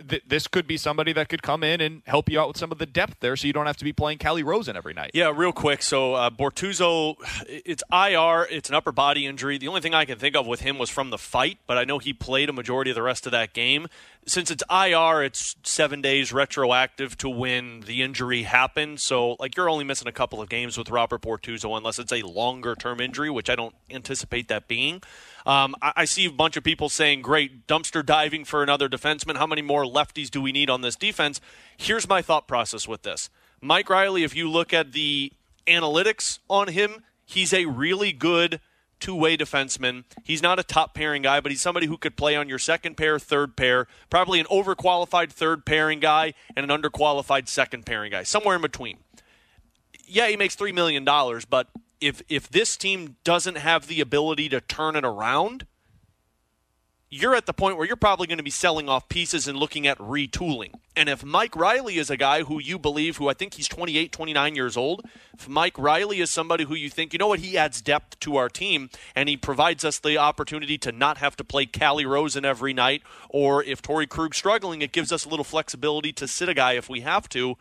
th- 0.07 0.22
this 0.26 0.49
could 0.49 0.66
be 0.66 0.76
somebody 0.76 1.14
that 1.14 1.30
could 1.30 1.42
come 1.42 1.64
in 1.64 1.80
and 1.80 2.03
help 2.05 2.28
you 2.28 2.38
out 2.38 2.49
with 2.49 2.59
some 2.59 2.70
of 2.70 2.76
the 2.76 2.84
depth 2.84 3.20
there 3.20 3.36
so 3.36 3.47
you 3.47 3.55
don't 3.55 3.64
have 3.64 3.78
to 3.78 3.84
be 3.84 3.92
playing 3.94 4.18
Calle 4.18 4.42
Rosen 4.42 4.76
every 4.76 4.92
night. 4.92 5.12
Yeah, 5.14 5.32
real 5.34 5.53
quick. 5.53 5.82
So 5.82 6.12
uh, 6.12 6.28
Bortuzzo, 6.28 7.16
it's 7.49 7.82
IR. 7.90 8.47
It's 8.51 8.68
an 8.68 8.74
upper 8.74 8.92
body 8.92 9.24
injury. 9.24 9.57
The 9.57 9.68
only 9.68 9.80
thing 9.80 9.94
I 9.94 10.05
can 10.05 10.18
think 10.18 10.36
of 10.36 10.47
with 10.47 10.61
him 10.61 10.78
was 10.78 10.90
from 10.90 11.09
the 11.09 11.18
fight, 11.18 11.57
but 11.66 11.78
I 11.78 11.84
know 11.84 11.99
he 11.99 12.12
played 12.12 12.51
a 12.51 12.53
majority 12.53 12.90
of 12.90 12.97
the 12.97 13.03
rest 13.03 13.24
of 13.24 13.32
that 13.32 13.55
game. 13.55 13.86
Since 14.29 14.51
it's 14.51 14.64
IR, 14.68 15.22
it's 15.22 15.55
seven 15.62 16.03
days 16.03 16.33
retroactive 16.33 17.16
to 17.18 17.29
when 17.29 17.81
the 17.81 18.03
injury 18.03 18.43
happened. 18.43 18.99
So, 18.99 19.37
like, 19.39 19.57
you're 19.57 19.70
only 19.70 19.85
missing 19.85 20.09
a 20.09 20.12
couple 20.12 20.43
of 20.43 20.49
games 20.49 20.77
with 20.77 20.91
Robert 20.91 21.22
Bortuzzo 21.22 21.77
unless 21.77 22.01
it's 22.01 22.12
a 22.12 22.22
longer 22.22 22.74
term 22.74 23.01
injury, 23.01 23.31
which 23.31 23.49
I 23.49 23.55
don't 23.55 23.74
anticipate 23.89 24.49
that 24.49 24.66
being. 24.66 25.01
Um, 25.47 25.77
I, 25.81 25.93
I 25.99 26.05
see 26.07 26.24
a 26.24 26.33
bunch 26.33 26.57
of 26.57 26.64
people 26.64 26.89
saying, 26.89 27.22
great, 27.22 27.68
dumpster 27.68 28.05
diving 28.05 28.45
for 28.45 28.64
another 28.64 28.89
defenseman. 28.89 29.37
How 29.37 29.47
many 29.47 29.62
more 29.62 29.85
lefties 29.85 30.29
do 30.29 30.43
we 30.43 30.51
need 30.51 30.70
on 30.70 30.81
this 30.81 30.97
defense? 30.97 31.41
Here's 31.77 32.09
my 32.09 32.20
thought 32.20 32.49
process 32.49 32.89
with 32.89 33.03
this 33.03 33.31
Mike 33.61 33.89
Reilly, 33.89 34.24
if 34.24 34.35
you 34.35 34.51
look 34.51 34.72
at 34.72 34.91
the 34.91 35.33
analytics 35.68 36.41
on 36.49 36.68
him, 36.68 37.05
he's 37.24 37.53
a 37.53 37.66
really 37.66 38.12
good 38.12 38.61
two 39.01 39.14
way 39.14 39.36
defenseman. 39.36 40.05
He's 40.24 40.42
not 40.42 40.59
a 40.59 40.62
top 40.62 40.94
pairing 40.94 41.22
guy, 41.22 41.40
but 41.40 41.53
he's 41.53 41.61
somebody 41.61 41.86
who 41.86 41.97
could 41.97 42.16
play 42.16 42.36
on 42.36 42.49
your 42.49 42.59
second 42.59 42.97
pair, 42.97 43.18
third 43.18 43.57
pair, 43.57 43.86
probably 44.11 44.40
an 44.40 44.47
overqualified 44.47 45.30
third 45.30 45.64
pairing 45.64 46.01
guy 46.01 46.34
and 46.57 46.70
an 46.70 46.82
underqualified 46.82 47.49
second 47.49 47.86
pairing 47.86 48.12
guy, 48.12 48.22
somewhere 48.22 48.57
in 48.57 48.62
between. 48.62 48.99
Yeah, 50.07 50.28
he 50.28 50.36
makes 50.36 50.55
$3 50.55 50.72
million, 50.72 51.05
but 51.05 51.68
if, 52.01 52.22
if 52.28 52.49
this 52.49 52.76
team 52.76 53.16
doesn't 53.24 53.57
have 53.57 53.88
the 53.88 54.01
ability 54.01 54.49
to 54.51 54.61
turn 54.61 54.94
it 54.94 55.05
around, 55.05 55.66
you're 57.09 57.36
at 57.36 57.46
the 57.46 57.52
point 57.52 57.76
where 57.76 57.86
you're 57.86 57.96
probably 57.96 58.26
going 58.26 58.38
to 58.38 58.44
be 58.44 58.50
selling 58.50 58.88
off 58.88 59.09
pieces 59.09 59.46
and 59.46 59.57
looking 59.57 59.86
at 59.86 59.96
retooling. 59.98 60.72
And 60.96 61.09
if 61.09 61.24
Mike 61.24 61.54
Reilly 61.54 61.98
is 61.98 62.11
a 62.11 62.16
guy 62.16 62.42
who 62.42 62.59
you 62.59 62.78
believe, 62.78 63.18
who 63.18 63.28
I 63.28 63.34
think 63.34 63.54
he's 63.54 63.68
28, 63.68 64.11
29 64.11 64.57
years 64.57 64.76
old, 64.76 65.02
if 65.34 65.48
Mike 65.48 65.78
Reilly 65.78 66.20
is 66.20 66.30
somebody 66.30 66.64
who 66.64 66.74
you 66.74 66.90
think, 66.90 67.12
you 67.12 67.18
know 67.18 67.28
what, 67.28 67.38
he 67.38 67.57
adds 67.57 67.80
depth 67.80 68.18
to 68.20 68.36
our 68.36 68.48
team 68.48 68.90
and 69.14 69.28
he 69.28 69.36
provides 69.36 69.84
us 69.84 70.00
the 70.00 70.18
opportunity 70.18 70.78
to 70.78 70.90
not 70.90 71.18
have 71.18 71.36
to 71.36 71.44
play 71.44 71.64
Calle 71.64 72.04
Rosen 72.04 72.44
every 72.44 72.72
night, 72.72 73.02
or 73.28 73.62
if 73.62 73.82
Torey 73.82 74.09
Krug's 74.09 74.36
struggling, 74.36 74.82
it 74.82 74.90
gives 74.90 75.12
us 75.12 75.24
a 75.24 75.28
little 75.28 75.44
flexibility 75.44 76.12
to 76.12 76.26
sit 76.26 76.48
a 76.48 76.54
guy 76.54 76.72
if 76.72 76.88
we 76.88 77.02
have 77.02 77.28
to. 77.30 77.57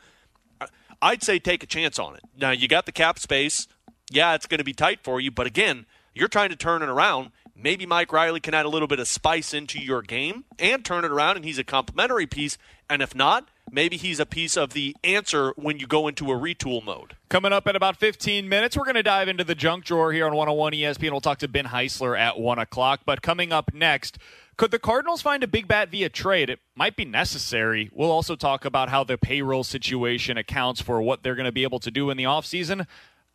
I'd 1.01 1.21
say 1.21 1.37
take 1.37 1.61
a 1.61 1.67
chance 1.67 1.99
on 1.99 2.15
it. 2.15 2.23
Now, 2.35 2.51
you 2.51 2.67
got 2.67 2.87
the 2.87 2.91
cap 2.91 3.19
space. 3.19 3.67
Yeah, 4.09 4.33
it's 4.33 4.47
going 4.47 4.59
to 4.59 4.63
be 4.63 4.73
tight 4.73 5.01
for 5.03 5.19
you, 5.19 5.29
but 5.29 5.45
again, 5.45 5.85
you're 6.15 6.29
trying 6.29 6.49
to 6.49 6.55
turn 6.55 6.81
it 6.81 6.89
around. 6.89 7.31
Maybe 7.57 7.85
Mike 7.85 8.11
Reilly 8.11 8.41
can 8.41 8.53
add 8.53 8.65
a 8.65 8.69
little 8.69 8.87
bit 8.87 8.99
of 8.99 9.07
spice 9.07 9.53
into 9.53 9.79
your 9.79 10.01
game 10.01 10.43
and 10.59 10.83
turn 10.83 11.05
it 11.05 11.11
around, 11.11 11.37
and 11.37 11.45
he's 11.45 11.57
a 11.57 11.63
complementary 11.63 12.27
piece. 12.27 12.57
And 12.89 13.01
if 13.01 13.15
not, 13.15 13.47
maybe 13.71 13.95
he's 13.95 14.19
a 14.19 14.25
piece 14.25 14.57
of 14.57 14.73
the 14.73 14.93
answer 15.05 15.53
when 15.55 15.79
you 15.79 15.87
go 15.87 16.09
into 16.09 16.31
a 16.33 16.35
retool 16.35 16.83
mode. 16.83 17.15
Coming 17.29 17.53
up 17.53 17.65
in 17.65 17.77
about 17.77 17.95
15 17.95 18.49
minutes, 18.49 18.75
we're 18.75 18.83
going 18.83 18.95
to 18.95 19.03
dive 19.03 19.29
into 19.29 19.45
the 19.45 19.55
junk 19.55 19.85
drawer 19.85 20.11
here 20.11 20.25
on 20.25 20.35
101 20.35 20.73
ESPN. 20.73 21.11
We'll 21.11 21.21
talk 21.21 21.37
to 21.39 21.47
Ben 21.47 21.67
Heisler 21.67 22.19
at 22.19 22.37
1 22.37 22.59
o'clock. 22.59 23.01
But 23.05 23.21
coming 23.21 23.53
up 23.53 23.73
next, 23.73 24.17
could 24.57 24.71
the 24.71 24.79
Cardinals 24.79 25.21
find 25.21 25.41
a 25.41 25.47
big 25.47 25.65
bat 25.65 25.89
via 25.89 26.09
trade? 26.09 26.49
It 26.49 26.59
might 26.75 26.97
be 26.97 27.05
necessary. 27.05 27.89
We'll 27.93 28.11
also 28.11 28.35
talk 28.35 28.65
about 28.65 28.89
how 28.89 29.05
the 29.05 29.17
payroll 29.17 29.63
situation 29.63 30.37
accounts 30.37 30.81
for 30.81 31.01
what 31.01 31.23
they're 31.23 31.35
going 31.35 31.45
to 31.45 31.53
be 31.53 31.63
able 31.63 31.79
to 31.79 31.91
do 31.91 32.09
in 32.09 32.17
the 32.17 32.25
offseason. 32.25 32.85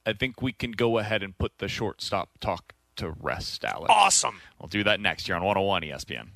I 0.04 0.12
think 0.12 0.42
we 0.42 0.52
can 0.52 0.72
go 0.72 0.98
ahead 0.98 1.22
and 1.22 1.36
put 1.38 1.58
the 1.58 1.68
shortstop 1.68 2.38
talk 2.38 2.74
to 2.96 3.14
rest, 3.20 3.64
Alex. 3.64 3.86
Awesome. 3.94 4.40
We'll 4.60 4.68
do 4.68 4.84
that 4.84 5.00
next 5.00 5.28
year 5.28 5.36
on 5.36 5.44
101 5.44 5.82
ESPN. 5.82 6.28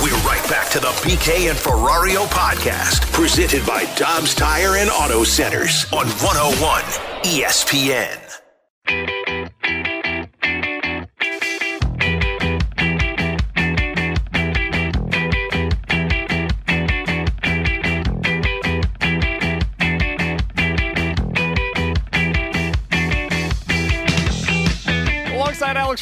We're 0.00 0.14
right 0.26 0.46
back 0.48 0.68
to 0.70 0.78
the 0.80 0.88
BK 1.02 1.48
and 1.50 1.58
Ferrario 1.58 2.26
podcast, 2.26 3.10
presented 3.12 3.66
by 3.66 3.84
Dobbs 3.96 4.34
Tire 4.34 4.76
and 4.76 4.90
Auto 4.90 5.24
Centers 5.24 5.86
on 5.92 6.06
101 6.06 6.82
ESPN. 7.24 8.18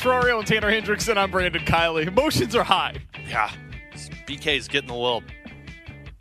Ferrario 0.07 0.39
and 0.39 0.47
Tanner 0.47 0.71
Hendrickson, 0.71 1.17
I'm 1.17 1.33
Brandon 1.33 1.65
Kiley. 1.65 2.07
Emotions 2.07 2.55
are 2.55 2.63
high. 2.63 2.95
Yeah, 3.29 3.51
BK's 4.25 4.69
getting 4.69 4.91
a 4.91 4.97
little 4.97 5.25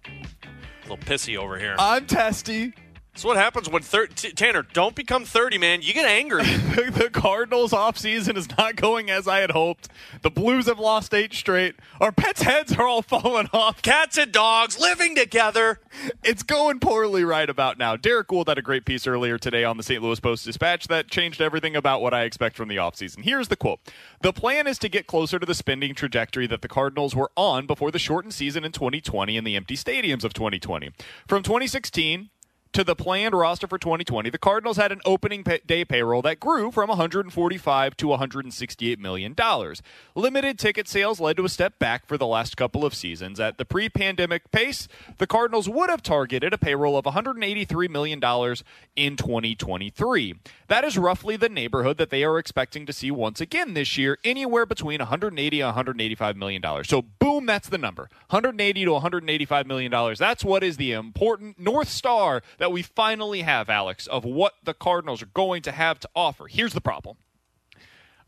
A 0.08 0.90
little 0.90 0.98
pissy 0.98 1.38
over 1.38 1.60
here. 1.60 1.76
I'm 1.78 2.08
testy. 2.08 2.74
That's 3.16 3.24
what 3.24 3.38
happens 3.38 3.70
when 3.70 3.82
thir- 3.82 4.08
T- 4.08 4.34
Tanner. 4.34 4.62
Don't 4.62 4.94
become 4.94 5.24
thirty, 5.24 5.58
man. 5.58 5.82
You 5.82 5.94
get 5.94 6.06
angry. 6.06 6.44
the 6.44 7.10
Cardinals 7.14 7.72
offseason 7.72 8.36
is 8.36 8.50
not 8.58 8.76
going 8.76 9.10
as 9.10 9.26
I 9.26 9.40
had 9.40 9.52
hoped. 9.52 9.88
The 10.22 10.30
Blues 10.30 10.66
have 10.66 10.80
lost 10.80 11.14
eight 11.14 11.34
straight. 11.34 11.76
Our 12.02 12.12
pets' 12.12 12.42
heads 12.42 12.74
are 12.74 12.86
all 12.86 13.02
falling 13.02 13.48
off. 13.54 13.82
Cats 13.82 14.18
and 14.18 14.34
dogs 14.34 14.78
living 14.78 15.16
together. 15.16 15.80
It's 16.26 16.44
going 16.44 16.82
poorly 16.82 17.24
right 17.24 17.50
about 17.50 17.78
now. 17.78 17.96
Derrick 17.96 18.28
Goold 18.28 18.50
had 18.50 18.58
a 18.58 18.62
great 18.62 18.84
piece 18.84 19.08
earlier 19.08 19.38
today 19.38 19.64
on 19.64 19.78
the 19.78 19.84
St. 19.84 20.04
Louis 20.04 20.20
Post 20.20 20.44
Dispatch 20.44 20.90
that 20.90 21.10
changed 21.10 21.40
everything 21.40 21.74
about 21.74 22.02
what 22.02 22.14
I 22.14 22.24
expect 22.24 22.58
from 22.58 22.68
the 22.68 22.76
offseason. 22.76 23.24
Here's 23.24 23.48
the 23.48 23.56
quote 23.56 23.80
The 24.24 24.34
plan 24.34 24.68
is 24.68 24.78
to 24.80 24.90
get 24.90 25.08
closer 25.08 25.40
to 25.40 25.46
the 25.46 25.56
spending 25.56 25.96
trajectory 25.96 26.48
that 26.48 26.62
the 26.62 26.68
Cardinals 26.68 27.16
were 27.16 27.32
on 27.38 27.66
before 27.66 27.92
the 27.92 27.98
shortened 27.98 28.34
season 28.34 28.66
in 28.66 28.74
2020 28.74 29.38
and 29.38 29.48
the 29.48 29.56
empty 29.56 29.78
stadiums 29.78 30.26
of 30.26 30.34
2020. 30.34 30.92
From 31.30 31.44
2016, 31.44 32.30
to 32.76 32.84
the 32.84 32.94
planned 32.96 33.34
roster 33.34 33.68
for 33.68 33.78
2020, 33.78 34.30
the 34.30 34.38
Cardinals 34.38 34.76
had 34.76 34.92
an 34.92 35.00
opening 35.06 35.46
pay- 35.46 35.62
day 35.66 35.86
payroll 35.86 36.22
that 36.22 36.42
grew 36.42 36.72
from 36.72 36.90
145 36.90 37.96
to 37.96 38.08
168 38.08 39.00
million 39.00 39.34
dollars. 39.34 39.82
Limited 40.14 40.60
ticket 40.60 40.90
sales 40.90 41.22
led 41.22 41.38
to 41.38 41.46
a 41.46 41.50
step 41.50 41.80
back 41.80 42.06
for 42.06 42.18
the 42.18 42.28
last 42.28 42.58
couple 42.58 42.84
of 42.84 42.94
seasons. 42.94 43.40
At 43.40 43.58
the 43.58 43.64
pre-pandemic 43.64 44.52
pace, 44.52 44.90
the 45.20 45.26
Cardinals 45.26 45.70
would 45.70 45.90
have 45.90 46.04
targeted 46.04 46.52
a 46.52 46.58
payroll 46.58 46.98
of 46.98 47.06
183 47.06 47.88
million 47.88 48.20
dollars 48.20 48.62
in 48.98 49.16
2023. 49.16 50.36
That 50.68 50.84
is 50.84 50.98
roughly 50.98 51.38
the 51.38 51.50
neighborhood 51.50 51.98
that 51.98 52.10
they 52.10 52.24
are 52.24 52.40
expecting 52.40 52.86
to 52.86 52.94
see 52.94 53.12
once 53.12 53.40
again 53.40 53.74
this 53.76 53.98
year, 53.98 54.18
anywhere 54.24 54.66
between 54.66 55.00
180 55.00 55.62
and 55.62 55.68
185 55.68 56.38
million 56.38 56.62
dollars. 56.62 56.90
So 56.90 57.04
boom, 57.04 57.46
that's 57.46 57.70
the 57.70 57.78
number. 57.78 58.10
180 58.30 58.86
to 58.86 58.92
185 58.92 59.68
million 59.68 59.92
dollars. 59.92 60.18
That's 60.18 60.44
what 60.44 60.64
is 60.64 60.78
the 60.78 60.94
important 60.94 61.60
north 61.60 61.90
star 61.90 62.42
that 62.58 62.72
we 62.72 62.82
finally 62.82 63.42
have, 63.42 63.70
Alex, 63.70 64.08
of 64.08 64.26
what 64.26 64.56
the 64.64 64.74
Cardinals 64.74 65.22
are 65.22 65.28
going 65.28 65.62
to 65.64 65.72
have 65.72 66.00
to 66.00 66.10
offer. 66.16 66.48
Here's 66.48 66.74
the 66.74 66.82
problem. 66.82 67.18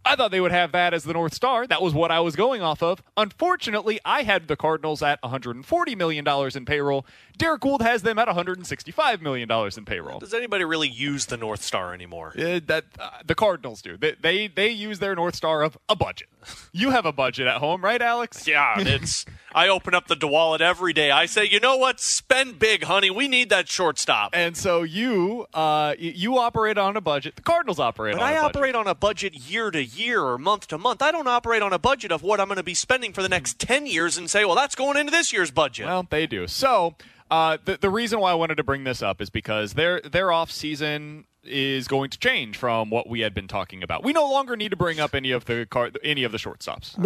I 0.07 0.15
thought 0.15 0.31
they 0.31 0.39
would 0.39 0.53
have 0.53 0.71
that 0.71 0.93
as 0.93 1.03
the 1.03 1.11
North 1.11 1.33
Star. 1.33 1.67
That 1.67 1.81
was 1.81 1.93
what 1.93 2.11
I 2.11 2.21
was 2.21 2.37
going 2.37 2.61
off 2.61 2.81
of. 2.81 3.03
Unfortunately, 3.17 3.99
I 4.05 4.23
had 4.23 4.47
the 4.47 4.55
Cardinals 4.55 5.01
at 5.01 5.21
$140 5.21 5.97
million 5.97 6.25
in 6.55 6.65
payroll. 6.65 7.05
Derrick 7.37 7.61
Goold 7.61 7.81
has 7.81 8.01
them 8.01 8.17
at 8.19 8.27
$165 8.27 9.21
million 9.21 9.49
in 9.51 9.85
payroll. 9.85 10.19
Does 10.19 10.33
anybody 10.33 10.63
really 10.65 10.87
use 10.89 11.27
the 11.27 11.37
North 11.37 11.61
Star 11.61 11.93
anymore? 11.93 12.33
Uh, 12.37 12.59
that 12.65 12.85
uh, 12.99 13.09
the 13.25 13.35
Cardinals 13.35 13.81
do. 13.81 13.95
They, 13.97 14.15
they 14.21 14.47
they 14.47 14.69
use 14.69 14.99
their 14.99 15.15
North 15.15 15.35
Star 15.35 15.61
of 15.61 15.77
a 15.87 15.95
budget. 15.95 16.27
You 16.71 16.91
have 16.91 17.05
a 17.05 17.11
budget 17.11 17.47
at 17.47 17.57
home, 17.57 17.83
right, 17.83 18.01
Alex? 18.01 18.47
Yeah, 18.47 18.75
it's. 18.79 19.25
I 19.53 19.67
open 19.69 19.93
up 19.95 20.07
the 20.07 20.27
wallet 20.27 20.61
every 20.61 20.93
day. 20.93 21.09
I 21.09 21.25
say, 21.25 21.45
you 21.45 21.59
know 21.59 21.77
what? 21.77 21.99
Spend 21.99 22.59
big, 22.59 22.83
honey. 22.83 23.09
We 23.09 23.27
need 23.27 23.49
that 23.49 23.67
shortstop. 23.67 24.31
And 24.33 24.55
so 24.55 24.83
you 24.83 25.47
uh, 25.53 25.95
you 25.97 26.37
operate 26.37 26.77
on 26.77 26.95
a 26.97 27.01
budget. 27.01 27.35
The 27.37 27.41
Cardinals 27.41 27.79
operate 27.79 28.13
But 28.15 28.21
on 28.21 28.27
I 28.27 28.31
a 28.33 28.41
budget. 28.41 28.55
operate 28.55 28.75
on 28.75 28.87
a 28.87 28.95
budget 28.95 29.33
year 29.35 29.71
to 29.71 29.83
year 29.83 30.21
or 30.21 30.37
month 30.37 30.67
to 30.67 30.77
month. 30.77 31.01
I 31.01 31.11
don't 31.11 31.27
operate 31.27 31.61
on 31.61 31.73
a 31.73 31.79
budget 31.79 32.11
of 32.11 32.21
what 32.23 32.39
I'm 32.39 32.47
going 32.47 32.57
to 32.57 32.63
be 32.63 32.73
spending 32.75 33.13
for 33.13 33.21
the 33.21 33.29
next 33.29 33.59
10 33.59 33.85
years 33.87 34.17
and 34.17 34.29
say, 34.29 34.45
well, 34.45 34.55
that's 34.55 34.75
going 34.75 34.97
into 34.97 35.11
this 35.11 35.33
year's 35.33 35.51
budget. 35.51 35.85
Well, 35.87 36.05
they 36.09 36.27
do. 36.27 36.45
So 36.47 36.95
uh, 37.29 37.57
the 37.65 37.77
the 37.77 37.89
reason 37.89 38.19
why 38.19 38.31
I 38.31 38.35
wanted 38.35 38.55
to 38.55 38.63
bring 38.63 38.83
this 38.83 39.01
up 39.01 39.21
is 39.21 39.29
because 39.29 39.73
their 39.73 39.99
their 40.01 40.31
off 40.31 40.51
season 40.51 41.25
is 41.49 41.87
going 41.87 42.09
to 42.09 42.19
change 42.19 42.57
from 42.57 42.89
what 42.89 43.07
we 43.07 43.21
had 43.21 43.33
been 43.33 43.47
talking 43.47 43.81
about. 43.81 44.03
We 44.03 44.11
no 44.11 44.29
longer 44.29 44.57
need 44.57 44.69
to 44.71 44.75
bring 44.75 44.99
up 44.99 45.15
any 45.15 45.31
of 45.31 45.45
the 45.45 45.65
car, 45.69 45.91
any 46.03 46.25
of 46.25 46.33
the 46.33 46.37
shortstops. 46.37 47.01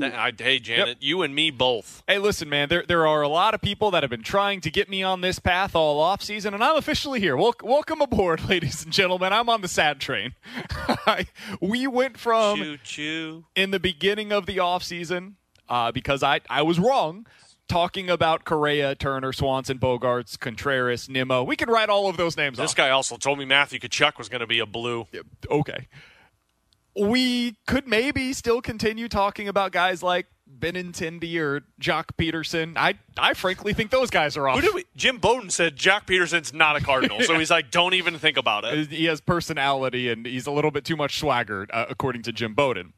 Th- 0.00 0.12
I, 0.12 0.32
hey, 0.36 0.58
Janet, 0.58 0.98
you 1.00 1.22
and 1.22 1.32
me 1.34 1.50
both. 1.52 2.02
Hey, 2.08 2.18
listen, 2.18 2.48
man. 2.48 2.68
There 2.68 2.84
there 2.86 3.06
are 3.06 3.22
a 3.22 3.28
lot 3.28 3.54
of 3.54 3.60
people 3.60 3.90
that 3.92 4.02
have 4.02 4.10
been 4.10 4.22
trying 4.24 4.60
to 4.62 4.70
get 4.70 4.88
me 4.88 5.02
on 5.02 5.20
this 5.20 5.38
path 5.38 5.76
all 5.76 6.00
off 6.00 6.22
season, 6.22 6.54
and 6.54 6.64
I'm 6.64 6.76
officially 6.76 7.20
here. 7.20 7.36
Wel- 7.36 7.54
welcome 7.62 8.00
aboard, 8.00 8.44
ladies 8.48 8.84
and 8.84 8.92
gentlemen. 8.92 9.32
I'm 9.32 9.48
on 9.48 9.60
the 9.60 9.68
sad 9.68 10.00
train. 10.00 10.34
we 11.60 11.86
went 11.86 12.18
from 12.18 12.58
Choo 12.58 12.76
choo. 12.82 13.44
in 13.54 13.70
the 13.70 13.80
beginning 13.80 14.32
of 14.32 14.46
the 14.46 14.58
off 14.58 14.82
season 14.82 15.36
uh, 15.68 15.92
because 15.92 16.22
I 16.22 16.40
I 16.50 16.62
was 16.62 16.78
wrong. 16.78 17.26
Talking 17.66 18.10
about 18.10 18.44
Correa, 18.44 18.94
Turner, 18.94 19.32
Swanson, 19.32 19.78
Bogaerts, 19.78 20.38
Contreras, 20.38 21.08
Nimmo. 21.08 21.42
We 21.42 21.56
can 21.56 21.70
write 21.70 21.88
all 21.88 22.08
of 22.08 22.16
those 22.18 22.36
names 22.36 22.58
This 22.58 22.72
off. 22.72 22.76
guy 22.76 22.90
also 22.90 23.16
told 23.16 23.38
me 23.38 23.44
Matthew 23.46 23.78
Tkachuk 23.80 24.18
was 24.18 24.28
going 24.28 24.42
to 24.42 24.46
be 24.46 24.58
a 24.58 24.66
blue. 24.66 25.06
okay. 25.50 25.88
We 26.96 27.56
could 27.66 27.88
maybe 27.88 28.32
still 28.34 28.60
continue 28.62 29.08
talking 29.08 29.48
about 29.48 29.72
guys 29.72 30.02
like 30.02 30.26
Benintendi 30.58 31.36
or 31.38 31.62
Joc 31.80 32.10
Pederson. 32.16 32.76
I 32.76 32.94
I 33.18 33.34
frankly 33.34 33.72
think 33.72 33.90
those 33.90 34.10
guys 34.10 34.36
are 34.36 34.46
off. 34.46 34.62
We? 34.74 34.84
Jim 34.94 35.16
Bowden 35.18 35.50
said 35.50 35.74
Joc 35.76 36.06
Pederson's 36.06 36.52
not 36.52 36.76
a 36.76 36.80
Cardinal, 36.80 37.20
so 37.22 37.36
he's 37.38 37.50
like, 37.50 37.70
don't 37.72 37.94
even 37.94 38.18
think 38.18 38.36
about 38.36 38.64
it. 38.64 38.90
he 38.90 39.06
has 39.06 39.20
personality 39.20 40.08
and 40.08 40.24
he's 40.26 40.46
a 40.46 40.52
little 40.52 40.70
bit 40.70 40.84
too 40.84 40.94
much 40.96 41.18
swagger, 41.18 41.66
uh, 41.72 41.86
according 41.88 42.22
to 42.22 42.32
Jim 42.32 42.54
Bowden. 42.54 42.92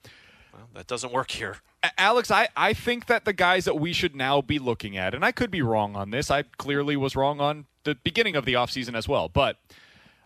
Well, 0.52 0.68
that 0.74 0.86
doesn't 0.86 1.12
work 1.12 1.30
here. 1.30 1.59
Alex, 1.99 2.31
I, 2.31 2.49
I 2.57 2.73
think 2.73 3.07
that 3.07 3.25
the 3.25 3.33
guys 3.33 3.65
that 3.65 3.79
we 3.79 3.93
should 3.93 4.15
now 4.15 4.41
be 4.41 4.59
looking 4.59 4.97
at, 4.97 5.15
and 5.15 5.25
I 5.25 5.33
could 5.33 5.51
be 5.51 5.63
wrong 5.63 5.97
on 5.97 6.11
this, 6.11 6.31
I 6.31 6.43
clearly 6.43 6.97
was 6.97 7.17
wrong 7.17 7.41
on 7.41 7.67
the 7.85 7.95
beginning 7.95 8.37
of 8.37 8.45
the 8.45 8.55
offseason 8.55 8.95
as 8.95 9.09
well, 9.09 9.29
but 9.29 9.59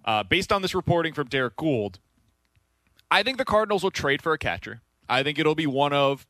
uh, 0.05 0.23
based 0.23 0.53
on 0.53 0.62
this 0.62 0.74
reporting 0.74 1.12
from 1.12 1.28
Derrick 1.28 1.57
Goold, 1.57 1.99
I 3.11 3.23
think 3.23 3.39
the 3.39 3.45
Cardinals 3.45 3.82
will 3.82 3.91
trade 3.91 4.23
for 4.23 4.32
a 4.32 4.39
catcher. 4.39 4.81
I 5.09 5.23
think 5.23 5.39
it'll 5.39 5.55
be 5.55 5.66
one 5.66 5.93
of 5.93 6.27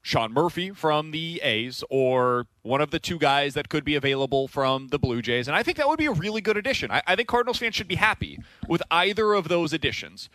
Sean 0.00 0.32
Murphy 0.32 0.70
from 0.70 1.10
the 1.10 1.40
A's 1.42 1.82
or 1.88 2.46
one 2.62 2.80
of 2.80 2.90
the 2.90 2.98
two 2.98 3.18
guys 3.18 3.54
that 3.54 3.68
could 3.68 3.84
be 3.84 3.94
available 3.94 4.46
from 4.46 4.88
the 4.88 4.98
Blue 4.98 5.22
Jays. 5.22 5.48
And 5.48 5.56
I 5.56 5.62
think 5.62 5.78
that 5.78 5.88
would 5.88 5.98
be 5.98 6.06
a 6.06 6.12
really 6.12 6.42
good 6.42 6.56
addition. 6.56 6.90
I, 6.90 7.02
I 7.06 7.16
think 7.16 7.26
Cardinals 7.26 7.58
fans 7.58 7.74
should 7.74 7.88
be 7.88 7.94
happy 7.94 8.38
with 8.68 8.82
either 8.90 9.32
of 9.32 9.48
those 9.48 9.72
additions. 9.72 10.28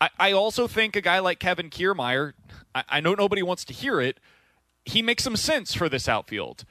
I, 0.00 0.10
I 0.18 0.32
also 0.32 0.66
think 0.66 0.96
a 0.96 1.00
guy 1.00 1.18
like 1.18 1.38
Kevin 1.38 1.70
Kiermaier, 1.70 2.32
I, 2.74 2.84
I 2.88 3.00
know 3.00 3.14
nobody 3.14 3.42
wants 3.42 3.64
to 3.66 3.72
hear 3.72 4.00
it, 4.00 4.18
he 4.84 5.02
makes 5.02 5.22
some 5.22 5.36
sense 5.36 5.74
for 5.74 5.88
this 5.88 6.08
outfield. 6.08 6.64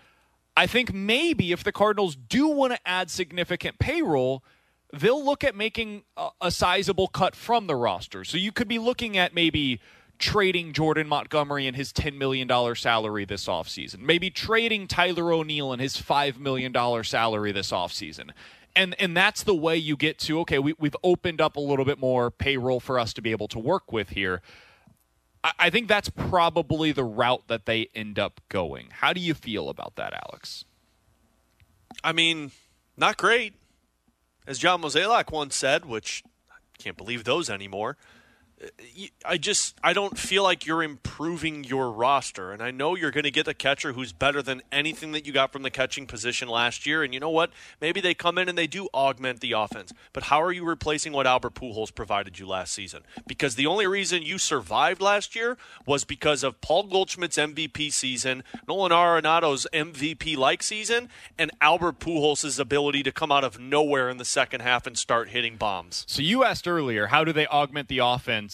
I 0.58 0.68
think 0.68 0.94
maybe 0.94 1.52
if 1.52 1.64
the 1.64 1.72
Cardinals 1.72 2.16
do 2.16 2.48
want 2.48 2.74
to 2.74 2.80
add 2.86 3.10
significant 3.10 3.80
payroll, 3.80 4.44
they'll 4.92 5.24
look 5.24 5.44
at 5.44 5.56
making 5.56 6.04
a, 6.18 6.30
a 6.42 6.52
sizable 6.52 7.08
cut 7.08 7.36
from 7.36 7.68
the 7.68 7.76
roster. 7.76 8.24
So 8.24 8.38
you 8.38 8.52
could 8.52 8.68
be 8.68 8.80
looking 8.80 9.18
at 9.18 9.34
maybe 9.34 9.80
trading 10.18 10.74
Jordan 10.74 11.08
Montgomery 11.08 11.66
and 11.66 11.78
his 11.78 11.94
$10 11.94 12.18
million 12.18 12.50
salary 12.76 13.26
this 13.26 13.46
offseason. 13.46 14.00
Maybe 14.00 14.30
trading 14.30 14.88
Tyler 14.88 15.32
O'Neill 15.32 15.72
and 15.72 15.82
his 15.82 15.96
$5 15.96 16.38
million 16.38 16.74
salary 17.04 17.52
this 17.54 17.72
offseason. 17.72 18.32
And, 18.76 18.96
and 19.00 19.16
that's 19.16 19.44
the 19.44 19.56
way 19.56 19.78
you 19.78 19.98
get 19.98 20.20
to, 20.20 20.40
okay, 20.42 20.60
we, 20.60 20.74
we've 20.80 20.96
opened 21.04 21.42
up 21.42 21.56
a 21.56 21.60
little 21.60 21.86
bit 21.86 22.00
more 22.00 22.32
payroll 22.32 22.80
for 22.80 23.00
us 23.00 23.14
to 23.14 23.22
be 23.22 23.32
able 23.32 23.48
to 23.50 23.60
work 23.60 23.92
with 23.92 24.10
here. 24.10 24.42
I, 25.44 25.52
I 25.60 25.70
think 25.70 25.88
that's 25.88 26.10
probably 26.10 26.92
the 26.92 27.04
route 27.04 27.44
that 27.48 27.66
they 27.66 27.90
end 27.94 28.20
up 28.20 28.42
going. 28.48 28.88
How 28.92 29.12
do 29.14 29.20
you 29.20 29.34
feel 29.34 29.70
about 29.70 29.96
that, 29.96 30.14
Alex? 30.14 30.66
I 32.04 32.14
mean, 32.14 32.52
not 32.96 33.18
great. 33.18 33.54
As 34.48 34.60
John 34.60 34.82
Mozeliak 34.82 35.32
once 35.32 35.56
said, 35.56 35.86
which 35.86 36.24
I 36.50 36.56
can't 36.78 36.98
believe 36.98 37.24
those 37.24 37.50
anymore. 37.50 37.98
I 39.26 39.38
just 39.38 39.78
I 39.84 39.94
don't 39.94 40.18
feel 40.18 40.44
like 40.44 40.66
you're 40.66 40.84
improving 40.84 41.64
your 41.64 41.92
roster, 41.92 42.52
and 42.52 42.62
I 42.62 42.72
know 42.72 42.96
you're 42.96 43.12
going 43.12 43.24
to 43.24 43.32
get 43.32 43.48
a 43.48 43.54
catcher 43.54 43.94
who's 43.94 44.12
better 44.12 44.42
than 44.42 44.62
anything 44.72 45.14
that 45.14 45.26
you 45.26 45.32
got 45.32 45.54
from 45.54 45.62
the 45.62 45.70
catching 45.70 46.06
position 46.06 46.50
last 46.50 46.86
year. 46.86 47.02
And 47.02 47.14
you 47.14 47.22
know 47.22 47.30
what? 47.30 47.52
Maybe 47.80 48.02
they 48.02 48.14
come 48.14 48.38
in 48.38 48.50
and 48.50 48.58
they 48.58 48.68
do 48.68 48.90
augment 48.94 49.40
the 49.40 49.54
offense, 49.54 49.94
but 50.12 50.24
how 50.24 50.42
are 50.42 50.52
you 50.52 50.66
replacing 50.66 51.14
what 51.14 51.26
Albert 51.26 51.54
Pujols 51.54 51.94
provided 51.94 52.38
you 52.38 52.48
last 52.48 52.74
season? 52.74 53.04
Because 53.28 53.56
the 53.56 53.66
only 53.66 53.88
reason 53.88 54.24
you 54.24 54.38
survived 54.38 55.02
last 55.02 55.36
year 55.36 55.58
was 55.86 56.04
because 56.04 56.44
of 56.44 56.60
Paul 56.60 56.84
Goldschmidt's 56.84 57.38
MVP 57.38 57.94
season, 57.94 58.44
Nolan 58.68 58.92
Arenado's 58.92 59.68
MVP-like 59.74 60.64
season, 60.64 61.08
and 61.38 61.52
Albert 61.62 62.00
Pujols' 62.00 62.60
ability 62.60 63.04
to 63.04 63.12
come 63.12 63.32
out 63.32 63.46
of 63.46 63.58
nowhere 63.58 64.10
in 64.10 64.18
the 64.18 64.26
second 64.26 64.62
half 64.62 64.86
and 64.86 64.98
start 64.98 65.30
hitting 65.30 65.56
bombs. 65.56 66.04
So 66.08 66.22
you 66.22 66.44
asked 66.44 66.68
earlier, 66.68 67.08
how 67.08 67.24
do 67.24 67.32
they 67.32 67.48
augment 67.48 67.88
the 67.88 68.00
offense 68.00 68.49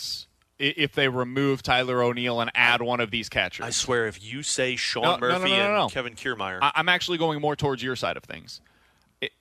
if 0.57 0.93
they 0.93 1.07
remove 1.09 1.61
Tyler 1.61 2.01
O'Neill 2.01 2.39
and 2.41 2.49
add 2.55 2.81
one 2.81 2.99
of 2.99 3.11
these 3.11 3.27
catchers? 3.29 3.65
I 3.65 3.69
swear, 3.71 4.07
if 4.07 4.23
you 4.23 4.41
say 4.43 4.75
Sean 4.75 5.03
No, 5.03 5.17
Murphy 5.17 5.49
no, 5.51 5.73
no, 5.73 5.83
and 5.83 5.91
Kevin 5.91 6.13
Kiermaier, 6.15 6.59
I- 6.61 6.71
I'm 6.75 6.87
actually 6.89 7.17
going 7.17 7.41
more 7.41 7.55
towards 7.55 7.83
your 7.83 7.95
side 7.95 8.15
of 8.17 8.23
things. 8.23 8.61
It, 9.21 9.31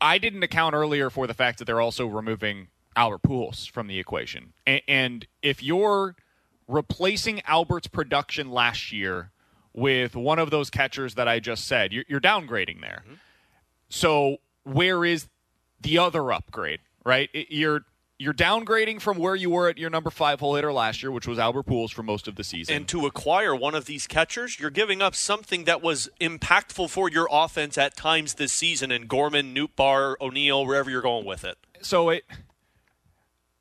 I 0.00 0.18
didn't 0.18 0.42
account 0.42 0.74
earlier 0.74 1.08
for 1.10 1.26
the 1.26 1.34
fact 1.34 1.58
that 1.58 1.64
they're 1.64 1.80
also 1.80 2.06
removing 2.06 2.68
Albert 2.96 3.22
Pujols 3.22 3.70
from 3.70 3.86
the 3.86 3.98
equation. 3.98 4.52
A- 4.66 4.82
and 4.90 5.26
if 5.42 5.62
you're 5.62 6.16
replacing 6.66 7.40
Albert's 7.46 7.86
production 7.86 8.50
last 8.50 8.92
year 8.92 9.30
with 9.72 10.16
one 10.16 10.38
of 10.38 10.50
those 10.50 10.68
catchers 10.70 11.14
that 11.14 11.28
I 11.28 11.38
just 11.40 11.66
said, 11.66 11.92
you're, 11.92 12.04
you're 12.08 12.20
downgrading 12.20 12.80
there. 12.80 13.02
Mm-hmm. 13.06 13.14
So 13.88 14.38
where 14.64 15.04
is 15.04 15.28
the 15.80 15.96
other 15.98 16.30
upgrade? 16.32 16.80
Right? 17.04 17.30
It- 17.32 17.46
you're 17.50 17.84
you're 18.18 18.34
downgrading 18.34 19.00
from 19.00 19.16
where 19.18 19.36
you 19.36 19.48
were 19.48 19.68
at 19.68 19.78
your 19.78 19.90
number 19.90 20.10
five 20.10 20.40
hole 20.40 20.56
hitter 20.56 20.72
last 20.72 21.02
year, 21.02 21.12
which 21.12 21.28
was 21.28 21.38
Albert 21.38 21.66
Pujols 21.66 21.92
for 21.92 22.02
most 22.02 22.26
of 22.26 22.34
the 22.34 22.42
season. 22.42 22.74
And 22.74 22.88
to 22.88 23.06
acquire 23.06 23.54
one 23.54 23.76
of 23.76 23.84
these 23.84 24.08
catchers, 24.08 24.58
you're 24.58 24.70
giving 24.70 25.00
up 25.00 25.14
something 25.14 25.64
that 25.64 25.82
was 25.82 26.08
impactful 26.20 26.90
for 26.90 27.08
your 27.08 27.28
offense 27.30 27.78
at 27.78 27.96
times 27.96 28.34
this 28.34 28.52
season 28.52 28.90
in 28.90 29.06
Gorman, 29.06 29.54
Nootbaar, 29.54 30.16
O'Neill, 30.20 30.66
wherever 30.66 30.90
you're 30.90 31.02
going 31.02 31.24
with 31.24 31.44
it. 31.44 31.58
So 31.80 32.10
it 32.10 32.24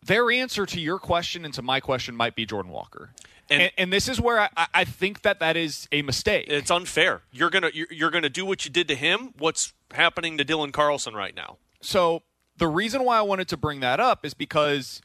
their 0.03 0.31
answer 0.31 0.65
to 0.65 0.79
your 0.79 0.97
question 0.97 1.45
and 1.45 1.53
to 1.53 1.61
my 1.61 1.79
question 1.79 2.15
might 2.15 2.35
be 2.35 2.45
Jordan 2.45 2.71
Walker. 2.71 3.11
And, 3.49 3.61
and, 3.61 3.71
and 3.77 3.93
this 3.93 4.09
is 4.09 4.19
where 4.19 4.39
I, 4.39 4.49
I, 4.73 4.83
think 4.83 5.21
that 5.21 5.39
that 5.39 5.55
is 5.55 5.87
a 5.91 6.01
mistake. 6.01 6.47
It's 6.49 6.71
unfair. 6.71 7.21
You're 7.31 7.49
gonna 7.49 7.71
you're, 7.73 7.87
you're 7.89 8.11
gonna 8.11 8.29
do 8.29 8.45
what 8.45 8.65
you 8.65 8.71
did 8.71 8.87
to 8.89 8.95
him. 8.95 9.33
What's 9.37 9.73
happening 9.93 10.37
to 10.37 10.43
Dylan 10.43 10.73
Carlson 10.73 11.13
right 11.13 11.33
now? 11.33 11.57
So 11.81 12.23
the 12.57 12.67
reason 12.67 13.03
why 13.03 13.17
I 13.17 13.21
wanted 13.21 13.47
to 13.49 13.57
bring 13.57 13.79
that 13.81 13.99
up 13.99 14.25
is 14.25 14.33
because 14.33 15.01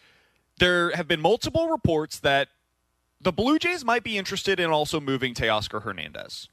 there 0.59 0.95
have 0.95 1.09
been 1.09 1.21
multiple 1.21 1.69
reports 1.69 2.19
that 2.21 2.49
the 3.21 3.33
Blue 3.33 3.59
Jays 3.59 3.85
might 3.85 4.03
be 4.03 4.19
interested 4.19 4.59
in 4.59 4.71
also 4.71 5.01
moving 5.01 5.35
Teoscar 5.35 5.83
Hernandez. 5.83 6.49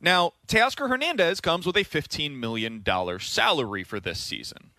Now, 0.00 0.32
Teoscar 0.46 0.88
Hernandez 0.88 1.40
comes 1.40 1.66
with 1.66 1.76
a 1.76 1.84
$15 1.84 2.38
million 2.38 2.82
salary 3.20 3.84
for 3.84 4.00
this 4.00 4.18
season. 4.18 4.70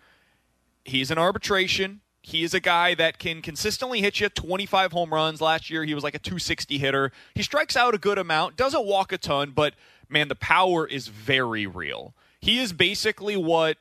He's 0.84 1.12
in 1.12 1.18
arbitration. 1.18 2.00
He 2.22 2.42
is 2.42 2.54
a 2.54 2.60
guy 2.60 2.94
that 2.94 3.18
can 3.18 3.40
consistently 3.40 4.00
hit 4.00 4.20
you 4.20 4.28
25 4.28 4.92
home 4.92 5.12
runs. 5.12 5.40
Last 5.40 5.70
year, 5.70 5.84
he 5.84 5.94
was 5.94 6.02
like 6.02 6.14
a 6.14 6.18
260 6.18 6.78
hitter. 6.78 7.12
He 7.34 7.42
strikes 7.42 7.76
out 7.76 7.94
a 7.94 7.98
good 7.98 8.18
amount, 8.18 8.56
doesn't 8.56 8.84
walk 8.84 9.12
a 9.12 9.18
ton, 9.18 9.52
but 9.54 9.74
man, 10.08 10.28
the 10.28 10.34
power 10.34 10.86
is 10.86 11.06
very 11.08 11.66
real. 11.66 12.14
He 12.40 12.58
is 12.58 12.72
basically 12.72 13.36
what 13.36 13.76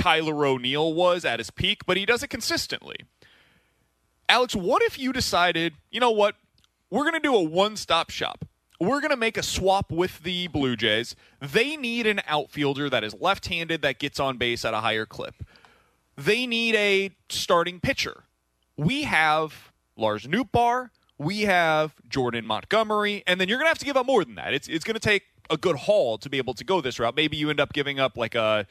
Tyler 0.00 0.46
O'Neill 0.46 0.92
was 0.92 1.24
at 1.24 1.40
his 1.40 1.50
peak, 1.50 1.84
but 1.86 1.96
he 1.96 2.06
does 2.06 2.22
it 2.22 2.28
consistently. 2.28 2.96
Alex, 4.28 4.54
what 4.54 4.82
if 4.82 4.98
you 4.98 5.12
decided, 5.12 5.74
you 5.90 6.00
know 6.00 6.10
what? 6.10 6.36
We're 6.90 7.02
going 7.02 7.14
to 7.14 7.20
do 7.20 7.34
a 7.34 7.42
one 7.42 7.76
stop 7.76 8.10
shop. 8.10 8.44
We're 8.80 9.00
going 9.00 9.10
to 9.10 9.16
make 9.16 9.36
a 9.36 9.42
swap 9.42 9.90
with 9.92 10.22
the 10.22 10.48
Blue 10.48 10.74
Jays. 10.74 11.14
They 11.40 11.76
need 11.76 12.06
an 12.06 12.22
outfielder 12.26 12.88
that 12.88 13.04
is 13.04 13.14
left 13.20 13.48
handed 13.48 13.82
that 13.82 13.98
gets 13.98 14.18
on 14.18 14.38
base 14.38 14.64
at 14.64 14.72
a 14.72 14.80
higher 14.80 15.04
clip 15.04 15.34
they 16.24 16.46
need 16.46 16.74
a 16.74 17.10
starting 17.28 17.80
pitcher. 17.80 18.24
We 18.76 19.02
have 19.04 19.72
Lars 19.96 20.26
Nootbaar, 20.26 20.90
we 21.18 21.42
have 21.42 21.94
Jordan 22.08 22.46
Montgomery, 22.46 23.22
and 23.26 23.40
then 23.40 23.48
you're 23.48 23.58
going 23.58 23.66
to 23.66 23.70
have 23.70 23.78
to 23.78 23.84
give 23.84 23.96
up 23.96 24.06
more 24.06 24.24
than 24.24 24.34
that. 24.36 24.54
It's 24.54 24.68
it's 24.68 24.84
going 24.84 24.94
to 24.94 25.00
take 25.00 25.24
a 25.48 25.56
good 25.56 25.76
haul 25.76 26.18
to 26.18 26.30
be 26.30 26.38
able 26.38 26.54
to 26.54 26.64
go 26.64 26.80
this 26.80 26.98
route. 26.98 27.16
Maybe 27.16 27.36
you 27.36 27.50
end 27.50 27.60
up 27.60 27.72
giving 27.72 27.98
up 27.98 28.16
like 28.16 28.34
a 28.34 28.66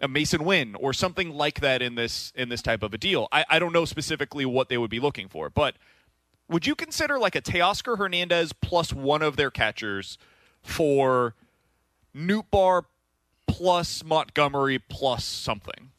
a 0.00 0.08
Masyn 0.08 0.42
Winn 0.42 0.74
or 0.76 0.92
something 0.92 1.30
like 1.30 1.60
that 1.60 1.82
in 1.82 1.94
this 1.94 2.32
in 2.34 2.48
this 2.48 2.62
type 2.62 2.82
of 2.82 2.94
a 2.94 2.98
deal. 2.98 3.28
I, 3.30 3.44
I 3.48 3.58
don't 3.58 3.72
know 3.72 3.84
specifically 3.84 4.44
what 4.44 4.68
they 4.68 4.78
would 4.78 4.90
be 4.90 5.00
looking 5.00 5.28
for, 5.28 5.50
but 5.50 5.76
would 6.48 6.66
you 6.66 6.74
consider 6.74 7.18
like 7.18 7.34
a 7.34 7.42
Teoscar 7.42 7.98
Hernandez 7.98 8.52
plus 8.52 8.92
one 8.92 9.22
of 9.22 9.36
their 9.36 9.50
catchers 9.50 10.18
for 10.62 11.34
Nootbaar 12.16 12.84
plus 13.46 14.02
Montgomery 14.04 14.78
plus 14.78 15.24
something? 15.24 15.90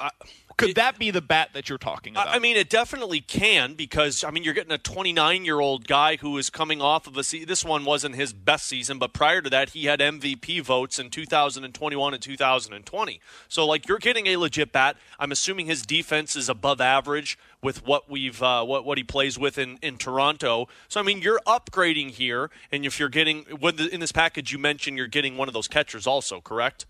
I, 0.00 0.10
could 0.58 0.74
that 0.74 0.98
be 0.98 1.10
the 1.10 1.22
bat 1.22 1.50
that 1.54 1.68
you're 1.68 1.78
talking 1.78 2.14
about? 2.14 2.28
I 2.28 2.38
mean, 2.38 2.56
it 2.56 2.68
definitely 2.68 3.20
can 3.20 3.74
because 3.74 4.24
I 4.24 4.30
mean 4.30 4.42
you're 4.42 4.54
getting 4.54 4.72
a 4.72 4.78
29 4.78 5.44
year 5.44 5.60
old 5.60 5.86
guy 5.86 6.16
who 6.16 6.36
is 6.36 6.50
coming 6.50 6.82
off 6.82 7.06
of 7.06 7.16
a 7.16 7.24
season. 7.24 7.48
This 7.48 7.64
one 7.64 7.84
wasn't 7.84 8.16
his 8.16 8.32
best 8.32 8.66
season, 8.66 8.98
but 8.98 9.12
prior 9.12 9.40
to 9.40 9.48
that, 9.50 9.70
he 9.70 9.86
had 9.86 10.00
MVP 10.00 10.62
votes 10.62 10.98
in 10.98 11.10
2021 11.10 12.14
and 12.14 12.22
2020. 12.22 13.20
So 13.48 13.64
like 13.64 13.88
you're 13.88 13.98
getting 13.98 14.26
a 14.26 14.36
legit 14.36 14.72
bat. 14.72 14.96
I'm 15.18 15.32
assuming 15.32 15.66
his 15.66 15.86
defense 15.86 16.36
is 16.36 16.48
above 16.48 16.80
average 16.80 17.38
with 17.62 17.86
what 17.86 18.10
we've 18.10 18.42
uh, 18.42 18.64
what 18.64 18.84
what 18.84 18.98
he 18.98 19.04
plays 19.04 19.38
with 19.38 19.58
in, 19.58 19.78
in 19.80 19.96
Toronto. 19.96 20.68
So 20.88 21.00
I 21.00 21.04
mean 21.04 21.22
you're 21.22 21.40
upgrading 21.46 22.10
here, 22.10 22.50
and 22.72 22.84
if 22.84 22.98
you're 22.98 23.08
getting 23.08 23.46
in 23.92 24.00
this 24.00 24.12
package 24.12 24.52
you 24.52 24.58
mentioned 24.58 24.96
you're 24.96 25.06
getting 25.06 25.36
one 25.36 25.48
of 25.48 25.54
those 25.54 25.68
catchers 25.68 26.06
also, 26.06 26.40
correct? 26.40 26.86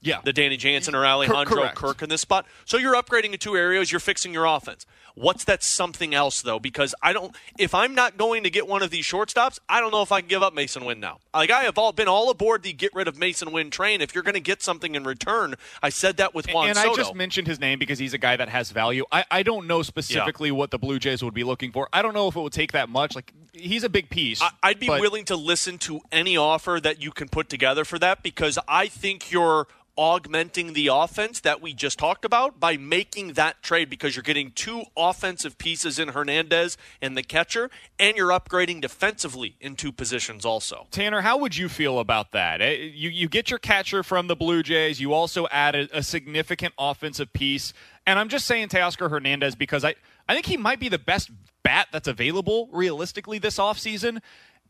Yeah. 0.00 0.20
The 0.24 0.32
Danny 0.32 0.56
Jansen 0.56 0.94
or 0.94 1.04
Alejandro 1.04 1.68
Kirk 1.74 2.02
in 2.02 2.08
this 2.08 2.20
spot. 2.20 2.46
So 2.64 2.76
you're 2.76 2.94
upgrading 2.94 3.32
in 3.32 3.38
two 3.38 3.56
areas, 3.56 3.90
you're 3.90 4.00
fixing 4.00 4.32
your 4.32 4.44
offense. 4.44 4.86
What's 5.18 5.44
that 5.44 5.62
something 5.62 6.14
else 6.14 6.42
though? 6.42 6.58
Because 6.58 6.94
I 7.02 7.12
don't 7.12 7.34
if 7.58 7.74
I'm 7.74 7.94
not 7.94 8.16
going 8.16 8.44
to 8.44 8.50
get 8.50 8.68
one 8.68 8.82
of 8.82 8.90
these 8.90 9.04
shortstops, 9.04 9.58
I 9.68 9.80
don't 9.80 9.90
know 9.90 10.02
if 10.02 10.12
I 10.12 10.20
can 10.20 10.28
give 10.28 10.42
up 10.42 10.54
Masyn 10.54 10.86
Winn 10.86 11.00
now. 11.00 11.18
Like 11.34 11.50
I 11.50 11.64
have 11.64 11.76
all 11.76 11.92
been 11.92 12.08
all 12.08 12.30
aboard 12.30 12.62
the 12.62 12.72
get 12.72 12.94
rid 12.94 13.08
of 13.08 13.16
Masyn 13.16 13.52
Winn 13.52 13.70
train. 13.70 14.00
If 14.00 14.14
you're 14.14 14.24
going 14.24 14.34
to 14.34 14.40
get 14.40 14.62
something 14.62 14.94
in 14.94 15.04
return, 15.04 15.56
I 15.82 15.88
said 15.88 16.18
that 16.18 16.34
with 16.34 16.52
Juan 16.52 16.68
and 16.68 16.76
Soto. 16.76 16.92
I 16.92 16.96
just 16.96 17.14
mentioned 17.14 17.48
his 17.48 17.58
name 17.58 17.78
because 17.78 17.98
he's 17.98 18.14
a 18.14 18.18
guy 18.18 18.36
that 18.36 18.48
has 18.48 18.70
value. 18.70 19.04
I, 19.10 19.24
I 19.30 19.42
don't 19.42 19.66
know 19.66 19.82
specifically 19.82 20.50
yeah. 20.50 20.54
what 20.54 20.70
the 20.70 20.78
Blue 20.78 20.98
Jays 20.98 21.22
would 21.22 21.34
be 21.34 21.44
looking 21.44 21.72
for. 21.72 21.88
I 21.92 22.02
don't 22.02 22.14
know 22.14 22.28
if 22.28 22.36
it 22.36 22.40
would 22.40 22.52
take 22.52 22.72
that 22.72 22.88
much. 22.88 23.14
Like 23.14 23.32
he's 23.52 23.84
a 23.84 23.88
big 23.88 24.10
piece. 24.10 24.40
I, 24.40 24.70
would 24.70 24.80
be 24.80 24.86
but... 24.86 25.00
willing 25.00 25.24
to 25.26 25.36
listen 25.36 25.78
to 25.78 26.00
any 26.12 26.36
offer 26.36 26.78
that 26.82 27.02
you 27.02 27.10
can 27.10 27.28
put 27.28 27.48
together 27.48 27.84
for 27.84 27.98
that 27.98 28.22
because 28.22 28.58
I 28.68 28.86
think 28.86 29.30
you're 29.32 29.66
augmenting 29.98 30.74
the 30.74 30.86
offense 30.86 31.40
that 31.40 31.60
we 31.60 31.74
just 31.74 31.98
talked 31.98 32.24
about 32.24 32.60
by 32.60 32.76
making 32.76 33.32
that 33.32 33.60
trade 33.62 33.90
because 33.90 34.14
you're 34.14 34.22
getting 34.22 34.52
two 34.52 34.84
offensive 35.08 35.58
pieces 35.58 35.98
in 35.98 36.08
Hernandez 36.08 36.76
and 37.00 37.16
the 37.16 37.22
catcher, 37.22 37.70
and 37.98 38.16
you're 38.16 38.30
upgrading 38.30 38.80
defensively 38.80 39.56
in 39.60 39.76
two 39.76 39.92
positions 39.92 40.44
also. 40.44 40.86
Tanner, 40.90 41.20
how 41.20 41.38
would 41.38 41.56
you 41.56 41.68
feel 41.68 41.98
about 41.98 42.32
that? 42.32 42.60
Eh, 42.60 42.90
you, 42.94 43.10
you 43.10 43.28
get 43.28 43.50
your 43.50 43.58
catcher 43.58 44.02
from 44.02 44.26
the 44.26 44.36
Blue 44.36 44.62
Jays, 44.62 45.00
you 45.00 45.12
also 45.12 45.46
added 45.50 45.90
a 45.92 46.02
significant 46.02 46.74
offensive 46.78 47.32
piece. 47.32 47.72
And 48.06 48.18
I'm 48.18 48.28
just 48.28 48.46
saying 48.46 48.68
Teoscar 48.68 49.10
Hernandez 49.10 49.54
because 49.54 49.84
I, 49.84 49.94
I 50.28 50.34
think 50.34 50.46
he 50.46 50.56
might 50.56 50.80
be 50.80 50.88
the 50.88 50.98
best 50.98 51.30
bat 51.62 51.88
that's 51.92 52.08
available 52.08 52.68
realistically 52.72 53.38
this 53.38 53.58
offseason. 53.58 54.20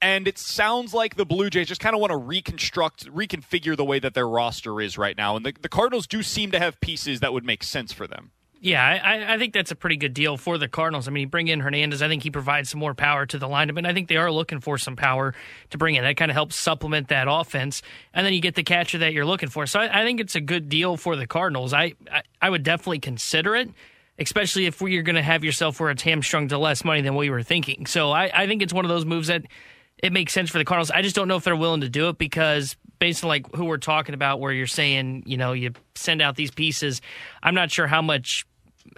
And 0.00 0.28
it 0.28 0.38
sounds 0.38 0.94
like 0.94 1.16
the 1.16 1.26
Blue 1.26 1.50
Jays 1.50 1.66
just 1.66 1.80
kind 1.80 1.94
of 1.94 2.00
want 2.00 2.12
to 2.12 2.16
reconstruct, 2.16 3.06
reconfigure 3.06 3.76
the 3.76 3.84
way 3.84 3.98
that 3.98 4.14
their 4.14 4.28
roster 4.28 4.80
is 4.80 4.96
right 4.96 5.16
now. 5.16 5.36
And 5.36 5.44
the, 5.44 5.52
the 5.60 5.68
Cardinals 5.68 6.06
do 6.06 6.22
seem 6.22 6.52
to 6.52 6.58
have 6.58 6.80
pieces 6.80 7.20
that 7.20 7.32
would 7.32 7.44
make 7.44 7.64
sense 7.64 7.92
for 7.92 8.06
them. 8.06 8.30
Yeah, 8.60 8.84
I, 8.84 9.34
I, 9.34 9.38
think 9.38 9.54
that's 9.54 9.70
a 9.70 9.76
pretty 9.76 9.96
good 9.96 10.14
deal 10.14 10.36
for 10.36 10.58
the 10.58 10.66
Cardinals. 10.66 11.06
I 11.06 11.12
mean, 11.12 11.20
you 11.22 11.26
bring 11.28 11.46
in 11.46 11.60
Hernandez. 11.60 12.02
I 12.02 12.08
think 12.08 12.24
he 12.24 12.30
provides 12.30 12.70
some 12.70 12.80
more 12.80 12.92
power 12.92 13.24
to 13.24 13.38
the 13.38 13.46
lineup, 13.46 13.78
and 13.78 13.86
I 13.86 13.94
think 13.94 14.08
they 14.08 14.16
are 14.16 14.32
looking 14.32 14.60
for 14.60 14.78
some 14.78 14.96
power 14.96 15.32
to 15.70 15.78
bring 15.78 15.94
in. 15.94 16.02
That 16.02 16.16
kind 16.16 16.28
of 16.28 16.34
helps 16.34 16.56
supplement 16.56 17.08
that 17.08 17.28
offense, 17.30 17.82
and 18.12 18.26
then 18.26 18.32
you 18.32 18.40
get 18.40 18.56
the 18.56 18.64
catcher 18.64 18.98
that 18.98 19.12
you're 19.12 19.24
looking 19.24 19.48
for. 19.48 19.66
So 19.66 19.78
I, 19.78 20.00
I 20.00 20.04
think 20.04 20.18
it's 20.18 20.34
a 20.34 20.40
good 20.40 20.68
deal 20.68 20.96
for 20.96 21.14
the 21.14 21.26
Cardinals. 21.26 21.72
I, 21.72 21.92
I, 22.10 22.22
I 22.42 22.50
would 22.50 22.64
definitely 22.64 22.98
consider 22.98 23.54
it, 23.54 23.70
especially 24.18 24.66
if 24.66 24.80
you're 24.80 25.04
going 25.04 25.14
to 25.14 25.22
have 25.22 25.44
yourself 25.44 25.78
where 25.78 25.90
it's 25.90 26.02
hamstrung 26.02 26.48
to 26.48 26.58
less 26.58 26.84
money 26.84 27.00
than 27.00 27.14
we 27.14 27.30
were 27.30 27.44
thinking. 27.44 27.86
So 27.86 28.10
I, 28.10 28.42
I 28.42 28.46
think 28.48 28.62
it's 28.62 28.72
one 28.72 28.84
of 28.84 28.88
those 28.88 29.04
moves 29.04 29.28
that– 29.28 29.44
it 30.02 30.12
makes 30.12 30.32
sense 30.32 30.50
for 30.50 30.58
the 30.58 30.64
Cardinals. 30.64 30.90
I 30.90 31.02
just 31.02 31.16
don't 31.16 31.28
know 31.28 31.36
if 31.36 31.44
they're 31.44 31.56
willing 31.56 31.80
to 31.80 31.88
do 31.88 32.08
it 32.08 32.18
because 32.18 32.76
based 32.98 33.24
on 33.24 33.28
like 33.28 33.54
who 33.54 33.64
we're 33.64 33.78
talking 33.78 34.14
about, 34.14 34.40
where 34.40 34.52
you're 34.52 34.66
saying 34.66 35.24
you 35.26 35.36
know 35.36 35.52
you 35.52 35.72
send 35.94 36.22
out 36.22 36.36
these 36.36 36.50
pieces, 36.50 37.00
I'm 37.42 37.54
not 37.54 37.70
sure 37.70 37.86
how 37.86 38.02
much. 38.02 38.46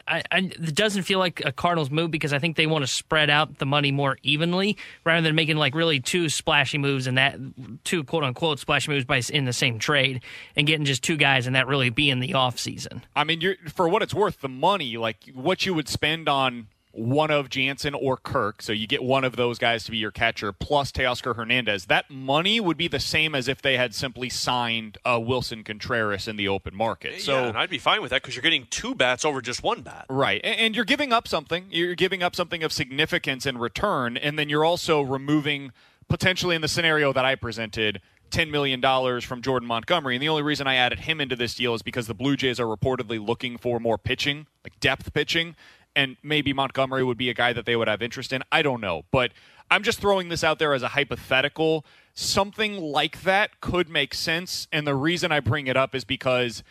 I, 0.06 0.22
I, 0.30 0.38
it 0.38 0.76
doesn't 0.76 1.02
feel 1.02 1.18
like 1.18 1.42
a 1.44 1.50
Cardinals 1.50 1.90
move 1.90 2.12
because 2.12 2.32
I 2.32 2.38
think 2.38 2.56
they 2.56 2.68
want 2.68 2.84
to 2.84 2.86
spread 2.86 3.28
out 3.28 3.58
the 3.58 3.66
money 3.66 3.90
more 3.90 4.18
evenly 4.22 4.76
rather 5.04 5.20
than 5.20 5.34
making 5.34 5.56
like 5.56 5.74
really 5.74 5.98
two 5.98 6.28
splashy 6.28 6.78
moves 6.78 7.08
and 7.08 7.18
that 7.18 7.36
two 7.82 8.04
quote 8.04 8.22
unquote 8.22 8.60
splashy 8.60 8.92
moves 8.92 9.04
by 9.04 9.20
in 9.30 9.46
the 9.46 9.52
same 9.52 9.80
trade 9.80 10.22
and 10.54 10.66
getting 10.66 10.84
just 10.84 11.02
two 11.02 11.16
guys 11.16 11.48
and 11.48 11.56
that 11.56 11.66
really 11.66 11.90
be 11.90 12.08
in 12.08 12.20
the 12.20 12.34
off 12.34 12.56
season. 12.56 13.02
I 13.16 13.24
mean, 13.24 13.40
you're, 13.40 13.56
for 13.74 13.88
what 13.88 14.02
it's 14.02 14.14
worth, 14.14 14.40
the 14.40 14.48
money 14.48 14.96
like 14.96 15.28
what 15.34 15.66
you 15.66 15.74
would 15.74 15.88
spend 15.88 16.28
on 16.28 16.68
one 16.92 17.30
of 17.30 17.48
Jansen 17.48 17.94
or 17.94 18.16
Kirk, 18.16 18.62
so 18.62 18.72
you 18.72 18.86
get 18.86 19.02
one 19.02 19.22
of 19.24 19.36
those 19.36 19.58
guys 19.58 19.84
to 19.84 19.90
be 19.90 19.98
your 19.98 20.10
catcher, 20.10 20.52
plus 20.52 20.90
Teoscar 20.90 21.36
Hernandez. 21.36 21.86
That 21.86 22.10
money 22.10 22.58
would 22.60 22.76
be 22.76 22.88
the 22.88 23.00
same 23.00 23.34
as 23.34 23.48
if 23.48 23.62
they 23.62 23.76
had 23.76 23.94
simply 23.94 24.28
signed 24.28 24.98
uh, 25.04 25.18
Willson 25.18 25.64
Contreras 25.64 26.26
in 26.26 26.36
the 26.36 26.48
open 26.48 26.74
market. 26.74 27.20
So 27.20 27.46
yeah, 27.46 27.52
I'd 27.54 27.70
be 27.70 27.78
fine 27.78 28.02
with 28.02 28.10
that 28.10 28.22
because 28.22 28.34
you're 28.34 28.42
getting 28.42 28.66
two 28.70 28.94
bats 28.94 29.24
over 29.24 29.40
just 29.40 29.62
one 29.62 29.82
bat. 29.82 30.06
Right, 30.08 30.40
and, 30.42 30.58
and 30.58 30.76
you're 30.76 30.84
giving 30.84 31.12
up 31.12 31.28
something. 31.28 31.66
You're 31.70 31.94
giving 31.94 32.22
up 32.22 32.34
something 32.34 32.62
of 32.62 32.72
significance 32.72 33.46
in 33.46 33.58
return, 33.58 34.16
and 34.16 34.38
then 34.38 34.48
you're 34.48 34.64
also 34.64 35.00
removing 35.00 35.72
potentially 36.08 36.56
in 36.56 36.62
the 36.62 36.68
scenario 36.68 37.12
that 37.12 37.24
I 37.24 37.36
presented. 37.36 38.00
$10 38.30 38.48
million 38.48 38.80
from 39.22 39.42
Jordan 39.42 39.66
Montgomery. 39.66 40.14
And 40.14 40.22
the 40.22 40.28
only 40.28 40.44
reason 40.44 40.68
I 40.68 40.76
added 40.76 41.00
him 41.00 41.20
into 41.20 41.34
this 41.34 41.56
deal 41.56 41.74
is 41.74 41.82
because 41.82 42.06
the 42.06 42.14
Blue 42.14 42.36
Jays 42.36 42.60
are 42.60 42.64
reportedly 42.64 43.24
looking 43.24 43.58
for 43.58 43.80
more 43.80 43.98
pitching, 43.98 44.46
like 44.62 44.78
depth 44.78 45.12
pitching 45.12 45.56
and 45.96 46.16
maybe 46.22 46.52
Montgomery 46.52 47.04
would 47.04 47.18
be 47.18 47.30
a 47.30 47.34
guy 47.34 47.52
that 47.52 47.66
they 47.66 47.76
would 47.76 47.88
have 47.88 48.02
interest 48.02 48.32
in. 48.32 48.42
I 48.50 48.62
don't 48.62 48.80
know, 48.80 49.04
but 49.10 49.32
I'm 49.70 49.82
just 49.82 50.00
throwing 50.00 50.28
this 50.28 50.42
out 50.42 50.58
there 50.58 50.74
as 50.74 50.82
a 50.82 50.88
hypothetical. 50.88 51.84
Something 52.14 52.80
like 52.80 53.22
that 53.22 53.60
could 53.60 53.88
make 53.88 54.14
sense, 54.14 54.66
and 54.72 54.86
the 54.86 54.94
reason 54.94 55.32
I 55.32 55.40
bring 55.40 55.66
it 55.66 55.76
up 55.76 55.94
is 55.94 56.04
because 56.04 56.62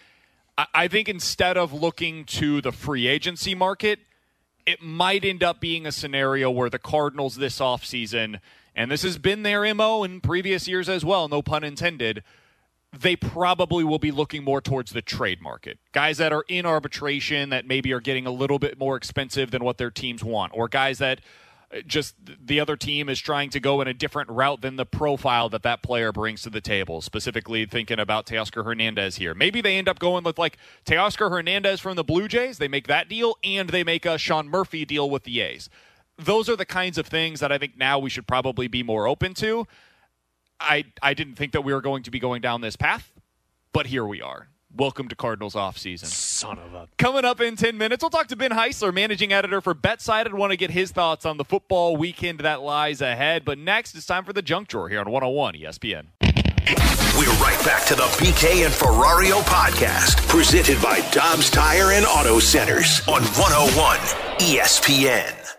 I 0.73 0.89
think 0.89 1.07
instead 1.07 1.57
of 1.57 1.71
looking 1.71 2.25
to 2.25 2.59
the 2.59 2.73
free 2.73 3.07
agency 3.07 3.55
market, 3.55 3.99
it 4.65 4.81
might 4.81 5.23
end 5.23 5.41
up 5.41 5.61
being 5.61 5.87
a 5.87 5.91
scenario 5.91 6.51
where 6.51 6.69
the 6.69 6.79
Cardinals 6.79 7.37
this 7.37 7.59
offseason, 7.59 8.39
and 8.75 8.91
this 8.91 9.03
has 9.03 9.17
been 9.17 9.43
their 9.43 9.73
MO 9.73 10.03
in 10.03 10.19
previous 10.19 10.67
years 10.67 10.89
as 10.89 11.05
well, 11.05 11.29
no 11.29 11.41
pun 11.41 11.63
intended, 11.63 12.23
they 12.97 13.15
probably 13.15 13.83
will 13.83 13.99
be 13.99 14.11
looking 14.11 14.43
more 14.43 14.61
towards 14.61 14.91
the 14.91 15.01
trade 15.01 15.41
market. 15.41 15.77
Guys 15.91 16.17
that 16.17 16.33
are 16.33 16.43
in 16.47 16.65
arbitration 16.65 17.49
that 17.49 17.65
maybe 17.67 17.93
are 17.93 17.99
getting 17.99 18.25
a 18.25 18.31
little 18.31 18.57
bit 18.57 18.79
more 18.79 18.95
expensive 18.95 19.51
than 19.51 19.63
what 19.63 19.77
their 19.77 19.91
teams 19.91 20.23
want, 20.23 20.51
or 20.55 20.67
guys 20.67 20.97
that 20.97 21.21
uh, 21.71 21.81
just 21.85 22.15
the 22.25 22.59
other 22.59 22.75
team 22.75 23.07
is 23.07 23.19
trying 23.19 23.51
to 23.51 23.59
go 23.59 23.79
in 23.79 23.87
a 23.87 23.93
different 23.93 24.29
route 24.31 24.61
than 24.61 24.75
the 24.75 24.87
profile 24.87 25.49
that 25.49 25.61
that 25.61 25.83
player 25.83 26.11
brings 26.11 26.41
to 26.41 26.49
the 26.49 26.61
table. 26.61 26.99
Specifically, 26.99 27.65
thinking 27.67 27.99
about 27.99 28.25
Teoscar 28.25 28.65
Hernandez 28.65 29.17
here. 29.17 29.35
Maybe 29.35 29.61
they 29.61 29.77
end 29.77 29.87
up 29.87 29.99
going 29.99 30.23
with 30.23 30.39
like 30.39 30.57
Teoscar 30.85 31.29
Hernandez 31.29 31.79
from 31.79 31.95
the 31.95 32.03
Blue 32.03 32.27
Jays. 32.27 32.57
They 32.57 32.67
make 32.67 32.87
that 32.87 33.07
deal, 33.07 33.37
and 33.43 33.69
they 33.69 33.83
make 33.83 34.07
a 34.07 34.17
Sean 34.17 34.47
Murphy 34.47 34.83
deal 34.83 35.07
with 35.07 35.25
the 35.25 35.41
A's. 35.41 35.69
Those 36.17 36.49
are 36.49 36.55
the 36.55 36.65
kinds 36.65 36.97
of 36.97 37.05
things 37.05 37.39
that 37.39 37.51
I 37.51 37.59
think 37.59 37.77
now 37.77 37.99
we 37.99 38.09
should 38.09 38.27
probably 38.27 38.67
be 38.67 38.81
more 38.81 39.07
open 39.07 39.35
to. 39.35 39.67
I 40.59 40.85
I 41.01 41.13
didn't 41.13 41.35
think 41.35 41.53
that 41.53 41.61
we 41.61 41.73
were 41.73 41.81
going 41.81 42.03
to 42.03 42.11
be 42.11 42.19
going 42.19 42.41
down 42.41 42.61
this 42.61 42.75
path, 42.75 43.11
but 43.73 43.87
here 43.87 44.05
we 44.05 44.21
are. 44.21 44.49
Welcome 44.75 45.07
to 45.07 45.15
Cardinals 45.15 45.55
offseason. 45.55 46.05
Son 46.05 46.59
of 46.59 46.75
a. 46.75 46.87
Coming 46.99 47.25
up 47.25 47.41
in 47.41 47.55
10 47.55 47.75
minutes, 47.75 48.03
we'll 48.03 48.11
talk 48.11 48.27
to 48.27 48.35
Ben 48.35 48.51
Heisler, 48.51 48.93
managing 48.93 49.33
editor 49.33 49.61
for 49.61 49.73
BetSided. 49.73 50.31
Want 50.33 50.51
to 50.51 50.57
get 50.57 50.69
his 50.69 50.91
thoughts 50.91 51.25
on 51.25 51.37
the 51.37 51.43
football 51.43 51.97
weekend 51.97 52.41
that 52.41 52.61
lies 52.61 53.01
ahead. 53.01 53.43
But 53.45 53.57
next, 53.57 53.95
it's 53.95 54.05
time 54.05 54.25
for 54.25 54.31
the 54.31 54.43
junk 54.43 54.67
drawer 54.67 54.87
here 54.87 54.99
on 54.99 55.09
101 55.09 55.55
ESPN. 55.55 56.05
We're 57.17 57.33
right 57.41 57.59
back 57.65 57.87
to 57.87 57.95
the 57.95 58.03
BK 58.03 58.63
and 58.63 58.73
Ferrario 58.73 59.41
podcast, 59.41 60.27
presented 60.27 60.79
by 60.83 60.99
Dobbs 61.09 61.49
Tire 61.49 61.93
and 61.93 62.05
Auto 62.05 62.37
Centers 62.37 63.01
on 63.07 63.23
101 63.23 63.97
ESPN. 64.37 65.58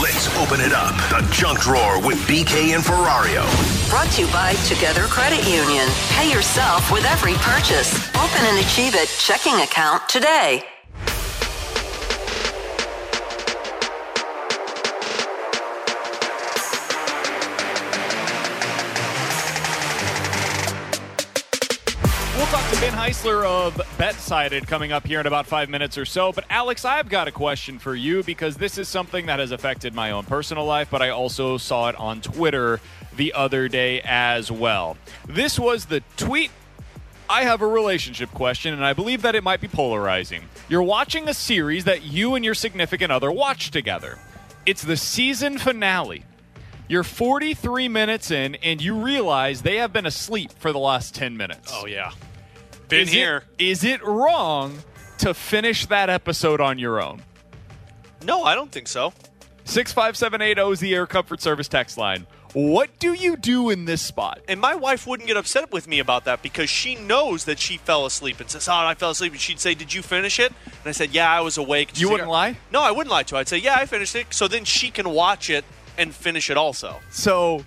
Let's 0.00 0.28
open 0.36 0.60
it 0.60 0.72
up. 0.72 0.96
The 1.10 1.26
junk 1.32 1.60
drawer 1.60 2.00
with 2.04 2.18
BK 2.26 2.74
and 2.74 2.82
Ferrario. 2.82 3.44
Brought 3.88 4.10
to 4.12 4.22
you 4.22 4.28
by 4.32 4.54
Together 4.66 5.02
Credit 5.04 5.46
Union. 5.48 5.86
Pay 6.10 6.30
yourself 6.32 6.90
with 6.90 7.04
every 7.04 7.34
purchase. 7.34 7.94
Open 8.16 8.44
an 8.46 8.58
Achieve 8.58 8.94
It 8.94 9.08
checking 9.18 9.54
account 9.60 10.08
today. 10.08 10.64
Ben 22.80 22.94
Heisler 22.94 23.44
of 23.44 23.74
BetSided 23.98 24.66
coming 24.66 24.90
up 24.90 25.06
here 25.06 25.20
in 25.20 25.26
about 25.26 25.46
five 25.46 25.68
minutes 25.68 25.98
or 25.98 26.06
so. 26.06 26.32
But 26.32 26.46
Alex, 26.48 26.86
I've 26.86 27.10
got 27.10 27.28
a 27.28 27.30
question 27.30 27.78
for 27.78 27.94
you 27.94 28.22
because 28.22 28.56
this 28.56 28.78
is 28.78 28.88
something 28.88 29.26
that 29.26 29.38
has 29.38 29.52
affected 29.52 29.92
my 29.92 30.12
own 30.12 30.24
personal 30.24 30.64
life, 30.64 30.88
but 30.90 31.02
I 31.02 31.10
also 31.10 31.58
saw 31.58 31.90
it 31.90 31.96
on 31.96 32.22
Twitter 32.22 32.80
the 33.14 33.34
other 33.34 33.68
day 33.68 34.00
as 34.00 34.50
well. 34.50 34.96
This 35.28 35.58
was 35.58 35.84
the 35.84 36.02
tweet. 36.16 36.50
I 37.28 37.42
have 37.42 37.60
a 37.60 37.66
relationship 37.66 38.30
question, 38.30 38.72
and 38.72 38.82
I 38.82 38.94
believe 38.94 39.20
that 39.22 39.34
it 39.34 39.44
might 39.44 39.60
be 39.60 39.68
polarizing. 39.68 40.44
You're 40.70 40.82
watching 40.82 41.28
a 41.28 41.34
series 41.34 41.84
that 41.84 42.04
you 42.04 42.34
and 42.34 42.42
your 42.42 42.54
significant 42.54 43.12
other 43.12 43.30
watch 43.30 43.70
together. 43.70 44.18
It's 44.64 44.82
the 44.82 44.96
season 44.96 45.58
finale. 45.58 46.24
You're 46.88 47.04
43 47.04 47.88
minutes 47.88 48.30
in, 48.30 48.54
and 48.54 48.80
you 48.80 48.94
realize 48.94 49.60
they 49.60 49.76
have 49.76 49.92
been 49.92 50.06
asleep 50.06 50.50
for 50.58 50.72
the 50.72 50.78
last 50.78 51.14
10 51.14 51.36
minutes. 51.36 51.70
Oh, 51.74 51.84
yeah. 51.84 52.12
Been 52.90 53.02
is 53.02 53.12
here. 53.12 53.44
It, 53.58 53.68
is 53.68 53.84
it 53.84 54.04
wrong 54.04 54.78
to 55.18 55.32
finish 55.32 55.86
that 55.86 56.10
episode 56.10 56.60
on 56.60 56.78
your 56.78 57.00
own? 57.00 57.22
No, 58.24 58.42
I 58.42 58.54
don't 58.54 58.70
think 58.70 58.88
so. 58.88 59.12
65780 59.64 60.72
is 60.72 60.80
the 60.80 60.94
Air 60.94 61.06
Comfort 61.06 61.40
Service 61.40 61.68
text 61.68 61.96
line. 61.96 62.26
What 62.52 62.98
do 62.98 63.12
you 63.12 63.36
do 63.36 63.70
in 63.70 63.84
this 63.84 64.02
spot? 64.02 64.40
And 64.48 64.60
my 64.60 64.74
wife 64.74 65.06
wouldn't 65.06 65.28
get 65.28 65.36
upset 65.36 65.70
with 65.70 65.86
me 65.86 66.00
about 66.00 66.24
that 66.24 66.42
because 66.42 66.68
she 66.68 66.96
knows 66.96 67.44
that 67.44 67.60
she 67.60 67.76
fell 67.76 68.06
asleep 68.06 68.40
and 68.40 68.50
says, 68.50 68.68
"Oh, 68.68 68.72
I 68.74 68.94
fell 68.94 69.10
asleep." 69.10 69.32
And 69.32 69.40
she'd 69.40 69.60
say, 69.60 69.74
"Did 69.74 69.94
you 69.94 70.02
finish 70.02 70.40
it?" 70.40 70.52
And 70.64 70.86
I 70.86 70.90
said, 70.90 71.12
"Yeah, 71.12 71.30
I 71.30 71.40
was 71.42 71.58
awake." 71.58 71.98
You 72.00 72.10
wouldn't 72.10 72.28
lie? 72.28 72.56
No, 72.72 72.82
I 72.82 72.90
wouldn't 72.90 73.12
lie 73.12 73.22
to 73.22 73.36
her. 73.36 73.40
I'd 73.40 73.48
say, 73.48 73.58
"Yeah, 73.58 73.76
I 73.76 73.86
finished 73.86 74.16
it." 74.16 74.34
So 74.34 74.48
then 74.48 74.64
she 74.64 74.90
can 74.90 75.10
watch 75.10 75.48
it 75.48 75.64
and 75.96 76.12
finish 76.12 76.50
it 76.50 76.56
also. 76.56 76.96
So, 77.10 77.64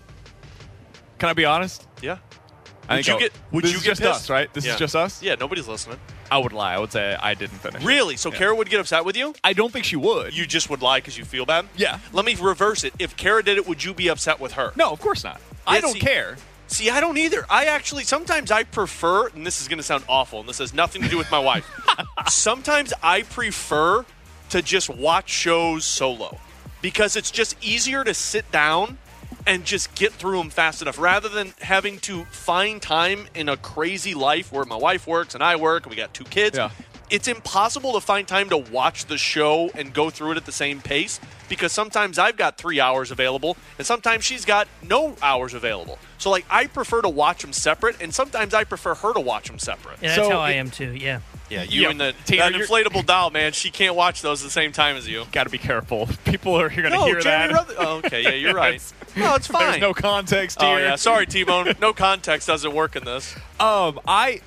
can 1.18 1.30
I 1.30 1.34
be 1.34 1.46
honest? 1.46 1.88
Yeah. 2.02 2.18
I 2.90 2.98
Would 2.98 3.06
think 3.06 3.22
you 3.22 3.30
get? 3.30 3.38
Would 3.52 3.64
this 3.64 3.72
you 3.72 3.78
get 3.80 3.86
just 3.86 4.02
pissed? 4.02 4.14
us, 4.24 4.30
right? 4.30 4.54
This 4.54 4.66
Yeah. 4.66 4.74
is 4.74 4.80
just 4.80 4.96
us. 4.96 5.22
Yeah, 5.22 5.36
nobody's 5.40 5.68
listening. 5.68 6.00
I 6.30 6.38
would 6.38 6.52
lie. 6.54 6.74
I 6.74 6.80
would 6.80 6.92
say 6.92 7.16
I 7.22 7.34
didn't 7.34 7.60
finish. 7.60 7.84
Really? 7.84 8.18
So 8.18 8.32
Yeah. 8.32 8.38
Kara 8.40 8.56
would 8.56 8.70
get 8.70 8.80
upset 8.80 9.06
with 9.06 9.16
you? 9.16 9.34
I 9.44 9.54
don't 9.54 9.72
think 9.72 9.86
she 9.86 9.96
would. 9.96 10.36
You 10.36 10.46
just 10.46 10.70
would 10.70 10.82
lie 10.82 10.98
because 11.00 11.18
you 11.18 11.24
feel 11.26 11.46
bad? 11.46 11.68
Yeah. 11.78 12.00
Let 12.12 12.26
me 12.26 12.36
reverse 12.36 12.84
it. 12.84 12.94
If 13.00 13.16
Kara 13.16 13.42
did 13.44 13.58
it, 13.58 13.68
would 13.68 13.84
you 13.84 13.94
be 13.94 14.10
upset 14.10 14.40
with 14.40 14.54
her? 14.54 14.74
No, 14.76 14.92
of 14.92 15.00
course 15.00 15.24
not. 15.24 15.40
I 15.66 15.80
don't 15.80 15.94
see- 15.94 16.00
care. 16.00 16.38
See, 16.68 16.90
I 16.90 17.00
don't 17.00 17.18
either. 17.18 17.46
I 17.50 17.66
actually 17.66 18.04
sometimes 18.04 18.50
I 18.52 18.64
prefer, 18.64 19.28
and 19.28 19.46
this 19.46 19.62
is 19.62 19.68
going 19.68 19.78
to 19.78 19.84
sound 19.84 20.04
awful, 20.10 20.40
and 20.40 20.50
this 20.50 20.58
has 20.58 20.74
nothing 20.74 21.04
to 21.04 21.08
do 21.10 21.18
with 21.18 21.30
my 21.30 21.38
wife. 21.40 21.70
sometimes 22.30 22.94
I 23.04 23.22
prefer 23.24 24.06
to 24.50 24.62
just 24.62 24.90
watch 24.90 25.30
shows 25.30 25.86
solo 25.86 26.40
because 26.82 27.16
it's 27.16 27.32
just 27.32 27.56
easier 27.62 28.04
to 28.04 28.14
sit 28.14 28.50
down 28.52 28.98
and 29.46 29.66
just 29.66 29.94
get 29.96 30.12
through 30.14 30.38
them 30.38 30.50
fast 30.50 30.82
enough 30.82 30.98
rather 31.00 31.30
than 31.30 31.54
having 31.62 32.00
to 32.00 32.26
find 32.26 32.82
time 32.82 33.28
in 33.36 33.50
a 33.50 33.58
crazy 33.58 34.14
life 34.14 34.52
where 34.52 34.66
my 34.66 34.76
wife 34.78 35.06
works 35.08 35.34
and 35.36 35.44
I 35.44 35.56
work 35.56 35.84
and 35.86 35.90
we 35.92 35.98
got 35.98 36.14
two 36.14 36.24
kids. 36.24 36.58
Yeah. 36.58 36.70
It's 37.10 37.28
impossible 37.28 37.94
to 37.94 38.00
find 38.02 38.28
time 38.28 38.50
to 38.50 38.58
watch 38.58 39.06
the 39.06 39.18
show 39.20 39.70
and 39.76 39.94
go 39.94 40.10
through 40.10 40.32
it 40.32 40.38
at 40.38 40.46
the 40.46 40.52
same 40.52 40.82
pace 40.82 41.20
because 41.48 41.72
sometimes 41.72 42.18
I've 42.18 42.38
got 42.38 42.58
three 42.58 42.80
hours 42.80 43.12
available 43.12 43.56
and 43.78 43.86
sometimes 43.86 44.24
she's 44.24 44.46
got 44.46 44.68
no 44.82 45.16
hours 45.22 45.54
available. 45.54 46.00
So, 46.18 46.32
like, 46.32 46.46
I 46.50 46.66
prefer 46.66 47.02
to 47.02 47.10
watch 47.10 47.42
them 47.44 47.54
separate 47.54 48.02
and 48.02 48.16
sometimes 48.16 48.54
I 48.56 48.64
prefer 48.64 48.96
her 48.96 49.14
to 49.14 49.20
watch 49.20 49.48
them 49.48 49.60
separate. 49.60 50.00
Yeah, 50.02 50.16
that's 50.16 50.28
So 50.28 50.34
how 50.34 50.40
I 50.40 50.52
it- 50.52 50.56
am 50.56 50.72
too. 50.72 50.96
Yeah. 50.96 51.20
Yeah, 51.50 51.64
you 51.64 51.82
Yeah, 51.84 51.90
and 51.92 52.00
the 52.00 52.16
Tanner, 52.26 52.58
that 52.58 52.68
inflatable 52.68 53.06
doll, 53.06 53.30
man. 53.30 53.52
She 53.52 53.70
can't 53.70 53.96
watch 53.96 54.22
those 54.22 54.42
at 54.42 54.46
the 54.46 54.52
same 54.52 54.72
time 54.72 54.96
as 54.96 55.08
you. 55.08 55.26
Got 55.32 55.44
to 55.44 55.50
be 55.50 55.58
careful. 55.58 56.08
People 56.26 56.56
are 56.60 56.70
going 56.70 56.84
to 56.84 56.90
No, 56.90 57.06
hear 57.06 57.22
that. 57.22 57.52
Ruther- 57.52 57.76
oh, 57.78 57.98
okay, 57.98 58.24
yeah, 58.24 58.30
you're 58.32 58.54
right. 58.56 58.82
no, 59.16 59.36
it's 59.36 59.48
fine. 59.48 59.70
There's 59.72 59.82
no 59.82 59.94
context 59.94 60.58
oh 60.62 60.76
here. 60.78 60.80
yeah, 60.86 60.96
sorry, 60.96 61.26
T-Bone. 61.28 61.74
No 61.82 61.94
context 61.94 62.48
doesn't 62.48 62.74
work 62.74 62.96
in 62.96 63.04
this. 63.04 63.36
Um, 63.60 64.00
I, 64.08 64.42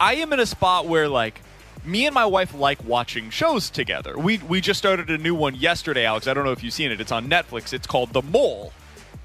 I, 0.00 0.14
am 0.16 0.32
in 0.32 0.40
a 0.40 0.46
spot 0.46 0.86
where 0.86 1.08
like 1.08 1.40
me 1.84 2.06
and 2.06 2.14
my 2.14 2.26
wife 2.26 2.54
like 2.54 2.84
watching 2.84 3.30
shows 3.30 3.68
together. 3.70 4.16
We 4.16 4.38
we 4.38 4.60
just 4.60 4.78
started 4.78 5.10
a 5.10 5.18
new 5.18 5.34
one 5.34 5.54
yesterday, 5.56 6.04
Alex. 6.04 6.28
I 6.28 6.34
don't 6.34 6.44
know 6.44 6.52
if 6.52 6.62
you've 6.62 6.72
seen 6.74 6.92
it. 6.92 7.00
It's 7.00 7.10
on 7.12 7.28
Netflix. 7.28 7.72
It's 7.72 7.86
called 7.86 8.12
The 8.12 8.22
Mole. 8.22 8.72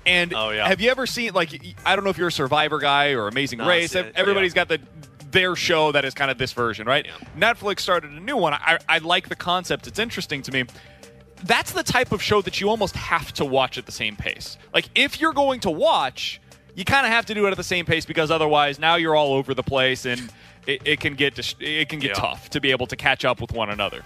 And 0.06 0.34
Oh, 0.34 0.50
yeah. 0.52 0.68
have 0.68 0.80
you 0.82 0.90
ever 0.90 1.06
seen 1.06 1.34
like 1.34 1.62
I 1.86 1.96
don't 1.96 2.04
know 2.06 2.10
if 2.10 2.18
you're 2.18 2.30
a 2.30 2.32
Survivor 2.32 2.80
guy 2.80 3.12
or 3.12 3.28
Amazing 3.28 3.60
No, 3.60 3.68
Race. 3.68 3.94
Everybody's 3.96 4.54
Yeah. 4.56 4.66
got 4.66 4.70
the 4.70 4.80
their 5.32 5.56
show 5.56 5.92
that 5.92 6.06
is 6.06 6.14
kind 6.14 6.32
of 6.32 6.38
this 6.38 6.54
version, 6.54 6.88
right? 6.88 7.06
Netflix 7.38 7.82
started 7.82 8.12
a 8.12 8.20
new 8.20 8.38
one. 8.38 8.54
I, 8.54 8.78
I 8.88 8.98
like 9.00 9.30
the 9.30 9.36
concept. 9.36 9.88
It's 9.88 10.00
interesting 10.00 10.42
to 10.44 10.52
me. 10.52 10.66
That's 11.44 11.72
the 11.72 11.84
type 11.84 12.12
of 12.12 12.22
show 12.22 12.42
that 12.42 12.60
you 12.62 12.70
almost 12.70 12.96
have 12.96 13.32
to 13.34 13.46
watch 13.46 13.78
at 13.78 13.86
the 13.86 13.92
same 13.92 14.16
pace. 14.16 14.58
Like 14.74 14.90
if 14.96 15.22
you're 15.22 15.34
going 15.34 15.60
to 15.62 15.70
watch, 15.70 16.42
you 16.76 16.84
kind 16.86 17.06
of 17.06 17.12
have 17.12 17.26
to 17.28 17.34
do 17.34 17.46
it 17.48 17.52
at 17.52 17.58
the 17.58 17.64
same 17.64 17.86
pace 17.86 18.06
because 18.06 18.32
otherwise 18.32 18.80
now 18.80 18.96
you're 18.96 19.16
all 19.16 19.34
over 19.34 19.54
the 19.54 19.64
place 19.64 20.06
and 20.06 20.32
it, 20.66 20.82
it 20.86 21.00
can 21.00 21.16
get 21.16 21.36
dis- 21.36 21.56
it 21.60 21.90
can 21.90 22.00
get 22.00 22.10
Yeah. 22.10 22.22
tough 22.22 22.50
to 22.52 22.60
be 22.62 22.72
able 22.72 22.88
to 22.88 22.96
catch 22.96 23.24
up 23.26 23.40
with 23.42 23.52
one 23.52 23.70
another. 23.70 24.02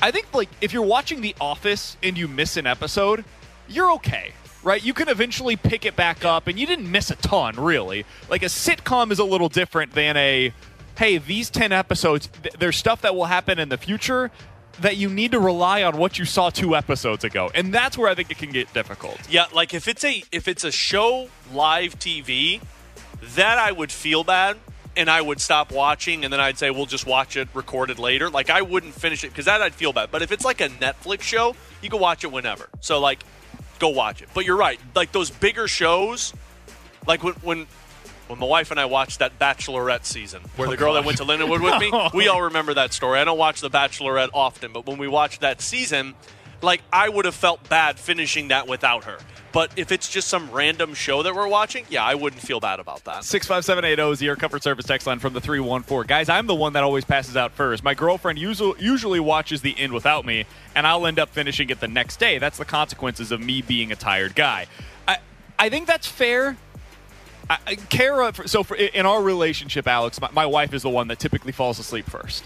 I 0.00 0.10
think 0.10 0.32
like 0.34 0.48
if 0.60 0.72
you're 0.72 0.82
watching 0.82 1.20
The 1.20 1.34
Office 1.40 1.96
and 2.02 2.16
you 2.18 2.28
miss 2.28 2.56
an 2.56 2.66
episode, 2.66 3.24
you're 3.68 3.90
okay. 3.92 4.32
Right? 4.62 4.84
You 4.84 4.94
can 4.94 5.08
eventually 5.08 5.56
pick 5.56 5.84
it 5.84 5.96
back 5.96 6.24
up 6.24 6.46
and 6.46 6.58
you 6.58 6.66
didn't 6.66 6.90
miss 6.90 7.10
a 7.10 7.16
ton, 7.16 7.56
really. 7.56 8.04
Like 8.28 8.42
a 8.42 8.46
sitcom 8.46 9.10
is 9.10 9.18
a 9.18 9.24
little 9.24 9.48
different 9.48 9.92
than 9.92 10.16
a 10.16 10.52
hey, 10.96 11.18
these 11.18 11.50
10 11.50 11.72
episodes 11.72 12.28
th- 12.42 12.54
there's 12.58 12.76
stuff 12.76 13.00
that 13.02 13.14
will 13.14 13.24
happen 13.24 13.58
in 13.58 13.70
the 13.70 13.78
future 13.78 14.30
that 14.80 14.96
you 14.96 15.08
need 15.08 15.32
to 15.32 15.40
rely 15.40 15.82
on 15.82 15.96
what 15.96 16.18
you 16.18 16.24
saw 16.24 16.48
2 16.50 16.76
episodes 16.76 17.24
ago. 17.24 17.50
And 17.54 17.74
that's 17.74 17.98
where 17.98 18.08
I 18.08 18.14
think 18.14 18.30
it 18.30 18.38
can 18.38 18.50
get 18.50 18.72
difficult. 18.72 19.18
Yeah, 19.28 19.46
like 19.52 19.74
if 19.74 19.88
it's 19.88 20.04
a 20.04 20.22
if 20.30 20.48
it's 20.48 20.64
a 20.64 20.70
show 20.70 21.28
live 21.52 21.98
TV, 21.98 22.60
that 23.34 23.58
I 23.58 23.72
would 23.72 23.90
feel 23.90 24.24
bad 24.24 24.58
and 24.96 25.08
I 25.08 25.20
would 25.20 25.40
stop 25.40 25.72
watching 25.72 26.24
and 26.24 26.32
then 26.32 26.40
I'd 26.40 26.58
say 26.58 26.70
we'll 26.70 26.86
just 26.86 27.06
watch 27.06 27.36
it 27.36 27.48
recorded 27.54 27.98
later. 27.98 28.28
Like 28.30 28.50
I 28.50 28.62
wouldn't 28.62 28.94
finish 28.94 29.24
it 29.24 29.28
because 29.28 29.46
that 29.46 29.62
I'd 29.62 29.74
feel 29.74 29.92
bad. 29.92 30.10
But 30.10 30.22
if 30.22 30.32
it's 30.32 30.44
like 30.44 30.60
a 30.60 30.68
Netflix 30.68 31.22
show, 31.22 31.56
you 31.80 31.90
can 31.90 32.00
watch 32.00 32.24
it 32.24 32.32
whenever. 32.32 32.68
So 32.80 33.00
like, 33.00 33.24
go 33.82 33.88
watch 33.90 34.22
it. 34.22 34.28
But 34.32 34.46
you're 34.46 34.56
right. 34.56 34.80
Like 34.94 35.12
those 35.12 35.30
bigger 35.30 35.68
shows, 35.68 36.32
like 37.06 37.22
when 37.22 37.34
when. 37.34 37.66
When 38.28 38.38
my 38.38 38.46
wife 38.46 38.70
and 38.70 38.80
I 38.80 38.86
watched 38.86 39.18
that 39.18 39.38
Bachelorette 39.38 40.06
season, 40.06 40.40
where 40.56 40.66
the 40.66 40.74
oh, 40.74 40.78
girl 40.78 40.94
that 40.94 41.04
went 41.04 41.18
to 41.18 41.24
Lindenwood 41.24 41.62
with 41.62 41.78
me, 41.80 41.92
we 42.14 42.28
all 42.28 42.42
remember 42.42 42.72
that 42.72 42.94
story. 42.94 43.18
I 43.18 43.24
don't 43.24 43.36
watch 43.36 43.60
the 43.60 43.68
Bachelorette 43.68 44.30
often, 44.32 44.72
but 44.72 44.86
when 44.86 44.96
we 44.96 45.06
watched 45.06 45.42
that 45.42 45.60
season, 45.60 46.14
like 46.62 46.82
I 46.92 47.08
would 47.08 47.24
have 47.24 47.34
felt 47.34 47.68
bad 47.68 47.98
finishing 47.98 48.48
that 48.48 48.68
without 48.68 49.04
her. 49.04 49.18
But 49.52 49.70
if 49.76 49.92
it's 49.92 50.08
just 50.08 50.28
some 50.28 50.50
random 50.50 50.94
show 50.94 51.22
that 51.22 51.34
we're 51.34 51.46
watching, 51.46 51.84
yeah, 51.90 52.02
I 52.02 52.14
wouldn't 52.14 52.40
feel 52.40 52.58
bad 52.58 52.80
about 52.80 53.04
that. 53.04 53.22
65780 53.24 54.12
is 54.12 54.22
Air 54.22 54.34
Comfort 54.34 54.62
Service 54.62 54.86
text 54.86 55.06
line 55.06 55.18
from 55.18 55.34
the 55.34 55.42
314. 55.42 56.06
Guys, 56.08 56.30
I'm 56.30 56.46
the 56.46 56.54
one 56.54 56.72
that 56.72 56.82
always 56.82 57.04
passes 57.04 57.36
out 57.36 57.52
first. 57.52 57.84
My 57.84 57.92
girlfriend 57.92 58.38
usually, 58.38 59.20
watches 59.20 59.60
the 59.60 59.78
end 59.78 59.92
without 59.92 60.24
me, 60.24 60.46
and 60.74 60.86
I'll 60.86 61.06
end 61.06 61.18
up 61.18 61.28
finishing 61.28 61.68
it 61.68 61.80
the 61.80 61.88
next 61.88 62.18
day. 62.18 62.38
That's 62.38 62.56
the 62.56 62.64
consequences 62.64 63.30
of 63.30 63.40
me 63.40 63.60
being 63.60 63.92
a 63.92 63.96
tired 63.96 64.34
guy. 64.34 64.68
I, 65.06 65.18
I 65.58 65.68
think 65.68 65.86
that's 65.86 66.06
fair. 66.06 66.56
I- 67.50 67.74
Kara, 67.90 68.32
so 68.46 68.62
for, 68.62 68.74
in 68.74 69.04
our 69.04 69.22
relationship, 69.22 69.86
Alex, 69.86 70.18
my, 70.18 70.30
my 70.32 70.46
wife 70.46 70.72
is 70.72 70.82
the 70.82 70.88
one 70.90 71.08
that 71.08 71.18
typically 71.18 71.52
falls 71.52 71.78
asleep 71.78 72.08
first. 72.08 72.44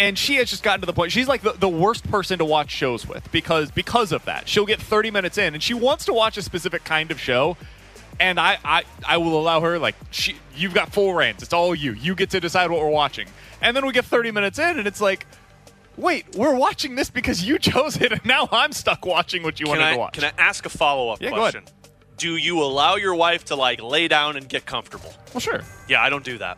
And 0.00 0.18
she 0.18 0.36
has 0.36 0.48
just 0.50 0.62
gotten 0.62 0.80
to 0.80 0.86
the 0.86 0.92
point. 0.92 1.12
She's 1.12 1.28
like 1.28 1.42
the, 1.42 1.52
the 1.52 1.68
worst 1.68 2.10
person 2.10 2.38
to 2.38 2.44
watch 2.44 2.70
shows 2.70 3.06
with 3.06 3.30
because 3.30 3.70
because 3.70 4.12
of 4.12 4.24
that. 4.24 4.48
She'll 4.48 4.66
get 4.66 4.80
30 4.80 5.10
minutes 5.10 5.36
in 5.38 5.54
and 5.54 5.62
she 5.62 5.74
wants 5.74 6.06
to 6.06 6.12
watch 6.12 6.36
a 6.38 6.42
specific 6.42 6.82
kind 6.84 7.10
of 7.10 7.20
show. 7.20 7.56
And 8.18 8.40
I, 8.40 8.58
I, 8.64 8.82
I 9.06 9.16
will 9.18 9.38
allow 9.38 9.60
her 9.60 9.78
like 9.78 9.94
she 10.10 10.36
you've 10.56 10.74
got 10.74 10.92
full 10.92 11.14
reins. 11.14 11.42
It's 11.42 11.52
all 11.52 11.74
you. 11.74 11.92
You 11.92 12.14
get 12.14 12.30
to 12.30 12.40
decide 12.40 12.70
what 12.70 12.80
we're 12.80 12.88
watching. 12.90 13.28
And 13.60 13.76
then 13.76 13.84
we 13.86 13.92
get 13.92 14.04
30 14.06 14.30
minutes 14.30 14.58
in 14.58 14.78
and 14.78 14.86
it's 14.88 15.00
like, 15.02 15.26
wait, 15.98 16.34
we're 16.34 16.54
watching 16.54 16.94
this 16.96 17.10
because 17.10 17.44
you 17.44 17.58
chose 17.70 18.00
it, 18.00 18.10
and 18.10 18.24
now 18.24 18.48
I'm 18.50 18.72
stuck 18.72 19.04
watching 19.04 19.42
what 19.42 19.60
you 19.60 19.66
Can 19.66 19.76
wanted 19.76 19.84
I, 19.84 19.92
to 19.92 19.98
watch. 19.98 20.12
can 20.14 20.24
I 20.24 20.32
ask 20.38 20.64
a 20.64 20.70
follow 20.70 21.10
up 21.10 21.20
Yeah, 21.20 21.30
question? 21.30 21.64
Do 22.16 22.36
you 22.36 22.62
allow 22.62 22.96
your 22.96 23.14
wife 23.14 23.44
to 23.46 23.54
like 23.56 23.82
lay 23.82 24.08
down 24.08 24.36
and 24.36 24.48
get 24.48 24.64
comfortable? 24.64 25.12
well, 25.34 25.40
sure. 25.40 25.60
Yeah, 25.88 26.02
I 26.02 26.08
don't 26.08 26.24
do 26.24 26.38
that. 26.38 26.56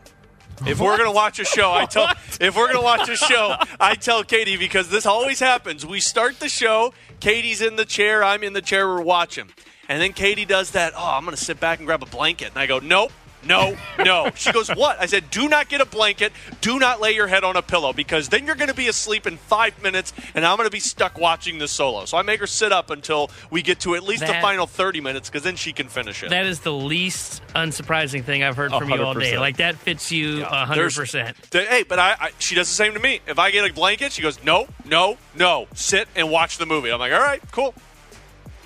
If 0.64 0.78
we're 0.78 0.96
gonna 0.96 1.12
watch 1.12 1.38
a 1.40 1.44
show, 1.44 1.72
I 1.72 1.86
tell 1.86 2.08
if 2.40 2.56
we're 2.56 2.68
gonna 2.68 2.82
watch 2.82 3.08
a 3.08 3.16
show, 3.16 3.56
I 3.80 3.94
tell 3.94 4.22
Katie 4.22 4.56
because 4.56 4.88
this 4.88 5.06
always 5.06 5.40
happens. 5.40 5.84
We 5.84 6.00
start 6.00 6.38
the 6.38 6.48
show, 6.48 6.94
Katie's 7.20 7.60
in 7.60 7.76
the 7.76 7.84
chair, 7.84 8.22
I'm 8.22 8.42
in 8.44 8.52
the 8.52 8.62
chair, 8.62 8.86
we're 8.86 9.02
watching, 9.02 9.50
and 9.88 10.00
then 10.00 10.12
Katie 10.12 10.44
does 10.44 10.70
that. 10.70 10.92
Oh, 10.96 11.14
I'm 11.16 11.24
gonna 11.24 11.36
sit 11.36 11.58
back 11.58 11.78
and 11.78 11.86
grab 11.86 12.02
a 12.02 12.06
blanket, 12.06 12.50
and 12.50 12.58
I 12.58 12.66
go, 12.66 12.78
nope. 12.78 13.12
No, 13.44 13.76
no. 13.98 14.30
She 14.34 14.52
goes, 14.52 14.68
What? 14.68 15.00
I 15.00 15.06
said, 15.06 15.30
Do 15.30 15.48
not 15.48 15.68
get 15.68 15.80
a 15.80 15.86
blanket. 15.86 16.32
Do 16.60 16.78
not 16.78 17.00
lay 17.00 17.12
your 17.12 17.26
head 17.26 17.44
on 17.44 17.56
a 17.56 17.62
pillow 17.62 17.92
because 17.92 18.28
then 18.28 18.46
you're 18.46 18.54
going 18.54 18.68
to 18.68 18.74
be 18.74 18.88
asleep 18.88 19.26
in 19.26 19.36
five 19.36 19.80
minutes 19.82 20.12
and 20.34 20.44
I'm 20.46 20.56
going 20.56 20.68
to 20.68 20.72
be 20.72 20.80
stuck 20.80 21.18
watching 21.18 21.58
the 21.58 21.66
solo. 21.68 22.04
So 22.04 22.16
I 22.16 22.22
make 22.22 22.40
her 22.40 22.46
sit 22.46 22.72
up 22.72 22.90
until 22.90 23.30
we 23.50 23.62
get 23.62 23.80
to 23.80 23.94
at 23.96 24.02
least 24.04 24.20
the 24.26 24.34
final 24.34 24.66
30 24.66 25.00
minutes 25.00 25.28
because 25.28 25.42
then 25.42 25.56
she 25.56 25.72
can 25.72 25.88
finish 25.88 26.22
it. 26.22 26.30
That 26.30 26.46
is 26.46 26.60
the 26.60 26.72
least 26.72 27.42
unsurprising 27.54 28.24
thing 28.24 28.42
I've 28.42 28.56
heard 28.56 28.70
from 28.72 28.88
you 28.90 29.02
all 29.02 29.14
day. 29.14 29.38
Like 29.38 29.56
that 29.58 29.76
fits 29.76 30.12
you 30.12 30.42
a 30.44 30.46
hundred 30.66 30.80
There's- 30.80 30.96
percent. 30.96 31.36
Th- 31.50 31.68
Hey, 31.68 31.84
but 31.84 31.98
I, 31.98 32.16
I 32.20 32.30
she 32.38 32.54
does 32.54 32.68
the 32.68 32.74
same 32.74 32.92
to 32.94 33.00
me. 33.00 33.20
If 33.26 33.38
I 33.38 33.50
get 33.50 33.68
a 33.68 33.72
blanket, 33.72 34.12
she 34.12 34.20
goes, 34.22 34.42
no, 34.44 34.66
no, 34.84 35.16
no, 35.34 35.66
sit 35.74 36.06
and 36.14 36.30
watch 36.30 36.58
the 36.58 36.66
movie. 36.66 36.90
I'm 36.90 36.98
like, 37.00 37.12
all 37.12 37.20
right, 37.20 37.40
cool. 37.50 37.74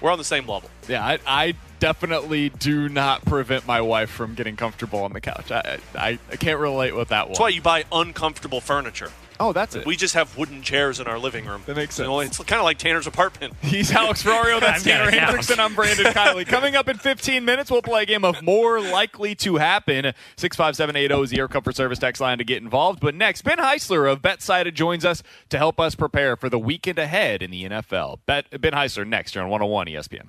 We're 0.01 0.11
on 0.11 0.19
the 0.19 0.24
same 0.24 0.47
level. 0.47 0.69
Yeah, 0.89 1.05
I, 1.05 1.19
I 1.27 1.55
definitely 1.78 2.48
do 2.51 2.89
not 2.89 3.24
prevent 3.24 3.66
my 3.66 3.81
wife 3.81 4.11
from 4.11 4.35
getting 4.35 4.57
comfortable 4.57 5.01
on 5.01 5.12
the 5.12 5.20
couch. 5.20 5.51
I, 5.51 5.78
I, 5.94 6.19
I 6.31 6.36
can't 6.36 6.59
relate 6.61 6.94
with 6.94 7.09
that 7.09 7.24
one. 7.27 7.31
That's 7.32 7.40
why 7.40 7.48
you 7.51 7.61
buy 7.62 7.85
uncomfortable 7.93 8.61
furniture. 8.61 9.11
Oh, 9.39 9.53
that's 9.53 9.74
it. 9.74 9.85
We 9.85 9.97
just 9.97 10.15
have 10.15 10.35
wooden 10.39 10.62
chairs 10.62 10.98
in 10.98 11.07
our 11.07 11.19
living 11.19 11.44
room. 11.44 11.62
That 11.66 11.77
makes 11.77 11.98
You 11.98 12.07
know, 12.07 12.20
sense. 12.23 12.40
it's 12.40 12.48
kind 12.48 12.59
of 12.59 12.65
like 12.65 12.78
Tanner's 12.78 13.07
apartment. 13.07 13.53
He's 13.62 13.93
Alex 13.93 14.23
Ferrario. 14.23 14.61
That's 14.61 14.82
Tanner 14.85 15.11
a. 15.11 15.12
Hendrickson. 15.12 15.59
I'm 15.59 15.74
Brandon 15.74 16.07
Kiley. 16.15 16.47
Coming 16.47 16.74
up 16.74 16.89
in 16.89 16.97
15 16.97 17.44
minutes, 17.44 17.70
we'll 17.70 17.82
play 17.82 18.05
a 18.05 18.07
game 18.07 18.24
of 18.24 18.40
More 18.43 18.81
Likely 18.81 19.35
to 19.35 19.57
Happen. 19.57 20.15
65780 20.39 21.23
is 21.24 21.28
the 21.31 21.39
Air 21.39 21.48
Comfort 21.48 21.77
Service 21.77 21.98
text 21.98 22.19
line 22.23 22.39
to 22.39 22.44
get 22.44 22.62
involved. 22.62 23.01
But 23.01 23.15
next, 23.15 23.43
Ben 23.43 23.59
Heisler 23.59 24.11
of 24.11 24.23
BetSided 24.23 24.73
joins 24.73 25.05
us 25.05 25.23
to 25.51 25.59
help 25.59 25.78
us 25.78 25.94
prepare 25.94 26.36
for 26.36 26.48
the 26.48 26.59
weekend 26.59 26.98
ahead 26.98 27.43
in 27.43 27.51
the 27.51 27.65
NFL. 27.65 28.20
Bet, 28.24 28.47
ben 28.59 28.73
Heisler 28.73 29.07
next 29.07 29.35
here 29.35 29.43
on 29.43 29.51
101 29.51 29.89
ESPN. 29.89 30.28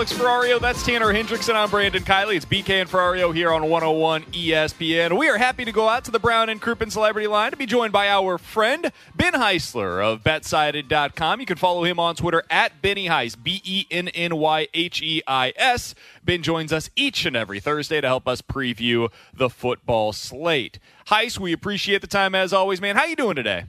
Alex 0.00 0.14
Ferrario. 0.14 0.58
That's 0.58 0.82
Tanner 0.82 1.12
Hendrickson. 1.12 1.54
I'm 1.54 1.68
Brandon 1.68 2.02
Kiley. 2.02 2.36
It's 2.36 2.46
BK 2.46 2.70
and 2.80 2.88
Ferrario 2.88 3.34
here 3.34 3.52
on 3.52 3.68
101 3.68 4.22
ESPN. 4.32 5.18
We 5.18 5.28
are 5.28 5.36
happy 5.36 5.66
to 5.66 5.72
go 5.72 5.90
out 5.90 6.06
to 6.06 6.10
the 6.10 6.18
Brown 6.18 6.48
and 6.48 6.58
Crouppen 6.58 6.90
Celebrity 6.90 7.26
Line 7.26 7.50
to 7.50 7.58
be 7.58 7.66
joined 7.66 7.92
by 7.92 8.08
our 8.08 8.38
friend 8.38 8.92
Ben 9.14 9.34
Heisler 9.34 10.02
of 10.02 10.22
BetSided.com. 10.22 11.40
You 11.40 11.44
can 11.44 11.58
follow 11.58 11.84
him 11.84 12.00
on 12.00 12.14
Twitter 12.14 12.42
at 12.48 12.80
Benny 12.80 13.08
Heis, 13.08 13.36
B 13.36 13.60
E 13.62 13.84
N 13.90 14.08
N 14.08 14.36
Y 14.36 14.68
H 14.72 15.02
E 15.02 15.20
I 15.26 15.52
S. 15.54 15.94
Ben 16.24 16.42
joins 16.42 16.72
us 16.72 16.88
each 16.96 17.26
and 17.26 17.36
every 17.36 17.60
Thursday 17.60 18.00
to 18.00 18.06
help 18.06 18.26
us 18.26 18.40
preview 18.40 19.12
the 19.34 19.50
football 19.50 20.14
slate. 20.14 20.78
Heis, 21.08 21.38
we 21.38 21.52
appreciate 21.52 22.00
the 22.00 22.06
time 22.06 22.34
as 22.34 22.54
always, 22.54 22.80
man. 22.80 22.96
How 22.96 23.04
you 23.04 23.16
doing 23.16 23.36
today? 23.36 23.64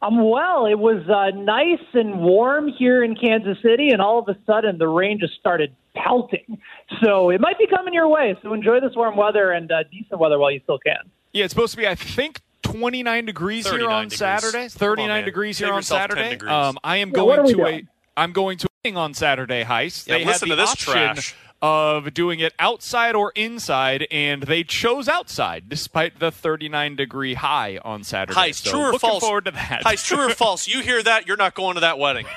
I'm 0.00 0.28
well. 0.28 0.66
It 0.66 0.78
was 0.78 1.02
uh, 1.08 1.36
nice 1.36 1.84
and 1.94 2.20
warm 2.20 2.68
here 2.68 3.02
in 3.02 3.16
Kansas 3.16 3.58
City, 3.62 3.88
and 3.90 4.00
all 4.00 4.20
of 4.20 4.28
a 4.28 4.36
sudden 4.46 4.78
the 4.78 4.86
rain 4.88 5.18
just 5.18 5.34
started 5.34 5.74
pelting. 5.96 6.58
So 7.02 7.30
it 7.30 7.40
might 7.40 7.58
be 7.58 7.66
coming 7.66 7.92
your 7.94 8.08
way. 8.08 8.36
So 8.42 8.52
enjoy 8.54 8.80
this 8.80 8.94
warm 8.94 9.16
weather 9.16 9.50
and 9.50 9.70
uh, 9.72 9.82
decent 9.90 10.20
weather 10.20 10.38
while 10.38 10.50
you 10.52 10.60
still 10.62 10.78
can. 10.78 11.10
Yeah, 11.32 11.44
it's 11.44 11.52
supposed 11.52 11.72
to 11.72 11.76
be, 11.76 11.86
I 11.86 11.94
think, 11.96 12.40
29 12.62 13.24
degrees 13.26 13.68
here 13.68 13.88
on 13.88 14.04
degrees. 14.04 14.18
Saturday. 14.18 14.68
39 14.68 15.10
on, 15.10 15.16
man. 15.16 15.24
degrees 15.24 15.58
Save 15.58 15.66
here 15.66 15.74
on 15.74 15.82
Saturday. 15.82 16.38
Um, 16.46 16.78
I 16.84 16.98
am 16.98 17.08
Yeah, 17.08 17.14
going 17.14 17.36
to 17.46 17.62
a. 17.62 17.70
doing? 17.70 17.88
I'm 18.16 18.32
going 18.32 18.58
to 18.58 18.68
a 18.84 18.92
on 18.94 19.14
Saturday 19.14 19.64
heist. 19.64 20.06
Yeah, 20.06 20.18
they 20.18 20.24
listen 20.24 20.48
had 20.48 20.54
to 20.56 20.60
this 20.62 20.70
option 20.70 20.92
trash. 20.92 21.34
Of 21.60 22.14
doing 22.14 22.40
it 22.40 22.52
outside 22.58 23.14
or 23.14 23.32
inside, 23.34 24.06
and 24.10 24.44
they 24.44 24.62
chose 24.64 25.08
outside 25.08 25.68
despite 25.68 26.18
the 26.20 26.30
39 26.30 26.96
degree 26.96 27.34
high 27.34 27.78
on 27.84 28.04
Saturday. 28.04 28.38
Heist, 28.38 28.64
So 28.64 28.70
true 28.70 28.80
or 28.80 28.92
looking 28.92 28.98
false? 29.10 29.22
forward 29.24 29.44
to 29.46 29.50
that. 29.52 29.82
Heist, 29.84 30.06
true 30.06 30.26
or 30.26 30.30
false? 30.30 30.68
You 30.68 30.80
hear 30.82 31.02
that? 31.02 31.26
You're 31.26 31.36
not 31.36 31.54
going 31.54 31.74
to 31.74 31.80
that 31.80 31.98
wedding. 31.98 32.26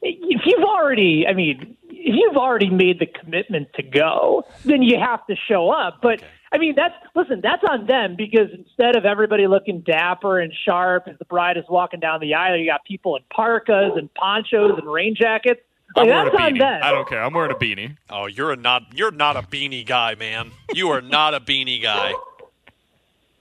If 0.00 0.42
you've 0.46 0.64
already, 0.64 1.26
I 1.28 1.32
mean, 1.34 1.76
if 1.88 2.14
you've 2.16 2.36
already 2.36 2.70
made 2.70 3.00
the 3.00 3.06
commitment 3.06 3.68
to 3.74 3.82
go, 3.82 4.44
then 4.64 4.82
you 4.82 4.96
have 4.98 5.26
to 5.26 5.34
show 5.48 5.70
up. 5.70 5.98
But 6.00 6.22
I 6.52 6.58
mean, 6.58 6.74
that's 6.76 6.94
listen, 7.16 7.40
that's 7.42 7.62
on 7.68 7.86
them 7.86 8.14
because 8.16 8.48
instead 8.56 8.94
of 8.96 9.04
everybody 9.04 9.48
looking 9.48 9.80
dapper 9.80 10.38
and 10.38 10.52
sharp 10.64 11.08
as 11.08 11.18
the 11.18 11.24
bride 11.24 11.56
is 11.56 11.64
walking 11.68 11.98
down 11.98 12.20
the 12.20 12.34
aisle, 12.34 12.56
you 12.56 12.70
got 12.70 12.84
people 12.84 13.16
in 13.16 13.22
parkas 13.34 13.92
and 13.96 14.12
ponchos 14.14 14.78
and 14.78 14.88
rain 14.90 15.16
jackets. 15.18 15.60
I'm 15.96 16.06
Like, 16.06 16.14
wearing 16.14 16.24
that's 16.32 16.36
a 16.36 16.52
beanie. 16.52 16.58
them. 16.58 16.80
I 16.82 16.90
don't 16.92 17.08
care. 17.08 17.22
I'm 17.22 17.32
wearing 17.32 17.50
a 17.50 17.54
beanie. 17.54 17.96
Oh, 18.10 18.26
you're 18.26 18.52
a 18.52 18.56
not 18.56 18.82
you're 18.94 19.10
not 19.10 19.36
a 19.36 19.42
beanie 19.42 19.84
guy, 19.86 20.14
man. 20.14 20.50
You 20.74 20.90
are 20.90 21.00
not 21.00 21.34
a 21.34 21.40
beanie 21.40 21.82
guy. 21.82 22.12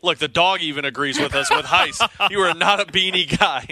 Look, 0.01 0.19
the 0.19 0.27
dog 0.27 0.61
even 0.61 0.85
agrees 0.85 1.19
with 1.19 1.33
us 1.35 1.49
with 1.49 1.65
Heist. 1.65 2.07
You 2.31 2.39
are 2.41 2.53
not 2.53 2.79
a 2.79 2.85
beanie 2.85 3.37
guy. 3.37 3.67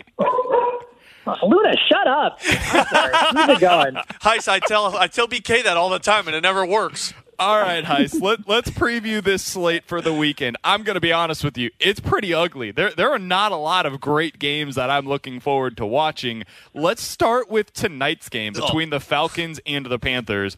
Luna, 1.42 1.74
shut 1.90 2.08
up. 2.08 2.38
I'm 2.48 2.86
sorry. 2.88 3.14
Keep 3.32 3.58
it 3.58 3.60
going. 3.62 3.96
Heist, 4.22 4.48
I 4.48 4.60
tell 4.60 4.96
I 4.98 5.08
tell 5.08 5.28
BK 5.28 5.64
that 5.64 5.78
all 5.78 5.90
the 5.90 6.00
time 6.00 6.28
and 6.28 6.36
it 6.36 6.42
never 6.42 6.66
works. 6.66 7.14
All 7.38 7.60
right, 7.60 7.84
Heist. 7.84 8.22
Let, 8.22 8.48
let's 8.48 8.70
preview 8.70 9.22
this 9.24 9.44
slate 9.44 9.86
for 9.86 10.02
the 10.02 10.14
weekend. 10.14 10.58
I'm 10.64 10.84
going 10.84 10.96
to 10.96 11.02
be 11.02 11.12
honest 11.12 11.44
with 11.44 11.58
you. 11.58 11.70
It's 11.80 12.00
pretty 12.00 12.34
ugly. 12.34 12.72
There, 12.72 12.92
there 12.92 13.12
are 13.12 13.20
not 13.20 13.52
a 13.52 13.58
lot 13.58 13.86
of 13.86 14.00
great 14.00 14.40
games 14.40 14.76
that 14.76 14.90
I'm 14.90 15.06
looking 15.06 15.40
forward 15.40 15.76
to 15.78 15.86
watching. 15.86 16.44
Let's 16.74 17.02
start 17.02 17.50
with 17.50 17.74
tonight's 17.74 18.30
game 18.30 18.54
between 18.54 18.90
the 18.90 19.00
Falcons 19.00 19.60
and 19.66 19.86
the 19.86 20.00
Panthers. 20.00 20.56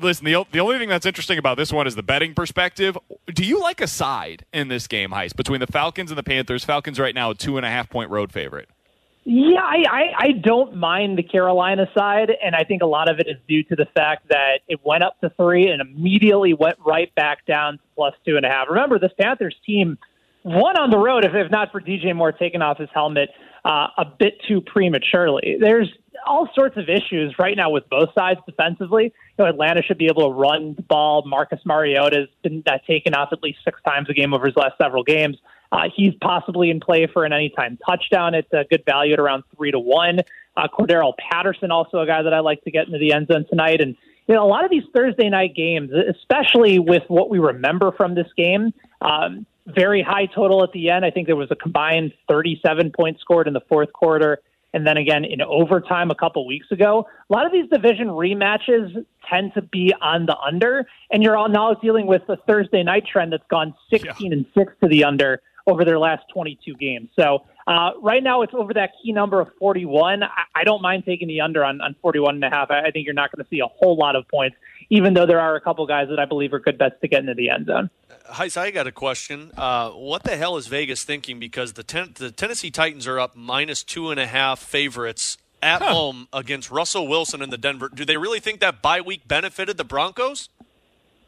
Listen, 0.00 0.24
the, 0.24 0.44
the 0.52 0.60
only 0.60 0.78
thing 0.78 0.88
that's 0.88 1.06
interesting 1.06 1.38
about 1.38 1.56
this 1.56 1.72
one 1.72 1.86
is 1.86 1.96
the 1.96 2.02
betting 2.02 2.34
perspective. 2.34 2.96
Do 3.26 3.44
you 3.44 3.60
like 3.60 3.80
a 3.80 3.88
side 3.88 4.44
in 4.52 4.68
this 4.68 4.86
game, 4.86 5.10
Heist, 5.10 5.36
between 5.36 5.60
the 5.60 5.66
Falcons 5.66 6.10
and 6.10 6.18
the 6.18 6.22
Panthers? 6.22 6.64
Falcons 6.64 7.00
right 7.00 7.14
now 7.14 7.30
a 7.30 7.34
two 7.34 7.56
and 7.56 7.66
a 7.66 7.70
half 7.70 7.88
point 7.90 8.10
road 8.10 8.30
favorite. 8.30 8.68
Yeah, 9.24 9.60
I, 9.60 9.84
I, 9.90 10.12
I 10.18 10.32
don't 10.32 10.76
mind 10.76 11.18
the 11.18 11.22
Carolina 11.22 11.86
side, 11.96 12.30
and 12.42 12.54
I 12.54 12.64
think 12.64 12.82
a 12.82 12.86
lot 12.86 13.10
of 13.10 13.18
it 13.18 13.26
is 13.28 13.36
due 13.46 13.62
to 13.64 13.76
the 13.76 13.86
fact 13.94 14.28
that 14.28 14.60
it 14.66 14.80
went 14.82 15.02
up 15.04 15.20
to 15.20 15.30
three 15.30 15.68
and 15.68 15.80
immediately 15.80 16.54
went 16.54 16.78
right 16.84 17.14
back 17.14 17.44
down 17.46 17.74
to 17.74 17.84
plus 17.94 18.14
two 18.26 18.36
and 18.36 18.46
a 18.46 18.48
half. 18.48 18.68
Remember, 18.68 18.98
this 18.98 19.12
Panthers 19.20 19.54
team 19.66 19.98
won 20.42 20.78
on 20.78 20.90
the 20.90 20.98
road, 20.98 21.24
if, 21.26 21.34
if 21.34 21.50
not 21.50 21.70
for 21.70 21.80
DJ 21.80 22.16
Moore 22.16 22.32
taking 22.32 22.62
off 22.62 22.78
his 22.78 22.88
helmet 22.94 23.28
uh, 23.64 23.88
a 23.98 24.06
bit 24.18 24.40
too 24.48 24.62
prematurely. 24.62 25.58
There's 25.60 25.88
all 26.26 26.48
sorts 26.54 26.76
of 26.76 26.88
issues 26.88 27.34
right 27.38 27.56
now 27.56 27.70
with 27.70 27.88
both 27.90 28.08
sides 28.14 28.40
defensively. 28.46 29.04
You 29.04 29.44
know, 29.44 29.46
Atlanta 29.46 29.82
should 29.82 29.98
be 29.98 30.06
able 30.06 30.30
to 30.30 30.34
run 30.34 30.74
the 30.74 30.82
ball. 30.82 31.24
Marcus 31.26 31.60
Mariota 31.64 32.20
has 32.20 32.28
been 32.42 32.62
uh, 32.66 32.78
taken 32.86 33.14
off 33.14 33.30
at 33.32 33.42
least 33.42 33.58
six 33.64 33.80
times 33.82 34.08
a 34.08 34.14
game 34.14 34.32
over 34.32 34.46
his 34.46 34.56
last 34.56 34.74
several 34.80 35.02
games. 35.02 35.36
Uh, 35.72 35.84
he's 35.94 36.14
possibly 36.20 36.70
in 36.70 36.80
play 36.80 37.06
for 37.06 37.24
an 37.24 37.32
anytime 37.32 37.78
touchdown. 37.88 38.34
It's 38.34 38.52
a 38.52 38.64
good 38.68 38.84
value 38.84 39.12
at 39.12 39.20
around 39.20 39.44
three 39.56 39.70
to 39.70 39.78
one. 39.78 40.20
Uh, 40.56 40.66
Cordarrelle 40.68 41.14
Patterson, 41.16 41.70
also 41.70 42.00
a 42.00 42.06
guy 42.06 42.22
that 42.22 42.34
I 42.34 42.40
like 42.40 42.62
to 42.64 42.70
get 42.70 42.86
into 42.86 42.98
the 42.98 43.12
end 43.12 43.28
zone 43.28 43.46
tonight. 43.48 43.80
And 43.80 43.96
you 44.26 44.34
know, 44.34 44.44
a 44.44 44.48
lot 44.48 44.64
of 44.64 44.70
these 44.70 44.82
Thursday 44.94 45.28
night 45.28 45.54
games, 45.54 45.90
especially 45.92 46.78
with 46.78 47.04
what 47.08 47.30
we 47.30 47.38
remember 47.38 47.92
from 47.92 48.14
this 48.14 48.28
game, 48.36 48.72
um, 49.00 49.46
very 49.66 50.02
high 50.02 50.26
total 50.26 50.64
at 50.64 50.72
the 50.72 50.90
end. 50.90 51.04
I 51.04 51.10
think 51.10 51.26
there 51.26 51.36
was 51.36 51.50
a 51.50 51.56
combined 51.56 52.12
37 52.28 52.92
points 52.92 53.20
scored 53.20 53.46
in 53.46 53.54
the 53.54 53.60
fourth 53.68 53.92
quarter. 53.92 54.40
And 54.72 54.86
then 54.86 54.96
again 54.96 55.24
in 55.24 55.40
overtime 55.42 56.10
a 56.10 56.14
couple 56.14 56.46
weeks 56.46 56.70
ago, 56.70 57.06
a 57.28 57.32
lot 57.32 57.44
of 57.44 57.52
these 57.52 57.68
division 57.68 58.06
rematches 58.06 59.04
tend 59.28 59.52
to 59.54 59.62
be 59.62 59.92
on 60.00 60.26
the 60.26 60.36
under, 60.38 60.86
and 61.10 61.24
you're 61.24 61.36
all 61.36 61.48
now 61.48 61.74
dealing 61.74 62.06
with 62.06 62.22
the 62.28 62.36
Thursday 62.48 62.84
night 62.84 63.04
trend 63.04 63.32
that's 63.32 63.46
gone 63.50 63.74
16 63.90 64.32
and 64.32 64.46
six 64.56 64.72
to 64.80 64.88
the 64.88 65.02
under 65.02 65.42
over 65.66 65.84
their 65.84 65.98
last 65.98 66.24
22 66.32 66.74
games. 66.74 67.08
So 67.16 67.44
uh, 67.66 67.90
right 68.00 68.22
now 68.22 68.42
it's 68.42 68.54
over 68.54 68.74
that 68.74 68.92
key 69.02 69.12
number 69.12 69.40
of 69.40 69.48
41. 69.58 70.22
I, 70.22 70.28
I 70.54 70.64
don't 70.64 70.82
mind 70.82 71.04
taking 71.04 71.28
the 71.28 71.40
under 71.40 71.64
on, 71.64 71.80
on 71.80 71.94
41 72.02 72.36
and 72.36 72.44
a 72.44 72.50
half. 72.50 72.70
I, 72.70 72.86
I 72.86 72.90
think 72.90 73.04
you're 73.06 73.14
not 73.14 73.30
going 73.34 73.44
to 73.44 73.48
see 73.48 73.60
a 73.60 73.66
whole 73.66 73.96
lot 73.96 74.16
of 74.16 74.26
points, 74.28 74.56
even 74.90 75.14
though 75.14 75.26
there 75.26 75.40
are 75.40 75.56
a 75.56 75.60
couple 75.60 75.86
guys 75.86 76.08
that 76.08 76.18
I 76.18 76.24
believe 76.24 76.52
are 76.52 76.58
good 76.58 76.78
bets 76.78 76.96
to 77.00 77.08
get 77.08 77.20
into 77.20 77.34
the 77.34 77.50
end 77.50 77.66
zone. 77.66 77.90
Heis, 78.30 78.56
I 78.56 78.70
got 78.70 78.86
a 78.86 78.92
question. 78.92 79.50
Uh, 79.56 79.90
what 79.90 80.24
the 80.24 80.36
hell 80.36 80.56
is 80.56 80.66
Vegas 80.68 81.04
thinking? 81.04 81.38
Because 81.38 81.72
the 81.74 81.82
ten- 81.82 82.14
the 82.16 82.30
Tennessee 82.30 82.70
Titans 82.70 83.06
are 83.06 83.18
up 83.18 83.34
minus 83.34 83.82
two 83.82 84.10
and 84.10 84.20
a 84.20 84.26
half 84.26 84.60
favorites 84.60 85.36
at 85.62 85.82
huh. 85.82 85.92
home 85.92 86.28
against 86.32 86.70
Russell 86.70 87.06
Wilson 87.06 87.42
and 87.42 87.52
the 87.52 87.58
Denver. 87.58 87.90
Do 87.92 88.04
they 88.04 88.16
really 88.16 88.40
think 88.40 88.60
that 88.60 88.82
bye 88.82 89.00
week 89.00 89.26
benefited 89.26 89.76
the 89.76 89.84
Broncos? 89.84 90.48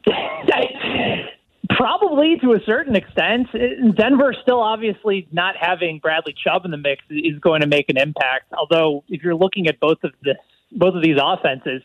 Probably 1.71 2.37
to 2.43 2.53
a 2.53 2.61
certain 2.67 2.97
extent. 2.97 3.49
Denver 3.97 4.35
still 4.43 4.61
obviously 4.61 5.29
not 5.31 5.55
having 5.59 6.01
Bradley 6.01 6.35
Chubb 6.35 6.65
in 6.65 6.73
the 6.73 6.77
mix 6.77 7.05
is 7.09 7.39
going 7.39 7.61
to 7.61 7.69
make 7.69 7.89
an 7.89 7.97
impact. 7.99 8.53
Although 8.53 9.05
if 9.09 9.23
you're 9.23 9.37
looking 9.37 9.69
at 9.69 9.79
both 9.79 9.99
of 10.03 10.11
this, 10.23 10.37
both 10.73 10.95
of 10.95 11.03
these 11.03 11.19
offenses, 11.23 11.83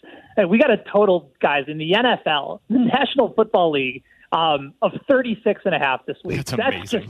we 0.50 0.58
got 0.58 0.72
a 0.72 0.78
total 0.92 1.32
guys 1.42 1.66
in 1.68 1.78
the 1.78 1.92
NFL, 1.92 2.62
the 2.70 2.80
National 2.80 3.34
Football 3.34 3.72
League, 3.72 4.04
um, 4.32 4.74
of 4.82 4.92
36 5.10 5.62
and 5.66 5.76
a 5.76 5.80
half 5.80 6.06
this 6.06 6.18
week. 6.24 6.38
That's, 6.38 6.52
That's 6.52 6.92
just 6.92 7.08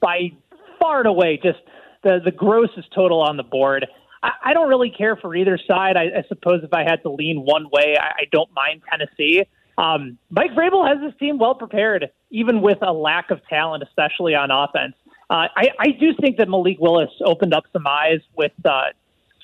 by 0.00 0.32
far 0.80 0.98
and 0.98 1.06
away 1.06 1.38
just 1.42 1.60
the 2.02 2.20
the 2.24 2.32
grossest 2.32 2.92
total 2.94 3.20
on 3.20 3.36
the 3.36 3.42
board. 3.42 3.86
I, 4.22 4.30
I 4.46 4.54
don't 4.54 4.68
really 4.68 4.90
care 4.90 5.16
for 5.16 5.34
either 5.34 5.58
side. 5.68 5.96
I, 5.96 6.18
I 6.18 6.24
suppose 6.28 6.62
if 6.62 6.72
I 6.72 6.82
had 6.82 7.02
to 7.02 7.10
lean 7.10 7.44
one 7.44 7.68
way, 7.70 7.96
I, 7.98 8.06
I 8.06 8.24
don't 8.30 8.50
mind 8.54 8.82
Tennessee. 8.90 9.44
Um, 9.78 10.18
Mike 10.30 10.52
Vrabel 10.52 10.86
has 10.86 11.02
his 11.02 11.18
team 11.18 11.38
well 11.38 11.54
prepared, 11.54 12.10
even 12.30 12.60
with 12.60 12.78
a 12.82 12.92
lack 12.92 13.30
of 13.30 13.40
talent, 13.48 13.82
especially 13.82 14.34
on 14.34 14.50
offense. 14.50 14.94
Uh, 15.30 15.48
I, 15.56 15.68
I 15.78 15.88
do 15.98 16.14
think 16.20 16.36
that 16.36 16.48
Malik 16.48 16.78
Willis 16.78 17.10
opened 17.24 17.54
up 17.54 17.64
some 17.72 17.86
eyes 17.86 18.20
with 18.36 18.52
uh, 18.64 18.88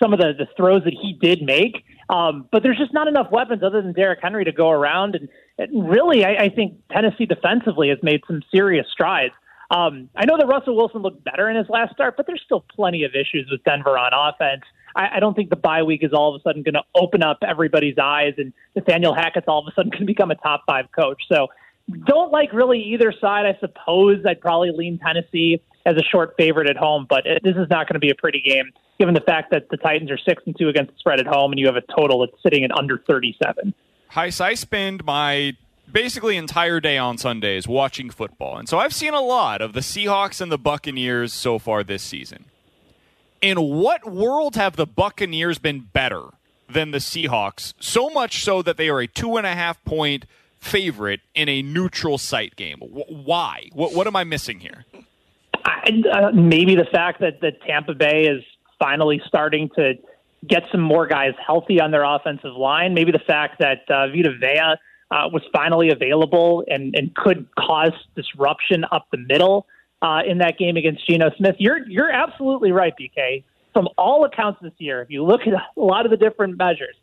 some 0.01 0.13
of 0.13 0.21
the, 0.21 0.33
the 0.37 0.47
throws 0.57 0.85
that 0.85 0.93
he 0.93 1.15
did 1.15 1.43
make. 1.43 1.85
Um, 2.11 2.47
but 2.51 2.63
there's 2.63 2.79
just 2.79 2.93
not 2.93 3.09
enough 3.09 3.31
weapons 3.31 3.63
other 3.63 3.83
than 3.83 3.93
Derrick 3.93 4.21
Henry 4.23 4.45
to 4.45 4.53
go 4.53 4.71
around. 4.71 5.15
And, 5.15 5.29
and 5.59 5.89
really, 5.89 6.25
I, 6.25 6.45
I 6.45 6.49
think 6.49 6.75
Tennessee 6.91 7.27
defensively 7.27 7.89
has 7.91 7.99
made 8.03 8.23
some 8.27 8.43
serious 8.51 8.87
strides. 8.91 9.35
Um, 9.71 10.09
I 10.17 10.25
know 10.25 10.39
that 10.39 10.47
Russell 10.47 10.77
Wilson 10.77 11.03
looked 11.03 11.25
better 11.25 11.49
in 11.51 11.57
his 11.57 11.69
last 11.69 11.93
start, 11.93 12.17
but 12.17 12.27
there's 12.27 12.41
still 12.43 12.65
plenty 12.75 13.05
of 13.05 13.13
issues 13.15 13.49
with 13.51 13.63
Denver 13.65 13.99
on 13.99 14.13
offense. 14.15 14.63
I, 14.99 15.17
I 15.17 15.21
don't 15.21 15.35
think 15.35 15.49
the 15.49 15.57
bye 15.57 15.85
week 15.85 16.03
is 16.03 16.13
all 16.13 16.35
of 16.35 16.41
a 16.41 16.43
sudden 16.43 16.63
going 16.63 16.75
to 16.75 16.83
open 16.95 17.23
up 17.23 17.39
everybody's 17.47 17.97
eyes 17.99 18.35
and 18.37 18.53
Nathaniel 18.75 19.15
Hackett's 19.15 19.47
all 19.49 19.61
of 19.61 19.67
a 19.67 19.75
sudden 19.75 19.91
going 19.93 20.01
to 20.01 20.07
become 20.07 20.31
a 20.31 20.35
top 20.35 20.65
five 20.67 20.87
coach. 20.93 21.23
So 21.31 21.49
don't 22.05 22.33
like 22.33 22.53
really 22.53 22.83
either 22.83 23.15
side. 23.19 23.47
I 23.47 23.57
suppose 23.61 24.19
I'd 24.27 24.41
probably 24.41 24.73
lean 24.73 24.99
Tennessee 24.99 25.63
as 25.87 25.97
a 25.97 26.03
short 26.03 26.35
favorite 26.37 26.69
at 26.69 26.77
home, 26.77 27.07
but 27.09 27.25
it, 27.25 27.43
this 27.43 27.57
is 27.57 27.71
not 27.71 27.87
going 27.87 27.95
to 27.95 28.01
be 28.01 28.11
a 28.11 28.15
pretty 28.15 28.41
game 28.41 28.73
given 28.99 29.15
the 29.15 29.21
fact 29.21 29.53
that 29.53 29.69
the 29.71 29.77
Titans 29.77 30.11
are 30.11 30.19
six 30.19 30.43
and 30.45 30.57
two 30.59 30.69
against 30.69 30.93
the 30.93 30.99
spread 30.99 31.21
at 31.21 31.27
home, 31.27 31.53
and 31.53 31.59
you 31.59 31.67
have 31.67 31.77
a 31.77 31.83
total 31.97 32.21
that's 32.27 32.43
sitting 32.43 32.65
at 32.65 32.77
under 32.77 32.99
thirty-seven. 32.99 33.73
Heis, 34.13 34.41
I 34.41 34.55
spend 34.55 35.05
my 35.05 35.57
basically 35.91 36.37
entire 36.37 36.81
day 36.81 36.99
on 36.99 37.17
Sundays 37.17 37.69
watching 37.69 38.11
football, 38.11 38.59
and 38.59 38.69
so 38.69 38.79
I've 38.79 38.93
seen 38.93 39.15
a 39.15 39.21
lot 39.21 39.63
of 39.63 39.73
the 39.73 39.81
Seahawks 39.81 40.41
and 40.41 40.51
the 40.51 40.59
Buccaneers 40.59 41.33
so 41.33 41.59
far 41.59 41.85
this 41.85 42.03
season. 42.03 42.47
In 43.41 43.59
what 43.59 44.11
world 44.11 44.57
have 44.57 44.77
the 44.77 44.87
Buccaneers 44.87 45.59
been 45.59 45.81
better 45.93 46.31
than 46.69 46.91
the 46.91 46.99
Seahawks? 46.99 47.75
So 47.79 48.11
much 48.11 48.43
so 48.43 48.63
that 48.63 48.77
they 48.77 48.89
are 48.89 49.01
a 49.01 49.07
two 49.07 49.37
and 49.37 49.47
a 49.47 49.55
half 49.55 49.83
point 49.85 50.27
favorite 50.59 51.21
in 51.35 51.49
a 51.49 51.63
neutral 51.63 52.19
site 52.19 52.57
game. 52.57 52.79
why? 52.81 53.69
What, 53.73 53.95
what 53.95 54.07
am 54.07 54.17
I 54.17 54.25
missing 54.25 54.59
here? 54.59 54.85
I, 55.65 56.03
uh, 56.13 56.33
maybe 56.33 56.75
the 56.75 56.87
fact 56.91 57.21
that, 57.21 57.41
that 57.43 57.63
Tampa 57.63 57.95
Bay 57.95 58.27
is 58.27 58.43
finally 58.79 59.21
starting 59.27 59.71
to 59.77 59.95
get 60.47 60.65
some 60.71 60.81
more 60.81 61.07
guys 61.07 61.35
healthy 61.45 61.81
on 61.81 61.91
their 61.91 62.05
offensive 62.05 62.55
line. 62.55 62.95
Maybe 62.95 63.13
the 63.13 63.21
fact 63.21 63.61
that 63.61 63.83
uh, 63.89 64.09
Vita 64.09 64.33
Vea 64.39 64.77
uh, 65.11 65.29
was 65.33 65.43
finally 65.53 65.91
available 65.91 66.65
and, 66.69 66.95
and 66.97 67.15
could 67.15 67.47
cause 67.57 67.93
disruption 68.15 68.85
up 68.91 69.07
the 69.11 69.19
middle 69.19 69.67
uh, 70.03 70.21
in 70.27 70.39
that 70.39 70.59
game 70.59 70.77
against 70.77 71.07
Geno 71.09 71.31
Smith. 71.37 71.57
You're 71.59 71.87
you're 71.89 72.11
absolutely 72.11 72.73
right, 72.73 72.95
BK. 72.99 73.45
From 73.73 73.89
all 73.97 74.25
accounts 74.25 74.61
this 74.63 74.73
year, 74.79 75.03
if 75.03 75.11
you 75.11 75.25
look 75.25 75.43
at 75.43 75.53
a 75.53 75.81
lot 75.81 76.05
of 76.05 76.11
the 76.11 76.17
different 76.17 76.57
measures, 76.57 76.97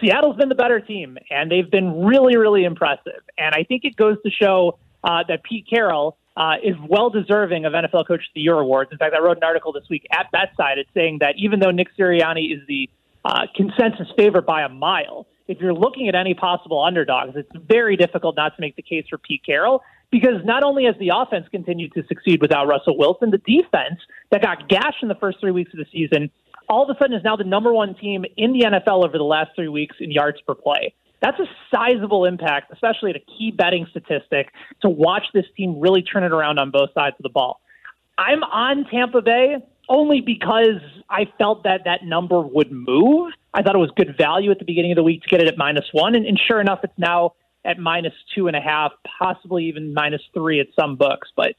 Seattle's 0.00 0.36
been 0.36 0.48
the 0.48 0.54
better 0.54 0.80
team, 0.80 1.18
and 1.30 1.50
they've 1.50 1.70
been 1.70 2.04
really, 2.04 2.36
really 2.36 2.64
impressive. 2.64 3.22
And 3.38 3.54
I 3.54 3.64
think 3.64 3.84
it 3.84 3.96
goes 3.96 4.16
to 4.24 4.30
show 4.30 4.78
uh, 5.04 5.24
that 5.28 5.42
Pete 5.42 5.66
Carroll 5.68 6.16
uh, 6.36 6.56
is 6.62 6.74
well 6.88 7.10
deserving 7.10 7.64
of 7.64 7.72
NFL 7.72 8.06
Coach 8.06 8.20
of 8.20 8.34
the 8.34 8.40
Year 8.40 8.58
awards. 8.58 8.90
In 8.92 8.98
fact, 8.98 9.14
I 9.14 9.20
wrote 9.20 9.36
an 9.36 9.44
article 9.44 9.72
this 9.72 9.84
week 9.90 10.06
at 10.12 10.30
Betside. 10.32 10.78
It's 10.78 10.90
saying 10.94 11.18
that 11.20 11.34
even 11.38 11.60
though 11.60 11.70
Nick 11.70 11.88
Sirianni 11.98 12.54
is 12.54 12.60
the 12.68 12.88
uh, 13.24 13.46
consensus 13.54 14.08
favorite 14.16 14.46
by 14.46 14.62
a 14.62 14.68
mile, 14.68 15.26
if 15.48 15.60
you're 15.60 15.74
looking 15.74 16.08
at 16.08 16.14
any 16.14 16.34
possible 16.34 16.82
underdogs, 16.82 17.36
it's 17.36 17.50
very 17.54 17.96
difficult 17.96 18.36
not 18.36 18.54
to 18.56 18.60
make 18.60 18.76
the 18.76 18.82
case 18.82 19.04
for 19.08 19.18
Pete 19.18 19.42
Carroll 19.44 19.82
because 20.12 20.44
not 20.44 20.62
only 20.62 20.84
has 20.84 20.94
the 21.00 21.10
offense 21.12 21.46
continued 21.50 21.92
to 21.94 22.04
succeed 22.06 22.40
without 22.40 22.68
Russell 22.68 22.96
Wilson, 22.96 23.30
the 23.30 23.38
defense 23.38 23.98
that 24.30 24.42
got 24.42 24.68
gashed 24.68 25.02
in 25.02 25.08
the 25.08 25.16
first 25.16 25.40
three 25.40 25.50
weeks 25.50 25.72
of 25.72 25.78
the 25.78 25.86
season 25.90 26.30
all 26.68 26.88
of 26.88 26.96
a 26.96 26.98
sudden 26.98 27.16
is 27.16 27.22
now 27.24 27.36
the 27.36 27.44
number 27.44 27.72
one 27.72 27.94
team 27.94 28.24
in 28.36 28.52
the 28.52 28.60
NFL 28.60 29.04
over 29.04 29.18
the 29.18 29.24
last 29.24 29.50
three 29.54 29.68
weeks 29.68 29.96
in 30.00 30.10
yards 30.10 30.40
per 30.46 30.54
play. 30.54 30.94
That's 31.20 31.38
a 31.38 31.44
sizable 31.72 32.24
impact, 32.24 32.72
especially 32.72 33.10
at 33.10 33.16
a 33.16 33.20
key 33.20 33.52
betting 33.56 33.86
statistic, 33.90 34.48
to 34.80 34.88
watch 34.88 35.24
this 35.34 35.44
team 35.56 35.78
really 35.78 36.02
turn 36.02 36.24
it 36.24 36.32
around 36.32 36.58
on 36.58 36.70
both 36.70 36.90
sides 36.94 37.14
of 37.18 37.22
the 37.22 37.28
ball. 37.28 37.60
I'm 38.18 38.42
on 38.42 38.86
Tampa 38.90 39.22
Bay 39.22 39.56
only 39.88 40.20
because 40.20 40.80
I 41.08 41.26
felt 41.38 41.64
that 41.64 41.82
that 41.84 42.04
number 42.04 42.40
would 42.40 42.72
move. 42.72 43.32
I 43.54 43.62
thought 43.62 43.74
it 43.74 43.78
was 43.78 43.90
good 43.96 44.16
value 44.16 44.50
at 44.50 44.58
the 44.58 44.64
beginning 44.64 44.92
of 44.92 44.96
the 44.96 45.02
week 45.02 45.22
to 45.22 45.28
get 45.28 45.40
it 45.40 45.48
at 45.48 45.58
minus 45.58 45.84
one, 45.92 46.14
and, 46.14 46.26
and 46.26 46.40
sure 46.48 46.60
enough, 46.60 46.80
it's 46.82 46.92
now 46.96 47.34
at 47.64 47.78
minus 47.78 48.14
two 48.34 48.48
and 48.48 48.56
a 48.56 48.60
half, 48.60 48.92
possibly 49.18 49.64
even 49.66 49.94
minus 49.94 50.22
three 50.34 50.60
at 50.60 50.68
some 50.78 50.96
books. 50.96 51.28
But 51.36 51.54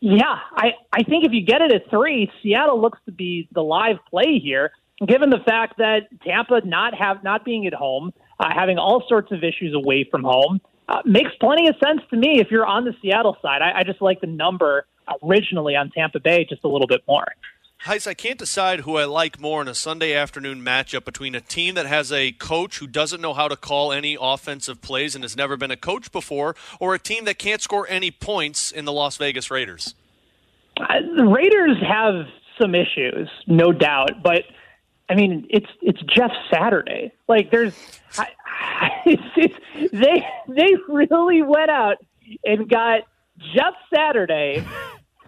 yeah, 0.00 0.38
I, 0.54 0.72
I 0.92 1.02
think 1.02 1.24
if 1.24 1.32
you 1.32 1.44
get 1.44 1.62
it 1.62 1.72
at 1.72 1.90
three, 1.90 2.30
Seattle 2.42 2.80
looks 2.80 2.98
to 3.06 3.12
be 3.12 3.48
the 3.52 3.62
live 3.62 3.96
play 4.08 4.38
here, 4.38 4.72
given 5.06 5.30
the 5.30 5.40
fact 5.46 5.78
that 5.78 6.08
Tampa 6.22 6.60
not 6.64 6.94
have 6.94 7.24
not 7.24 7.44
being 7.44 7.66
at 7.66 7.74
home, 7.74 8.12
uh, 8.38 8.50
having 8.54 8.78
all 8.78 9.02
sorts 9.08 9.32
of 9.32 9.42
issues 9.42 9.74
away 9.74 10.06
from 10.10 10.22
home. 10.22 10.60
Uh, 10.86 11.00
makes 11.06 11.30
plenty 11.40 11.66
of 11.66 11.74
sense 11.82 12.02
to 12.10 12.16
me 12.16 12.40
if 12.40 12.50
you're 12.50 12.66
on 12.66 12.84
the 12.84 12.92
Seattle 13.00 13.38
side. 13.40 13.62
I, 13.62 13.78
I 13.78 13.82
just 13.84 14.02
like 14.02 14.20
the 14.20 14.26
number 14.26 14.86
originally 15.22 15.76
on 15.76 15.90
Tampa 15.90 16.20
Bay 16.20 16.44
just 16.46 16.62
a 16.64 16.68
little 16.68 16.86
bit 16.86 17.02
more. 17.08 17.24
Heis, 17.84 18.06
I 18.06 18.14
can't 18.14 18.38
decide 18.38 18.80
who 18.80 18.96
I 18.96 19.04
like 19.04 19.38
more 19.38 19.60
in 19.60 19.68
a 19.68 19.74
Sunday 19.74 20.14
afternoon 20.14 20.64
matchup 20.64 21.04
between 21.04 21.34
a 21.34 21.40
team 21.42 21.74
that 21.74 21.84
has 21.84 22.10
a 22.10 22.32
coach 22.32 22.78
who 22.78 22.86
doesn't 22.86 23.20
know 23.20 23.34
how 23.34 23.46
to 23.46 23.56
call 23.56 23.92
any 23.92 24.16
offensive 24.18 24.80
plays 24.80 25.14
and 25.14 25.22
has 25.22 25.36
never 25.36 25.58
been 25.58 25.70
a 25.70 25.76
coach 25.76 26.10
before, 26.10 26.56
or 26.80 26.94
a 26.94 26.98
team 26.98 27.26
that 27.26 27.38
can't 27.38 27.60
score 27.60 27.86
any 27.90 28.10
points 28.10 28.72
in 28.72 28.86
the 28.86 28.92
Las 28.92 29.18
Vegas 29.18 29.50
Raiders. 29.50 29.94
Uh, 30.78 31.00
the 31.14 31.26
Raiders 31.26 31.76
have 31.86 32.26
some 32.58 32.74
issues, 32.74 33.28
no 33.46 33.70
doubt, 33.70 34.22
but 34.22 34.44
I 35.10 35.14
mean, 35.14 35.46
it's 35.50 35.68
it's 35.82 36.00
Jeff 36.04 36.32
Saturday. 36.50 37.12
Like, 37.28 37.50
there's, 37.50 37.74
I, 38.16 38.28
it's, 39.04 39.22
it's, 39.36 39.92
they 39.92 40.26
they 40.48 40.70
really 40.88 41.42
went 41.42 41.68
out 41.70 41.98
and 42.46 42.66
got 42.66 43.02
Jeff 43.54 43.74
Saturday 43.94 44.64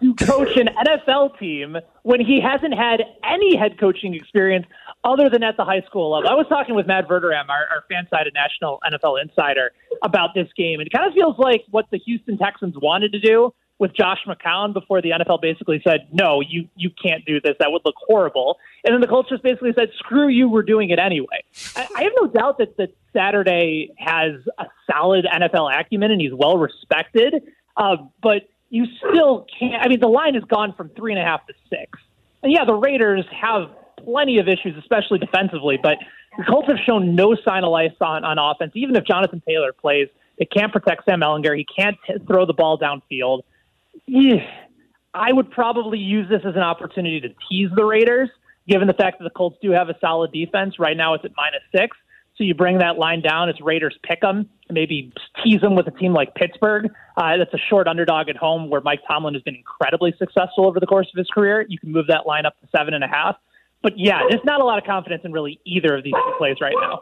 to 0.01 0.13
coach 0.15 0.55
an 0.57 0.69
NFL 0.85 1.39
team 1.39 1.77
when 2.03 2.19
he 2.19 2.39
hasn't 2.41 2.73
had 2.73 3.01
any 3.23 3.55
head 3.55 3.79
coaching 3.79 4.13
experience 4.13 4.65
other 5.03 5.29
than 5.29 5.43
at 5.43 5.57
the 5.57 5.65
high 5.65 5.81
school 5.81 6.11
level. 6.11 6.29
I 6.29 6.33
was 6.33 6.45
talking 6.47 6.75
with 6.75 6.87
Matt 6.87 7.07
Verderame, 7.07 7.49
our, 7.49 7.67
our 7.71 7.83
fan 7.89 8.07
sided 8.09 8.33
national 8.33 8.79
NFL 8.91 9.21
insider, 9.21 9.71
about 10.03 10.33
this 10.35 10.47
game. 10.55 10.79
And 10.79 10.87
it 10.87 10.91
kind 10.91 11.07
of 11.07 11.13
feels 11.13 11.37
like 11.37 11.63
what 11.71 11.85
the 11.91 11.97
Houston 11.99 12.37
Texans 12.37 12.75
wanted 12.77 13.11
to 13.13 13.19
do 13.19 13.53
with 13.79 13.93
Josh 13.95 14.19
McCown 14.27 14.73
before 14.73 15.01
the 15.01 15.11
NFL 15.11 15.41
basically 15.41 15.81
said, 15.87 16.07
no, 16.11 16.41
you, 16.41 16.67
you 16.75 16.89
can't 16.89 17.23
do 17.25 17.39
this. 17.39 17.55
That 17.59 17.71
would 17.71 17.83
look 17.85 17.95
horrible. 17.97 18.57
And 18.83 18.93
then 18.93 19.01
the 19.01 19.07
Colts 19.07 19.29
just 19.29 19.43
basically 19.43 19.73
said, 19.77 19.89
screw 19.97 20.27
you, 20.27 20.49
we're 20.49 20.63
doing 20.63 20.89
it 20.89 20.99
anyway. 20.99 21.43
I, 21.75 21.87
I 21.95 22.03
have 22.03 22.13
no 22.19 22.27
doubt 22.27 22.57
that, 22.57 22.75
that 22.77 22.89
Saturday 23.13 23.91
has 23.97 24.33
a 24.57 24.65
solid 24.91 25.25
NFL 25.25 25.79
acumen 25.79 26.11
and 26.11 26.19
he's 26.19 26.33
well 26.33 26.57
respected. 26.57 27.35
Uh, 27.75 27.97
but 28.21 28.49
you 28.69 28.85
still 28.97 29.45
can't. 29.59 29.83
I 29.83 29.87
mean, 29.87 29.99
the 29.99 30.07
line 30.07 30.33
has 30.35 30.43
gone 30.43 30.73
from 30.73 30.89
three 30.89 31.13
and 31.13 31.21
a 31.21 31.25
half 31.25 31.45
to 31.47 31.53
six. 31.69 31.99
And 32.43 32.51
yeah, 32.51 32.65
the 32.65 32.73
Raiders 32.73 33.25
have 33.31 33.69
plenty 34.03 34.39
of 34.39 34.47
issues, 34.47 34.77
especially 34.77 35.19
defensively, 35.19 35.77
but 35.81 35.97
the 36.37 36.43
Colts 36.43 36.67
have 36.67 36.77
shown 36.85 37.15
no 37.15 37.35
sign 37.35 37.63
of 37.63 37.71
life 37.71 37.93
on, 38.01 38.23
on 38.23 38.37
offense. 38.37 38.71
Even 38.75 38.95
if 38.95 39.05
Jonathan 39.05 39.41
Taylor 39.47 39.73
plays, 39.73 40.07
they 40.37 40.45
can't 40.45 40.71
protect 40.71 41.05
Sam 41.05 41.21
Ehlinger. 41.21 41.57
He 41.57 41.65
can't 41.65 41.97
t- 42.05 42.13
throw 42.27 42.45
the 42.45 42.53
ball 42.53 42.77
downfield. 42.77 43.41
I 45.13 45.33
would 45.33 45.49
probably 45.49 45.97
use 45.97 46.29
this 46.29 46.41
as 46.45 46.55
an 46.55 46.61
opportunity 46.61 47.19
to 47.21 47.29
tease 47.49 47.69
the 47.75 47.83
Raiders, 47.83 48.29
given 48.67 48.87
the 48.87 48.93
fact 48.93 49.17
that 49.17 49.23
the 49.23 49.31
Colts 49.31 49.57
do 49.61 49.71
have 49.71 49.89
a 49.89 49.95
solid 49.99 50.31
defense. 50.31 50.77
Right 50.77 50.95
now, 50.95 51.15
it's 51.15 51.25
at 51.25 51.31
minus 51.35 51.63
six. 51.75 51.97
So 52.37 52.43
you 52.43 52.53
bring 52.53 52.77
that 52.79 52.99
line 52.99 53.21
down. 53.21 53.49
It's 53.49 53.59
Raiders 53.61 53.97
pick 54.03 54.21
them. 54.21 54.47
maybe 54.69 55.11
tease 55.43 55.59
them 55.61 55.75
with 55.75 55.87
a 55.87 55.91
team 55.91 56.13
like 56.13 56.35
Pittsburgh. 56.35 56.91
Uh, 57.15 57.37
that's 57.37 57.53
a 57.53 57.57
short 57.69 57.87
underdog 57.87 58.29
at 58.29 58.37
home 58.37 58.69
where 58.69 58.81
Mike 58.81 58.99
Tomlin 59.07 59.33
has 59.33 59.41
been 59.41 59.55
incredibly 59.55 60.13
successful 60.19 60.67
over 60.67 60.79
the 60.79 60.85
course 60.85 61.07
of 61.11 61.17
his 61.17 61.27
career. 61.29 61.65
You 61.67 61.79
can 61.79 61.91
move 61.91 62.05
that 62.07 62.27
line 62.27 62.45
up 62.45 62.59
to 62.61 62.67
seven 62.75 62.93
and 62.93 63.03
a 63.03 63.07
half. 63.07 63.37
But 63.81 63.97
yeah, 63.97 64.21
there's 64.29 64.43
not 64.43 64.61
a 64.61 64.65
lot 64.65 64.77
of 64.77 64.83
confidence 64.83 65.21
in 65.23 65.31
really 65.31 65.59
either 65.65 65.95
of 65.95 66.03
these 66.03 66.13
two 66.13 66.33
plays 66.37 66.57
right 66.61 66.75
now. 66.79 66.99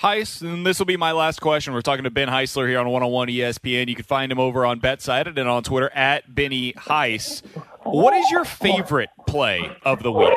Heis, 0.00 0.42
and 0.42 0.66
this 0.66 0.78
will 0.78 0.86
be 0.86 0.98
my 0.98 1.12
last 1.12 1.40
question. 1.40 1.72
We're 1.72 1.80
talking 1.80 2.04
to 2.04 2.10
Ben 2.10 2.28
Heisler 2.28 2.68
here 2.68 2.78
on 2.78 2.86
101 2.86 3.28
ESPN. 3.28 3.88
You 3.88 3.94
can 3.94 4.04
find 4.04 4.30
him 4.30 4.38
over 4.38 4.66
on 4.66 4.78
BetSided 4.78 5.38
and 5.38 5.48
on 5.48 5.62
Twitter 5.62 5.90
at 5.94 6.34
Benny 6.34 6.74
Heis. 6.74 7.42
What 7.82 8.14
is 8.14 8.30
your 8.30 8.44
favorite 8.44 9.08
play 9.26 9.74
of 9.84 10.02
the 10.02 10.12
weekend? 10.12 10.36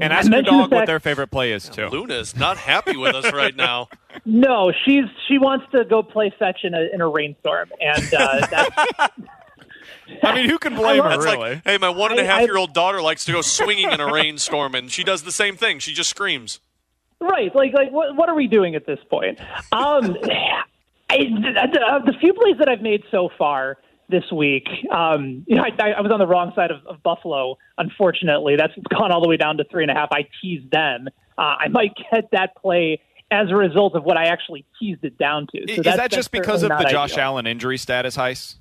And 0.00 0.12
ask 0.12 0.30
your 0.30 0.42
dog 0.42 0.72
what 0.72 0.86
their 0.86 1.00
favorite 1.00 1.28
play 1.28 1.52
is 1.52 1.68
too. 1.68 1.86
Luna 1.88 2.14
is 2.14 2.36
not 2.36 2.56
happy 2.56 2.96
with 2.96 3.14
us 3.14 3.32
right 3.32 3.54
now. 3.54 3.88
No, 4.26 4.72
she's 4.84 5.04
she 5.28 5.38
wants 5.38 5.66
to 5.72 5.84
go 5.84 6.02
play 6.02 6.34
fetch 6.36 6.58
in 6.64 6.74
a 6.74 6.88
in 6.92 7.00
a 7.00 7.08
rainstorm, 7.08 7.70
and 7.80 8.12
uh, 8.12 8.46
that's 8.50 8.76
I 10.22 10.34
mean, 10.34 10.48
who 10.50 10.58
can 10.58 10.74
blame 10.74 11.02
her, 11.02 11.18
really? 11.18 11.36
like, 11.36 11.62
hey, 11.64 11.78
my 11.78 11.88
one 11.88 12.10
and 12.10 12.20
a 12.20 12.24
I- 12.24 12.26
half 12.26 12.40
I- 12.40 12.44
year 12.44 12.56
old 12.56 12.74
daughter 12.74 13.00
likes 13.00 13.24
to 13.26 13.32
go 13.32 13.40
swinging 13.40 13.90
in 13.90 14.00
a 14.00 14.12
rainstorm, 14.12 14.74
and 14.74 14.90
she 14.90 15.04
does 15.04 15.22
the 15.22 15.32
same 15.32 15.56
thing. 15.56 15.78
She 15.78 15.92
just 15.94 16.10
screams. 16.10 16.60
Right. 17.20 17.54
Like, 17.54 17.72
like 17.72 17.92
what, 17.92 18.16
what 18.16 18.28
are 18.28 18.34
we 18.34 18.46
doing 18.48 18.74
at 18.74 18.84
this 18.86 18.98
point? 19.08 19.38
Um, 19.72 20.16
I, 21.10 21.16
the, 21.18 22.02
the 22.06 22.12
few 22.20 22.32
plays 22.34 22.56
that 22.58 22.68
I've 22.68 22.82
made 22.82 23.02
so 23.10 23.30
far 23.38 23.78
this 24.10 24.30
week, 24.32 24.68
um, 24.92 25.44
you 25.46 25.56
know, 25.56 25.62
I, 25.62 25.90
I 25.92 26.00
was 26.00 26.10
on 26.12 26.18
the 26.18 26.26
wrong 26.26 26.52
side 26.54 26.70
of, 26.70 26.84
of 26.86 27.02
Buffalo. 27.02 27.58
Unfortunately, 27.78 28.56
that's 28.56 28.72
gone 28.90 29.12
all 29.12 29.22
the 29.22 29.28
way 29.28 29.36
down 29.36 29.56
to 29.58 29.64
three 29.64 29.82
and 29.84 29.90
a 29.90 29.94
half. 29.94 30.08
I 30.12 30.28
teased 30.40 30.70
them. 30.70 31.08
Uh, 31.38 31.42
I 31.42 31.68
might 31.68 31.92
get 32.10 32.30
that 32.32 32.56
play 32.56 33.00
as 33.30 33.48
a 33.50 33.56
result 33.56 33.94
of 33.94 34.04
what 34.04 34.16
I 34.16 34.24
actually 34.26 34.64
teased 34.78 35.04
it 35.04 35.16
down 35.16 35.46
to. 35.54 35.60
So 35.60 35.72
is 35.72 35.76
that's- 35.78 35.96
that 35.96 36.10
just 36.10 36.30
because 36.32 36.62
of 36.62 36.70
the 36.70 36.84
Josh 36.90 37.12
ideal. 37.12 37.24
Allen 37.24 37.46
injury 37.46 37.78
status, 37.78 38.16
Heis? 38.16 38.56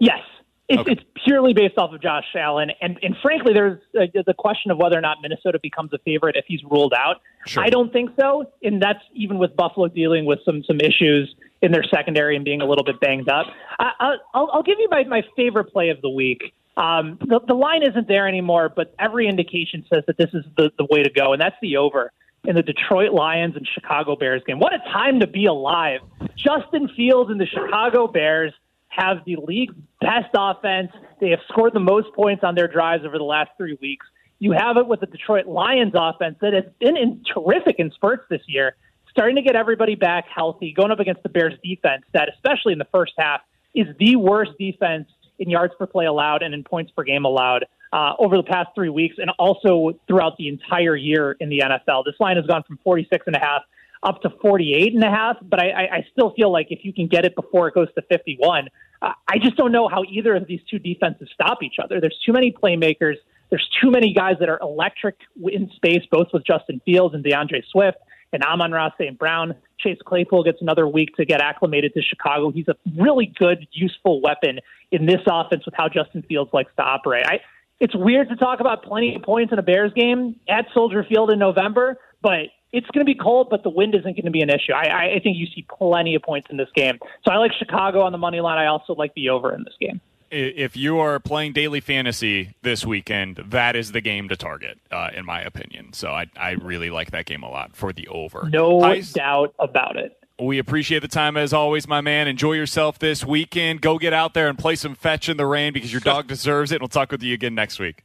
Yes. 0.00 0.20
It's, 0.66 0.80
Okay. 0.80 0.92
it's 0.92 1.02
purely 1.26 1.52
based 1.52 1.76
off 1.76 1.92
of 1.92 2.00
Josh 2.00 2.24
Allen, 2.34 2.70
and 2.80 2.98
and 3.02 3.14
frankly, 3.20 3.52
there's 3.52 3.78
uh, 4.00 4.06
the 4.26 4.32
question 4.32 4.70
of 4.70 4.78
whether 4.78 4.96
or 4.96 5.02
not 5.02 5.18
Minnesota 5.20 5.58
becomes 5.62 5.92
a 5.92 5.98
favorite 5.98 6.36
if 6.36 6.46
he's 6.48 6.62
ruled 6.64 6.94
out. 6.94 7.20
Sure. 7.46 7.62
I 7.62 7.68
don't 7.68 7.92
think 7.92 8.12
so, 8.18 8.50
and 8.62 8.80
that's 8.80 9.00
even 9.12 9.36
with 9.36 9.54
Buffalo 9.54 9.88
dealing 9.88 10.24
with 10.24 10.38
some 10.42 10.64
some 10.64 10.80
issues 10.80 11.34
in 11.64 11.72
their 11.72 11.82
secondary 11.84 12.36
and 12.36 12.44
being 12.44 12.60
a 12.60 12.66
little 12.66 12.84
bit 12.84 13.00
banged 13.00 13.28
up. 13.28 13.46
I, 13.78 13.90
I- 13.98 14.16
I'll, 14.34 14.50
I'll 14.52 14.62
give 14.62 14.78
you 14.78 14.88
my 14.90 15.04
my 15.04 15.22
favorite 15.36 15.72
play 15.72 15.88
of 15.88 16.00
the 16.02 16.10
week. 16.10 16.54
Um, 16.76 17.18
the, 17.20 17.40
the 17.46 17.54
line 17.54 17.82
isn't 17.88 18.08
there 18.08 18.26
anymore, 18.26 18.68
but 18.74 18.94
every 18.98 19.28
indication 19.28 19.84
says 19.92 20.02
that 20.08 20.16
this 20.18 20.30
is 20.34 20.44
the, 20.56 20.70
the 20.76 20.86
way 20.90 21.04
to 21.04 21.10
go, 21.10 21.32
and 21.32 21.40
that's 21.40 21.54
the 21.62 21.76
over 21.76 22.10
in 22.44 22.56
the 22.56 22.62
Detroit 22.62 23.12
Lions 23.12 23.54
and 23.56 23.66
Chicago 23.74 24.16
Bears 24.16 24.42
game. 24.46 24.58
What 24.58 24.74
a 24.74 24.78
time 24.92 25.20
to 25.20 25.26
be 25.26 25.46
alive! 25.46 26.00
Justin 26.36 26.88
Fields 26.96 27.30
and 27.30 27.40
the 27.40 27.46
Chicago 27.46 28.06
Bears 28.08 28.52
have 28.88 29.18
the 29.24 29.36
league's 29.36 29.74
best 30.00 30.30
offense. 30.34 30.90
They 31.20 31.30
have 31.30 31.40
scored 31.48 31.72
the 31.74 31.80
most 31.80 32.12
points 32.14 32.44
on 32.44 32.54
their 32.54 32.68
drives 32.68 33.04
over 33.04 33.18
the 33.18 33.24
last 33.24 33.50
three 33.56 33.76
weeks. 33.80 34.06
You 34.40 34.52
have 34.52 34.76
it 34.76 34.86
with 34.86 35.00
the 35.00 35.06
Detroit 35.06 35.46
Lions 35.46 35.92
offense 35.94 36.36
that 36.40 36.52
has 36.52 36.64
been 36.80 36.96
in 36.96 37.22
terrific 37.32 37.76
in 37.78 37.90
spurts 37.92 38.24
this 38.28 38.42
year, 38.46 38.76
starting 39.14 39.36
to 39.36 39.42
get 39.42 39.54
everybody 39.54 39.94
back 39.94 40.26
healthy, 40.26 40.72
going 40.72 40.90
up 40.90 40.98
against 40.98 41.22
the 41.22 41.28
Bears 41.28 41.54
defense 41.64 42.02
that, 42.12 42.28
especially 42.34 42.72
in 42.72 42.80
the 42.80 42.88
first 42.90 43.12
half, 43.16 43.40
is 43.72 43.86
the 43.98 44.16
worst 44.16 44.50
defense 44.58 45.08
in 45.38 45.48
yards 45.48 45.72
per 45.78 45.86
play 45.86 46.06
allowed 46.06 46.42
and 46.42 46.52
in 46.52 46.64
points 46.64 46.90
per 46.90 47.04
game 47.04 47.24
allowed 47.24 47.64
uh, 47.92 48.14
over 48.18 48.36
the 48.36 48.42
past 48.42 48.70
three 48.74 48.88
weeks 48.88 49.14
and 49.18 49.30
also 49.38 49.92
throughout 50.08 50.36
the 50.36 50.48
entire 50.48 50.96
year 50.96 51.36
in 51.38 51.48
the 51.48 51.60
NFL. 51.60 52.04
This 52.04 52.16
line 52.18 52.36
has 52.36 52.46
gone 52.46 52.64
from 52.64 52.78
46 52.82 53.26
and 53.28 53.36
a 53.36 53.38
half 53.38 53.62
up 54.02 54.20
to 54.22 54.30
48 54.42 54.94
and 54.94 55.04
a 55.04 55.10
half, 55.10 55.36
but 55.42 55.60
I, 55.60 55.86
I, 55.86 56.06
still 56.12 56.34
feel 56.34 56.52
like 56.52 56.66
if 56.68 56.84
you 56.84 56.92
can 56.92 57.06
get 57.06 57.24
it 57.24 57.34
before 57.34 57.68
it 57.68 57.74
goes 57.74 57.88
to 57.94 58.02
51, 58.02 58.68
uh, 59.00 59.12
I 59.26 59.38
just 59.38 59.56
don't 59.56 59.72
know 59.72 59.88
how 59.88 60.02
either 60.04 60.36
of 60.36 60.46
these 60.46 60.60
two 60.68 60.78
defenses 60.78 61.30
stop 61.32 61.62
each 61.62 61.76
other. 61.82 62.02
There's 62.02 62.18
too 62.26 62.32
many 62.34 62.52
playmakers. 62.52 63.14
There's 63.48 63.66
too 63.80 63.90
many 63.90 64.12
guys 64.12 64.34
that 64.40 64.50
are 64.50 64.58
electric 64.60 65.16
in 65.42 65.70
space, 65.74 66.02
both 66.10 66.26
with 66.34 66.44
Justin 66.44 66.82
Fields 66.84 67.14
and 67.14 67.24
DeAndre 67.24 67.64
Swift 67.70 67.96
and 68.34 68.42
Amon-Ra 68.42 68.90
St. 68.98 69.18
Brown. 69.18 69.54
Chase 69.78 69.98
Claypool 70.04 70.44
gets 70.44 70.60
another 70.60 70.86
week 70.86 71.16
to 71.16 71.24
get 71.24 71.40
acclimated 71.40 71.94
to 71.94 72.02
Chicago. 72.02 72.50
He's 72.50 72.68
a 72.68 72.76
really 72.98 73.32
good, 73.38 73.66
useful 73.72 74.20
weapon 74.20 74.60
in 74.90 75.06
this 75.06 75.20
offense 75.26 75.64
with 75.64 75.74
how 75.74 75.88
Justin 75.88 76.22
Fields 76.22 76.50
likes 76.52 76.72
to 76.76 76.82
operate. 76.82 77.26
I, 77.26 77.40
it's 77.80 77.94
weird 77.94 78.28
to 78.28 78.36
talk 78.36 78.60
about 78.60 78.84
plenty 78.84 79.14
of 79.14 79.22
points 79.22 79.52
in 79.52 79.58
a 79.58 79.62
Bears 79.62 79.92
game 79.94 80.36
at 80.48 80.66
Soldier 80.74 81.04
Field 81.08 81.30
in 81.30 81.38
November, 81.38 81.98
but 82.22 82.46
it's 82.72 82.86
going 82.88 83.06
to 83.06 83.10
be 83.10 83.18
cold, 83.18 83.48
but 83.50 83.62
the 83.62 83.70
wind 83.70 83.94
isn't 83.94 84.14
going 84.14 84.24
to 84.24 84.30
be 84.30 84.40
an 84.40 84.50
issue. 84.50 84.72
I, 84.72 85.14
I 85.14 85.20
think 85.22 85.36
you 85.36 85.46
see 85.46 85.64
plenty 85.78 86.16
of 86.16 86.22
points 86.22 86.48
in 86.50 86.56
this 86.56 86.68
game. 86.74 86.98
So 87.24 87.32
I 87.32 87.36
like 87.36 87.52
Chicago 87.58 88.02
on 88.02 88.12
the 88.12 88.18
money 88.18 88.40
line. 88.40 88.58
I 88.58 88.66
also 88.66 88.94
like 88.94 89.14
the 89.14 89.28
over 89.28 89.54
in 89.54 89.62
this 89.64 89.74
game. 89.80 90.00
If 90.34 90.76
you 90.76 90.98
are 90.98 91.20
playing 91.20 91.52
daily 91.52 91.80
fantasy 91.80 92.54
this 92.62 92.84
weekend, 92.84 93.36
that 93.46 93.76
is 93.76 93.92
the 93.92 94.00
game 94.00 94.28
to 94.28 94.36
target, 94.36 94.78
uh, 94.90 95.10
in 95.14 95.24
my 95.24 95.40
opinion. 95.40 95.92
So 95.92 96.10
I, 96.10 96.26
I 96.36 96.52
really 96.52 96.90
like 96.90 97.12
that 97.12 97.26
game 97.26 97.42
a 97.44 97.50
lot 97.50 97.76
for 97.76 97.92
the 97.92 98.08
over. 98.08 98.48
No 98.50 99.00
doubt 99.12 99.54
about 99.58 99.96
it. 99.96 100.18
we 100.40 100.58
appreciate 100.58 101.00
the 101.02 101.08
time 101.08 101.36
as 101.36 101.52
always, 101.52 101.86
my 101.86 102.00
man. 102.00 102.26
Enjoy 102.26 102.54
yourself 102.54 102.98
this 102.98 103.24
weekend. 103.24 103.80
Go 103.80 103.98
get 103.98 104.12
out 104.12 104.34
there 104.34 104.48
and 104.48 104.58
play 104.58 104.74
some 104.74 104.96
fetch 104.96 105.28
in 105.28 105.36
the 105.36 105.46
rain 105.46 105.72
because 105.72 105.92
your 105.92 106.00
dog 106.00 106.26
deserves 106.26 106.72
it. 106.72 106.76
And 106.76 106.82
we'll 106.82 106.88
talk 106.88 107.12
with 107.12 107.22
you 107.22 107.34
again 107.34 107.54
next 107.54 107.78
week. 107.78 108.02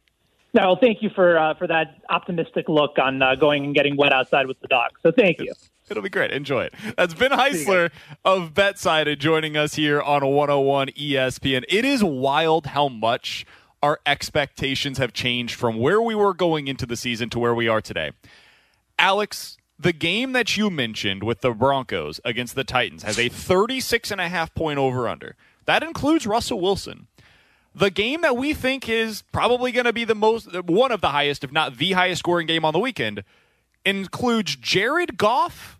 No, 0.52 0.76
thank 0.80 1.02
you 1.02 1.10
for 1.10 1.38
uh, 1.38 1.54
for 1.54 1.66
that 1.66 1.98
optimistic 2.08 2.68
look 2.68 2.98
on 2.98 3.22
uh, 3.22 3.34
going 3.36 3.64
and 3.64 3.74
getting 3.74 3.96
wet 3.96 4.12
outside 4.12 4.46
with 4.46 4.60
the 4.60 4.68
dog. 4.68 4.90
So 5.02 5.12
thank 5.12 5.38
you. 5.40 5.52
It'll 5.90 6.04
be 6.04 6.08
great. 6.08 6.30
Enjoy 6.30 6.62
it. 6.62 6.74
That's 6.96 7.14
Ben 7.14 7.32
Heisler 7.32 7.90
of 8.24 8.54
BetSided 8.54 9.18
joining 9.18 9.56
us 9.56 9.74
here 9.74 10.00
on 10.00 10.24
101 10.24 10.88
ESPN. 10.90 11.64
It 11.68 11.84
is 11.84 12.04
wild 12.04 12.66
how 12.66 12.88
much 12.88 13.44
our 13.82 13.98
expectations 14.06 14.98
have 14.98 15.12
changed 15.12 15.56
from 15.56 15.78
where 15.78 16.00
we 16.00 16.14
were 16.14 16.32
going 16.32 16.68
into 16.68 16.86
the 16.86 16.96
season 16.96 17.28
to 17.30 17.40
where 17.40 17.56
we 17.56 17.66
are 17.66 17.80
today. 17.80 18.12
Alex, 19.00 19.56
the 19.80 19.92
game 19.92 20.30
that 20.32 20.56
you 20.56 20.70
mentioned 20.70 21.24
with 21.24 21.40
the 21.40 21.50
Broncos 21.50 22.20
against 22.24 22.54
the 22.54 22.62
Titans 22.62 23.02
has 23.02 23.18
a 23.18 23.28
36 23.28 24.12
and 24.12 24.20
a 24.20 24.28
half 24.28 24.54
point 24.54 24.78
over 24.78 25.08
under. 25.08 25.34
That 25.64 25.82
includes 25.82 26.24
Russell 26.24 26.60
Wilson. 26.60 27.08
The 27.74 27.90
game 27.90 28.20
that 28.20 28.36
we 28.36 28.54
think 28.54 28.88
is 28.88 29.22
probably 29.32 29.72
going 29.72 29.86
to 29.86 29.92
be 29.92 30.04
the 30.04 30.14
most 30.14 30.54
one 30.66 30.92
of 30.92 31.00
the 31.00 31.08
highest 31.08 31.42
if 31.42 31.50
not 31.50 31.78
the 31.78 31.92
highest 31.92 32.20
scoring 32.20 32.46
game 32.46 32.64
on 32.64 32.72
the 32.72 32.78
weekend 32.78 33.24
includes 33.84 34.54
Jared 34.54 35.16
Goff 35.16 35.79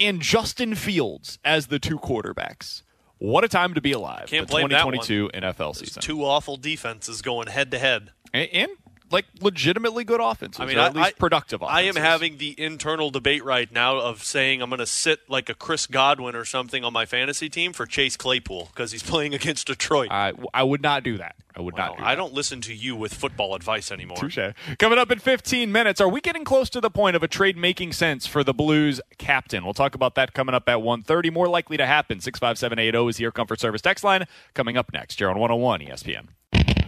and 0.00 0.20
Justin 0.20 0.74
Fields 0.74 1.38
as 1.44 1.68
the 1.68 1.78
two 1.78 1.98
quarterbacks. 1.98 2.82
What 3.18 3.44
a 3.44 3.48
time 3.48 3.74
to 3.74 3.80
be 3.80 3.92
alive. 3.92 4.26
Can't 4.26 4.46
the 4.46 4.50
blame 4.50 4.68
that 4.68 4.84
one. 4.84 4.94
2022 4.94 5.30
NFL 5.34 5.76
season. 5.76 6.02
Two 6.02 6.24
awful 6.24 6.56
defenses 6.56 7.22
going 7.22 7.46
head 7.48 7.70
to 7.70 7.78
head. 7.78 8.10
and, 8.32 8.68
like 9.14 9.26
legitimately 9.40 10.04
good 10.04 10.20
offenses. 10.20 10.60
I 10.60 10.66
mean, 10.66 10.78
I, 10.78 10.86
at 10.86 10.94
least 10.94 11.08
I- 11.08 11.12
productive 11.12 11.62
offenses. 11.62 11.76
I 11.78 11.88
am 11.88 11.96
having 11.96 12.38
the 12.38 12.54
internal 12.60 13.10
debate 13.10 13.44
right 13.44 13.70
now 13.72 13.96
of 13.98 14.22
saying 14.22 14.60
I'm 14.60 14.68
going 14.68 14.80
to 14.80 14.86
sit 14.86 15.20
like 15.28 15.48
a 15.48 15.54
Chris 15.54 15.86
Godwin 15.86 16.34
or 16.34 16.44
something 16.44 16.84
on 16.84 16.92
my 16.92 17.06
fantasy 17.06 17.48
team 17.48 17.72
for 17.72 17.86
Chase 17.86 18.16
Claypool 18.16 18.68
because 18.74 18.92
he's 18.92 19.02
playing 19.02 19.32
against 19.40 19.66
Detroit. 19.68 20.08
I, 20.10 20.32
I 20.52 20.62
would 20.62 20.82
not 20.82 21.02
do 21.02 21.16
that. 21.18 21.36
I 21.56 21.60
would 21.60 21.76
not 21.76 21.96
do 21.98 22.04
I 22.04 22.16
don't 22.16 22.32
listen 22.32 22.60
to 22.62 22.74
you 22.74 22.96
with 22.96 23.14
football 23.14 23.54
advice 23.54 23.92
anymore. 23.92 24.16
Touche. 24.16 24.38
Coming 24.78 24.98
up 24.98 25.10
in 25.12 25.20
15 25.20 25.70
minutes, 25.70 26.00
are 26.00 26.08
we 26.08 26.20
getting 26.20 26.44
close 26.44 26.68
to 26.70 26.80
the 26.80 26.90
point 26.90 27.14
of 27.14 27.22
a 27.22 27.28
trade 27.28 27.56
making 27.56 27.92
sense 27.92 28.26
for 28.26 28.42
the 28.42 28.52
Blues 28.52 29.00
captain? 29.18 29.64
We'll 29.64 29.72
talk 29.72 29.94
about 29.94 30.16
that 30.16 30.32
coming 30.34 30.54
up 30.54 30.68
at 30.68 30.78
1.30. 30.78 31.32
More 31.32 31.48
likely 31.48 31.76
to 31.76 31.86
happen. 31.86 32.20
65780 32.20 33.08
is 33.08 33.20
your 33.20 33.30
comfort 33.30 33.60
service 33.60 33.80
text 33.82 34.02
line. 34.02 34.26
Coming 34.54 34.76
up 34.76 34.92
next, 34.92 35.18
here 35.18 35.30
on 35.30 35.38
101 35.38 35.80
ESPN. 35.80 36.28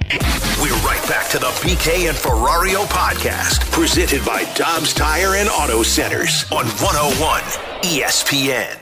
We're 0.08 0.76
right 0.86 1.02
back 1.08 1.28
to 1.30 1.38
the 1.38 1.48
BK 1.62 2.08
and 2.08 2.16
Ferrario 2.16 2.84
podcast, 2.86 3.68
presented 3.72 4.24
by 4.24 4.44
Dobbs 4.54 4.94
Tire 4.94 5.34
and 5.34 5.48
Auto 5.48 5.82
Centers 5.82 6.44
on 6.52 6.66
101 6.66 7.40
ESPN. 7.82 8.78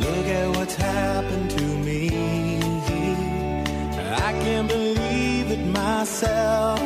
Look 0.00 0.26
at 0.26 0.56
what's 0.56 0.74
happened 0.74 1.50
to 1.50 1.62
me. 1.62 2.58
I 3.92 4.32
can't 4.42 4.66
believe 4.66 5.52
it 5.52 5.64
myself. 5.66 6.80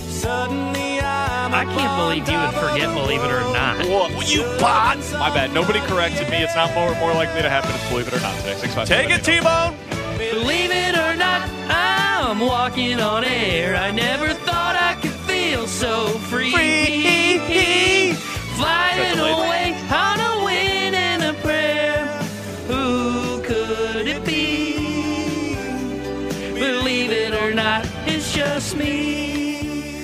Suddenly 0.00 1.00
I'm 1.00 1.54
I 1.54 1.64
can't 1.64 1.96
believe 1.96 2.28
you 2.28 2.38
would 2.38 2.54
forget 2.54 2.92
Believe 2.92 3.22
It 3.22 3.30
or 3.30 3.40
Not. 3.52 3.86
What, 3.88 4.28
you 4.28 4.42
bot? 4.58 4.98
My 5.12 5.32
bad. 5.32 5.54
Nobody 5.54 5.78
corrected 5.80 6.28
me. 6.28 6.38
It's 6.38 6.56
not 6.56 6.74
more, 6.74 6.92
more 6.96 7.14
likely 7.14 7.42
to 7.42 7.48
happen, 7.48 7.70
believe 7.88 8.08
it 8.08 8.14
or 8.14 8.20
not, 8.20 8.34
today. 8.38 8.56
657 8.56 8.86
Take 8.86 9.10
it, 9.10 9.20
oh. 9.20 9.70
T-Bone. 9.78 9.99
Believe 10.20 10.70
it 10.70 10.94
or 10.96 11.16
not, 11.16 11.48
I'm 11.70 12.40
walking 12.40 13.00
on 13.00 13.24
air. 13.24 13.74
I 13.74 13.90
never 13.90 14.34
thought 14.34 14.76
I 14.76 14.94
could 15.00 15.18
feel 15.30 15.66
so 15.66 16.08
free. 16.30 16.52
Flying 18.58 19.18
away 19.18 19.74
on 19.90 20.20
a 20.20 20.44
wind 20.44 20.94
and 20.94 21.22
a 21.22 21.32
prayer. 21.40 22.04
Who 22.68 23.40
could 23.42 24.06
it 24.06 24.22
be? 24.26 25.54
Believe 26.54 27.10
it 27.10 27.32
or 27.32 27.54
not, 27.54 27.86
it's 28.06 28.34
just 28.34 28.76
me. 28.76 29.09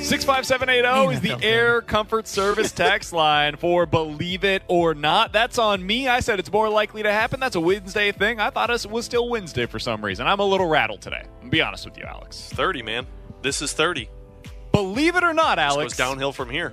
65780 0.07 1.15
is 1.15 1.21
the 1.21 1.45
Air 1.45 1.81
Comfort 1.83 2.29
Service 2.29 2.71
text 2.71 3.13
line 3.13 3.57
for 3.57 3.87
Believe 3.87 4.45
It 4.45 4.63
or 4.69 4.95
Not. 4.95 5.33
That's 5.33 5.59
on 5.59 5.85
me. 5.85 6.07
I 6.07 6.21
said 6.21 6.39
it's 6.39 6.53
more 6.53 6.69
likely 6.69 7.03
to 7.03 7.13
happen. 7.13 7.41
That's 7.41 7.57
a 7.57 7.61
Wednesday 7.61 8.13
thing. 8.13 8.39
I 8.39 8.51
thought 8.51 8.71
it 8.71 8.87
was 8.87 9.05
still 9.05 9.29
Wednesday 9.29 9.67
for 9.67 9.81
some 9.81 10.05
reason. 10.05 10.29
I'm 10.29 10.39
a 10.39 10.45
little 10.45 10.69
rattled 10.69 11.01
today. 11.01 11.25
I'll 11.43 11.49
be 11.49 11.61
honest 11.61 11.85
with 11.87 11.99
you, 11.99 12.05
Alex. 12.05 12.49
30, 12.55 12.83
man. 12.83 13.07
This 13.43 13.61
is 13.61 13.73
30. 13.73 14.09
Believe 14.71 15.17
it 15.17 15.25
or 15.25 15.33
not, 15.35 15.57
This 15.57 15.65
Alex. 15.65 15.95
goes 15.95 15.99
downhill 15.99 16.33
from 16.33 16.51
here. 16.51 16.73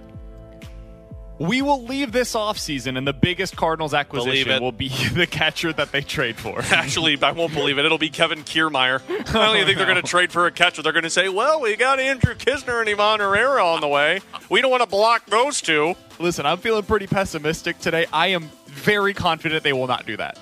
We 1.39 1.61
will 1.61 1.83
leave 1.83 2.11
this 2.11 2.35
offseason, 2.35 2.97
and 2.97 3.07
the 3.07 3.13
biggest 3.13 3.55
Cardinals 3.55 3.93
acquisition 3.93 4.61
will 4.61 4.71
be 4.71 4.89
the 5.13 5.25
catcher 5.25 5.73
that 5.73 5.91
they 5.91 6.01
trade 6.01 6.37
for. 6.37 6.61
Actually, 6.71 7.21
I 7.21 7.31
won't 7.31 7.53
believe 7.53 7.77
it. 7.77 7.85
It'll 7.85 7.97
be 7.97 8.09
Kevin 8.09 8.43
Kiermaier. 8.43 9.01
I 9.09 9.31
don't 9.31 9.55
even 9.55 9.65
think 9.65 9.77
they're 9.77 9.87
going 9.87 10.01
to 10.01 10.07
trade 10.07 10.31
for 10.31 10.45
a 10.45 10.51
catcher. 10.51 10.81
They're 10.81 10.93
going 10.93 11.03
to 11.03 11.09
say, 11.09 11.29
well, 11.29 11.61
we 11.61 11.75
got 11.75 11.99
Andrew 11.99 12.35
Knizner 12.35 12.79
and 12.81 12.89
Ivan 12.89 13.19
Herrera 13.19 13.65
on 13.65 13.81
the 13.81 13.87
way. 13.87 14.21
We 14.49 14.61
don't 14.61 14.71
want 14.71 14.83
to 14.83 14.89
block 14.89 15.25
those 15.25 15.59
two. 15.59 15.95
Listen, 16.19 16.45
I'm 16.45 16.59
feeling 16.59 16.83
pretty 16.83 17.07
pessimistic 17.07 17.79
today. 17.79 18.05
I 18.13 18.27
am 18.27 18.49
very 18.67 19.13
confident 19.13 19.63
they 19.63 19.73
will 19.73 19.87
not 19.87 20.05
do 20.05 20.17
that. 20.17 20.37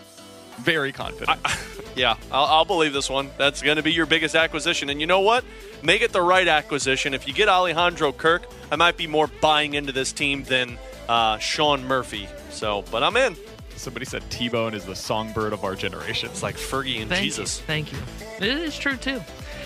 Very 0.64 0.92
confident. 0.92 1.40
Yeah, 1.96 2.16
I'll, 2.32 2.46
I'll 2.46 2.66
believe 2.66 2.94
this 2.94 3.10
one. 3.10 3.30
That's 3.38 3.62
going 3.62 3.78
to 3.78 3.84
be 3.84 3.92
your 3.92 4.06
biggest 4.06 4.34
acquisition. 4.36 4.90
And 4.90 5.02
you 5.02 5.08
know 5.08 5.20
what? 5.20 5.44
Make 5.84 6.02
it 6.02 6.12
the 6.12 6.22
right 6.22 6.48
acquisition. 6.48 7.14
If 7.14 7.28
you 7.28 7.34
get 7.34 7.50
Alejandro 7.50 8.14
Kirk, 8.14 8.48
I 8.72 8.76
might 8.76 8.98
be 8.98 9.08
more 9.08 9.28
buying 9.28 9.74
into 9.74 9.92
this 9.92 10.14
team 10.14 10.44
than 10.44 10.78
uh, 11.10 11.38
Sean 11.40 11.86
Murphy. 11.86 12.30
So, 12.50 12.86
but 12.92 13.04
I'm 13.04 13.18
in. 13.18 13.36
Somebody 13.76 14.06
said 14.06 14.24
T-Bone 14.30 14.74
is 14.74 14.86
the 14.86 14.96
songbird 14.96 15.54
of 15.54 15.64
our 15.64 15.76
generation. 15.76 16.30
It's 16.30 16.44
like 16.44 16.56
Fergie 16.56 17.02
and 17.02 17.10
Thank 17.10 17.24
Jesus. 17.24 17.60
You. 17.60 17.66
Thank 17.66 17.92
you. 17.92 17.98
It 18.38 18.44
is 18.44 18.78
true 18.78 18.96
too. 18.96 19.22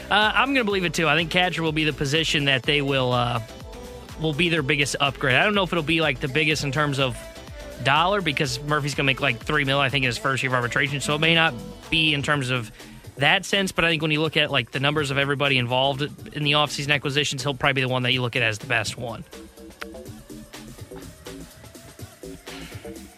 Uh, 0.10 0.32
I'm 0.34 0.48
going 0.48 0.58
to 0.58 0.64
believe 0.64 0.86
it 0.86 0.94
too. 0.94 1.08
I 1.08 1.16
think 1.16 1.32
catcher 1.32 1.64
will 1.64 1.72
be 1.72 1.84
the 1.84 1.94
position 1.94 2.46
that 2.46 2.64
they 2.64 2.82
will 2.82 3.12
uh, 3.12 3.42
will 4.22 4.34
be 4.34 4.50
their 4.50 4.64
biggest 4.64 4.96
upgrade. 5.00 5.36
I 5.36 5.44
don't 5.44 5.54
know 5.54 5.64
if 5.64 5.74
it'll 5.74 5.84
be 5.84 6.02
like 6.02 6.20
the 6.20 6.28
biggest 6.28 6.64
in 6.64 6.72
terms 6.72 7.00
of 7.00 7.18
dollar 7.84 8.22
because 8.22 8.62
Murphy's 8.64 8.96
going 8.96 9.06
to 9.06 9.10
make 9.10 9.22
like 9.22 9.40
three 9.40 9.64
mil. 9.66 9.80
I 9.80 9.90
think 9.90 10.04
in 10.04 10.08
his 10.08 10.18
first 10.18 10.44
year 10.44 10.50
of 10.52 10.56
arbitration, 10.56 11.02
so 11.02 11.16
it 11.16 11.20
may 11.22 11.36
not 11.36 11.54
be 11.90 12.14
in 12.14 12.24
terms 12.24 12.50
of 12.50 12.72
that 13.18 13.46
sense. 13.46 13.72
But 13.72 13.86
I 13.86 13.90
think 13.90 14.02
when 14.02 14.12
you 14.12 14.22
look 14.22 14.38
at 14.38 14.52
like 14.52 14.72
the 14.72 14.80
numbers 14.80 15.12
of 15.12 15.18
everybody 15.18 15.58
involved 15.58 16.02
in 16.02 16.44
the 16.44 16.54
offseason 16.54 16.94
acquisitions, 16.94 17.44
he'll 17.44 17.54
probably 17.54 17.74
be 17.74 17.82
the 17.82 17.90
one 17.90 18.04
that 18.04 18.14
you 18.14 18.22
look 18.22 18.36
at 18.36 18.44
as 18.44 18.58
the 18.60 18.68
best 18.68 18.98
one. 18.98 19.24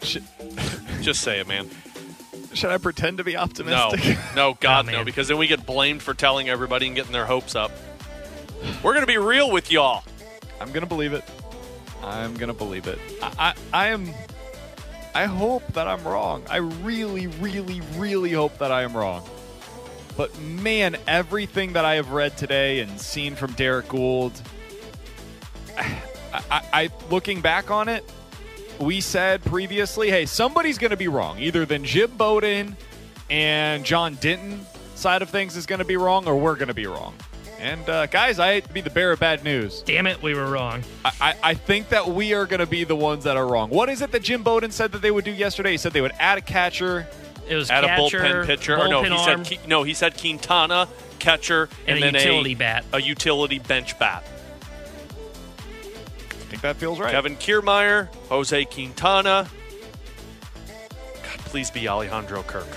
Just 1.01 1.21
say 1.21 1.39
it, 1.39 1.47
man. 1.47 1.69
Should 2.53 2.71
I 2.71 2.77
pretend 2.77 3.19
to 3.19 3.23
be 3.23 3.37
optimistic? 3.37 4.17
no, 4.35 4.51
no, 4.51 4.53
God, 4.59 4.87
Oh, 4.89 4.91
no, 4.91 5.03
because 5.03 5.27
then 5.27 5.37
we 5.37 5.47
get 5.47 5.65
blamed 5.65 6.01
for 6.01 6.13
telling 6.13 6.49
everybody 6.49 6.87
and 6.87 6.95
getting 6.95 7.11
their 7.11 7.25
hopes 7.25 7.55
up. 7.55 7.71
We're 8.81 8.93
going 8.93 9.05
to 9.05 9.11
be 9.11 9.17
real 9.17 9.51
with 9.51 9.71
y'all. 9.71 10.03
I'm 10.59 10.71
gonna 10.71 10.87
believe 10.87 11.13
it. 11.13 11.23
I'm 12.03 12.33
gonna 12.35 12.53
believe 12.53 12.87
it. 12.87 12.97
I, 13.21 13.31
I, 13.37 13.53
I 13.73 13.87
am. 13.89 14.11
I 15.17 15.25
hope 15.25 15.65
that 15.73 15.87
I'm 15.87 16.03
wrong. 16.03 16.43
I 16.47 16.57
really, 16.57 17.25
really, 17.25 17.81
really 17.95 18.33
hope 18.33 18.59
that 18.59 18.71
I 18.71 18.83
am 18.83 18.95
wrong. 18.95 19.27
But 20.15 20.39
man, 20.39 20.95
everything 21.07 21.73
that 21.73 21.85
I 21.85 21.95
have 21.95 22.11
read 22.11 22.37
today 22.37 22.81
and 22.81 23.01
seen 23.01 23.33
from 23.33 23.53
Derrick 23.53 23.87
Goold, 23.87 24.39
I, 25.77 25.97
I, 26.51 26.61
I 26.71 26.89
looking 27.09 27.41
back 27.41 27.71
on 27.71 27.89
it, 27.89 28.03
we 28.77 29.01
said 29.01 29.43
previously, 29.43 30.11
hey, 30.11 30.27
somebody's 30.27 30.77
going 30.77 30.91
to 30.91 30.97
be 30.97 31.07
wrong. 31.07 31.39
Either 31.39 31.65
than 31.65 31.83
Jim 31.83 32.15
Bowden 32.15 32.77
and 33.27 33.83
John 33.83 34.19
Denton 34.21 34.67
side 34.93 35.23
of 35.23 35.31
things 35.31 35.57
is 35.57 35.65
going 35.65 35.79
to 35.79 35.85
be 35.85 35.97
wrong, 35.97 36.27
or 36.27 36.35
we're 36.35 36.57
going 36.57 36.67
to 36.67 36.75
be 36.75 36.85
wrong. 36.85 37.15
And 37.59 37.89
uh, 37.89 38.05
guys, 38.05 38.37
I 38.39 38.53
hate 38.53 38.65
to 38.65 38.73
be 38.73 38.81
the 38.81 38.89
bearer 38.91 39.13
of 39.13 39.19
bad 39.19 39.43
news. 39.43 39.81
Damn 39.81 40.05
it, 40.05 40.21
we 40.21 40.33
were 40.35 40.45
wrong. 40.45 40.83
I, 41.03 41.11
I, 41.19 41.35
I 41.43 41.53
think 41.55 41.89
that 41.89 42.07
we 42.07 42.33
are 42.33 42.45
going 42.45 42.59
to 42.59 42.67
be 42.67 42.83
the 42.83 42.95
ones 42.95 43.23
that 43.23 43.35
are 43.35 43.47
wrong. 43.47 43.69
What 43.71 43.89
is 43.89 44.01
it 44.01 44.11
that 44.11 44.21
Jim 44.21 44.43
Bowden 44.43 44.69
said 44.71 44.91
that 44.91 45.01
they 45.01 45.09
would 45.11 45.25
do 45.25 45.31
yesterday? 45.31 45.71
He 45.71 45.77
said 45.77 45.91
they 45.91 46.01
would 46.01 46.13
add 46.19 46.37
a 46.37 46.41
catcher. 46.41 47.07
It 47.47 47.55
was 47.55 47.71
Add 47.71 47.83
catcher, 47.85 48.19
a 48.19 48.21
bullpen 48.21 48.45
pitcher. 48.45 48.77
or 48.77 48.87
no, 48.87 49.01
he 49.03 49.09
arm, 49.09 49.43
said 49.45 49.59
no. 49.67 49.81
He 49.83 49.93
said 49.95 50.17
Quintana 50.19 50.87
catcher 51.17 51.67
And 51.87 51.97
and, 51.97 51.97
a 51.97 52.01
then 52.11 52.13
utility 52.15 52.55
bat. 52.55 52.85
a 52.93 53.01
utility 53.01 53.57
bench 53.59 53.97
bat. 53.97 54.23
I 56.29 56.49
think 56.49 56.61
that 56.61 56.75
feels 56.75 56.99
right. 56.99 57.11
Kevin 57.11 57.35
Kiermaier, 57.37 58.13
Jose 58.29 58.65
Quintana. 58.65 59.47
God, 61.23 61.39
please 61.45 61.71
be 61.71 61.87
Alejandro 61.89 62.43
Kirk. 62.43 62.67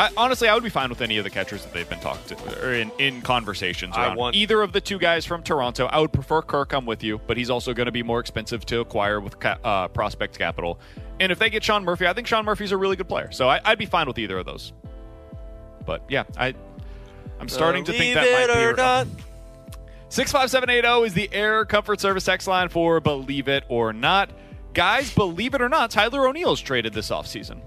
I, 0.00 0.10
honestly, 0.16 0.48
I 0.48 0.54
would 0.54 0.62
be 0.62 0.70
fine 0.70 0.88
with 0.90 1.00
any 1.00 1.18
of 1.18 1.24
the 1.24 1.30
catchers 1.30 1.62
that 1.64 1.72
they've 1.72 1.88
been 1.88 2.00
talked 2.00 2.28
to 2.28 2.66
or 2.66 2.72
in, 2.74 2.90
in 2.98 3.20
conversations 3.22 3.94
I 3.96 4.06
around. 4.08 4.16
want- 4.16 4.36
Either 4.36 4.62
of 4.62 4.72
the 4.72 4.80
two 4.80 4.98
guys 4.98 5.24
from 5.24 5.42
Toronto. 5.42 5.86
I 5.86 5.98
would 6.00 6.12
prefer 6.12 6.40
Kirk. 6.42 6.72
I'm 6.72 6.86
with 6.86 7.02
you, 7.02 7.18
but 7.26 7.36
he's 7.36 7.50
also 7.50 7.74
going 7.74 7.86
to 7.86 7.92
be 7.92 8.02
more 8.02 8.20
expensive 8.20 8.64
to 8.66 8.80
acquire 8.80 9.20
with 9.20 9.38
ca- 9.40 9.58
uh, 9.64 9.88
prospect 9.88 10.38
capital. 10.38 10.78
And 11.20 11.32
if 11.32 11.38
they 11.38 11.50
get 11.50 11.64
Sean 11.64 11.84
Murphy, 11.84 12.06
I 12.06 12.12
think 12.12 12.26
Sean 12.26 12.44
Murphy's 12.44 12.70
a 12.72 12.76
really 12.76 12.94
good 12.96 13.08
player. 13.08 13.32
So 13.32 13.48
I, 13.48 13.60
I'd 13.64 13.78
be 13.78 13.86
fine 13.86 14.06
with 14.06 14.18
either 14.18 14.38
of 14.38 14.46
those. 14.46 14.72
But 15.84 16.02
yeah, 16.08 16.24
I 16.36 16.54
I'm 17.40 17.48
starting 17.48 17.84
to 17.84 17.92
think 17.92 18.14
that 18.14 18.22
Believe 18.22 18.34
might 18.48 18.50
it 18.50 18.54
be 18.54 18.62
or 18.64 18.68
wrong. 18.74 18.76
not. 18.76 19.06
65780 20.10 21.06
is 21.06 21.14
the 21.14 21.28
Air 21.32 21.64
Comfort 21.64 22.00
Service 22.00 22.24
text 22.24 22.46
line 22.48 22.68
for 22.68 23.00
Believe 23.00 23.48
It 23.48 23.64
or 23.68 23.92
Not. 23.92 24.30
Guys, 24.74 25.12
believe 25.12 25.54
it 25.54 25.62
or 25.62 25.68
not, 25.68 25.90
Tyler 25.90 26.26
O'Neill's 26.28 26.60
traded 26.60 26.92
this 26.92 27.10
offseason. 27.10 27.60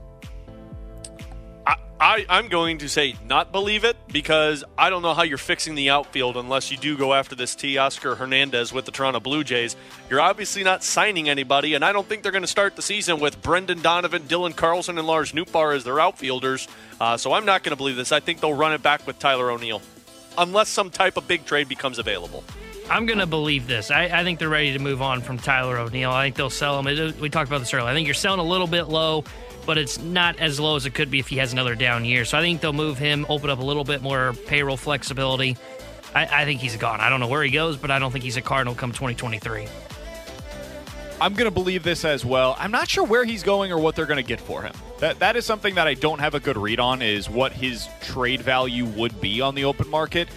I, 2.03 2.25
I'm 2.29 2.47
going 2.47 2.79
to 2.79 2.89
say 2.89 3.15
not 3.27 3.51
believe 3.51 3.83
it 3.83 3.95
because 4.07 4.63
I 4.75 4.89
don't 4.89 5.03
know 5.03 5.13
how 5.13 5.21
you're 5.21 5.37
fixing 5.37 5.75
the 5.75 5.91
outfield 5.91 6.35
unless 6.35 6.71
you 6.71 6.77
do 6.77 6.97
go 6.97 7.13
after 7.13 7.35
this 7.35 7.53
Teoscar 7.53 8.17
Hernandez 8.17 8.73
with 8.73 8.85
the 8.85 8.91
Toronto 8.91 9.19
Blue 9.19 9.43
Jays. 9.43 9.75
You're 10.09 10.19
obviously 10.19 10.63
not 10.63 10.83
signing 10.83 11.29
anybody, 11.29 11.75
and 11.75 11.85
I 11.85 11.93
don't 11.93 12.09
think 12.09 12.23
they're 12.23 12.31
going 12.31 12.41
to 12.41 12.47
start 12.47 12.75
the 12.75 12.81
season 12.81 13.19
with 13.19 13.39
Brendan 13.43 13.83
Donovan, 13.83 14.23
Dylan 14.23 14.55
Carlson, 14.55 14.97
and 14.97 15.05
Lars 15.05 15.33
Nootbaar 15.33 15.75
as 15.75 15.83
their 15.83 15.99
outfielders. 15.99 16.67
Uh, 16.99 17.17
so 17.17 17.33
I'm 17.33 17.45
not 17.45 17.61
going 17.61 17.73
to 17.73 17.77
believe 17.77 17.97
this. 17.97 18.11
I 18.11 18.19
think 18.19 18.39
they'll 18.39 18.51
run 18.51 18.73
it 18.73 18.81
back 18.81 19.05
with 19.05 19.19
Tyler 19.19 19.51
O'Neill 19.51 19.83
unless 20.39 20.69
some 20.69 20.89
type 20.89 21.17
of 21.17 21.27
big 21.27 21.45
trade 21.45 21.69
becomes 21.69 21.99
available. 21.99 22.43
I'm 22.89 23.05
going 23.05 23.19
to 23.19 23.27
believe 23.27 23.67
this. 23.67 23.91
I, 23.91 24.05
I 24.05 24.23
think 24.23 24.39
they're 24.39 24.49
ready 24.49 24.73
to 24.73 24.79
move 24.79 25.03
on 25.03 25.21
from 25.21 25.37
Tyler 25.37 25.77
O'Neill. 25.77 26.09
I 26.09 26.25
think 26.25 26.35
they'll 26.35 26.49
sell 26.49 26.81
him. 26.81 27.15
We 27.21 27.29
talked 27.29 27.47
about 27.47 27.59
this 27.59 27.71
earlier. 27.75 27.87
I 27.87 27.93
think 27.93 28.07
you're 28.07 28.15
selling 28.15 28.39
a 28.39 28.43
little 28.43 28.67
bit 28.67 28.89
low, 28.89 29.23
but 29.65 29.77
it's 29.77 29.99
not 29.99 30.39
as 30.39 30.59
low 30.59 30.75
as 30.75 30.85
it 30.85 30.93
could 30.93 31.11
be 31.11 31.19
if 31.19 31.27
he 31.27 31.37
has 31.37 31.53
another 31.53 31.75
down 31.75 32.05
year. 32.05 32.25
So 32.25 32.37
I 32.37 32.41
think 32.41 32.61
they'll 32.61 32.73
move 32.73 32.97
him, 32.97 33.25
open 33.29 33.49
up 33.49 33.59
a 33.59 33.63
little 33.63 33.83
bit 33.83 34.01
more 34.01 34.33
payroll 34.47 34.77
flexibility. 34.77 35.57
I, 36.13 36.41
I 36.41 36.45
think 36.45 36.59
he's 36.59 36.75
gone. 36.75 36.99
I 36.99 37.09
don't 37.09 37.19
know 37.19 37.27
where 37.27 37.43
he 37.43 37.51
goes, 37.51 37.77
but 37.77 37.91
I 37.91 37.99
don't 37.99 38.11
think 38.11 38.23
he's 38.23 38.37
a 38.37 38.41
Cardinal 38.41 38.75
come 38.75 38.91
2023. 38.91 39.67
I'm 41.21 41.35
going 41.35 41.45
to 41.45 41.53
believe 41.53 41.83
this 41.83 42.03
as 42.03 42.25
well. 42.25 42.55
I'm 42.57 42.71
not 42.71 42.89
sure 42.89 43.03
where 43.03 43.23
he's 43.23 43.43
going 43.43 43.71
or 43.71 43.77
what 43.77 43.95
they're 43.95 44.07
going 44.07 44.17
to 44.17 44.27
get 44.27 44.41
for 44.41 44.63
him. 44.63 44.73
That 44.99 45.19
that 45.19 45.35
is 45.35 45.45
something 45.45 45.75
that 45.75 45.85
I 45.85 45.93
don't 45.93 46.17
have 46.17 46.33
a 46.33 46.39
good 46.39 46.57
read 46.57 46.79
on 46.79 47.03
is 47.03 47.29
what 47.29 47.51
his 47.51 47.87
trade 48.01 48.41
value 48.41 48.85
would 48.85 49.21
be 49.21 49.39
on 49.39 49.53
the 49.53 49.65
open 49.65 49.87
market. 49.87 50.29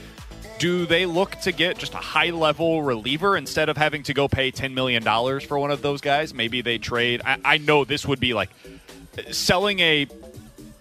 Do 0.59 0.85
they 0.85 1.07
look 1.07 1.33
to 1.41 1.53
get 1.53 1.79
just 1.79 1.95
a 1.95 1.99
high 1.99 2.31
level 2.31 2.83
reliever 2.83 3.37
instead 3.37 3.71
of 3.71 3.79
having 3.79 4.03
to 4.05 4.15
go 4.15 4.29
pay 4.29 4.53
$10 4.53 4.73
million 4.75 5.03
for 5.41 5.59
one 5.59 5.71
of 5.71 5.83
those 5.83 6.01
guys? 6.01 6.35
Maybe 6.35 6.61
they 6.61 6.79
trade. 6.79 7.23
I, 7.25 7.39
I 7.45 7.59
know 7.59 7.85
this 7.85 8.07
would 8.07 8.21
be 8.21 8.35
like 8.35 8.51
selling 9.31 9.81
a 9.81 10.07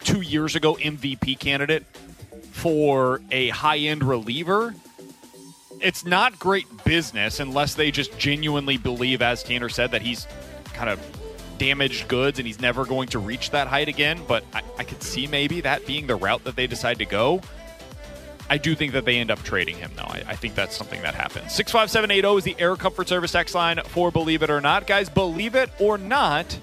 two 0.03 0.21
years 0.21 0.55
ago 0.55 0.75
MVP 0.75 1.39
candidate 1.39 1.85
for 2.51 3.21
a 3.31 3.49
high 3.49 3.77
end 3.77 4.03
reliever 4.03 4.73
it's 5.83 6.05
not 6.05 6.39
great 6.39 6.65
business 6.85 7.39
unless 7.39 7.75
they 7.75 7.91
just 7.91 8.17
genuinely 8.17 8.77
believe, 8.77 9.21
as 9.21 9.43
Tanner 9.43 9.69
said, 9.69 9.91
that 9.91 10.01
he's 10.01 10.25
kind 10.73 10.89
of 10.89 10.99
damaged 11.57 12.07
goods 12.07 12.39
and 12.39 12.47
he's 12.47 12.59
never 12.59 12.85
going 12.85 13.09
to 13.09 13.19
reach 13.19 13.51
that 13.51 13.67
height 13.67 13.89
again. 13.89 14.19
But 14.27 14.43
I, 14.53 14.63
I 14.79 14.83
could 14.85 15.03
see 15.03 15.27
maybe 15.27 15.61
that 15.61 15.85
being 15.85 16.07
the 16.07 16.15
route 16.15 16.45
that 16.45 16.55
they 16.55 16.67
decide 16.67 16.99
to 16.99 17.05
go. 17.05 17.41
I 18.49 18.57
do 18.57 18.75
think 18.75 18.93
that 18.93 19.05
they 19.05 19.17
end 19.17 19.29
up 19.29 19.41
trading 19.43 19.77
him, 19.77 19.91
though. 19.95 20.03
I, 20.03 20.23
I 20.27 20.35
think 20.35 20.55
that's 20.55 20.75
something 20.75 21.01
that 21.01 21.15
happens. 21.15 21.53
65780 21.53 22.37
is 22.37 22.43
the 22.43 22.61
Air 22.61 22.75
Comfort 22.75 23.07
Service 23.07 23.35
X 23.35 23.53
line 23.53 23.79
for 23.85 24.11
Believe 24.11 24.41
It 24.41 24.49
or 24.49 24.61
Not. 24.61 24.87
Guys, 24.87 25.09
believe 25.09 25.55
it 25.55 25.69
or 25.79 25.97
not, 25.97 26.57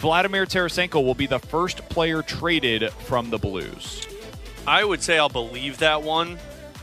Vladimir 0.00 0.46
Tarasenko 0.46 1.04
will 1.04 1.14
be 1.14 1.26
the 1.26 1.38
first 1.38 1.86
player 1.90 2.22
traded 2.22 2.90
from 2.90 3.28
the 3.28 3.36
Blues. 3.36 4.08
I 4.66 4.82
would 4.82 5.02
say 5.02 5.18
I'll 5.18 5.28
believe 5.28 5.76
that 5.78 6.02
one 6.02 6.38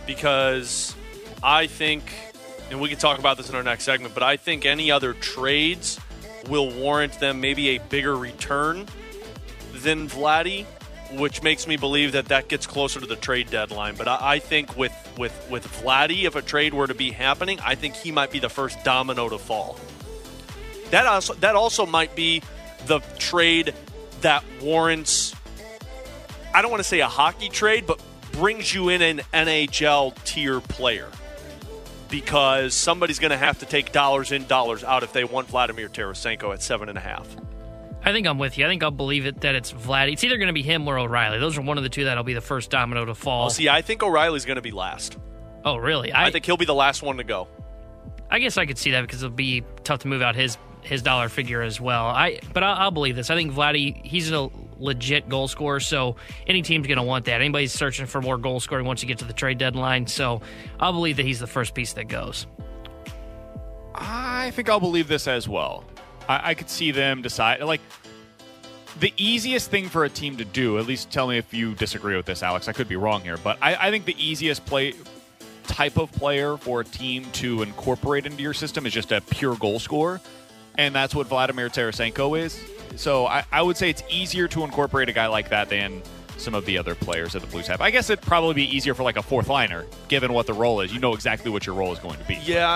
because 0.05 0.95
I 1.41 1.65
think, 1.65 2.03
and 2.69 2.79
we 2.79 2.89
can 2.89 2.99
talk 2.99 3.17
about 3.17 3.37
this 3.37 3.49
in 3.49 3.55
our 3.55 3.63
next 3.63 3.85
segment, 3.85 4.13
but 4.13 4.21
I 4.21 4.37
think 4.37 4.67
any 4.67 4.91
other 4.91 5.13
trades 5.13 5.99
will 6.47 6.69
warrant 6.69 7.19
them 7.19 7.41
maybe 7.41 7.69
a 7.69 7.79
bigger 7.79 8.15
return 8.15 8.85
than 9.73 10.07
Vladdy, 10.07 10.65
which 11.13 11.41
makes 11.41 11.65
me 11.65 11.75
believe 11.75 12.11
that 12.11 12.25
that 12.25 12.49
gets 12.49 12.67
closer 12.67 12.99
to 12.99 13.07
the 13.07 13.15
trade 13.15 13.49
deadline. 13.49 13.95
But 13.95 14.07
I, 14.07 14.33
I 14.33 14.39
think 14.39 14.77
with 14.77 14.93
with 15.17 15.33
with 15.49 15.65
Vladdy, 15.81 16.25
if 16.25 16.35
a 16.35 16.43
trade 16.43 16.71
were 16.71 16.85
to 16.85 16.93
be 16.93 17.09
happening, 17.09 17.59
I 17.61 17.73
think 17.73 17.95
he 17.95 18.11
might 18.11 18.29
be 18.29 18.37
the 18.37 18.49
first 18.49 18.83
domino 18.83 19.27
to 19.27 19.39
fall. 19.39 19.79
That 20.91 21.07
also 21.07 21.33
that 21.35 21.55
also 21.55 21.87
might 21.87 22.15
be 22.15 22.43
the 22.87 22.99
trade 23.19 23.73
that 24.21 24.43
warrants 24.61 25.35
I 26.53 26.61
don't 26.61 26.71
want 26.71 26.81
to 26.81 26.87
say 26.89 27.01
a 27.01 27.07
hockey 27.07 27.49
trade, 27.49 27.85
but 27.85 28.01
brings 28.31 28.73
you 28.73 28.89
in 28.89 29.01
an 29.01 29.21
NHL 29.33 30.15
tier 30.23 30.59
player. 30.59 31.09
because 32.09 32.73
somebody's 32.73 33.19
going 33.19 33.31
to 33.31 33.37
have 33.37 33.59
to 33.59 33.65
take 33.65 33.91
dollars 33.91 34.31
in, 34.31 34.47
dollars 34.47 34.83
out 34.83 35.03
if 35.03 35.11
they 35.13 35.23
want 35.23 35.47
Vladimir 35.49 35.89
Tarasenko 35.89 36.53
at 36.53 36.61
seven 36.63 36.87
and 36.89 36.97
a 36.97 37.01
half. 37.01 37.27
I 38.03 38.13
think 38.13 38.25
I'm 38.25 38.37
with 38.39 38.57
you. 38.57 38.65
I 38.65 38.69
think 38.69 38.81
I'll 38.81 38.91
believe 38.91 39.25
it 39.25 39.41
that 39.41 39.55
it's 39.55 39.73
Vlad. 39.73 40.11
It's 40.11 40.23
either 40.23 40.37
going 40.37 40.47
to 40.47 40.53
be 40.53 40.63
him 40.63 40.87
or 40.87 40.97
O'Reilly. 40.97 41.39
Those 41.39 41.57
are 41.57 41.61
one 41.61 41.77
of 41.77 41.83
the 41.83 41.89
two 41.89 42.05
that'll 42.05 42.23
be 42.23 42.33
the 42.33 42.41
first 42.41 42.69
domino 42.69 43.03
to 43.05 43.13
fall. 43.13 43.41
Well, 43.41 43.49
see, 43.49 43.67
I 43.67 43.81
think 43.81 44.01
O'Reilly's 44.01 44.45
going 44.45 44.55
to 44.55 44.61
be 44.61 44.71
last. 44.71 45.17
oh, 45.65 45.75
really? 45.75 46.13
I, 46.13 46.31
think 46.31 46.45
he'll 46.45 46.55
be 46.57 46.65
the 46.65 46.73
last 46.73 47.03
one 47.03 47.17
to 47.17 47.25
go. 47.25 47.49
I 48.31 48.39
guess 48.39 48.57
I 48.57 48.65
could 48.65 48.77
see 48.77 48.91
that 48.91 49.01
because 49.01 49.21
it'll 49.21 49.35
be 49.35 49.63
tough 49.83 49.99
to 49.99 50.07
move 50.07 50.21
out 50.21 50.35
his 50.35 50.57
his 50.87 51.01
dollar 51.01 51.29
figure 51.29 51.61
as 51.61 51.79
well. 51.79 52.05
I 52.05 52.39
but 52.53 52.63
I'll, 52.63 52.75
I'll 52.75 52.91
believe 52.91 53.15
this. 53.15 53.29
I 53.29 53.35
think 53.35 53.53
Vladdy 53.53 54.03
he's 54.05 54.31
a 54.31 54.49
legit 54.79 55.27
goal 55.29 55.47
scorer, 55.47 55.79
so 55.79 56.15
any 56.47 56.61
team's 56.61 56.87
going 56.87 56.97
to 56.97 57.03
want 57.03 57.25
that. 57.25 57.41
Anybody's 57.41 57.73
searching 57.73 58.05
for 58.05 58.21
more 58.21 58.37
goal 58.37 58.59
scoring 58.59 58.85
once 58.85 59.01
you 59.01 59.07
get 59.07 59.19
to 59.19 59.25
the 59.25 59.33
trade 59.33 59.57
deadline, 59.57 60.07
so 60.07 60.41
I'll 60.79 60.93
believe 60.93 61.17
that 61.17 61.25
he's 61.25 61.39
the 61.39 61.47
first 61.47 61.73
piece 61.73 61.93
that 61.93 62.07
goes. 62.07 62.47
I 63.93 64.51
think 64.51 64.69
I'll 64.69 64.79
believe 64.79 65.07
this 65.07 65.27
as 65.27 65.47
well. 65.47 65.83
I, 66.29 66.51
I 66.51 66.53
could 66.53 66.69
see 66.69 66.91
them 66.91 67.21
decide 67.21 67.61
like 67.61 67.81
the 68.99 69.13
easiest 69.17 69.69
thing 69.69 69.89
for 69.89 70.05
a 70.05 70.09
team 70.09 70.37
to 70.37 70.45
do. 70.45 70.77
At 70.77 70.85
least 70.85 71.11
tell 71.11 71.27
me 71.27 71.37
if 71.37 71.53
you 71.53 71.75
disagree 71.75 72.15
with 72.15 72.25
this, 72.25 72.43
Alex. 72.43 72.67
I 72.67 72.73
could 72.73 72.87
be 72.87 72.95
wrong 72.95 73.21
here, 73.21 73.37
but 73.37 73.57
I, 73.61 73.87
I 73.87 73.91
think 73.91 74.05
the 74.05 74.15
easiest 74.23 74.65
play 74.65 74.93
type 75.63 75.97
of 75.97 76.11
player 76.13 76.57
for 76.57 76.81
a 76.81 76.85
team 76.85 77.25
to 77.33 77.61
incorporate 77.61 78.25
into 78.25 78.41
your 78.41 78.53
system 78.53 78.85
is 78.85 78.93
just 78.93 79.11
a 79.11 79.21
pure 79.21 79.55
goal 79.55 79.79
scorer, 79.79 80.21
and 80.77 80.93
that's 80.93 81.13
what 81.15 81.27
Vladimir 81.27 81.69
Tarasenko 81.69 82.39
is. 82.39 82.59
So 82.95 83.27
I, 83.27 83.43
I 83.51 83.61
would 83.61 83.77
say 83.77 83.89
it's 83.89 84.03
easier 84.09 84.47
to 84.49 84.63
incorporate 84.63 85.09
a 85.09 85.13
guy 85.13 85.27
like 85.27 85.49
that 85.49 85.69
than 85.69 86.01
some 86.37 86.53
of 86.53 86.65
the 86.65 86.77
other 86.77 86.95
players 86.95 87.33
that 87.33 87.41
the 87.41 87.47
Blues 87.47 87.67
have. 87.67 87.81
I 87.81 87.89
guess 87.89 88.09
it'd 88.09 88.23
probably 88.23 88.53
be 88.53 88.75
easier 88.75 88.93
for 88.93 89.03
like 89.03 89.17
a 89.17 89.23
fourth 89.23 89.49
liner, 89.49 89.85
given 90.07 90.33
what 90.33 90.45
the 90.45 90.53
role 90.53 90.81
is. 90.81 90.93
You 90.93 90.99
know 90.99 91.13
exactly 91.13 91.49
what 91.49 91.65
your 91.65 91.75
role 91.75 91.91
is 91.91 91.99
going 91.99 92.17
to 92.19 92.23
be. 92.25 92.35
Yeah, 92.43 92.69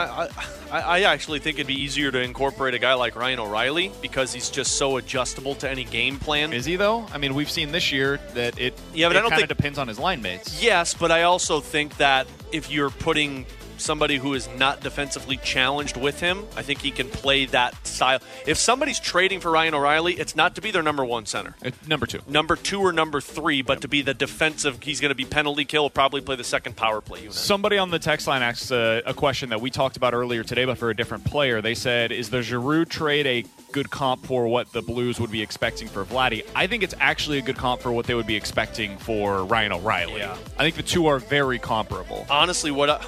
I, 0.72 0.80
I, 0.80 1.02
actually 1.04 1.40
think 1.40 1.58
it'd 1.58 1.68
be 1.68 1.80
easier 1.80 2.12
to 2.12 2.20
incorporate 2.20 2.74
a 2.74 2.80
guy 2.80 2.96
like 2.96 3.16
Ryan 3.16 3.40
O'Reilly 3.40 3.92
because 4.02 4.34
he's 4.34 4.50
just 4.50 4.78
so 4.78 4.98
adjustable 4.98 5.54
to 5.56 5.70
any 5.70 5.84
game 5.84 6.18
plan. 6.18 6.54
Is 6.54 6.66
he 6.66 6.76
though? 6.76 7.06
I 7.14 7.20
mean, 7.20 7.36
we've 7.36 7.52
seen 7.52 7.72
this 7.72 7.92
year 7.92 8.20
that 8.34 8.60
it 8.60 8.74
Yeah, 8.94 9.10
but 9.10 9.16
it 9.16 9.20
I 9.20 9.22
don't 9.22 9.36
think- 9.36 9.48
depends 9.48 9.78
on 9.78 9.88
his 9.88 10.00
line 10.00 10.22
mates. 10.24 10.62
Yes, 10.62 10.96
but 10.96 11.12
I 11.12 11.24
also 11.24 11.60
think 11.60 11.98
that 11.98 12.28
if 12.52 12.72
you're 12.72 12.90
putting 12.90 13.46
somebody 13.82 14.18
who 14.18 14.34
is 14.34 14.48
not 14.58 14.82
defensively 14.82 15.38
challenged 15.38 15.98
with 15.98 16.20
him, 16.20 16.46
I 16.56 16.62
think 16.62 16.82
he 16.82 16.92
can 16.92 17.10
play 17.10 17.46
that 17.48 17.86
style. 17.86 18.20
If 18.46 18.58
somebody's 18.58 19.00
trading 19.00 19.40
for 19.40 19.52
Ryan 19.52 19.74
O'Reilly, 19.74 20.14
it's 20.14 20.36
not 20.36 20.56
to 20.56 20.62
be 20.62 20.72
their 20.72 20.84
number 20.84 21.04
one 21.04 21.26
center. 21.26 21.56
number 21.88 22.06
two. 22.06 22.22
Number 22.28 22.56
two 22.56 22.82
or 22.82 22.94
number 22.94 23.22
three, 23.22 23.62
but 23.62 23.82
to 23.82 23.88
be 23.88 24.02
the 24.02 24.14
defensive, 24.14 24.82
he's 24.82 25.00
going 25.00 25.10
to 25.10 25.16
be 25.16 25.26
penalty 25.26 25.66
kill, 25.66 25.90
probably 25.90 26.22
play 26.22 26.36
the 26.36 26.44
second 26.44 26.76
power 26.76 27.02
play 27.02 27.20
unit. 27.22 27.34
Somebody 27.34 27.78
on 27.78 27.92
the 27.92 28.00
text 28.00 28.28
line 28.28 28.42
asks 28.42 28.72
a, 28.72 29.02
a 29.06 29.14
question 29.14 29.50
that 29.50 29.62
we 29.62 29.70
talked 29.70 29.98
about 29.98 30.14
earlier 30.14 30.44
today, 30.44 30.66
but 30.66 30.78
for 30.78 30.90
a 30.90 30.96
different 30.96 31.26
player. 31.26 31.62
They 31.62 31.76
said, 31.76 32.12
"Is 32.12 32.30
the 32.30 32.42
Giroux 32.42 32.86
trade 32.86 33.28
a 33.28 33.46
good 33.72 33.90
comp 33.90 34.26
for 34.26 34.48
what 34.48 34.72
the 34.74 34.82
Blues 34.82 35.20
would 35.20 35.32
be 35.32 35.42
expecting 35.42 35.88
for 35.88 36.06
Vladdy?" 36.06 36.46
I 36.56 36.68
think 36.68 36.84
it's 36.84 36.96
actually 37.00 37.38
a 37.40 37.42
good 37.42 37.58
comp 37.58 37.82
for 37.82 37.92
what 37.92 38.06
they 38.06 38.14
would 38.14 38.28
be 38.28 38.36
expecting 38.36 38.98
for 38.98 39.44
Ryan 39.46 39.74
O'Reilly. 39.74 40.20
Yeah. 40.20 40.38
I 40.58 40.64
think 40.64 40.76
the 40.76 40.84
two 40.84 41.08
are 41.08 41.20
very 41.20 41.60
comparable. 41.60 42.26
Honestly, 42.30 42.72
what 42.72 42.90
I, 42.90 43.06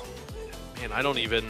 man, 0.84 0.92
I 0.92 1.02
don't 1.02 1.18
even 1.18 1.46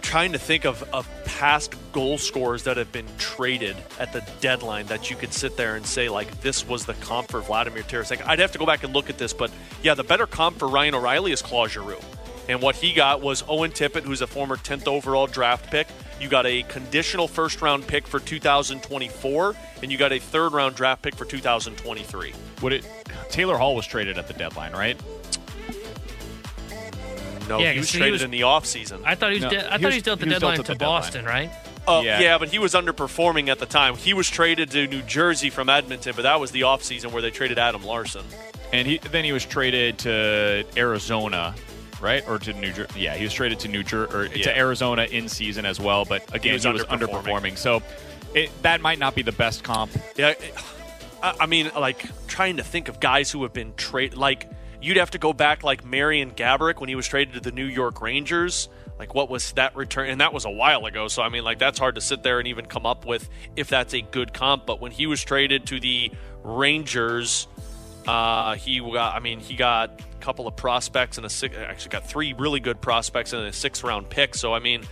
trying 0.00 0.32
to 0.32 0.38
think 0.38 0.64
of, 0.64 0.82
of 0.94 1.08
past 1.24 1.74
goal 1.92 2.16
scorers 2.16 2.62
that 2.62 2.76
have 2.76 2.90
been 2.90 3.06
traded 3.18 3.76
at 3.98 4.12
the 4.12 4.24
deadline 4.40 4.86
that 4.86 5.10
you 5.10 5.16
could 5.16 5.32
sit 5.32 5.56
there 5.56 5.76
and 5.76 5.84
say 5.84 6.08
like 6.08 6.40
this 6.40 6.66
was 6.66 6.86
the 6.86 6.94
comp 6.94 7.28
for 7.28 7.40
Vladimir 7.40 7.82
Tarasenko. 7.82 8.26
I'd 8.26 8.38
have 8.38 8.52
to 8.52 8.58
go 8.58 8.64
back 8.64 8.84
and 8.84 8.94
look 8.94 9.10
at 9.10 9.18
this, 9.18 9.32
but 9.34 9.50
yeah, 9.82 9.94
the 9.94 10.04
better 10.04 10.26
comp 10.26 10.58
for 10.58 10.68
Ryan 10.68 10.94
O'Reilly 10.94 11.32
is 11.32 11.42
Claude 11.42 11.70
Giroux. 11.70 11.98
And 12.48 12.62
what 12.62 12.76
he 12.76 12.92
got 12.92 13.20
was 13.20 13.42
Owen 13.48 13.72
Tippett, 13.72 14.04
who's 14.04 14.22
a 14.22 14.26
former 14.26 14.56
10th 14.56 14.86
overall 14.86 15.26
draft 15.26 15.70
pick. 15.70 15.88
You 16.20 16.28
got 16.28 16.46
a 16.46 16.62
conditional 16.62 17.28
first 17.28 17.60
round 17.60 17.86
pick 17.86 18.06
for 18.06 18.20
2024, 18.20 19.56
and 19.82 19.92
you 19.92 19.98
got 19.98 20.12
a 20.12 20.20
third 20.20 20.52
round 20.52 20.76
draft 20.76 21.02
pick 21.02 21.16
for 21.16 21.24
2023. 21.24 22.32
Would 22.62 22.72
it? 22.72 22.88
Taylor 23.28 23.58
Hall 23.58 23.74
was 23.74 23.86
traded 23.86 24.16
at 24.16 24.28
the 24.28 24.34
deadline, 24.34 24.72
right? 24.72 24.98
No, 27.48 27.58
Yeah, 27.58 27.72
he 27.72 27.78
was 27.78 27.86
'cause 27.88 27.92
he 27.92 27.98
traded 27.98 28.12
was- 28.14 28.22
in 28.22 28.30
the 28.30 28.40
offseason. 28.42 29.00
I 29.04 29.14
thought 29.14 29.30
he 29.32 29.36
was. 29.36 29.44
No, 29.44 29.50
de- 29.50 29.56
I 29.58 29.62
he 29.62 29.68
thought 29.68 29.80
was- 29.80 29.80
he 29.94 29.96
was 29.98 30.02
dealt 30.02 30.20
the 30.20 30.26
was 30.26 30.32
deadline 30.34 30.54
dealt 30.56 30.66
to 30.66 30.72
at 30.72 30.78
the 30.78 30.84
deadline. 30.84 31.00
Boston, 31.02 31.24
right? 31.24 31.50
Oh 31.88 32.02
Yeah. 32.02 32.20
yeah. 32.20 32.38
but 32.38 32.48
he 32.48 32.58
was 32.58 32.74
underperforming 32.74 33.48
at 33.48 33.58
the 33.60 33.66
time. 33.66 33.96
He 33.96 34.12
was 34.14 34.28
traded 34.28 34.70
to 34.72 34.86
New 34.88 35.02
Jersey 35.02 35.50
from 35.50 35.68
Edmonton, 35.68 36.12
but 36.16 36.22
that 36.22 36.40
was 36.40 36.50
the 36.50 36.62
offseason 36.62 37.12
where 37.12 37.22
they 37.22 37.30
traded 37.30 37.58
Adam 37.58 37.84
Larsson. 37.84 38.24
And 38.72 38.88
he 38.88 38.98
then 38.98 39.24
he 39.24 39.30
was 39.32 39.44
traded 39.44 39.98
to 40.00 40.64
Arizona, 40.76 41.54
right? 42.00 42.24
Or 42.28 42.38
to 42.40 42.52
New 42.52 42.72
Jersey. 42.72 43.00
Yeah, 43.00 43.14
he 43.14 43.22
was 43.24 43.32
traded 43.32 43.60
to 43.60 43.68
New 43.68 43.84
Jersey 43.84 44.12
or 44.14 44.24
Yeah. 44.26 44.44
to 44.46 44.58
Arizona 44.58 45.04
in 45.04 45.28
season 45.28 45.64
as 45.64 45.78
well. 45.78 46.04
But 46.04 46.22
again, 46.34 46.50
he 46.50 46.52
was 46.54 46.66
was, 46.66 46.84
underperforming. 46.84 47.22
underperforming. 47.54 47.58
So 47.58 47.82
it, 48.34 48.50
that 48.62 48.80
might 48.80 48.98
not 48.98 49.14
be 49.14 49.22
the 49.22 49.30
best 49.32 49.62
comp. 49.62 49.92
Yeah, 50.16 50.34
I, 51.22 51.34
I 51.40 51.46
mean, 51.46 51.70
like 51.78 52.04
trying 52.26 52.56
to 52.56 52.64
think 52.64 52.88
of 52.88 52.98
guys 52.98 53.30
who 53.30 53.44
have 53.44 53.52
been 53.52 53.72
traded. 53.76 54.18
Like 54.18 54.46
you'd 54.86 54.96
have 54.98 55.10
to 55.10 55.18
go 55.18 55.32
back, 55.32 55.64
like 55.64 55.84
Marian 55.84 56.30
Gaborik 56.30 56.78
when 56.78 56.88
he 56.88 56.94
was 56.94 57.08
traded 57.08 57.34
to 57.34 57.40
the 57.40 57.50
New 57.50 57.66
York 57.66 58.00
Rangers. 58.00 58.68
Like 58.98 59.14
what 59.14 59.28
was 59.28 59.52
that 59.52 59.74
return? 59.76 60.08
And 60.08 60.20
that 60.20 60.32
was 60.32 60.44
a 60.44 60.50
while 60.50 60.86
ago. 60.86 61.08
So 61.08 61.22
I 61.22 61.28
mean, 61.28 61.44
like 61.44 61.58
that's 61.58 61.78
hard 61.78 61.96
to 61.96 62.00
sit 62.00 62.22
there 62.22 62.38
and 62.38 62.48
even 62.48 62.66
come 62.66 62.86
up 62.86 63.04
with 63.04 63.28
if 63.56 63.68
that's 63.68 63.94
a 63.94 64.00
good 64.00 64.32
comp. 64.32 64.64
But 64.64 64.80
when 64.80 64.92
he 64.92 65.06
was 65.06 65.22
traded 65.22 65.66
to 65.66 65.80
the 65.80 66.12
Rangers, 66.44 67.48
uh, 68.06 68.54
he 68.54 68.78
got. 68.78 69.14
I 69.14 69.20
mean, 69.20 69.40
he 69.40 69.56
got 69.56 70.00
a 70.00 70.18
couple 70.20 70.46
of 70.46 70.56
prospects 70.56 71.16
and 71.16 71.26
a 71.26 71.30
six. 71.30 71.56
Actually, 71.56 71.90
got 71.90 72.06
three 72.06 72.32
really 72.32 72.60
good 72.60 72.80
prospects 72.80 73.32
and 73.32 73.44
a 73.44 73.52
six 73.52 73.82
round 73.82 74.08
pick. 74.08 74.34
So 74.34 74.54
I 74.54 74.60
mean, 74.60 74.84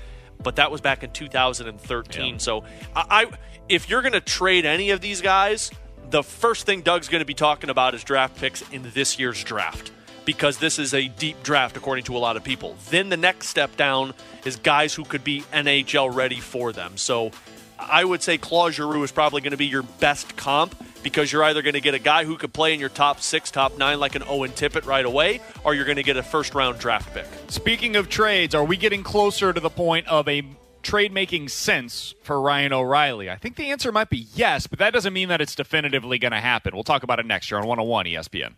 but 0.43 0.57
that 0.57 0.71
was 0.71 0.81
back 0.81 1.05
in 1.05 1.13
2013. 1.13 2.39
So 2.41 2.65
I, 2.95 3.05
I, 3.09 3.27
if 3.69 3.89
you're 3.89 4.03
going 4.03 4.13
to 4.13 4.21
trade 4.21 4.67
any 4.67 4.91
of 4.91 5.01
these 5.01 5.21
guys, 5.21 5.71
the 6.15 6.23
first 6.23 6.65
thing 6.65 6.83
Doug's 6.83 7.09
going 7.09 7.23
to 7.23 7.27
be 7.27 7.35
talking 7.35 7.71
about 7.71 7.93
is 7.93 8.05
draft 8.05 8.37
picks 8.37 8.63
in 8.71 8.89
this 8.95 9.19
year's 9.19 9.43
draft 9.43 9.91
because 10.25 10.59
this 10.59 10.79
is 10.79 10.95
a 10.95 11.09
deep 11.09 11.43
draft 11.43 11.77
according 11.77 12.05
to 12.05 12.17
a 12.17 12.21
lot 12.21 12.37
of 12.37 12.45
people. 12.45 12.77
Then 12.89 13.09
the 13.09 13.17
next 13.17 13.49
step 13.49 13.77
down 13.77 14.15
is 14.45 14.55
guys 14.55 14.95
who 14.95 15.03
could 15.03 15.25
be 15.25 15.41
NHL 15.53 16.15
ready 16.15 16.39
for 16.39 16.73
them. 16.73 16.97
So 16.99 17.33
I 17.81 18.05
would 18.05 18.23
say 18.23 18.39
Claude 18.39 18.75
Giroux 18.75 19.03
is 19.03 19.11
probably 19.11 19.41
going 19.41 19.51
to 19.51 19.57
be 19.57 19.67
your 19.67 19.83
best 19.83 20.37
comp 20.37 20.77
because 21.03 21.33
you're 21.33 21.43
either 21.43 21.63
going 21.63 21.75
to 21.75 21.81
get 21.81 21.95
a 21.95 21.99
guy 21.99 22.25
who 22.25 22.37
could 22.37 22.53
play 22.53 22.73
in 22.73 22.79
your 22.79 22.91
top 22.91 23.21
six, 23.21 23.51
top 23.51 23.77
nine, 23.77 23.99
like 23.99 24.15
an 24.15 24.23
Owen 24.29 24.53
Tippett 24.53 24.87
right 24.87 25.05
away, 25.05 25.41
or 25.65 25.75
you're 25.75 25.85
going 25.85 25.97
to 25.97 26.05
get 26.05 26.17
a 26.17 26.23
first 26.23 26.55
round 26.55 26.79
draft 26.79 27.13
pick. 27.13 27.27
Speaking 27.49 27.97
of 27.97 28.09
trades, 28.09 28.55
are 28.55 28.65
we 28.65 28.77
getting 28.77 29.03
closer 29.03 29.53
to 29.53 29.59
the 29.59 29.69
point 29.69 30.07
of 30.07 30.29
a 30.29 30.45
trade 30.85 31.13
making 31.13 31.49
sense 31.49 32.15
for 32.23 32.41
Ryan 32.41 32.73
O'Reilly? 32.73 33.31
I 33.31 33.37
think 33.37 33.57
the 33.57 33.71
answer 33.71 33.91
might 33.91 34.11
be 34.11 34.27
yes, 34.35 34.67
but 34.67 34.79
that 34.79 34.93
doesn't 34.93 35.13
mean 35.13 35.29
that 35.31 35.41
it's 35.41 35.55
definitively 35.55 36.19
going 36.19 36.33
to 36.33 36.41
happen. 36.41 36.75
We'll 36.75 36.85
talk 36.85 37.03
about 37.03 37.19
it 37.19 37.27
next 37.27 37.51
year 37.51 37.59
on 37.59 37.67
101 37.67 38.07
ESPN. 38.07 38.55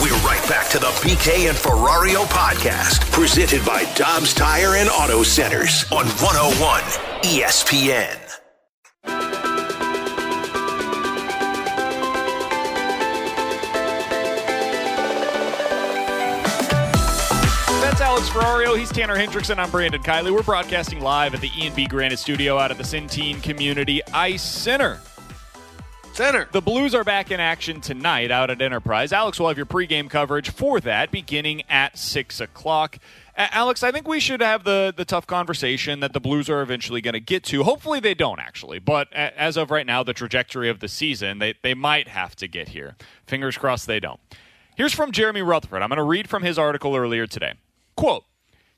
We're 0.00 0.14
right 0.26 0.46
back 0.48 0.68
to 0.70 0.78
the 0.78 0.88
BK 1.00 1.48
and 1.48 1.56
Ferrario 1.56 2.24
podcast, 2.26 3.10
presented 3.10 3.64
by 3.64 3.84
Dobbs 3.94 4.34
Tire 4.34 4.76
and 4.76 4.88
Auto 4.90 5.22
Centers 5.22 5.84
on 5.90 6.06
101 6.06 6.82
ESPN. 7.22 8.25
Alex 18.16 18.30
Ferrario. 18.30 18.78
He's 18.78 18.90
Tanner 18.90 19.14
Hendrickson. 19.14 19.58
I'm 19.58 19.70
Brandon 19.70 20.02
Kiley. 20.02 20.32
We're 20.32 20.42
broadcasting 20.42 21.02
live 21.02 21.34
at 21.34 21.42
the 21.42 21.50
E&B 21.54 21.86
Granite 21.86 22.18
Studio 22.18 22.56
out 22.56 22.70
of 22.70 22.78
the 22.78 22.82
Centene 22.82 23.42
Community 23.42 24.00
Ice 24.14 24.42
Center. 24.42 25.00
Center. 26.14 26.48
The 26.50 26.62
Blues 26.62 26.94
are 26.94 27.04
back 27.04 27.30
in 27.30 27.40
action 27.40 27.82
tonight 27.82 28.30
out 28.30 28.48
at 28.48 28.62
Enterprise. 28.62 29.12
Alex 29.12 29.38
will 29.38 29.48
have 29.48 29.58
your 29.58 29.66
pregame 29.66 30.08
coverage 30.08 30.48
for 30.48 30.80
that 30.80 31.10
beginning 31.10 31.60
at 31.68 31.98
6 31.98 32.40
o'clock. 32.40 32.98
Alex, 33.36 33.82
I 33.82 33.92
think 33.92 34.08
we 34.08 34.18
should 34.18 34.40
have 34.40 34.64
the, 34.64 34.94
the 34.96 35.04
tough 35.04 35.26
conversation 35.26 36.00
that 36.00 36.14
the 36.14 36.20
Blues 36.20 36.48
are 36.48 36.62
eventually 36.62 37.02
going 37.02 37.12
to 37.12 37.20
get 37.20 37.44
to. 37.44 37.64
Hopefully 37.64 38.00
they 38.00 38.14
don't, 38.14 38.40
actually. 38.40 38.78
But 38.78 39.12
as 39.12 39.58
of 39.58 39.70
right 39.70 39.84
now, 39.84 40.02
the 40.02 40.14
trajectory 40.14 40.70
of 40.70 40.80
the 40.80 40.88
season, 40.88 41.38
they, 41.38 41.52
they 41.62 41.74
might 41.74 42.08
have 42.08 42.34
to 42.36 42.48
get 42.48 42.68
here. 42.68 42.96
Fingers 43.26 43.58
crossed 43.58 43.86
they 43.86 44.00
don't. 44.00 44.20
Here's 44.74 44.94
from 44.94 45.12
Jeremy 45.12 45.42
Rutherford. 45.42 45.82
I'm 45.82 45.90
going 45.90 45.98
to 45.98 46.02
read 46.02 46.30
from 46.30 46.44
his 46.44 46.58
article 46.58 46.96
earlier 46.96 47.26
today. 47.26 47.56
Quote, 47.96 48.24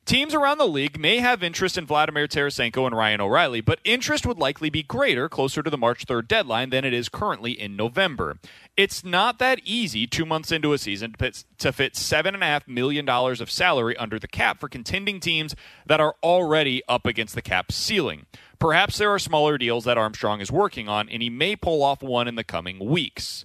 Teams 0.08 0.32
around 0.32 0.56
the 0.56 0.66
league 0.66 0.98
may 0.98 1.18
have 1.18 1.42
interest 1.42 1.76
in 1.76 1.84
Vladimir 1.84 2.26
Tarasenko 2.26 2.86
and 2.86 2.96
Ryan 2.96 3.20
O'Reilly, 3.20 3.60
but 3.60 3.78
interest 3.84 4.24
would 4.24 4.38
likely 4.38 4.70
be 4.70 4.82
greater 4.82 5.28
closer 5.28 5.62
to 5.62 5.68
the 5.68 5.76
March 5.76 6.06
3rd 6.06 6.26
deadline 6.26 6.70
than 6.70 6.82
it 6.82 6.94
is 6.94 7.10
currently 7.10 7.52
in 7.52 7.76
November. 7.76 8.38
It's 8.74 9.04
not 9.04 9.38
that 9.38 9.60
easy 9.64 10.06
two 10.06 10.24
months 10.24 10.50
into 10.50 10.72
a 10.72 10.78
season 10.78 11.14
to 11.58 11.72
fit- 11.72 11.92
$7.5 11.92 12.66
million 12.66 13.06
of 13.06 13.50
salary 13.50 13.98
under 13.98 14.18
the 14.18 14.26
cap 14.26 14.58
for 14.58 14.66
contending 14.66 15.20
teams 15.20 15.54
that 15.84 16.00
are 16.00 16.16
already 16.22 16.82
up 16.88 17.04
against 17.04 17.34
the 17.34 17.42
cap 17.42 17.70
ceiling. 17.70 18.24
Perhaps 18.58 18.96
there 18.96 19.10
are 19.12 19.18
smaller 19.18 19.58
deals 19.58 19.84
that 19.84 19.98
Armstrong 19.98 20.40
is 20.40 20.50
working 20.50 20.88
on, 20.88 21.10
and 21.10 21.20
he 21.20 21.28
may 21.28 21.54
pull 21.54 21.82
off 21.82 22.02
one 22.02 22.28
in 22.28 22.34
the 22.34 22.44
coming 22.44 22.78
weeks. 22.78 23.44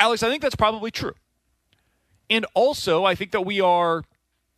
Alex, 0.00 0.24
I 0.24 0.28
think 0.28 0.42
that's 0.42 0.56
probably 0.56 0.90
true. 0.90 1.14
And 2.28 2.44
also, 2.54 3.04
I 3.04 3.14
think 3.14 3.30
that 3.30 3.46
we 3.46 3.60
are 3.60 4.02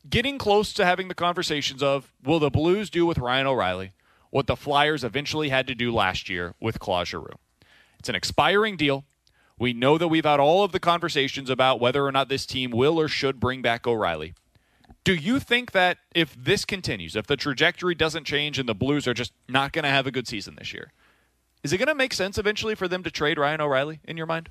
getting 0.09 0.39
close 0.39 0.73
to 0.75 0.85
having 0.85 1.09
the 1.09 1.15
conversations 1.15 1.83
of 1.83 2.13
will 2.23 2.39
the 2.39 2.51
Blues 2.51 2.91
do 2.91 3.07
with 3.07 3.19
Ryan 3.19 3.47
O'Reilly 3.47 3.93
what 4.31 4.47
the 4.47 4.57
Flyers 4.57 5.05
eventually 5.05 5.51
had 5.51 5.67
to 5.67 5.75
do 5.75 5.93
last 5.93 6.29
year 6.29 6.55
with 6.61 6.79
Claude 6.79 7.07
Giroux? 7.07 7.39
It's 7.99 8.09
an 8.09 8.15
expiring 8.15 8.77
deal. 8.77 9.05
We 9.59 9.73
know 9.73 9.99
that 9.99 10.09
we've 10.09 10.25
had 10.25 10.41
all 10.41 10.65
of 10.65 10.73
the 10.73 10.81
conversations 10.81 11.49
about 11.49 11.81
whether 11.81 12.05
or 12.05 12.11
not 12.13 12.29
this 12.29 12.47
team 12.47 12.71
will 12.71 12.99
or 12.99 13.09
should 13.09 13.39
bring 13.39 13.63
back 13.63 13.87
O'Reilly. 13.87 14.35
Do 15.05 15.15
you 15.15 15.39
think 15.39 15.73
that 15.73 15.99
if 16.15 16.35
this 16.35 16.65
continues, 16.65 17.17
if 17.17 17.27
the 17.27 17.37
trajectory 17.37 17.95
doesn't 17.95 18.25
change 18.25 18.59
and 18.59 18.69
the 18.69 18.75
Blues 18.75 19.07
are 19.07 19.15
just 19.15 19.33
not 19.49 19.73
going 19.73 19.85
to 19.85 19.89
have 19.89 20.07
a 20.07 20.11
good 20.11 20.27
season 20.27 20.57
this 20.57 20.73
year, 20.73 20.93
is 21.63 21.73
it 21.73 21.79
going 21.79 21.89
to 21.89 21.95
make 21.95 22.13
sense 22.13 22.39
eventually 22.39 22.75
for 22.75 22.89
them 22.89 23.03
to 23.03 23.11
trade 23.11 23.39
Ryan 23.39 23.61
O'Reilly 23.61 24.01
in 24.05 24.17
your 24.17 24.27
mind? 24.27 24.49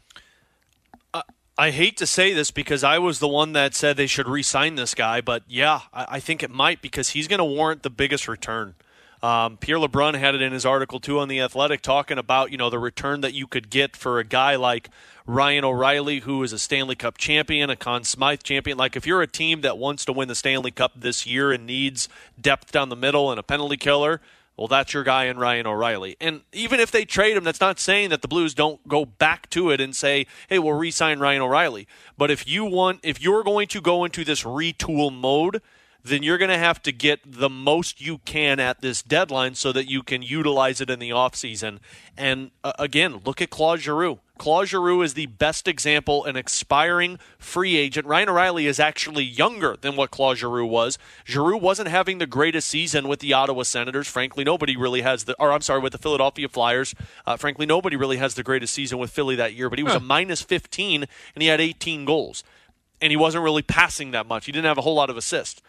I 1.62 1.70
hate 1.70 1.96
to 1.98 2.08
say 2.08 2.34
this 2.34 2.50
because 2.50 2.84
I 2.84 2.98
was 2.98 3.20
the 3.20 3.28
one 3.28 3.54
that 3.54 3.76
said 3.76 3.96
they 3.96 4.08
should 4.08 4.28
re-sign 4.28 4.74
this 4.74 4.96
guy, 4.96 5.22
but 5.22 5.44
yeah, 5.48 5.82
I, 5.94 6.08
I 6.14 6.20
think 6.20 6.42
it 6.42 6.50
might 6.50 6.82
because 6.82 7.10
he's 7.10 7.28
going 7.28 7.38
to 7.38 7.46
warrant 7.46 7.84
the 7.84 7.92
biggest 7.92 8.28
return. 8.28 8.74
Um, 9.22 9.58
Pierre 9.58 9.78
LeBrun 9.78 10.16
had 10.16 10.34
it 10.34 10.42
in 10.42 10.54
his 10.54 10.66
article 10.66 11.00
too 11.00 11.20
on 11.20 11.28
the 11.28 11.40
Athletic, 11.40 11.84
talking 11.84 12.18
about 12.18 12.52
you 12.52 12.58
know 12.58 12.72
the 12.72 12.80
return 12.80 13.22
that 13.22 13.36
you 13.36 13.46
could 13.46 13.70
get 13.70 13.96
for 13.96 14.18
a 14.18 14.24
guy 14.24 14.56
like 14.56 14.90
Ryan 15.28 15.64
O'Reilly, 15.64 16.22
who 16.22 16.42
is 16.42 16.52
a 16.52 16.58
Stanley 16.58 16.96
Cup 16.96 17.20
champion, 17.20 17.70
a 17.70 17.76
Conn 17.76 18.06
Smythe 18.06 18.42
champion. 18.42 18.80
Like 18.80 18.96
if 18.96 19.06
you're 19.06 19.22
a 19.22 19.28
team 19.28 19.62
that 19.62 19.78
wants 19.78 20.04
to 20.06 20.14
win 20.14 20.30
the 20.30 20.34
Stanley 20.34 20.72
Cup 20.72 20.94
this 20.96 21.28
year 21.28 21.52
and 21.52 21.68
needs 21.68 22.10
depth 22.42 22.72
down 22.72 22.90
the 22.90 22.96
middle 22.96 23.30
and 23.30 23.40
a 23.40 23.44
penalty 23.44 23.78
killer, 23.78 24.20
well, 24.58 24.68
that's 24.68 24.94
your 24.94 25.04
guy 25.04 25.26
in 25.26 25.38
Ryan 25.38 25.66
O'Reilly. 25.66 26.18
And 26.22 26.42
even 26.54 26.80
if 26.80 26.92
they 26.92 27.06
trade 27.06 27.36
him, 27.36 27.44
that's 27.44 27.62
not 27.62 27.80
saying 27.80 28.10
that 28.10 28.22
the 28.22 28.28
Blues 28.28 28.54
don't 28.54 28.86
go 28.88 29.06
back 29.06 29.50
to 29.52 29.72
it 29.72 29.82
and 29.82 29.96
say, 29.96 30.28
"Hey, 30.50 30.60
we'll 30.60 30.74
re-sign 30.74 31.20
Ryan 31.20 31.42
O'Reilly." 31.42 31.88
But 32.18 32.30
if 32.30 32.48
you 32.48 32.66
want, 32.66 33.00
if 33.04 33.22
you're 33.22 33.44
going 33.44 33.68
to 33.70 33.82
go 33.82 34.06
into 34.06 34.24
this 34.24 34.44
retool 34.44 35.12
mode 35.12 35.62
then 36.04 36.24
you're 36.24 36.38
going 36.38 36.50
to 36.50 36.58
have 36.58 36.82
to 36.84 36.92
get 36.92 37.20
the 37.26 37.50
most 37.50 38.02
you 38.02 38.20
can 38.20 38.60
at 38.60 38.82
this 38.82 39.02
deadline 39.02 39.56
so 39.56 39.72
that 39.72 39.90
you 39.90 40.04
can 40.04 40.22
utilize 40.22 40.82
it 40.82 40.90
in 40.90 41.00
the 41.00 41.10
offseason. 41.10 41.80
And 42.18 42.52
uh, 42.64 42.74
again, 42.80 43.22
look 43.26 43.42
at 43.42 43.50
Claude 43.50 43.80
Giroux. 43.80 44.20
Claude 44.42 44.70
Giroux 44.70 45.04
is 45.04 45.14
the 45.14 45.28
best 45.28 45.68
example, 45.68 46.26
an 46.26 46.36
expiring 46.36 47.20
free 47.38 47.76
agent. 47.76 48.08
Ryan 48.08 48.30
O'Reilly 48.30 48.66
is 48.66 48.80
actually 48.80 49.24
younger 49.24 49.78
than 49.80 49.96
what 49.96 50.10
Claude 50.10 50.40
Giroux 50.40 50.66
was. 50.66 50.98
Giroux 51.26 51.58
wasn't 51.58 51.90
having 51.90 52.18
the 52.18 52.26
greatest 52.26 52.68
season 52.68 53.08
with 53.08 53.20
the 53.20 53.34
Ottawa 53.34 53.62
Senators. 53.62 54.08
Frankly, 54.08 54.44
nobody 54.44 54.76
really 54.76 55.02
has 55.02 55.26
the, 55.26 55.36
or 55.40 55.52
I'm 55.52 55.62
sorry, 55.62 55.80
with 55.80 55.92
the 55.92 56.00
Philadelphia 56.00 56.50
Flyers. 56.50 56.96
Uh, 57.24 57.38
frankly, 57.38 57.68
nobody 57.68 57.96
really 57.96 58.18
has 58.18 58.34
the 58.34 58.42
greatest 58.42 58.74
season 58.74 58.98
with 58.98 59.12
Philly 59.12 59.36
that 59.36 59.54
year, 59.54 59.70
but 59.70 59.78
he 59.78 59.84
was 59.84 59.94
huh. 59.94 60.00
a 60.00 60.04
minus 60.04 60.42
15 60.42 61.06
and 61.36 61.42
he 61.42 61.48
had 61.48 61.62
18 61.62 62.06
goals. 62.06 62.44
And 63.00 63.12
he 63.12 63.18
wasn't 63.18 63.44
really 63.44 63.62
passing 63.62 64.10
that 64.10 64.26
much. 64.26 64.48
He 64.48 64.52
didn't 64.52 64.66
have 64.66 64.80
a 64.80 64.82
whole 64.82 64.96
lot 64.96 65.12
of 65.12 65.18
assists 65.18 65.62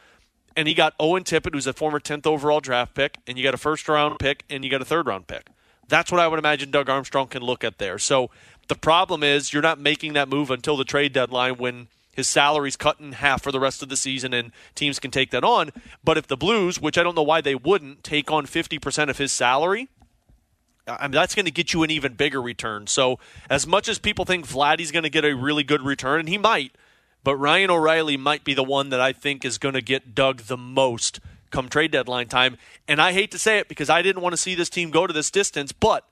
and 0.56 0.68
he 0.68 0.74
got 0.74 0.94
Owen 0.98 1.24
Tippett, 1.24 1.54
who's 1.54 1.66
a 1.66 1.72
former 1.72 2.00
10th 2.00 2.26
overall 2.26 2.60
draft 2.60 2.94
pick, 2.94 3.18
and 3.26 3.36
you 3.36 3.44
got 3.44 3.54
a 3.54 3.58
first 3.58 3.88
round 3.88 4.18
pick, 4.18 4.44
and 4.50 4.64
you 4.64 4.70
got 4.70 4.82
a 4.82 4.84
third 4.84 5.06
round 5.06 5.26
pick. 5.26 5.48
That's 5.88 6.10
what 6.10 6.20
I 6.20 6.28
would 6.28 6.38
imagine 6.38 6.70
Doug 6.70 6.88
Armstrong 6.88 7.26
can 7.26 7.42
look 7.42 7.64
at 7.64 7.78
there. 7.78 7.98
So 7.98 8.30
the 8.68 8.74
problem 8.74 9.22
is 9.22 9.52
you're 9.52 9.62
not 9.62 9.78
making 9.78 10.12
that 10.14 10.28
move 10.28 10.50
until 10.50 10.76
the 10.76 10.84
trade 10.84 11.12
deadline 11.12 11.56
when 11.56 11.88
his 12.14 12.28
salary's 12.28 12.76
cut 12.76 13.00
in 13.00 13.12
half 13.12 13.42
for 13.42 13.52
the 13.52 13.60
rest 13.60 13.82
of 13.82 13.88
the 13.88 13.96
season 13.96 14.32
and 14.32 14.52
teams 14.74 14.98
can 14.98 15.10
take 15.10 15.30
that 15.30 15.44
on. 15.44 15.70
But 16.04 16.18
if 16.18 16.26
the 16.26 16.36
Blues, 16.36 16.80
which 16.80 16.98
I 16.98 17.02
don't 17.02 17.14
know 17.14 17.22
why 17.22 17.40
they 17.40 17.54
wouldn't, 17.54 18.04
take 18.04 18.30
on 18.30 18.46
50% 18.46 19.08
of 19.08 19.18
his 19.18 19.32
salary, 19.32 19.88
I 20.86 21.02
mean, 21.02 21.12
that's 21.12 21.34
going 21.34 21.46
to 21.46 21.52
get 21.52 21.72
you 21.72 21.82
an 21.82 21.90
even 21.90 22.14
bigger 22.14 22.42
return. 22.42 22.86
So, 22.86 23.18
as 23.48 23.66
much 23.66 23.88
as 23.88 23.98
people 23.98 24.24
think 24.24 24.46
Vladdy's 24.46 24.90
going 24.90 25.04
to 25.04 25.10
get 25.10 25.24
a 25.24 25.34
really 25.34 25.62
good 25.62 25.82
return, 25.82 26.20
and 26.20 26.28
he 26.28 26.38
might, 26.38 26.72
but 27.24 27.36
Ryan 27.36 27.70
O'Reilly 27.70 28.16
might 28.16 28.44
be 28.44 28.54
the 28.54 28.62
one 28.62 28.90
that 28.90 29.00
I 29.00 29.12
think 29.12 29.44
is 29.44 29.58
going 29.58 29.74
to 29.74 29.82
get 29.82 30.14
dug 30.14 30.42
the 30.42 30.56
most 30.56 31.20
come 31.50 31.68
trade 31.68 31.92
deadline 31.92 32.28
time. 32.28 32.56
And 32.88 33.00
I 33.00 33.12
hate 33.12 33.30
to 33.32 33.38
say 33.38 33.58
it 33.58 33.68
because 33.68 33.88
I 33.90 34.02
didn't 34.02 34.22
want 34.22 34.32
to 34.32 34.36
see 34.36 34.54
this 34.54 34.70
team 34.70 34.90
go 34.90 35.06
to 35.06 35.12
this 35.12 35.30
distance, 35.30 35.70
but 35.70 36.08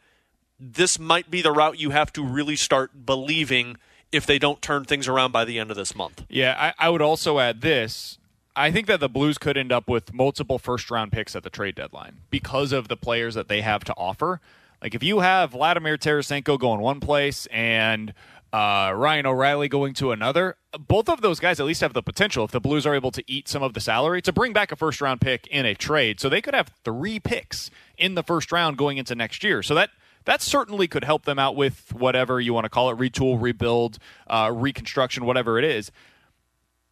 this 0.61 0.99
might 0.99 1.31
be 1.31 1.43
the 1.43 1.51
route 1.51 1.79
you 1.79 1.91
have 1.91 2.13
to 2.13 2.23
really 2.23 2.57
start 2.57 3.07
believing 3.07 3.77
if 4.13 4.27
they 4.27 4.39
don't 4.39 4.61
turn 4.61 4.85
things 4.85 5.09
around 5.09 5.33
by 5.33 5.45
the 5.45 5.59
end 5.59 5.71
of 5.71 5.77
this 5.77 5.95
month. 5.95 6.25
Yeah, 6.29 6.55
I, 6.79 6.87
I 6.87 6.91
would 6.91 7.03
also 7.03 7.39
add 7.39 7.63
this. 7.63 8.19
I 8.55 8.71
think 8.71 8.87
that 8.89 9.01
the 9.01 9.09
Blues 9.09 9.39
could 9.39 9.57
end 9.57 9.73
up 9.73 9.89
with 9.89 10.13
multiple 10.13 10.59
first 10.59 10.91
round 10.91 11.13
picks 11.13 11.35
at 11.35 11.43
the 11.43 11.51
trade 11.51 11.77
deadline 11.77 12.19
because 12.31 12.73
of 12.73 12.89
the 12.89 12.97
players 12.97 13.35
that 13.35 13.49
they 13.49 13.63
have 13.63 13.85
to 13.85 13.95
offer. 13.97 14.41
Like 14.83 14.95
if 14.95 15.03
you 15.03 15.21
have 15.21 15.53
Vladimir 15.53 15.97
Tarasenko 15.97 16.59
going 16.59 16.81
one 16.81 17.01
place 17.01 17.47
and 17.47 18.13
uh, 18.53 18.93
Ryan 18.95 19.27
O'Reilly 19.27 19.69
going 19.69 19.95
to 19.95 20.13
another. 20.13 20.57
Both 20.79 21.09
of 21.09 21.21
those 21.21 21.39
guys 21.39 21.61
at 21.61 21.67
least 21.67 21.81
have 21.81 21.93
the 21.93 22.03
potential, 22.03 22.45
if 22.45 22.51
the 22.51 22.61
Blues 22.61 22.87
are 22.87 22.95
able 22.95 23.11
to 23.13 23.23
eat 23.31 23.49
some 23.49 23.63
of 23.63 23.75
the 23.75 23.81
salary, 23.81 24.21
to 24.23 24.33
bring 24.33 24.53
back 24.53 24.73
a 24.73 24.77
first 24.77 25.01
round 25.01 25.21
pick 25.21 25.47
in 25.47 25.67
a 25.67 25.75
trade. 25.75 26.21
So 26.21 26.29
they 26.29 26.41
could 26.41 26.55
have 26.55 26.73
three 26.85 27.21
picks 27.21 27.71
in 27.97 28.15
the 28.15 28.23
first 28.23 28.51
round 28.51 28.77
going 28.77 28.99
into 28.99 29.15
next 29.15 29.45
year. 29.45 29.63
So 29.63 29.75
that 29.75 29.91
that 30.25 30.43
certainly 30.43 30.87
could 30.87 31.05
help 31.05 31.25
them 31.25 31.39
out 31.39 31.57
with 31.57 31.95
whatever 31.95 32.41
you 32.41 32.53
want 32.53 32.65
to 32.65 32.69
call 32.69 32.91
it 32.91 32.99
retool, 32.99 33.41
rebuild, 33.41 33.99
uh, 34.27 34.51
reconstruction, 34.55 35.25
whatever 35.25 35.59
it 35.59 35.65
is. 35.65 35.91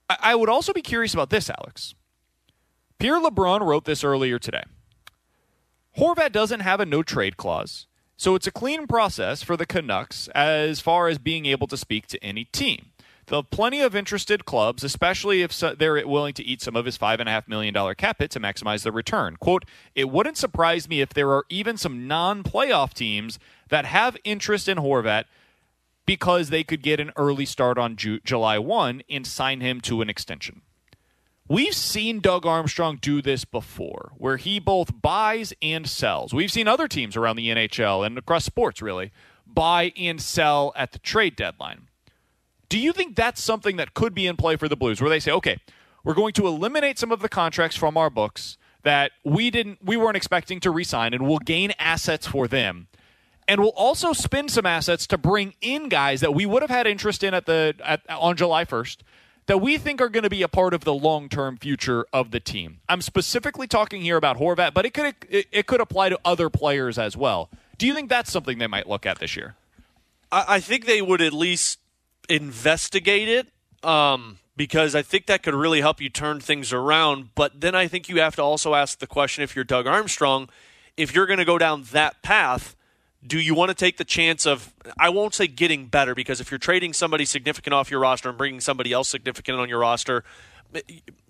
I-, 0.09 0.19
I 0.21 0.35
would 0.35 0.49
also 0.49 0.73
be 0.73 0.83
curious 0.83 1.13
about 1.13 1.31
this, 1.31 1.51
Alex. 1.51 1.95
Pierre 2.99 3.21
LeBrun 3.21 3.61
wrote 3.61 3.85
this 3.85 4.03
earlier 4.03 4.39
today. 4.39 4.65
Horvat 5.97 6.33
doesn't 6.33 6.61
have 6.61 6.81
a 6.81 6.87
no 6.87 7.03
trade 7.03 7.37
clause. 7.37 7.87
So 8.21 8.35
it's 8.35 8.49
a 8.49 8.53
clean 8.53 8.89
process 8.89 9.45
for 9.45 9.57
the 9.57 9.65
Canucks 9.65 10.27
as 10.35 10.81
far 10.81 11.07
as 11.07 11.19
being 11.19 11.47
able 11.47 11.69
to 11.69 11.77
speak 11.77 12.09
to 12.09 12.23
any 12.23 12.47
team. 12.47 12.87
They'll 13.27 13.43
have 13.43 13.51
plenty 13.51 13.81
of 13.81 13.95
interested 13.95 14.45
clubs, 14.45 14.83
especially 14.83 15.43
if 15.43 15.57
they're 15.57 16.05
willing 16.05 16.35
to 16.35 16.45
eat 16.45 16.61
some 16.61 16.75
of 16.75 16.85
his 16.85 16.99
$5.5 16.99 17.47
million 17.47 17.95
cap 17.95 18.19
hit 18.19 18.33
to 18.33 18.41
maximize 18.41 18.83
the 18.83 18.91
return. 18.91 19.37
Quote, 19.37 19.65
it 19.95 20.11
wouldn't 20.11 20.37
surprise 20.37 20.89
me 20.89 21.01
if 21.01 21.11
there 21.11 21.31
are 21.31 21.45
even 21.49 21.77
some 21.77 22.09
non 22.09 22.43
playoff 22.43 22.93
teams 22.93 23.39
that 23.69 23.85
have 23.85 24.17
interest 24.25 24.69
in 24.69 24.79
Horvat 24.79 25.27
because 26.05 26.51
they 26.51 26.65
could 26.65 26.83
get 26.83 26.99
an 26.99 27.13
early 27.17 27.47
start 27.47 27.79
on 27.79 27.95
Ju- 27.95 28.19
July 28.25 28.59
1 28.59 29.03
and 29.09 29.27
sign 29.29 29.61
him 29.61 29.81
to 29.83 30.03
an 30.03 30.11
extension. 30.11 30.63
We've 31.49 31.75
seen 31.75 32.21
Doug 32.21 32.45
Armstrong 32.45 32.99
do 33.01 33.23
this 33.23 33.47
before, 33.47 34.13
where 34.19 34.37
he 34.37 34.59
both 34.59 35.01
buys 35.01 35.55
and 35.63 35.89
sells. 35.89 36.35
We've 36.35 36.53
seen 36.53 36.69
other 36.69 36.87
teams 36.87 37.17
around 37.17 37.37
the 37.37 37.49
NHL 37.49 38.05
and 38.05 38.19
across 38.19 38.45
sports, 38.45 38.83
really, 38.83 39.13
buy 39.47 39.93
and 39.97 40.21
sell 40.21 40.75
at 40.77 40.93
the 40.93 40.99
trade 40.99 41.37
deadline. 41.37 41.89
Do 42.69 42.79
you 42.79 42.93
think 42.93 43.17
that's 43.17 43.43
something 43.43 43.77
that 43.77 43.95
could 43.95 44.15
be 44.15 44.27
in 44.27 44.37
play 44.37 44.57
for 44.57 44.69
the 44.69 44.77
Blues, 44.77 45.01
where 45.01 45.09
they 45.09 45.21
say, 45.21 45.33
okay, 45.33 45.59
we're 46.05 46.13
going 46.13 46.35
to 46.35 46.47
eliminate 46.47 46.99
some 46.99 47.11
of 47.11 47.21
the 47.21 47.31
contracts 47.31 47.79
from 47.79 47.97
our 47.97 48.11
books 48.11 48.59
that 48.83 49.13
we 49.25 49.51
didn't, 49.51 49.79
we 49.83 49.97
weren't 49.97 50.19
expecting 50.19 50.61
to 50.61 50.71
re-sign, 50.71 51.15
and 51.15 51.27
we'll 51.27 51.39
gain 51.39 51.73
assets 51.79 52.27
for 52.27 52.47
them, 52.47 52.89
and 53.49 53.59
we'll 53.63 53.71
also 53.71 54.13
spend 54.13 54.51
some 54.51 54.67
assets 54.67 55.07
to 55.07 55.17
bring 55.17 55.55
in 55.63 55.89
guys 55.89 56.21
that 56.21 56.35
we 56.35 56.45
would 56.45 56.61
have 56.61 56.71
had 56.71 56.87
interest 56.87 57.25
in 57.25 57.33
at 57.33 57.47
the 57.47 57.75
at, 57.83 58.03
on 58.11 58.37
July 58.37 58.67
first 58.67 59.03
that 59.49 59.59
we 59.59 59.79
think 59.79 60.01
are 60.01 60.09
going 60.09 60.23
to 60.23 60.31
be 60.31 60.43
a 60.43 60.49
part 60.49 60.73
of 60.73 60.85
the 60.85 60.95
long-term 60.95 61.57
future 61.57 62.07
of 62.13 62.31
the 62.31 62.39
team. 62.39 62.79
I'm 62.89 63.03
specifically 63.03 63.67
talking 63.67 64.03
here 64.03 64.17
about 64.17 64.37
Horvat, 64.37 64.75
but 64.75 64.87
it 64.87 64.95
could 64.95 65.15
it, 65.29 65.47
it 65.51 65.67
could 65.67 65.81
apply 65.81 66.11
to 66.11 66.21
other 66.25 66.49
players 66.49 66.99
as 66.99 67.17
well. 67.17 67.51
Do 67.77 67.87
you 67.87 67.95
think 67.95 68.09
that's 68.09 68.31
something 68.31 68.59
they 68.59 68.67
might 68.67 68.89
look 68.89 69.07
at 69.07 69.19
this 69.19 69.37
year? 69.37 69.57
I, 70.31 70.61
think 70.61 70.85
they 70.85 71.01
would 71.01 71.23
at 71.23 71.33
least 71.33 71.79
investigate 72.29 73.29
it. 73.29 73.47
Um, 73.83 74.39
because 74.59 74.95
I 74.95 75.03
think 75.03 75.27
that 75.27 75.43
could 75.43 75.55
really 75.55 75.81
help 75.81 76.01
you 76.01 76.11
turn 76.11 76.41
things 76.41 76.73
around. 76.73 77.31
But 77.35 77.61
then 77.61 77.75
I 77.75 77.87
think 77.87 78.09
you 78.09 78.21
have 78.21 78.37
to 78.37 78.43
also 78.43 78.75
ask 78.75 78.99
the 78.99 79.07
question 79.07 79.45
if 79.45 79.55
you're 79.55 79.65
Doug 79.65 79.87
Armstrong, 79.87 80.51
if 80.97 81.15
you're 81.15 81.27
going 81.27 81.39
to 81.39 81.45
go 81.45 81.59
down 81.59 81.85
that 81.93 82.21
path, 82.23 82.75
do 83.29 83.39
you 83.39 83.55
want 83.55 83.69
to 83.69 83.75
take 83.75 83.99
the 83.99 84.05
chance 84.05 84.47
of 84.47 84.73
I 84.99 85.11
won't 85.11 85.35
say 85.35 85.47
getting 85.47 85.87
better 85.87 86.15
because 86.15 86.41
if 86.41 86.51
you're 86.51 86.59
trading 86.59 86.93
somebody 86.93 87.25
significant 87.25 87.75
off 87.75 87.91
your 87.91 88.01
roster 88.01 88.29
and 88.29 88.39
bringing 88.39 88.61
somebody 88.61 88.93
else 88.93 89.09
significant 89.09 89.59
on 89.59 89.69
your 89.69 89.81
roster, 89.81 90.25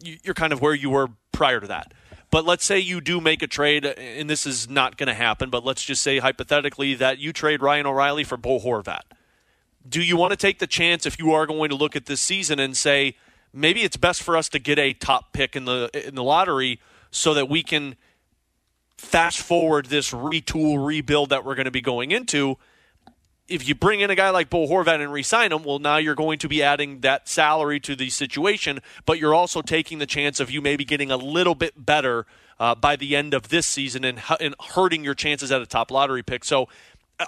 you're 0.03 0.35
kind 0.35 0.53
of 0.53 0.63
where 0.63 0.75
you 0.75 0.91
were 0.91 1.09
prior 1.33 1.61
to 1.61 1.67
that. 1.67 1.93
But 2.31 2.45
let's 2.45 2.65
say 2.65 2.79
you 2.79 3.01
do 3.01 3.21
make 3.21 3.43
a 3.43 3.47
trade, 3.47 3.85
and 3.85 4.29
this 4.29 4.47
is 4.47 4.69
not 4.69 4.97
going 4.97 5.07
to 5.09 5.15
happen, 5.15 5.51
but 5.51 5.65
let's 5.65 5.83
just 5.83 6.03
say 6.03 6.19
hypothetically 6.19 6.95
that 6.95 7.19
you 7.19 7.33
trade 7.33 7.63
Ryan 7.63 7.87
O'Reilly 7.87 8.23
for 8.23 8.37
Bo 8.37 8.61
Horvat. 8.61 9.03
Do 9.89 10.03
you 10.03 10.17
want 10.17 10.33
to 10.33 10.37
take 10.37 10.59
the 10.59 10.67
chance 10.67 11.07
if 11.07 11.19
you 11.19 11.33
are 11.33 11.47
going 11.47 11.71
to 11.71 11.77
look 11.77 11.97
at 11.97 12.07
this 12.07 12.21
season 12.21 12.61
and 12.61 12.77
say 12.77 13.17
maybe 13.53 13.83
it's 13.83 13.97
best 13.97 14.23
for 14.23 14.37
us 14.37 14.49
to 14.51 14.59
get 14.59 14.79
a 14.79 14.93
top 14.93 15.33
pick 15.33 15.57
in 15.57 15.65
the 15.65 15.91
in 16.07 16.15
the 16.15 16.25
lottery 16.25 16.81
so 17.11 17.35
that 17.35 17.49
we 17.49 17.63
can– 17.63 17.97
fast 18.99 19.39
forward 19.39 19.87
this 19.87 20.11
retool 20.11 20.85
rebuild 20.85 21.31
that 21.31 21.45
we're 21.45 21.55
going 21.55 21.65
to 21.65 21.71
be 21.71 21.81
going 21.81 22.11
into 22.11 22.59
if 23.49 23.67
you 23.67 23.75
bring 23.75 24.01
in 24.01 24.11
a 24.11 24.15
guy 24.15 24.31
like 24.31 24.51
Bo 24.51 24.69
Horvat 24.69 25.01
and 25.01 25.11
re-sign 25.11 25.53
him, 25.53 25.65
well, 25.65 25.79
now 25.79 25.97
you're 25.97 26.15
going 26.15 26.39
to 26.41 26.49
be 26.49 26.63
adding 26.63 27.01
that 27.01 27.29
salary 27.29 27.81
to 27.81 27.97
the 27.97 28.11
situation, 28.11 28.81
but 29.07 29.19
you're 29.19 29.35
also 29.35 29.63
taking 29.63 29.99
the 29.99 30.07
chance 30.07 30.39
of 30.39 30.51
you 30.51 30.61
maybe 30.61 30.85
getting 30.85 31.11
a 31.11 31.17
little 31.17 31.55
bit 31.55 31.87
better 31.87 32.27
uh, 32.61 32.75
by 32.75 32.95
the 32.95 33.17
end 33.17 33.33
of 33.33 33.49
this 33.49 33.67
season 33.67 34.05
and, 34.05 34.21
and 34.39 34.55
hurting 34.75 35.03
your 35.03 35.15
chances 35.15 35.51
at 35.51 35.63
a 35.63 35.67
top 35.67 35.91
lottery 35.91 36.23
pick. 36.23 36.45
So 36.45 36.69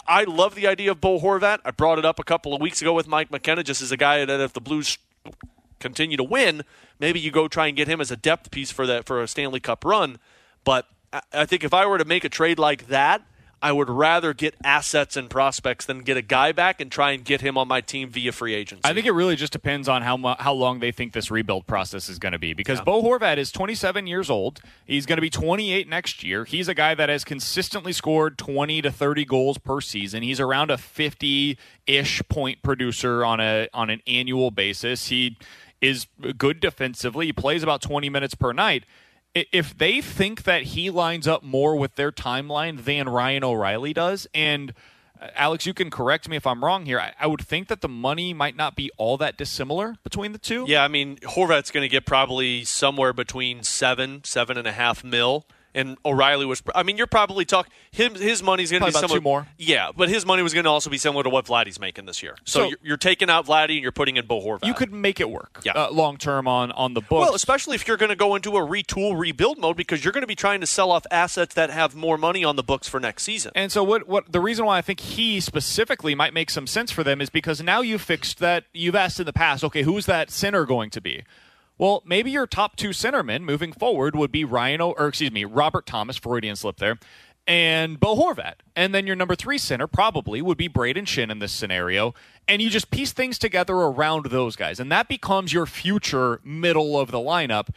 I 0.07 0.25
love 0.25 0.55
the 0.55 0.67
idea 0.67 0.91
of 0.91 1.01
Bo 1.01 1.19
Horvat. 1.19 1.61
I 1.65 1.71
brought 1.71 1.99
it 1.99 2.05
up 2.05 2.19
a 2.19 2.25
couple 2.25 2.55
of 2.55 2.61
weeks 2.61 2.83
ago 2.83 2.93
with 2.93 3.09
Mike 3.09 3.31
McKenna, 3.31 3.63
just 3.63 3.81
as 3.81 3.91
a 3.91 3.97
guy 3.97 4.25
that 4.25 4.41
if 4.41 4.53
the 4.53 4.61
Blues 4.61 4.99
continue 5.79 6.19
to 6.19 6.25
win, 6.25 6.63
maybe 6.99 7.19
you 7.19 7.31
go 7.31 7.49
try 7.49 7.67
and 7.67 7.77
get 7.77 7.89
him 7.89 8.01
as 8.01 8.11
a 8.11 8.17
depth 8.17 8.51
piece 8.51 8.71
for 8.71 8.87
that 8.87 9.07
for 9.07 9.23
a 9.23 9.27
Stanley 9.27 9.61
Cup 9.61 9.85
run. 9.85 10.19
But 10.65 10.87
I, 11.13 11.47
think 11.47 11.65
if 11.65 11.75
I 11.75 11.87
were 11.87 11.99
to 11.99 12.05
make 12.05 12.25
a 12.25 12.29
trade 12.29 12.59
like 12.59 12.89
that, 12.89 13.23
I 13.63 13.73
would 13.73 13.91
rather 13.91 14.33
get 14.33 14.55
assets 14.65 15.17
and 15.19 15.29
prospects 15.29 15.85
than 15.85 15.99
get 15.99 16.17
a 16.17 16.23
guy 16.23 16.53
back 16.53 16.81
and 16.81 16.91
try 16.91 17.11
and 17.11 17.23
get 17.23 17.43
him 17.43 17.59
on 17.59 17.69
my 17.69 17.83
team 17.83 18.09
via 18.09 18.33
free 18.33 18.55
agency. 18.55 18.83
I 18.85 18.95
think 18.95 19.07
it 19.07 19.13
really 19.13 19.37
just 19.37 19.53
depends 19.53 19.87
on 19.87 20.01
how 20.01 20.17
mu- 20.17 20.35
how 20.39 20.55
long 20.55 20.81
they 20.81 20.93
think 20.93 21.13
this 21.13 21.31
rebuild 21.31 21.67
process 21.67 22.09
is 22.09 22.19
going 22.19 22.33
to 22.33 22.39
be. 22.39 22.55
Because 22.55 22.81
Bo 22.81 23.03
Horvat 23.03 23.37
is 23.37 23.53
27 23.53 24.07
years 24.07 24.31
old. 24.31 24.61
He's 24.87 25.05
going 25.05 25.19
to 25.19 25.23
be 25.23 25.29
28 25.29 25.89
next 25.89 26.25
year. 26.25 26.47
He's 26.47 26.69
a 26.69 26.75
guy 26.75 26.95
that 26.95 27.11
has 27.11 27.23
consistently 27.23 27.93
scored 27.93 28.39
20 28.39 28.81
to 28.81 28.91
30 28.91 29.25
goals 29.27 29.59
per 29.59 29.83
season. 29.83 30.23
He's 30.23 30.41
around 30.41 30.71
a 30.71 30.77
50-ish 30.77 32.23
point 32.31 32.63
producer 32.63 33.25
on 33.27 33.41
a 33.41 33.69
on 33.75 33.91
an 33.91 34.01
annual 34.07 34.51
basis. 34.51 35.09
He 35.09 35.37
is 35.83 36.07
good 36.39 36.61
defensively. 36.61 37.27
He 37.27 37.33
plays 37.35 37.63
about 37.63 37.83
20 37.83 38.09
minutes 38.09 38.35
per 38.35 38.55
night. 38.55 38.85
If 39.35 39.77
they 39.77 40.01
think 40.01 40.43
that 40.43 40.63
he 40.63 40.91
lines 40.91 41.29
up 41.29 41.43
more 41.43 41.77
with 41.77 41.95
their 41.95 42.11
timeline 42.11 42.85
than 42.85 43.09
Ryan 43.09 43.45
O'Reilly 43.45 43.93
does, 43.93 44.27
and 44.35 44.73
uh, 45.21 45.29
Alex, 45.35 45.67
you 45.67 45.75
can 45.75 45.91
correct 45.91 46.29
me 46.29 46.37
if 46.37 46.47
I'm 46.47 46.65
wrong 46.65 46.87
here. 46.87 46.99
I, 46.99 47.13
I 47.19 47.27
would 47.27 47.43
think 47.43 47.69
that 47.69 47.81
the 47.81 47.89
money 47.89 48.35
might 48.35 48.57
not 48.57 48.75
be 48.75 48.91
all 48.97 49.17
that 49.19 49.37
dissimilar 49.37 49.97
between 50.03 50.33
the 50.33 50.39
two. 50.39 50.65
Yeah, 50.67 50.83
I 50.83 50.89
mean 50.89 51.17
Horvat's 51.19 51.71
going 51.71 51.83
to 51.83 51.89
get 51.89 52.07
probably 52.07 52.65
somewhere 52.65 53.13
between 53.13 53.63
seven, 53.63 54.25
seven 54.25 54.57
and 54.57 54.67
a 54.67 54.73
half 54.73 55.05
mil, 55.05 55.47
and 55.75 55.97
O'Reilly 56.05 56.47
was. 56.47 56.63
I 56.75 56.83
mean, 56.83 56.97
you're 56.97 57.07
probably 57.07 57.45
talking 57.45 57.73
his 57.91 58.19
his 58.21 58.43
money's 58.43 58.71
going 58.71 58.81
to 58.81 58.87
be 58.87 58.91
about 58.91 59.01
similar. 59.01 59.19
two 59.19 59.23
more. 59.23 59.47
Yeah, 59.59 59.91
but 59.97 60.09
his 60.09 60.25
money 60.27 60.43
was 60.43 60.53
going 60.55 60.65
to 60.65 60.71
also 60.71 60.91
be 60.91 60.99
similar 60.99 61.23
to 61.23 61.31
what 61.31 61.45
Vladdy's 61.47 61.79
making 61.81 62.07
this 62.07 62.23
year. 62.23 62.37
So, 62.45 62.61
So- 62.61 62.69
you're, 62.69 62.79
you're 62.83 62.97
taking 62.97 63.31
out 63.31 63.47
Vladdy 63.47 63.75
and 63.75 63.81
you're 63.83 63.93
putting 63.93 64.17
in 64.17 64.27
Bo 64.27 64.41
Horvat. 64.41 64.65
You 64.67 64.75
could 64.75 64.93
make 64.93 65.21
it 65.21 65.31
work 65.31 65.61
Yeah. 65.65 65.73
uh, 65.73 65.91
long 65.91 66.17
term 66.17 66.47
on 66.49 66.73
on 66.73 66.95
the 66.95 67.01
books. 67.01 67.27
Well, 67.27 67.35
especially 67.35 67.75
if 67.77 67.87
you're 67.89 67.97
going 67.97 68.11
to 68.11 68.17
go 68.17 68.35
into 68.35 68.57
a 68.57 68.61
retool, 68.61 69.19
rebuild 69.19 69.59
mode, 69.59 69.77
because 69.77 70.05
you're 70.05 70.13
going 70.13 70.23
to 70.23 70.27
be 70.29 70.35
trying 70.37 70.61
to 70.61 70.67
sell 70.67 70.91
off 70.91 71.07
assets 71.11 71.55
that 71.55 71.71
have 71.71 71.95
more 71.95 72.19
money 72.19 72.45
on 72.45 72.57
the 72.57 72.63
books 72.63 72.89
for 72.89 72.99
next 73.01 73.23
season. 73.25 73.53
And 73.55 73.71
so 73.73 73.83
what 73.85 74.09
what 74.09 74.31
the 74.33 74.41
reason 74.41 74.65
why 74.67 74.79
I 74.79 74.83
think 74.83 75.01
he 75.01 75.41
specifically 75.41 76.15
might 76.15 76.35
make 76.35 76.51
some 76.51 76.67
sense 76.67 76.91
for 76.91 77.05
them 77.05 77.21
is 77.21 77.31
because 77.31 77.63
now 77.63 77.81
you've 77.81 78.03
fixed 78.03 78.39
that 78.39 78.65
you've 78.73 78.95
asked 78.97 79.21
in 79.21 79.27
the 79.27 79.33
past, 79.33 79.63
okay, 79.65 79.83
who's 79.83 80.07
that 80.07 80.31
center 80.31 80.65
going 80.67 80.91
to 80.91 81.01
be? 81.01 81.23
Well, 81.81 82.03
maybe 82.05 82.31
your 82.31 82.47
top 82.47 82.77
two 82.77 82.91
centermen 82.91 83.41
moving 83.41 83.73
forward 83.73 84.15
would 84.15 84.31
be 84.31 84.45
Ryan 84.45 84.83
o, 84.83 84.91
or 84.91 85.09
excuse 85.09 85.33
me, 85.33 85.47
Robert 85.47 85.87
Thomas, 85.87 86.19
Freudian 86.19 86.55
slip 86.55 86.77
there, 86.77 86.99
and 87.47 87.99
Bo 87.99 88.15
Horvat. 88.17 88.57
And 88.77 88.95
then 88.95 89.07
your 89.07 89.17
number 89.17 89.35
three 89.35 89.57
center 89.57 89.87
probably 89.87 90.43
would 90.43 90.59
be 90.59 90.69
Brayden 90.69 91.07
Schenn 91.07 91.31
in 91.31 91.39
this 91.39 91.53
scenario. 91.53 92.13
And 92.47 92.61
you 92.61 92.69
just 92.69 92.91
piece 92.91 93.13
things 93.13 93.39
together 93.39 93.75
around 93.75 94.27
those 94.27 94.57
guys. 94.57 94.79
And 94.79 94.93
that 94.93 95.09
becomes 95.09 95.55
your 95.55 95.65
future 95.65 96.43
middle 96.45 97.01
of 97.01 97.13
the 97.13 97.19
lineup. 97.19 97.71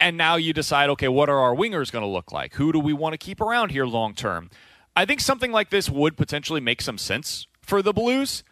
And 0.00 0.16
now 0.16 0.36
you 0.36 0.54
decide, 0.54 0.88
okay, 0.88 1.08
what 1.08 1.28
are 1.28 1.38
our 1.38 1.54
wingers 1.54 1.92
going 1.92 2.02
to 2.02 2.08
look 2.08 2.32
like? 2.32 2.54
Who 2.54 2.72
do 2.72 2.80
we 2.80 2.94
want 2.94 3.12
to 3.12 3.18
keep 3.18 3.42
around 3.42 3.72
here 3.72 3.84
long 3.84 4.14
term? 4.14 4.48
I 4.96 5.04
think 5.04 5.20
something 5.20 5.52
like 5.52 5.68
this 5.68 5.90
would 5.90 6.16
potentially 6.16 6.62
make 6.62 6.80
some 6.80 6.96
sense 6.96 7.46
for 7.60 7.82
the 7.82 7.92
Blues. 7.92 8.42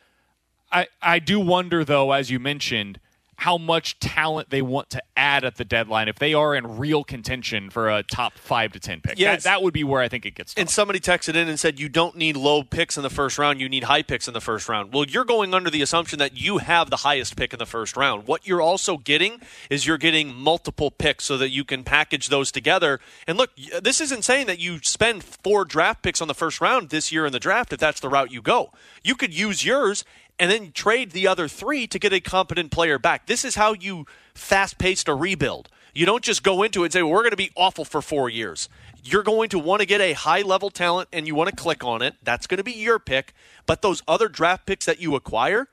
I, 0.70 0.88
I 1.00 1.18
do 1.18 1.40
wonder, 1.40 1.82
though, 1.82 2.12
as 2.12 2.30
you 2.30 2.38
mentioned, 2.38 3.00
how 3.38 3.56
much 3.56 4.00
talent 4.00 4.50
they 4.50 4.60
want 4.60 4.90
to 4.90 5.00
add 5.16 5.44
at 5.44 5.54
the 5.56 5.64
deadline 5.64 6.08
if 6.08 6.18
they 6.18 6.34
are 6.34 6.56
in 6.56 6.76
real 6.76 7.04
contention 7.04 7.70
for 7.70 7.88
a 7.88 8.02
top 8.02 8.36
five 8.36 8.72
to 8.72 8.80
ten 8.80 9.00
pick. 9.00 9.16
Yeah, 9.16 9.36
that, 9.36 9.44
that 9.44 9.62
would 9.62 9.72
be 9.72 9.84
where 9.84 10.02
I 10.02 10.08
think 10.08 10.26
it 10.26 10.34
gets. 10.34 10.54
Tough. 10.54 10.60
And 10.60 10.68
somebody 10.68 10.98
texted 10.98 11.36
in 11.36 11.48
and 11.48 11.58
said, 11.58 11.78
You 11.78 11.88
don't 11.88 12.16
need 12.16 12.36
low 12.36 12.64
picks 12.64 12.96
in 12.96 13.04
the 13.04 13.10
first 13.10 13.38
round. 13.38 13.60
You 13.60 13.68
need 13.68 13.84
high 13.84 14.02
picks 14.02 14.26
in 14.26 14.34
the 14.34 14.40
first 14.40 14.68
round. 14.68 14.92
Well, 14.92 15.04
you're 15.04 15.24
going 15.24 15.54
under 15.54 15.70
the 15.70 15.82
assumption 15.82 16.18
that 16.18 16.36
you 16.36 16.58
have 16.58 16.90
the 16.90 16.96
highest 16.96 17.36
pick 17.36 17.52
in 17.52 17.60
the 17.60 17.66
first 17.66 17.96
round. 17.96 18.26
What 18.26 18.44
you're 18.44 18.60
also 18.60 18.96
getting 18.96 19.40
is 19.70 19.86
you're 19.86 19.98
getting 19.98 20.34
multiple 20.34 20.90
picks 20.90 21.24
so 21.24 21.38
that 21.38 21.50
you 21.50 21.64
can 21.64 21.84
package 21.84 22.30
those 22.30 22.50
together. 22.50 22.98
And 23.28 23.38
look, 23.38 23.50
this 23.80 24.00
isn't 24.00 24.24
saying 24.24 24.48
that 24.48 24.58
you 24.58 24.80
spend 24.82 25.22
four 25.22 25.64
draft 25.64 26.02
picks 26.02 26.20
on 26.20 26.26
the 26.26 26.34
first 26.34 26.60
round 26.60 26.90
this 26.90 27.12
year 27.12 27.24
in 27.24 27.32
the 27.32 27.38
draft 27.38 27.72
if 27.72 27.78
that's 27.78 28.00
the 28.00 28.08
route 28.08 28.32
you 28.32 28.42
go. 28.42 28.72
You 29.04 29.14
could 29.14 29.32
use 29.32 29.64
yours 29.64 30.04
and 30.38 30.50
then 30.50 30.72
trade 30.72 31.12
the 31.12 31.26
other 31.26 31.48
three 31.48 31.86
to 31.86 31.98
get 31.98 32.12
a 32.12 32.20
competent 32.20 32.70
player 32.70 32.98
back. 32.98 33.26
This 33.26 33.44
is 33.44 33.54
how 33.56 33.72
you 33.72 34.06
fast 34.34 34.78
paced 34.78 35.08
a 35.08 35.14
rebuild. 35.14 35.68
You 35.94 36.06
don't 36.06 36.22
just 36.22 36.42
go 36.42 36.62
into 36.62 36.82
it 36.82 36.86
and 36.86 36.92
say, 36.92 37.02
well, 37.02 37.12
we're 37.12 37.22
going 37.22 37.30
to 37.30 37.36
be 37.36 37.50
awful 37.56 37.84
for 37.84 38.00
four 38.00 38.28
years. 38.28 38.68
You're 39.02 39.22
going 39.22 39.48
to 39.50 39.58
want 39.58 39.80
to 39.80 39.86
get 39.86 40.00
a 40.00 40.12
high 40.12 40.42
level 40.42 40.70
talent 40.70 41.08
and 41.12 41.26
you 41.26 41.34
want 41.34 41.50
to 41.50 41.56
click 41.56 41.82
on 41.82 42.02
it. 42.02 42.14
That's 42.22 42.46
going 42.46 42.58
to 42.58 42.64
be 42.64 42.72
your 42.72 42.98
pick. 42.98 43.32
But 43.66 43.82
those 43.82 44.02
other 44.06 44.28
draft 44.28 44.66
picks 44.66 44.86
that 44.86 45.00
you 45.00 45.16
acquire, 45.16 45.66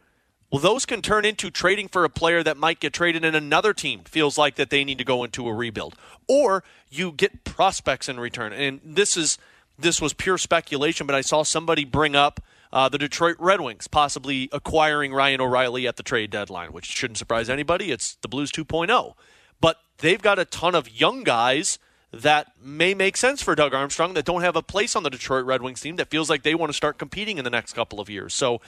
well, 0.51 0.61
those 0.61 0.85
can 0.85 1.01
turn 1.01 1.25
into 1.25 1.51
trading 1.51 1.89
for 1.89 2.05
a 2.05 2.09
player 2.09 2.41
that 2.43 2.57
might 2.57 2.79
get 2.79 2.93
traded 2.93 3.25
and 3.25 3.35
another 3.35 3.73
team 3.73 4.01
feels 4.05 4.37
like 4.37 4.55
that 4.55 4.69
they 4.69 4.83
need 4.83 4.97
to 4.97 5.03
go 5.03 5.23
into 5.23 5.47
a 5.47 5.53
rebuild. 5.53 5.95
Or 6.27 6.63
you 6.89 7.11
get 7.11 7.43
prospects 7.43 8.09
in 8.09 8.19
return. 8.19 8.53
And 8.53 8.79
this 8.83 9.17
is 9.17 9.37
this 9.77 10.01
was 10.01 10.13
pure 10.13 10.37
speculation, 10.37 11.05
but 11.05 11.15
I 11.15 11.21
saw 11.21 11.43
somebody 11.43 11.83
bring 11.83 12.15
up 12.15 12.39
uh, 12.71 12.89
the 12.89 12.97
Detroit 12.97 13.35
Red 13.39 13.61
Wings 13.61 13.87
possibly 13.87 14.49
acquiring 14.51 15.13
Ryan 15.13 15.41
O'Reilly 15.41 15.87
at 15.87 15.97
the 15.97 16.03
trade 16.03 16.29
deadline, 16.29 16.71
which 16.73 16.85
shouldn't 16.85 17.17
surprise 17.17 17.49
anybody. 17.49 17.91
It's 17.91 18.15
the 18.15 18.27
Blues 18.27 18.51
2.0. 18.51 19.13
But 19.61 19.77
they've 19.99 20.21
got 20.21 20.39
a 20.39 20.45
ton 20.45 20.75
of 20.75 20.89
young 20.89 21.23
guys 21.23 21.79
that 22.11 22.53
may 22.61 22.93
make 22.93 23.17
sense 23.17 23.41
for 23.41 23.55
Doug 23.55 23.73
Armstrong 23.73 24.13
that 24.13 24.25
don't 24.25 24.41
have 24.41 24.55
a 24.55 24.61
place 24.61 24.95
on 24.95 25.03
the 25.03 25.09
Detroit 25.09 25.45
Red 25.45 25.61
Wings 25.61 25.81
team 25.81 25.97
that 25.97 26.09
feels 26.09 26.29
like 26.29 26.43
they 26.43 26.55
want 26.55 26.69
to 26.69 26.73
start 26.75 26.97
competing 26.97 27.37
in 27.37 27.43
the 27.43 27.49
next 27.49 27.73
couple 27.73 27.99
of 27.99 28.09
years. 28.09 28.33
So 28.33 28.61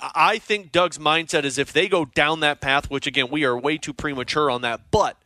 I 0.00 0.38
think 0.38 0.72
Doug's 0.72 0.98
mindset 0.98 1.44
is 1.44 1.58
if 1.58 1.72
they 1.72 1.88
go 1.88 2.06
down 2.06 2.40
that 2.40 2.60
path, 2.60 2.90
which 2.90 3.06
again, 3.06 3.28
we 3.30 3.44
are 3.44 3.58
way 3.58 3.76
too 3.76 3.92
premature 3.92 4.50
on 4.50 4.62
that, 4.62 4.80
but 4.90 5.16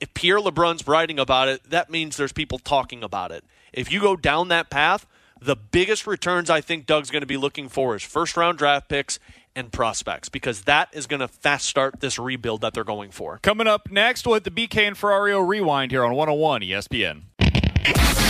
if 0.00 0.12
Pierre 0.14 0.38
LeBrun's 0.38 0.86
writing 0.86 1.18
about 1.18 1.48
it, 1.48 1.68
that 1.70 1.90
means 1.90 2.16
there's 2.16 2.32
people 2.32 2.58
talking 2.58 3.02
about 3.02 3.30
it. 3.30 3.44
If 3.72 3.92
you 3.92 4.00
go 4.00 4.16
down 4.16 4.48
that 4.48 4.70
path, 4.70 5.06
the 5.44 5.56
biggest 5.56 6.06
returns 6.06 6.48
I 6.48 6.60
think 6.60 6.86
Doug's 6.86 7.10
going 7.10 7.22
to 7.22 7.26
be 7.26 7.36
looking 7.36 7.68
for 7.68 7.94
is 7.94 8.02
first 8.02 8.36
round 8.36 8.58
draft 8.58 8.88
picks 8.88 9.18
and 9.54 9.70
prospects 9.70 10.28
because 10.28 10.62
that 10.62 10.88
is 10.92 11.06
going 11.06 11.20
to 11.20 11.28
fast 11.28 11.66
start 11.66 12.00
this 12.00 12.18
rebuild 12.18 12.62
that 12.62 12.74
they're 12.74 12.82
going 12.82 13.10
for. 13.10 13.38
Coming 13.42 13.66
up 13.66 13.90
next, 13.90 14.26
we'll 14.26 14.34
hit 14.34 14.44
the 14.44 14.50
BK 14.50 14.88
and 14.88 14.96
Ferrario 14.96 15.46
rewind 15.46 15.92
here 15.92 16.04
on 16.04 16.14
101 16.14 16.62
ESPN. 16.62 17.22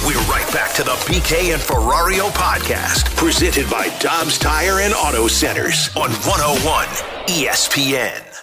We're 0.04 0.20
right 0.26 0.50
back 0.52 0.74
to 0.74 0.82
the 0.82 0.90
BK 1.06 1.54
and 1.54 1.62
Ferrario 1.62 2.28
podcast, 2.30 3.16
presented 3.16 3.70
by 3.70 3.88
Dobbs 4.00 4.38
Tire 4.38 4.80
and 4.80 4.92
Auto 4.92 5.28
Centers 5.28 5.88
on 5.96 6.10
101 6.10 6.86
ESPN. 7.28 8.33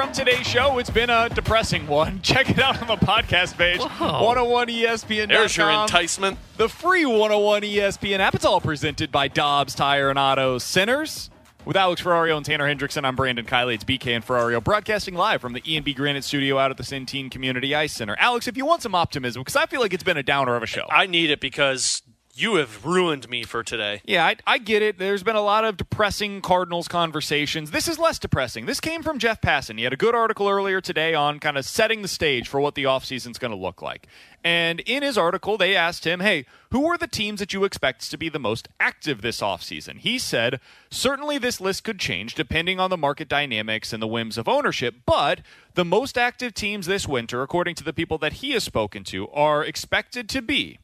From 0.00 0.12
today's 0.12 0.46
show, 0.46 0.78
it's 0.78 0.88
been 0.88 1.10
a 1.10 1.28
depressing 1.28 1.86
one. 1.86 2.18
Check 2.22 2.48
it 2.48 2.58
out 2.58 2.80
on 2.80 2.88
the 2.88 2.96
podcast 2.96 3.58
page, 3.58 3.82
Whoa. 3.82 4.24
101 4.24 4.68
ESPN. 4.68 5.28
There's 5.28 5.54
your 5.54 5.70
enticement. 5.70 6.38
The 6.56 6.70
free 6.70 7.04
101 7.04 7.60
ESPN 7.60 8.18
app. 8.18 8.34
It's 8.34 8.46
all 8.46 8.62
presented 8.62 9.12
by 9.12 9.28
Dobbs 9.28 9.74
Tire 9.74 10.08
and 10.08 10.18
Auto 10.18 10.56
Centers. 10.56 11.28
With 11.66 11.76
Alex 11.76 12.00
Ferrario 12.00 12.38
and 12.38 12.46
Tanner 12.46 12.64
Hendrickson, 12.64 13.04
I'm 13.04 13.14
Brandon 13.14 13.44
Kiley. 13.44 13.74
It's 13.74 13.84
BK 13.84 14.16
and 14.16 14.26
Ferrario 14.26 14.64
broadcasting 14.64 15.16
live 15.16 15.42
from 15.42 15.52
the 15.52 15.62
E&B 15.70 15.92
Granite 15.92 16.24
Studio 16.24 16.56
out 16.56 16.70
at 16.70 16.78
the 16.78 16.82
Centene 16.82 17.30
Community 17.30 17.74
Ice 17.74 17.92
Center. 17.92 18.16
Alex, 18.18 18.48
if 18.48 18.56
you 18.56 18.64
want 18.64 18.80
some 18.80 18.94
optimism, 18.94 19.42
because 19.42 19.56
I 19.56 19.66
feel 19.66 19.82
like 19.82 19.92
it's 19.92 20.02
been 20.02 20.16
a 20.16 20.22
downer 20.22 20.56
of 20.56 20.62
a 20.62 20.66
show. 20.66 20.86
I 20.88 21.04
need 21.04 21.28
it 21.28 21.42
because 21.42 22.00
you 22.40 22.56
have 22.56 22.84
ruined 22.84 23.28
me 23.28 23.44
for 23.44 23.62
today. 23.62 24.00
Yeah, 24.04 24.24
I, 24.24 24.36
I 24.46 24.58
get 24.58 24.82
it. 24.82 24.98
There's 24.98 25.22
been 25.22 25.36
a 25.36 25.42
lot 25.42 25.64
of 25.64 25.76
depressing 25.76 26.40
Cardinals 26.40 26.88
conversations. 26.88 27.70
This 27.70 27.86
is 27.86 27.98
less 27.98 28.18
depressing. 28.18 28.66
This 28.66 28.80
came 28.80 29.02
from 29.02 29.18
Jeff 29.18 29.40
Passan. 29.40 29.76
He 29.78 29.84
had 29.84 29.92
a 29.92 29.96
good 29.96 30.14
article 30.14 30.48
earlier 30.48 30.80
today 30.80 31.14
on 31.14 31.38
kind 31.38 31.58
of 31.58 31.64
setting 31.64 32.02
the 32.02 32.08
stage 32.08 32.48
for 32.48 32.60
what 32.60 32.74
the 32.74 32.84
offseason's 32.84 33.38
going 33.38 33.50
to 33.50 33.56
look 33.56 33.82
like. 33.82 34.06
And 34.42 34.80
in 34.80 35.02
his 35.02 35.18
article, 35.18 35.58
they 35.58 35.76
asked 35.76 36.06
him, 36.06 36.20
hey, 36.20 36.46
who 36.70 36.86
are 36.86 36.96
the 36.96 37.06
teams 37.06 37.40
that 37.40 37.52
you 37.52 37.64
expect 37.64 38.10
to 38.10 38.16
be 38.16 38.28
the 38.28 38.38
most 38.38 38.68
active 38.78 39.20
this 39.20 39.40
offseason? 39.40 39.98
He 39.98 40.18
said, 40.18 40.60
certainly 40.90 41.36
this 41.36 41.60
list 41.60 41.84
could 41.84 41.98
change 41.98 42.34
depending 42.34 42.80
on 42.80 42.88
the 42.88 42.96
market 42.96 43.28
dynamics 43.28 43.92
and 43.92 44.02
the 44.02 44.06
whims 44.06 44.38
of 44.38 44.48
ownership, 44.48 44.94
but 45.04 45.40
the 45.74 45.84
most 45.84 46.16
active 46.16 46.54
teams 46.54 46.86
this 46.86 47.06
winter, 47.06 47.42
according 47.42 47.74
to 47.74 47.84
the 47.84 47.92
people 47.92 48.16
that 48.18 48.34
he 48.34 48.52
has 48.52 48.64
spoken 48.64 49.04
to, 49.04 49.28
are 49.28 49.62
expected 49.62 50.28
to 50.30 50.40
be 50.40 50.78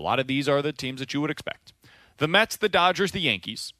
a 0.00 0.02
lot 0.02 0.18
of 0.18 0.26
these 0.26 0.48
are 0.48 0.62
the 0.62 0.72
teams 0.72 1.00
that 1.00 1.12
you 1.12 1.20
would 1.20 1.30
expect 1.30 1.72
the 2.16 2.28
Mets, 2.28 2.56
the 2.56 2.68
Dodgers, 2.68 3.12
the 3.12 3.20
Yankees, 3.20 3.72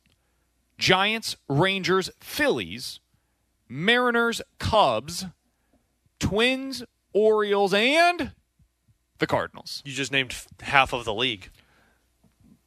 Giants, 0.78 1.36
Rangers, 1.48 2.10
Phillies, 2.20 3.00
Mariners, 3.68 4.40
Cubs, 4.58 5.26
Twins, 6.18 6.82
Orioles, 7.12 7.74
and 7.74 8.32
the 9.18 9.26
Cardinals. 9.26 9.82
You 9.84 9.92
just 9.92 10.12
named 10.12 10.34
half 10.60 10.92
of 10.92 11.04
the 11.04 11.14
league. 11.14 11.50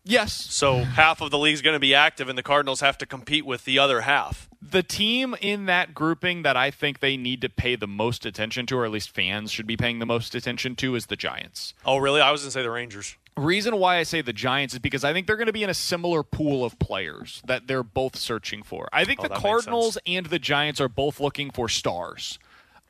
Yes. 0.05 0.34
So 0.34 0.80
half 0.80 1.21
of 1.21 1.31
the 1.31 1.38
league's 1.38 1.61
going 1.61 1.75
to 1.75 1.80
be 1.80 1.95
active, 1.95 2.27
and 2.27 2.38
the 2.38 2.43
Cardinals 2.43 2.81
have 2.81 2.97
to 2.99 3.05
compete 3.05 3.45
with 3.45 3.65
the 3.65 3.80
other 3.80 4.01
half. 4.01 4.49
The 4.61 4.84
team 4.84 5.35
in 5.41 5.65
that 5.65 5.93
grouping 5.93 6.43
that 6.43 6.57
I 6.57 6.71
think 6.71 6.99
they 6.99 7.15
need 7.15 7.41
to 7.41 7.49
pay 7.49 7.75
the 7.75 7.88
most 7.88 8.25
attention 8.25 8.65
to, 8.67 8.77
or 8.77 8.85
at 8.85 8.91
least 8.91 9.13
fans 9.13 9.51
should 9.51 9.67
be 9.67 9.77
paying 9.77 9.99
the 9.99 10.05
most 10.05 10.35
attention 10.35 10.75
to, 10.77 10.95
is 10.95 11.05
the 11.05 11.15
Giants. 11.15 11.73
Oh, 11.85 11.97
really? 11.97 12.21
I 12.21 12.31
was 12.31 12.41
going 12.41 12.49
to 12.49 12.51
say 12.51 12.63
the 12.63 12.71
Rangers. 12.71 13.15
Reason 13.35 13.77
why 13.77 13.97
I 13.97 14.03
say 14.03 14.22
the 14.22 14.34
Giants 14.34 14.73
is 14.76 14.80
because 14.80 15.03
I 15.03 15.11
think 15.11 15.26
they're 15.26 15.38
going 15.38 15.47
to 15.47 15.53
be 15.53 15.64
in 15.64 15.69
a 15.69 15.73
similar 15.73 16.22
pool 16.22 16.64
of 16.64 16.77
players 16.77 17.41
that 17.47 17.65
they're 17.68 17.81
both 17.84 18.15
searching 18.15 18.61
for. 18.61 18.88
I 18.93 19.05
think 19.05 19.22
Oh, 19.22 19.23
the 19.23 19.30
Cardinals 19.41 19.97
and 20.05 20.27
the 20.27 20.38
Giants 20.39 20.80
are 20.80 20.89
both 20.89 21.19
looking 21.19 21.49
for 21.49 21.68
stars. 21.68 22.38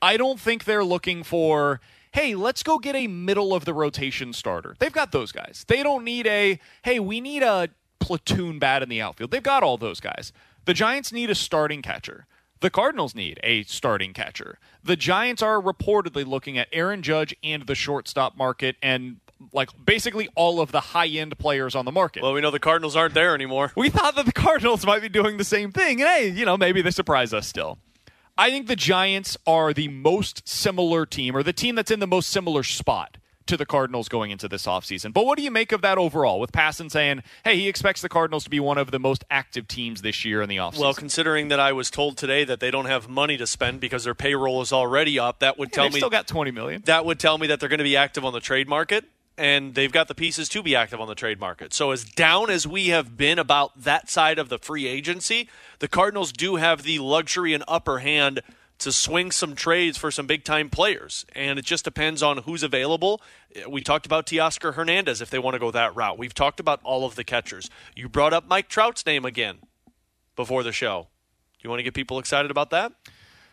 I 0.02 0.18
don't 0.18 0.40
think 0.40 0.66
they're 0.66 0.84
looking 0.84 1.24
for, 1.24 1.80
hey, 2.12 2.36
let's 2.36 2.62
go 2.62 2.78
get 2.78 2.94
a 2.94 3.08
middle 3.08 3.54
of 3.54 3.64
the 3.64 3.74
rotation 3.74 4.34
starter. 4.34 4.76
They've 4.80 4.92
got 4.92 5.14
those 5.14 5.32
guys. 5.32 5.64
They 5.68 5.82
don't 5.82 6.04
need 6.04 6.28
a, 6.28 6.60
hey, 6.84 7.00
we 7.00 7.22
need 7.22 7.42
a 7.42 7.70
platoon 8.00 8.60
bat 8.60 8.84
in 8.84 8.90
the 8.90 9.02
outfield. 9.02 9.32
They've 9.32 9.42
got 9.42 9.64
all 9.64 9.78
those 9.78 10.02
guys. 10.02 10.34
The 10.66 10.74
Giants 10.74 11.14
need 11.14 11.30
a 11.30 11.36
starting 11.36 11.82
catcher. 11.82 12.26
The 12.60 12.70
Cardinals 12.70 13.16
need 13.16 13.40
a 13.44 13.64
starting 13.64 14.14
catcher. 14.14 14.58
The 14.84 14.96
Giants 14.98 15.42
are 15.42 15.62
reportedly 15.62 16.26
looking 16.26 16.58
at 16.58 16.68
Aaron 16.74 17.02
Judge 17.02 17.34
and 17.44 17.66
the 17.66 17.76
shortstop 17.76 18.38
market 18.38 18.76
and 18.82 19.18
like 19.52 19.70
basically 19.86 20.30
all 20.36 20.62
of 20.62 20.72
the 20.72 20.80
high 20.80 21.08
end 21.08 21.38
players 21.38 21.76
on 21.76 21.86
the 21.86 21.92
market. 21.92 22.24
Well, 22.24 22.34
we 22.34 22.42
know 22.42 22.52
the 22.52 22.60
Cardinals 22.60 22.96
aren't 22.96 23.14
there 23.14 23.36
anymore. 23.36 23.72
We 23.76 23.90
thought 23.90 24.16
that 24.16 24.26
the 24.26 24.32
Cardinals 24.32 24.86
might 24.86 25.02
be 25.02 25.10
doing 25.10 25.38
the 25.38 25.44
same 25.44 25.72
thing. 25.72 26.02
And 26.02 26.10
hey, 26.10 26.30
you 26.30 26.46
know, 26.46 26.58
maybe 26.58 26.82
they 26.82 26.92
surprise 26.92 27.34
us 27.34 27.48
still. 27.48 27.80
I 28.38 28.50
think 28.50 28.68
the 28.68 28.76
Giants 28.76 29.38
are 29.46 29.74
the 29.74 29.88
most 29.90 30.48
similar 30.48 31.06
team, 31.06 31.36
or 31.36 31.44
the 31.44 31.54
team 31.54 31.76
that's 31.76 31.92
in 31.92 32.00
the 32.00 32.08
most 32.08 32.30
similar 32.30 32.64
spot 32.64 33.18
to 33.46 33.58
the 33.58 33.66
Cardinals 33.66 34.08
going 34.08 34.32
into 34.32 34.48
this 34.48 34.66
offseason. 34.66 35.14
But 35.14 35.26
what 35.26 35.38
do 35.38 35.44
you 35.44 35.52
make 35.52 35.72
of 35.72 35.82
that 35.82 35.98
overall? 35.98 36.40
With 36.40 36.52
Passan 36.52 36.90
saying, 36.90 37.24
hey, 37.44 37.58
he 37.58 37.68
expects 37.68 38.02
the 38.02 38.10
Cardinals 38.10 38.46
to 38.46 38.50
be 38.50 38.60
one 38.60 38.78
of 38.78 38.92
the 38.92 39.00
most 39.00 39.24
active 39.30 39.68
teams 39.68 40.02
this 40.02 40.24
year 40.24 40.42
in 40.42 40.50
the 40.50 40.58
offseason. 40.58 40.80
Well, 40.80 40.94
considering 40.94 41.50
that 41.50 41.60
I 41.60 41.74
was 41.74 41.92
told 41.92 42.18
today 42.18 42.44
that 42.46 42.60
they 42.60 42.72
don't 42.72 42.86
have 42.86 43.10
money 43.10 43.38
to 43.38 43.46
spend 43.46 43.82
because 43.82 44.06
their 44.06 44.16
payroll 44.16 44.62
is 44.62 44.72
already 44.72 45.20
up, 45.20 45.40
that 45.40 45.60
would 45.60 45.72
tell 45.74 45.90
me 45.90 46.00
still 46.00 46.10
got 46.10 46.26
20 46.26 46.52
million. 46.52 46.82
that 46.86 47.06
would 47.06 47.20
tell 47.20 47.38
me 47.38 47.48
that 47.48 47.60
they're 47.60 47.70
going 47.70 47.80
to 47.80 47.84
be 47.84 47.98
active 47.98 48.24
on 48.24 48.34
the 48.34 48.40
trade 48.40 48.68
market 48.70 49.06
and 49.38 49.76
they've 49.76 49.92
got 49.92 50.08
the 50.08 50.16
pieces 50.16 50.48
to 50.50 50.62
be 50.62 50.76
active 50.76 51.02
on 51.02 51.08
the 51.08 51.16
trade 51.16 51.40
market. 51.40 51.74
So 51.74 51.92
as 51.92 52.04
down 52.04 52.50
as 52.50 52.68
we 52.68 52.88
have 52.88 53.18
been 53.18 53.40
about 53.40 53.84
that 53.84 54.10
side 54.10 54.38
of 54.40 54.50
the 54.50 54.60
free 54.60 54.88
agency, 54.88 55.50
the 55.80 55.88
Cardinals 55.88 56.32
do 56.32 56.58
have 56.58 56.84
the 56.84 57.00
luxury 57.00 57.54
and 57.54 57.64
upper 57.68 58.00
hand 58.00 58.42
to 58.80 58.92
swing 58.92 59.32
some 59.32 59.56
trades 59.56 59.98
for 59.98 60.12
some 60.12 60.28
big 60.28 60.44
time 60.44 60.70
players. 60.70 61.26
And 61.36 61.58
it 61.58 61.66
just 61.66 61.86
depends 61.86 62.22
on 62.22 62.40
who's 62.40 62.64
available. 62.64 63.22
We 63.68 63.82
talked 63.82 64.06
about 64.06 64.26
Teoscar 64.26 64.74
Hernandez 64.74 65.22
if 65.22 65.30
they 65.30 65.40
want 65.40 65.56
to 65.56 65.60
go 65.60 65.72
that 65.72 65.96
route. 65.96 66.18
We've 66.18 66.34
talked 66.34 66.60
about 66.60 66.80
all 66.84 67.06
of 67.06 67.16
the 67.16 67.24
catchers. 67.24 67.70
You 67.96 68.10
brought 68.10 68.34
up 68.34 68.48
Mike 68.48 68.68
Trout's 68.68 69.06
name 69.06 69.26
again 69.26 69.60
before 70.36 70.64
the 70.64 70.72
show. 70.72 71.08
Do 71.58 71.60
you 71.68 71.70
want 71.70 71.80
to 71.80 71.84
get 71.84 71.94
people 71.94 72.20
excited 72.20 72.52
about 72.52 72.72
that? 72.72 72.92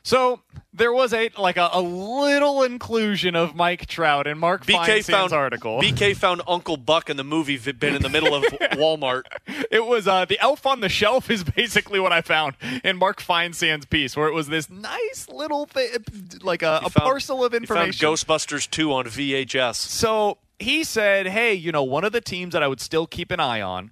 So 0.03 0.41
there 0.73 0.93
was 0.93 1.13
a 1.13 1.31
like 1.37 1.57
a, 1.57 1.69
a 1.73 1.81
little 1.83 2.63
inclusion 2.63 3.37
of 3.37 3.55
Mike 3.55 3.87
Trout 3.87 4.27
in 4.27 4.39
Mark 4.39 4.65
BK 4.65 4.77
Feinsand's 4.87 5.07
found 5.09 5.33
article. 5.33 5.81
BK 5.81 6.17
found 6.17 6.43
Uncle 6.49 6.77
Buck 6.77 7.11
in 7.11 7.17
the 7.17 7.25
movie 7.25 7.57
v- 7.57 7.73
been 7.73 7.95
in 7.95 8.03
the 8.03 8.09
middle 8.09 8.35
of 8.35 8.45
Walmart. 8.73 9.25
It 9.71 9.85
was 9.85 10.09
uh, 10.09 10.25
the 10.25 10.39
elf 10.41 10.65
on 10.67 10.81
the 10.81 10.89
shelf 10.89 11.31
is 11.31 11.45
basically 11.45 12.01
what 12.01 12.13
I 12.13 12.23
found 12.23 12.55
in 12.83 12.97
Mark 12.97 13.21
Feinsand's 13.21 13.85
piece, 13.87 14.17
where 14.17 14.27
it 14.29 14.33
was 14.35 14.49
this 14.49 14.71
nice 14.71 15.29
little 15.29 15.67
thing, 15.67 15.91
like 16.43 16.63
a, 16.63 16.81
a 16.85 16.91
found- 16.91 17.05
parcel 17.05 17.45
of 17.45 17.53
information. 17.53 18.07
Ghostbusters 18.09 18.69
2 18.71 18.93
on 18.93 19.05
VHS. 19.07 19.75
So 19.75 20.39
he 20.59 20.83
said, 20.85 21.27
"Hey, 21.27 21.53
you 21.55 21.73
know, 21.73 21.83
one 21.83 22.05
of 22.05 22.13
the 22.13 22.21
teams 22.21 22.53
that 22.55 22.63
I 22.63 22.69
would 22.69 22.81
still 22.81 23.07
keep 23.07 23.31
an 23.31 23.41
eye 23.41 23.61
on 23.61 23.91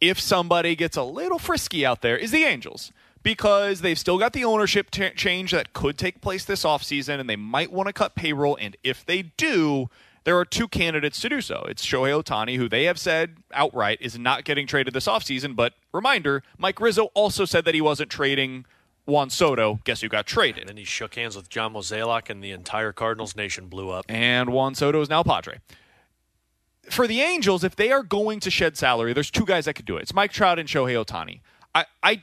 if 0.00 0.20
somebody 0.20 0.76
gets 0.76 0.96
a 0.96 1.02
little 1.02 1.38
frisky 1.40 1.84
out 1.84 2.02
there 2.02 2.16
is 2.16 2.30
the 2.30 2.44
Angels." 2.44 2.92
Because 3.28 3.82
they've 3.82 3.98
still 3.98 4.16
got 4.16 4.32
the 4.32 4.46
ownership 4.46 4.90
t- 4.90 5.10
change 5.10 5.50
that 5.50 5.74
could 5.74 5.98
take 5.98 6.22
place 6.22 6.46
this 6.46 6.64
offseason, 6.64 7.20
and 7.20 7.28
they 7.28 7.36
might 7.36 7.70
want 7.70 7.86
to 7.86 7.92
cut 7.92 8.14
payroll. 8.14 8.56
And 8.58 8.74
if 8.82 9.04
they 9.04 9.20
do, 9.20 9.90
there 10.24 10.38
are 10.38 10.46
two 10.46 10.66
candidates 10.66 11.20
to 11.20 11.28
do 11.28 11.42
so. 11.42 11.66
It's 11.68 11.84
Shohei 11.84 12.22
Ohtani, 12.22 12.56
who 12.56 12.70
they 12.70 12.84
have 12.84 12.98
said 12.98 13.36
outright 13.52 13.98
is 14.00 14.18
not 14.18 14.44
getting 14.44 14.66
traded 14.66 14.94
this 14.94 15.06
offseason. 15.06 15.54
But 15.54 15.74
reminder, 15.92 16.42
Mike 16.56 16.80
Rizzo 16.80 17.10
also 17.12 17.44
said 17.44 17.66
that 17.66 17.74
he 17.74 17.82
wasn't 17.82 18.08
trading 18.08 18.64
Juan 19.04 19.28
Soto. 19.28 19.80
Guess 19.84 20.00
who 20.00 20.08
got 20.08 20.26
traded? 20.26 20.60
And 20.60 20.68
then 20.70 20.78
he 20.78 20.84
shook 20.84 21.14
hands 21.14 21.36
with 21.36 21.50
John 21.50 21.74
Mozeliak, 21.74 22.30
and 22.30 22.42
the 22.42 22.52
entire 22.52 22.92
Cardinals 22.94 23.36
nation 23.36 23.68
blew 23.68 23.90
up. 23.90 24.06
and 24.08 24.48
Juan 24.54 24.74
Soto 24.74 25.02
is 25.02 25.10
now 25.10 25.22
Padre. 25.22 25.58
For 26.88 27.06
the 27.06 27.20
Angels, 27.20 27.62
if 27.62 27.76
they 27.76 27.92
are 27.92 28.02
going 28.02 28.40
to 28.40 28.50
shed 28.50 28.78
salary, 28.78 29.12
there's 29.12 29.30
two 29.30 29.44
guys 29.44 29.66
that 29.66 29.74
could 29.74 29.84
do 29.84 29.98
it. 29.98 30.04
It's 30.04 30.14
Mike 30.14 30.32
Trout 30.32 30.58
and 30.58 30.66
Shohei 30.66 31.04
Ohtani. 31.04 31.40
I, 31.74 31.84
I, 32.02 32.22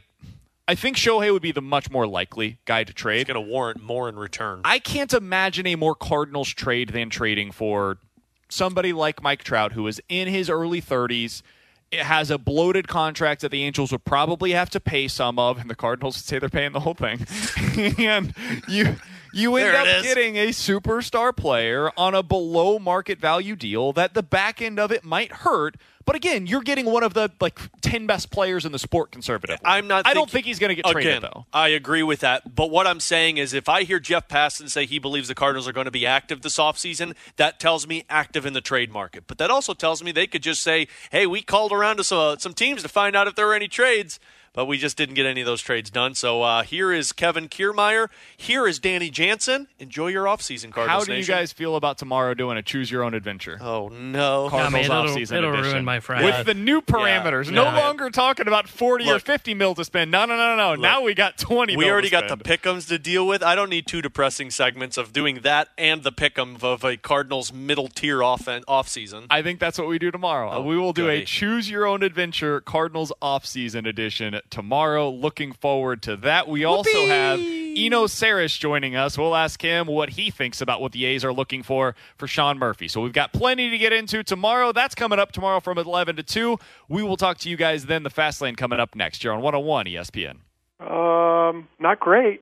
I 0.67 0.75
think 0.75 0.97
Shohei 0.97 1.31
would 1.31 1.43
be 1.43 1.51
the 1.51 1.61
much 1.61 1.91
more 1.91 2.07
likely 2.07 2.57
guy 2.65 2.83
to 2.83 2.93
trade. 2.93 3.21
It's 3.21 3.27
going 3.27 3.43
to 3.43 3.51
warrant 3.51 3.83
more 3.83 4.09
in 4.09 4.15
return. 4.15 4.61
I 4.65 4.79
can't 4.79 5.13
imagine 5.13 5.67
a 5.67 5.75
more 5.75 5.93
Cardinals 5.93 6.49
trade 6.49 6.89
than 6.89 7.09
trading 7.09 7.51
for 7.51 7.97
somebody 8.49 8.91
like 8.91 9.21
Mike 9.21 9.43
Trout, 9.43 9.73
who 9.73 9.85
is 9.87 10.01
in 10.09 10.27
his 10.27 10.49
early 10.49 10.81
30s. 10.81 11.43
It 11.91 12.01
has 12.01 12.31
a 12.31 12.39
bloated 12.39 12.87
contract 12.87 13.41
that 13.41 13.51
the 13.51 13.63
Angels 13.63 13.91
would 13.91 14.05
probably 14.05 14.51
have 14.51 14.71
to 14.71 14.79
pay 14.79 15.07
some 15.07 15.37
of, 15.37 15.59
and 15.59 15.69
the 15.69 15.75
Cardinals 15.75 16.17
would 16.17 16.25
say 16.25 16.39
they're 16.39 16.49
paying 16.49 16.71
the 16.71 16.79
whole 16.79 16.95
thing. 16.95 17.25
and 18.03 18.33
you 18.67 18.95
you 19.35 19.55
end 19.57 19.75
up 19.75 20.03
getting 20.03 20.37
a 20.37 20.47
superstar 20.49 21.35
player 21.35 21.91
on 21.97 22.15
a 22.15 22.23
below 22.23 22.79
market 22.79 23.19
value 23.19 23.55
deal 23.55 23.91
that 23.93 24.13
the 24.13 24.23
back 24.23 24.61
end 24.61 24.79
of 24.79 24.91
it 24.91 25.03
might 25.03 25.31
hurt. 25.31 25.75
But 26.05 26.15
again, 26.15 26.45
you're 26.45 26.61
getting 26.61 26.85
one 26.85 27.03
of 27.03 27.15
the 27.15 27.31
like 27.41 27.59
ten 27.81 28.05
best 28.05 28.29
players 28.29 28.63
in 28.63 28.71
the 28.71 28.79
sport 28.79 29.11
Conservative. 29.11 29.59
I'm 29.65 29.87
not. 29.87 30.05
I 30.05 30.13
don't 30.13 30.29
think 30.29 30.45
he's 30.45 30.59
going 30.59 30.69
to 30.69 30.75
get 30.75 30.85
traded 30.85 31.17
Again, 31.17 31.21
though. 31.23 31.45
I 31.51 31.69
agree 31.69 32.03
with 32.03 32.19
that. 32.19 32.55
But 32.55 32.69
what 32.69 32.85
I'm 32.85 32.99
saying 32.99 33.37
is, 33.37 33.53
if 33.53 33.67
I 33.67 33.83
hear 33.83 33.99
Jeff 33.99 34.27
Passan 34.27 34.69
say 34.69 34.85
he 34.85 34.99
believes 34.99 35.27
the 35.27 35.35
Cardinals 35.35 35.67
are 35.67 35.73
going 35.73 35.85
to 35.85 35.91
be 35.91 36.05
active 36.05 36.41
this 36.41 36.57
offseason, 36.57 37.15
that 37.37 37.59
tells 37.59 37.87
me 37.87 38.05
active 38.07 38.45
in 38.45 38.53
the 38.53 38.61
trade 38.61 38.91
market. 38.91 39.23
But 39.25 39.39
that 39.39 39.49
also 39.49 39.73
tells 39.73 40.03
me 40.03 40.11
they 40.11 40.27
could 40.27 40.43
just 40.43 40.61
say, 40.61 40.87
"Hey, 41.09 41.25
we 41.25 41.41
called 41.41 41.71
around 41.71 41.97
to 41.97 42.03
some, 42.03 42.19
uh, 42.19 42.37
some 42.37 42.53
teams 42.53 42.83
to 42.83 42.89
find 42.89 43.15
out 43.15 43.27
if 43.27 43.35
there 43.35 43.47
were 43.47 43.55
any 43.55 43.67
trades." 43.67 44.19
But 44.55 44.65
we 44.65 44.77
just 44.77 44.95
didn't 44.97 45.15
get 45.15 45.25
any 45.25 45.41
of 45.41 45.45
those 45.45 45.61
trades 45.61 45.89
done. 45.89 46.15
So 46.15 46.41
uh, 46.41 46.63
here 46.63 46.91
is 46.91 47.11
Kevin 47.11 47.49
Kiermaier. 47.49 48.07
Here 48.37 48.65
is 48.67 48.79
Danny 48.79 49.09
Jansen. 49.09 49.67
Enjoy 49.79 50.07
your 50.07 50.25
offseason, 50.25 50.71
Cardinals 50.71 51.03
How 51.07 51.13
do 51.13 51.19
you 51.19 51.25
guys 51.25 51.51
feel 51.51 51.75
about 51.75 51.97
tomorrow 51.97 52.33
doing 52.33 52.57
a 52.57 52.61
choose 52.63 52.89
your 52.89 53.03
own 53.03 53.13
adventure? 53.13 53.57
Oh 53.61 53.89
no! 53.89 54.47
Cardinals 54.49 54.85
it'll- 54.85 55.03
offseason 55.03 55.37
it'll 55.37 55.53
edition. 55.53 55.71
ruin 55.73 55.85
my 55.85 55.99
Friday. 55.99 56.25
With 56.25 56.45
the 56.45 56.53
new 56.53 56.81
parameters. 56.81 57.45
Yeah. 57.45 57.51
No 57.51 57.63
longer 57.65 58.09
talking 58.09 58.47
about 58.47 58.67
40 58.69 59.11
or 59.11 59.19
50 59.19 59.53
mil 59.53 59.75
to 59.75 59.83
spend. 59.83 60.09
No, 60.09 60.25
no, 60.25 60.35
no, 60.37 60.55
no, 60.55 60.75
no. 60.75 60.81
Now 60.81 61.01
we 61.01 61.13
got 61.13 61.37
20 61.37 61.75
We 61.75 61.83
mil 61.83 61.91
already 61.91 62.07
to 62.07 62.11
got 62.11 62.29
the 62.29 62.37
pickums 62.37 62.87
to 62.87 62.97
deal 62.97 63.27
with. 63.27 63.43
I 63.43 63.55
don't 63.55 63.69
need 63.69 63.87
two 63.87 64.01
depressing 64.01 64.51
segments 64.51 64.97
of 64.97 65.11
doing 65.11 65.41
that 65.41 65.69
and 65.77 66.03
the 66.03 66.11
pick'em 66.11 66.63
of 66.63 66.83
a 66.83 66.95
Cardinals 66.95 67.51
middle 67.51 67.87
tier 67.87 68.23
off 68.23 68.47
off 68.67 68.87
season. 68.87 69.25
I 69.29 69.41
think 69.41 69.59
that's 69.59 69.77
what 69.77 69.87
we 69.87 69.99
do 69.99 70.11
tomorrow. 70.11 70.51
Oh, 70.51 70.61
we 70.61 70.77
will 70.77 70.93
do 70.93 71.09
a 71.09 71.23
choose 71.25 71.69
your 71.69 71.85
own 71.85 72.03
adventure 72.03 72.61
Cardinals 72.61 73.11
off-season 73.21 73.85
edition 73.85 74.39
tomorrow. 74.49 75.09
Looking 75.09 75.53
forward 75.53 76.01
to 76.03 76.15
that. 76.17 76.47
We 76.47 76.65
also 76.65 77.05
have 77.07 77.39
Eno 77.39 78.05
Sarris 78.05 78.57
joining 78.57 78.95
us. 78.95 79.17
We'll 79.17 79.35
ask 79.35 79.61
him 79.61 79.87
what 79.87 80.09
he 80.11 80.31
thinks 80.31 80.61
about 80.61 80.81
what 80.81 80.91
the 80.93 81.05
A's 81.05 81.25
are 81.25 81.33
looking 81.33 81.63
for 81.63 81.95
for 82.17 82.27
Sean 82.27 82.57
Murphy. 82.57 82.87
So 82.87 83.01
we've 83.01 83.13
got 83.13 83.33
plenty 83.33 83.69
to 83.69 83.77
get 83.77 83.93
into 83.93 84.23
tomorrow. 84.23 84.71
That's 84.71 84.95
coming 84.95 85.19
up 85.19 85.31
tomorrow 85.31 85.59
from 85.59 85.77
11 85.77 86.15
to 86.17 86.23
2. 86.23 86.57
We 86.87 87.03
will 87.03 87.17
talk 87.17 87.37
to 87.39 87.49
you 87.49 87.57
guys 87.57 87.85
then. 87.85 88.03
The 88.03 88.09
Fast 88.09 88.41
Lane 88.41 88.55
coming 88.55 88.79
up 88.79 88.95
next. 88.95 89.23
You're 89.23 89.33
on 89.33 89.41
101 89.41 89.85
ESPN. 89.87 90.37
Um, 90.79 91.67
not 91.79 91.99
great. 91.99 92.41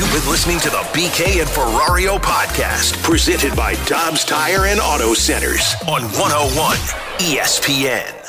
You've 0.00 0.12
been 0.12 0.28
listening 0.28 0.58
to 0.60 0.70
the 0.70 0.78
BK 0.92 1.40
and 1.40 1.48
Ferrario 1.48 2.18
podcast, 2.18 3.00
presented 3.04 3.54
by 3.54 3.74
Dobbs 3.86 4.24
Tire 4.24 4.66
and 4.66 4.80
Auto 4.80 5.14
Centers 5.14 5.74
on 5.86 6.02
101 6.02 6.76
ESPN. 7.18 8.19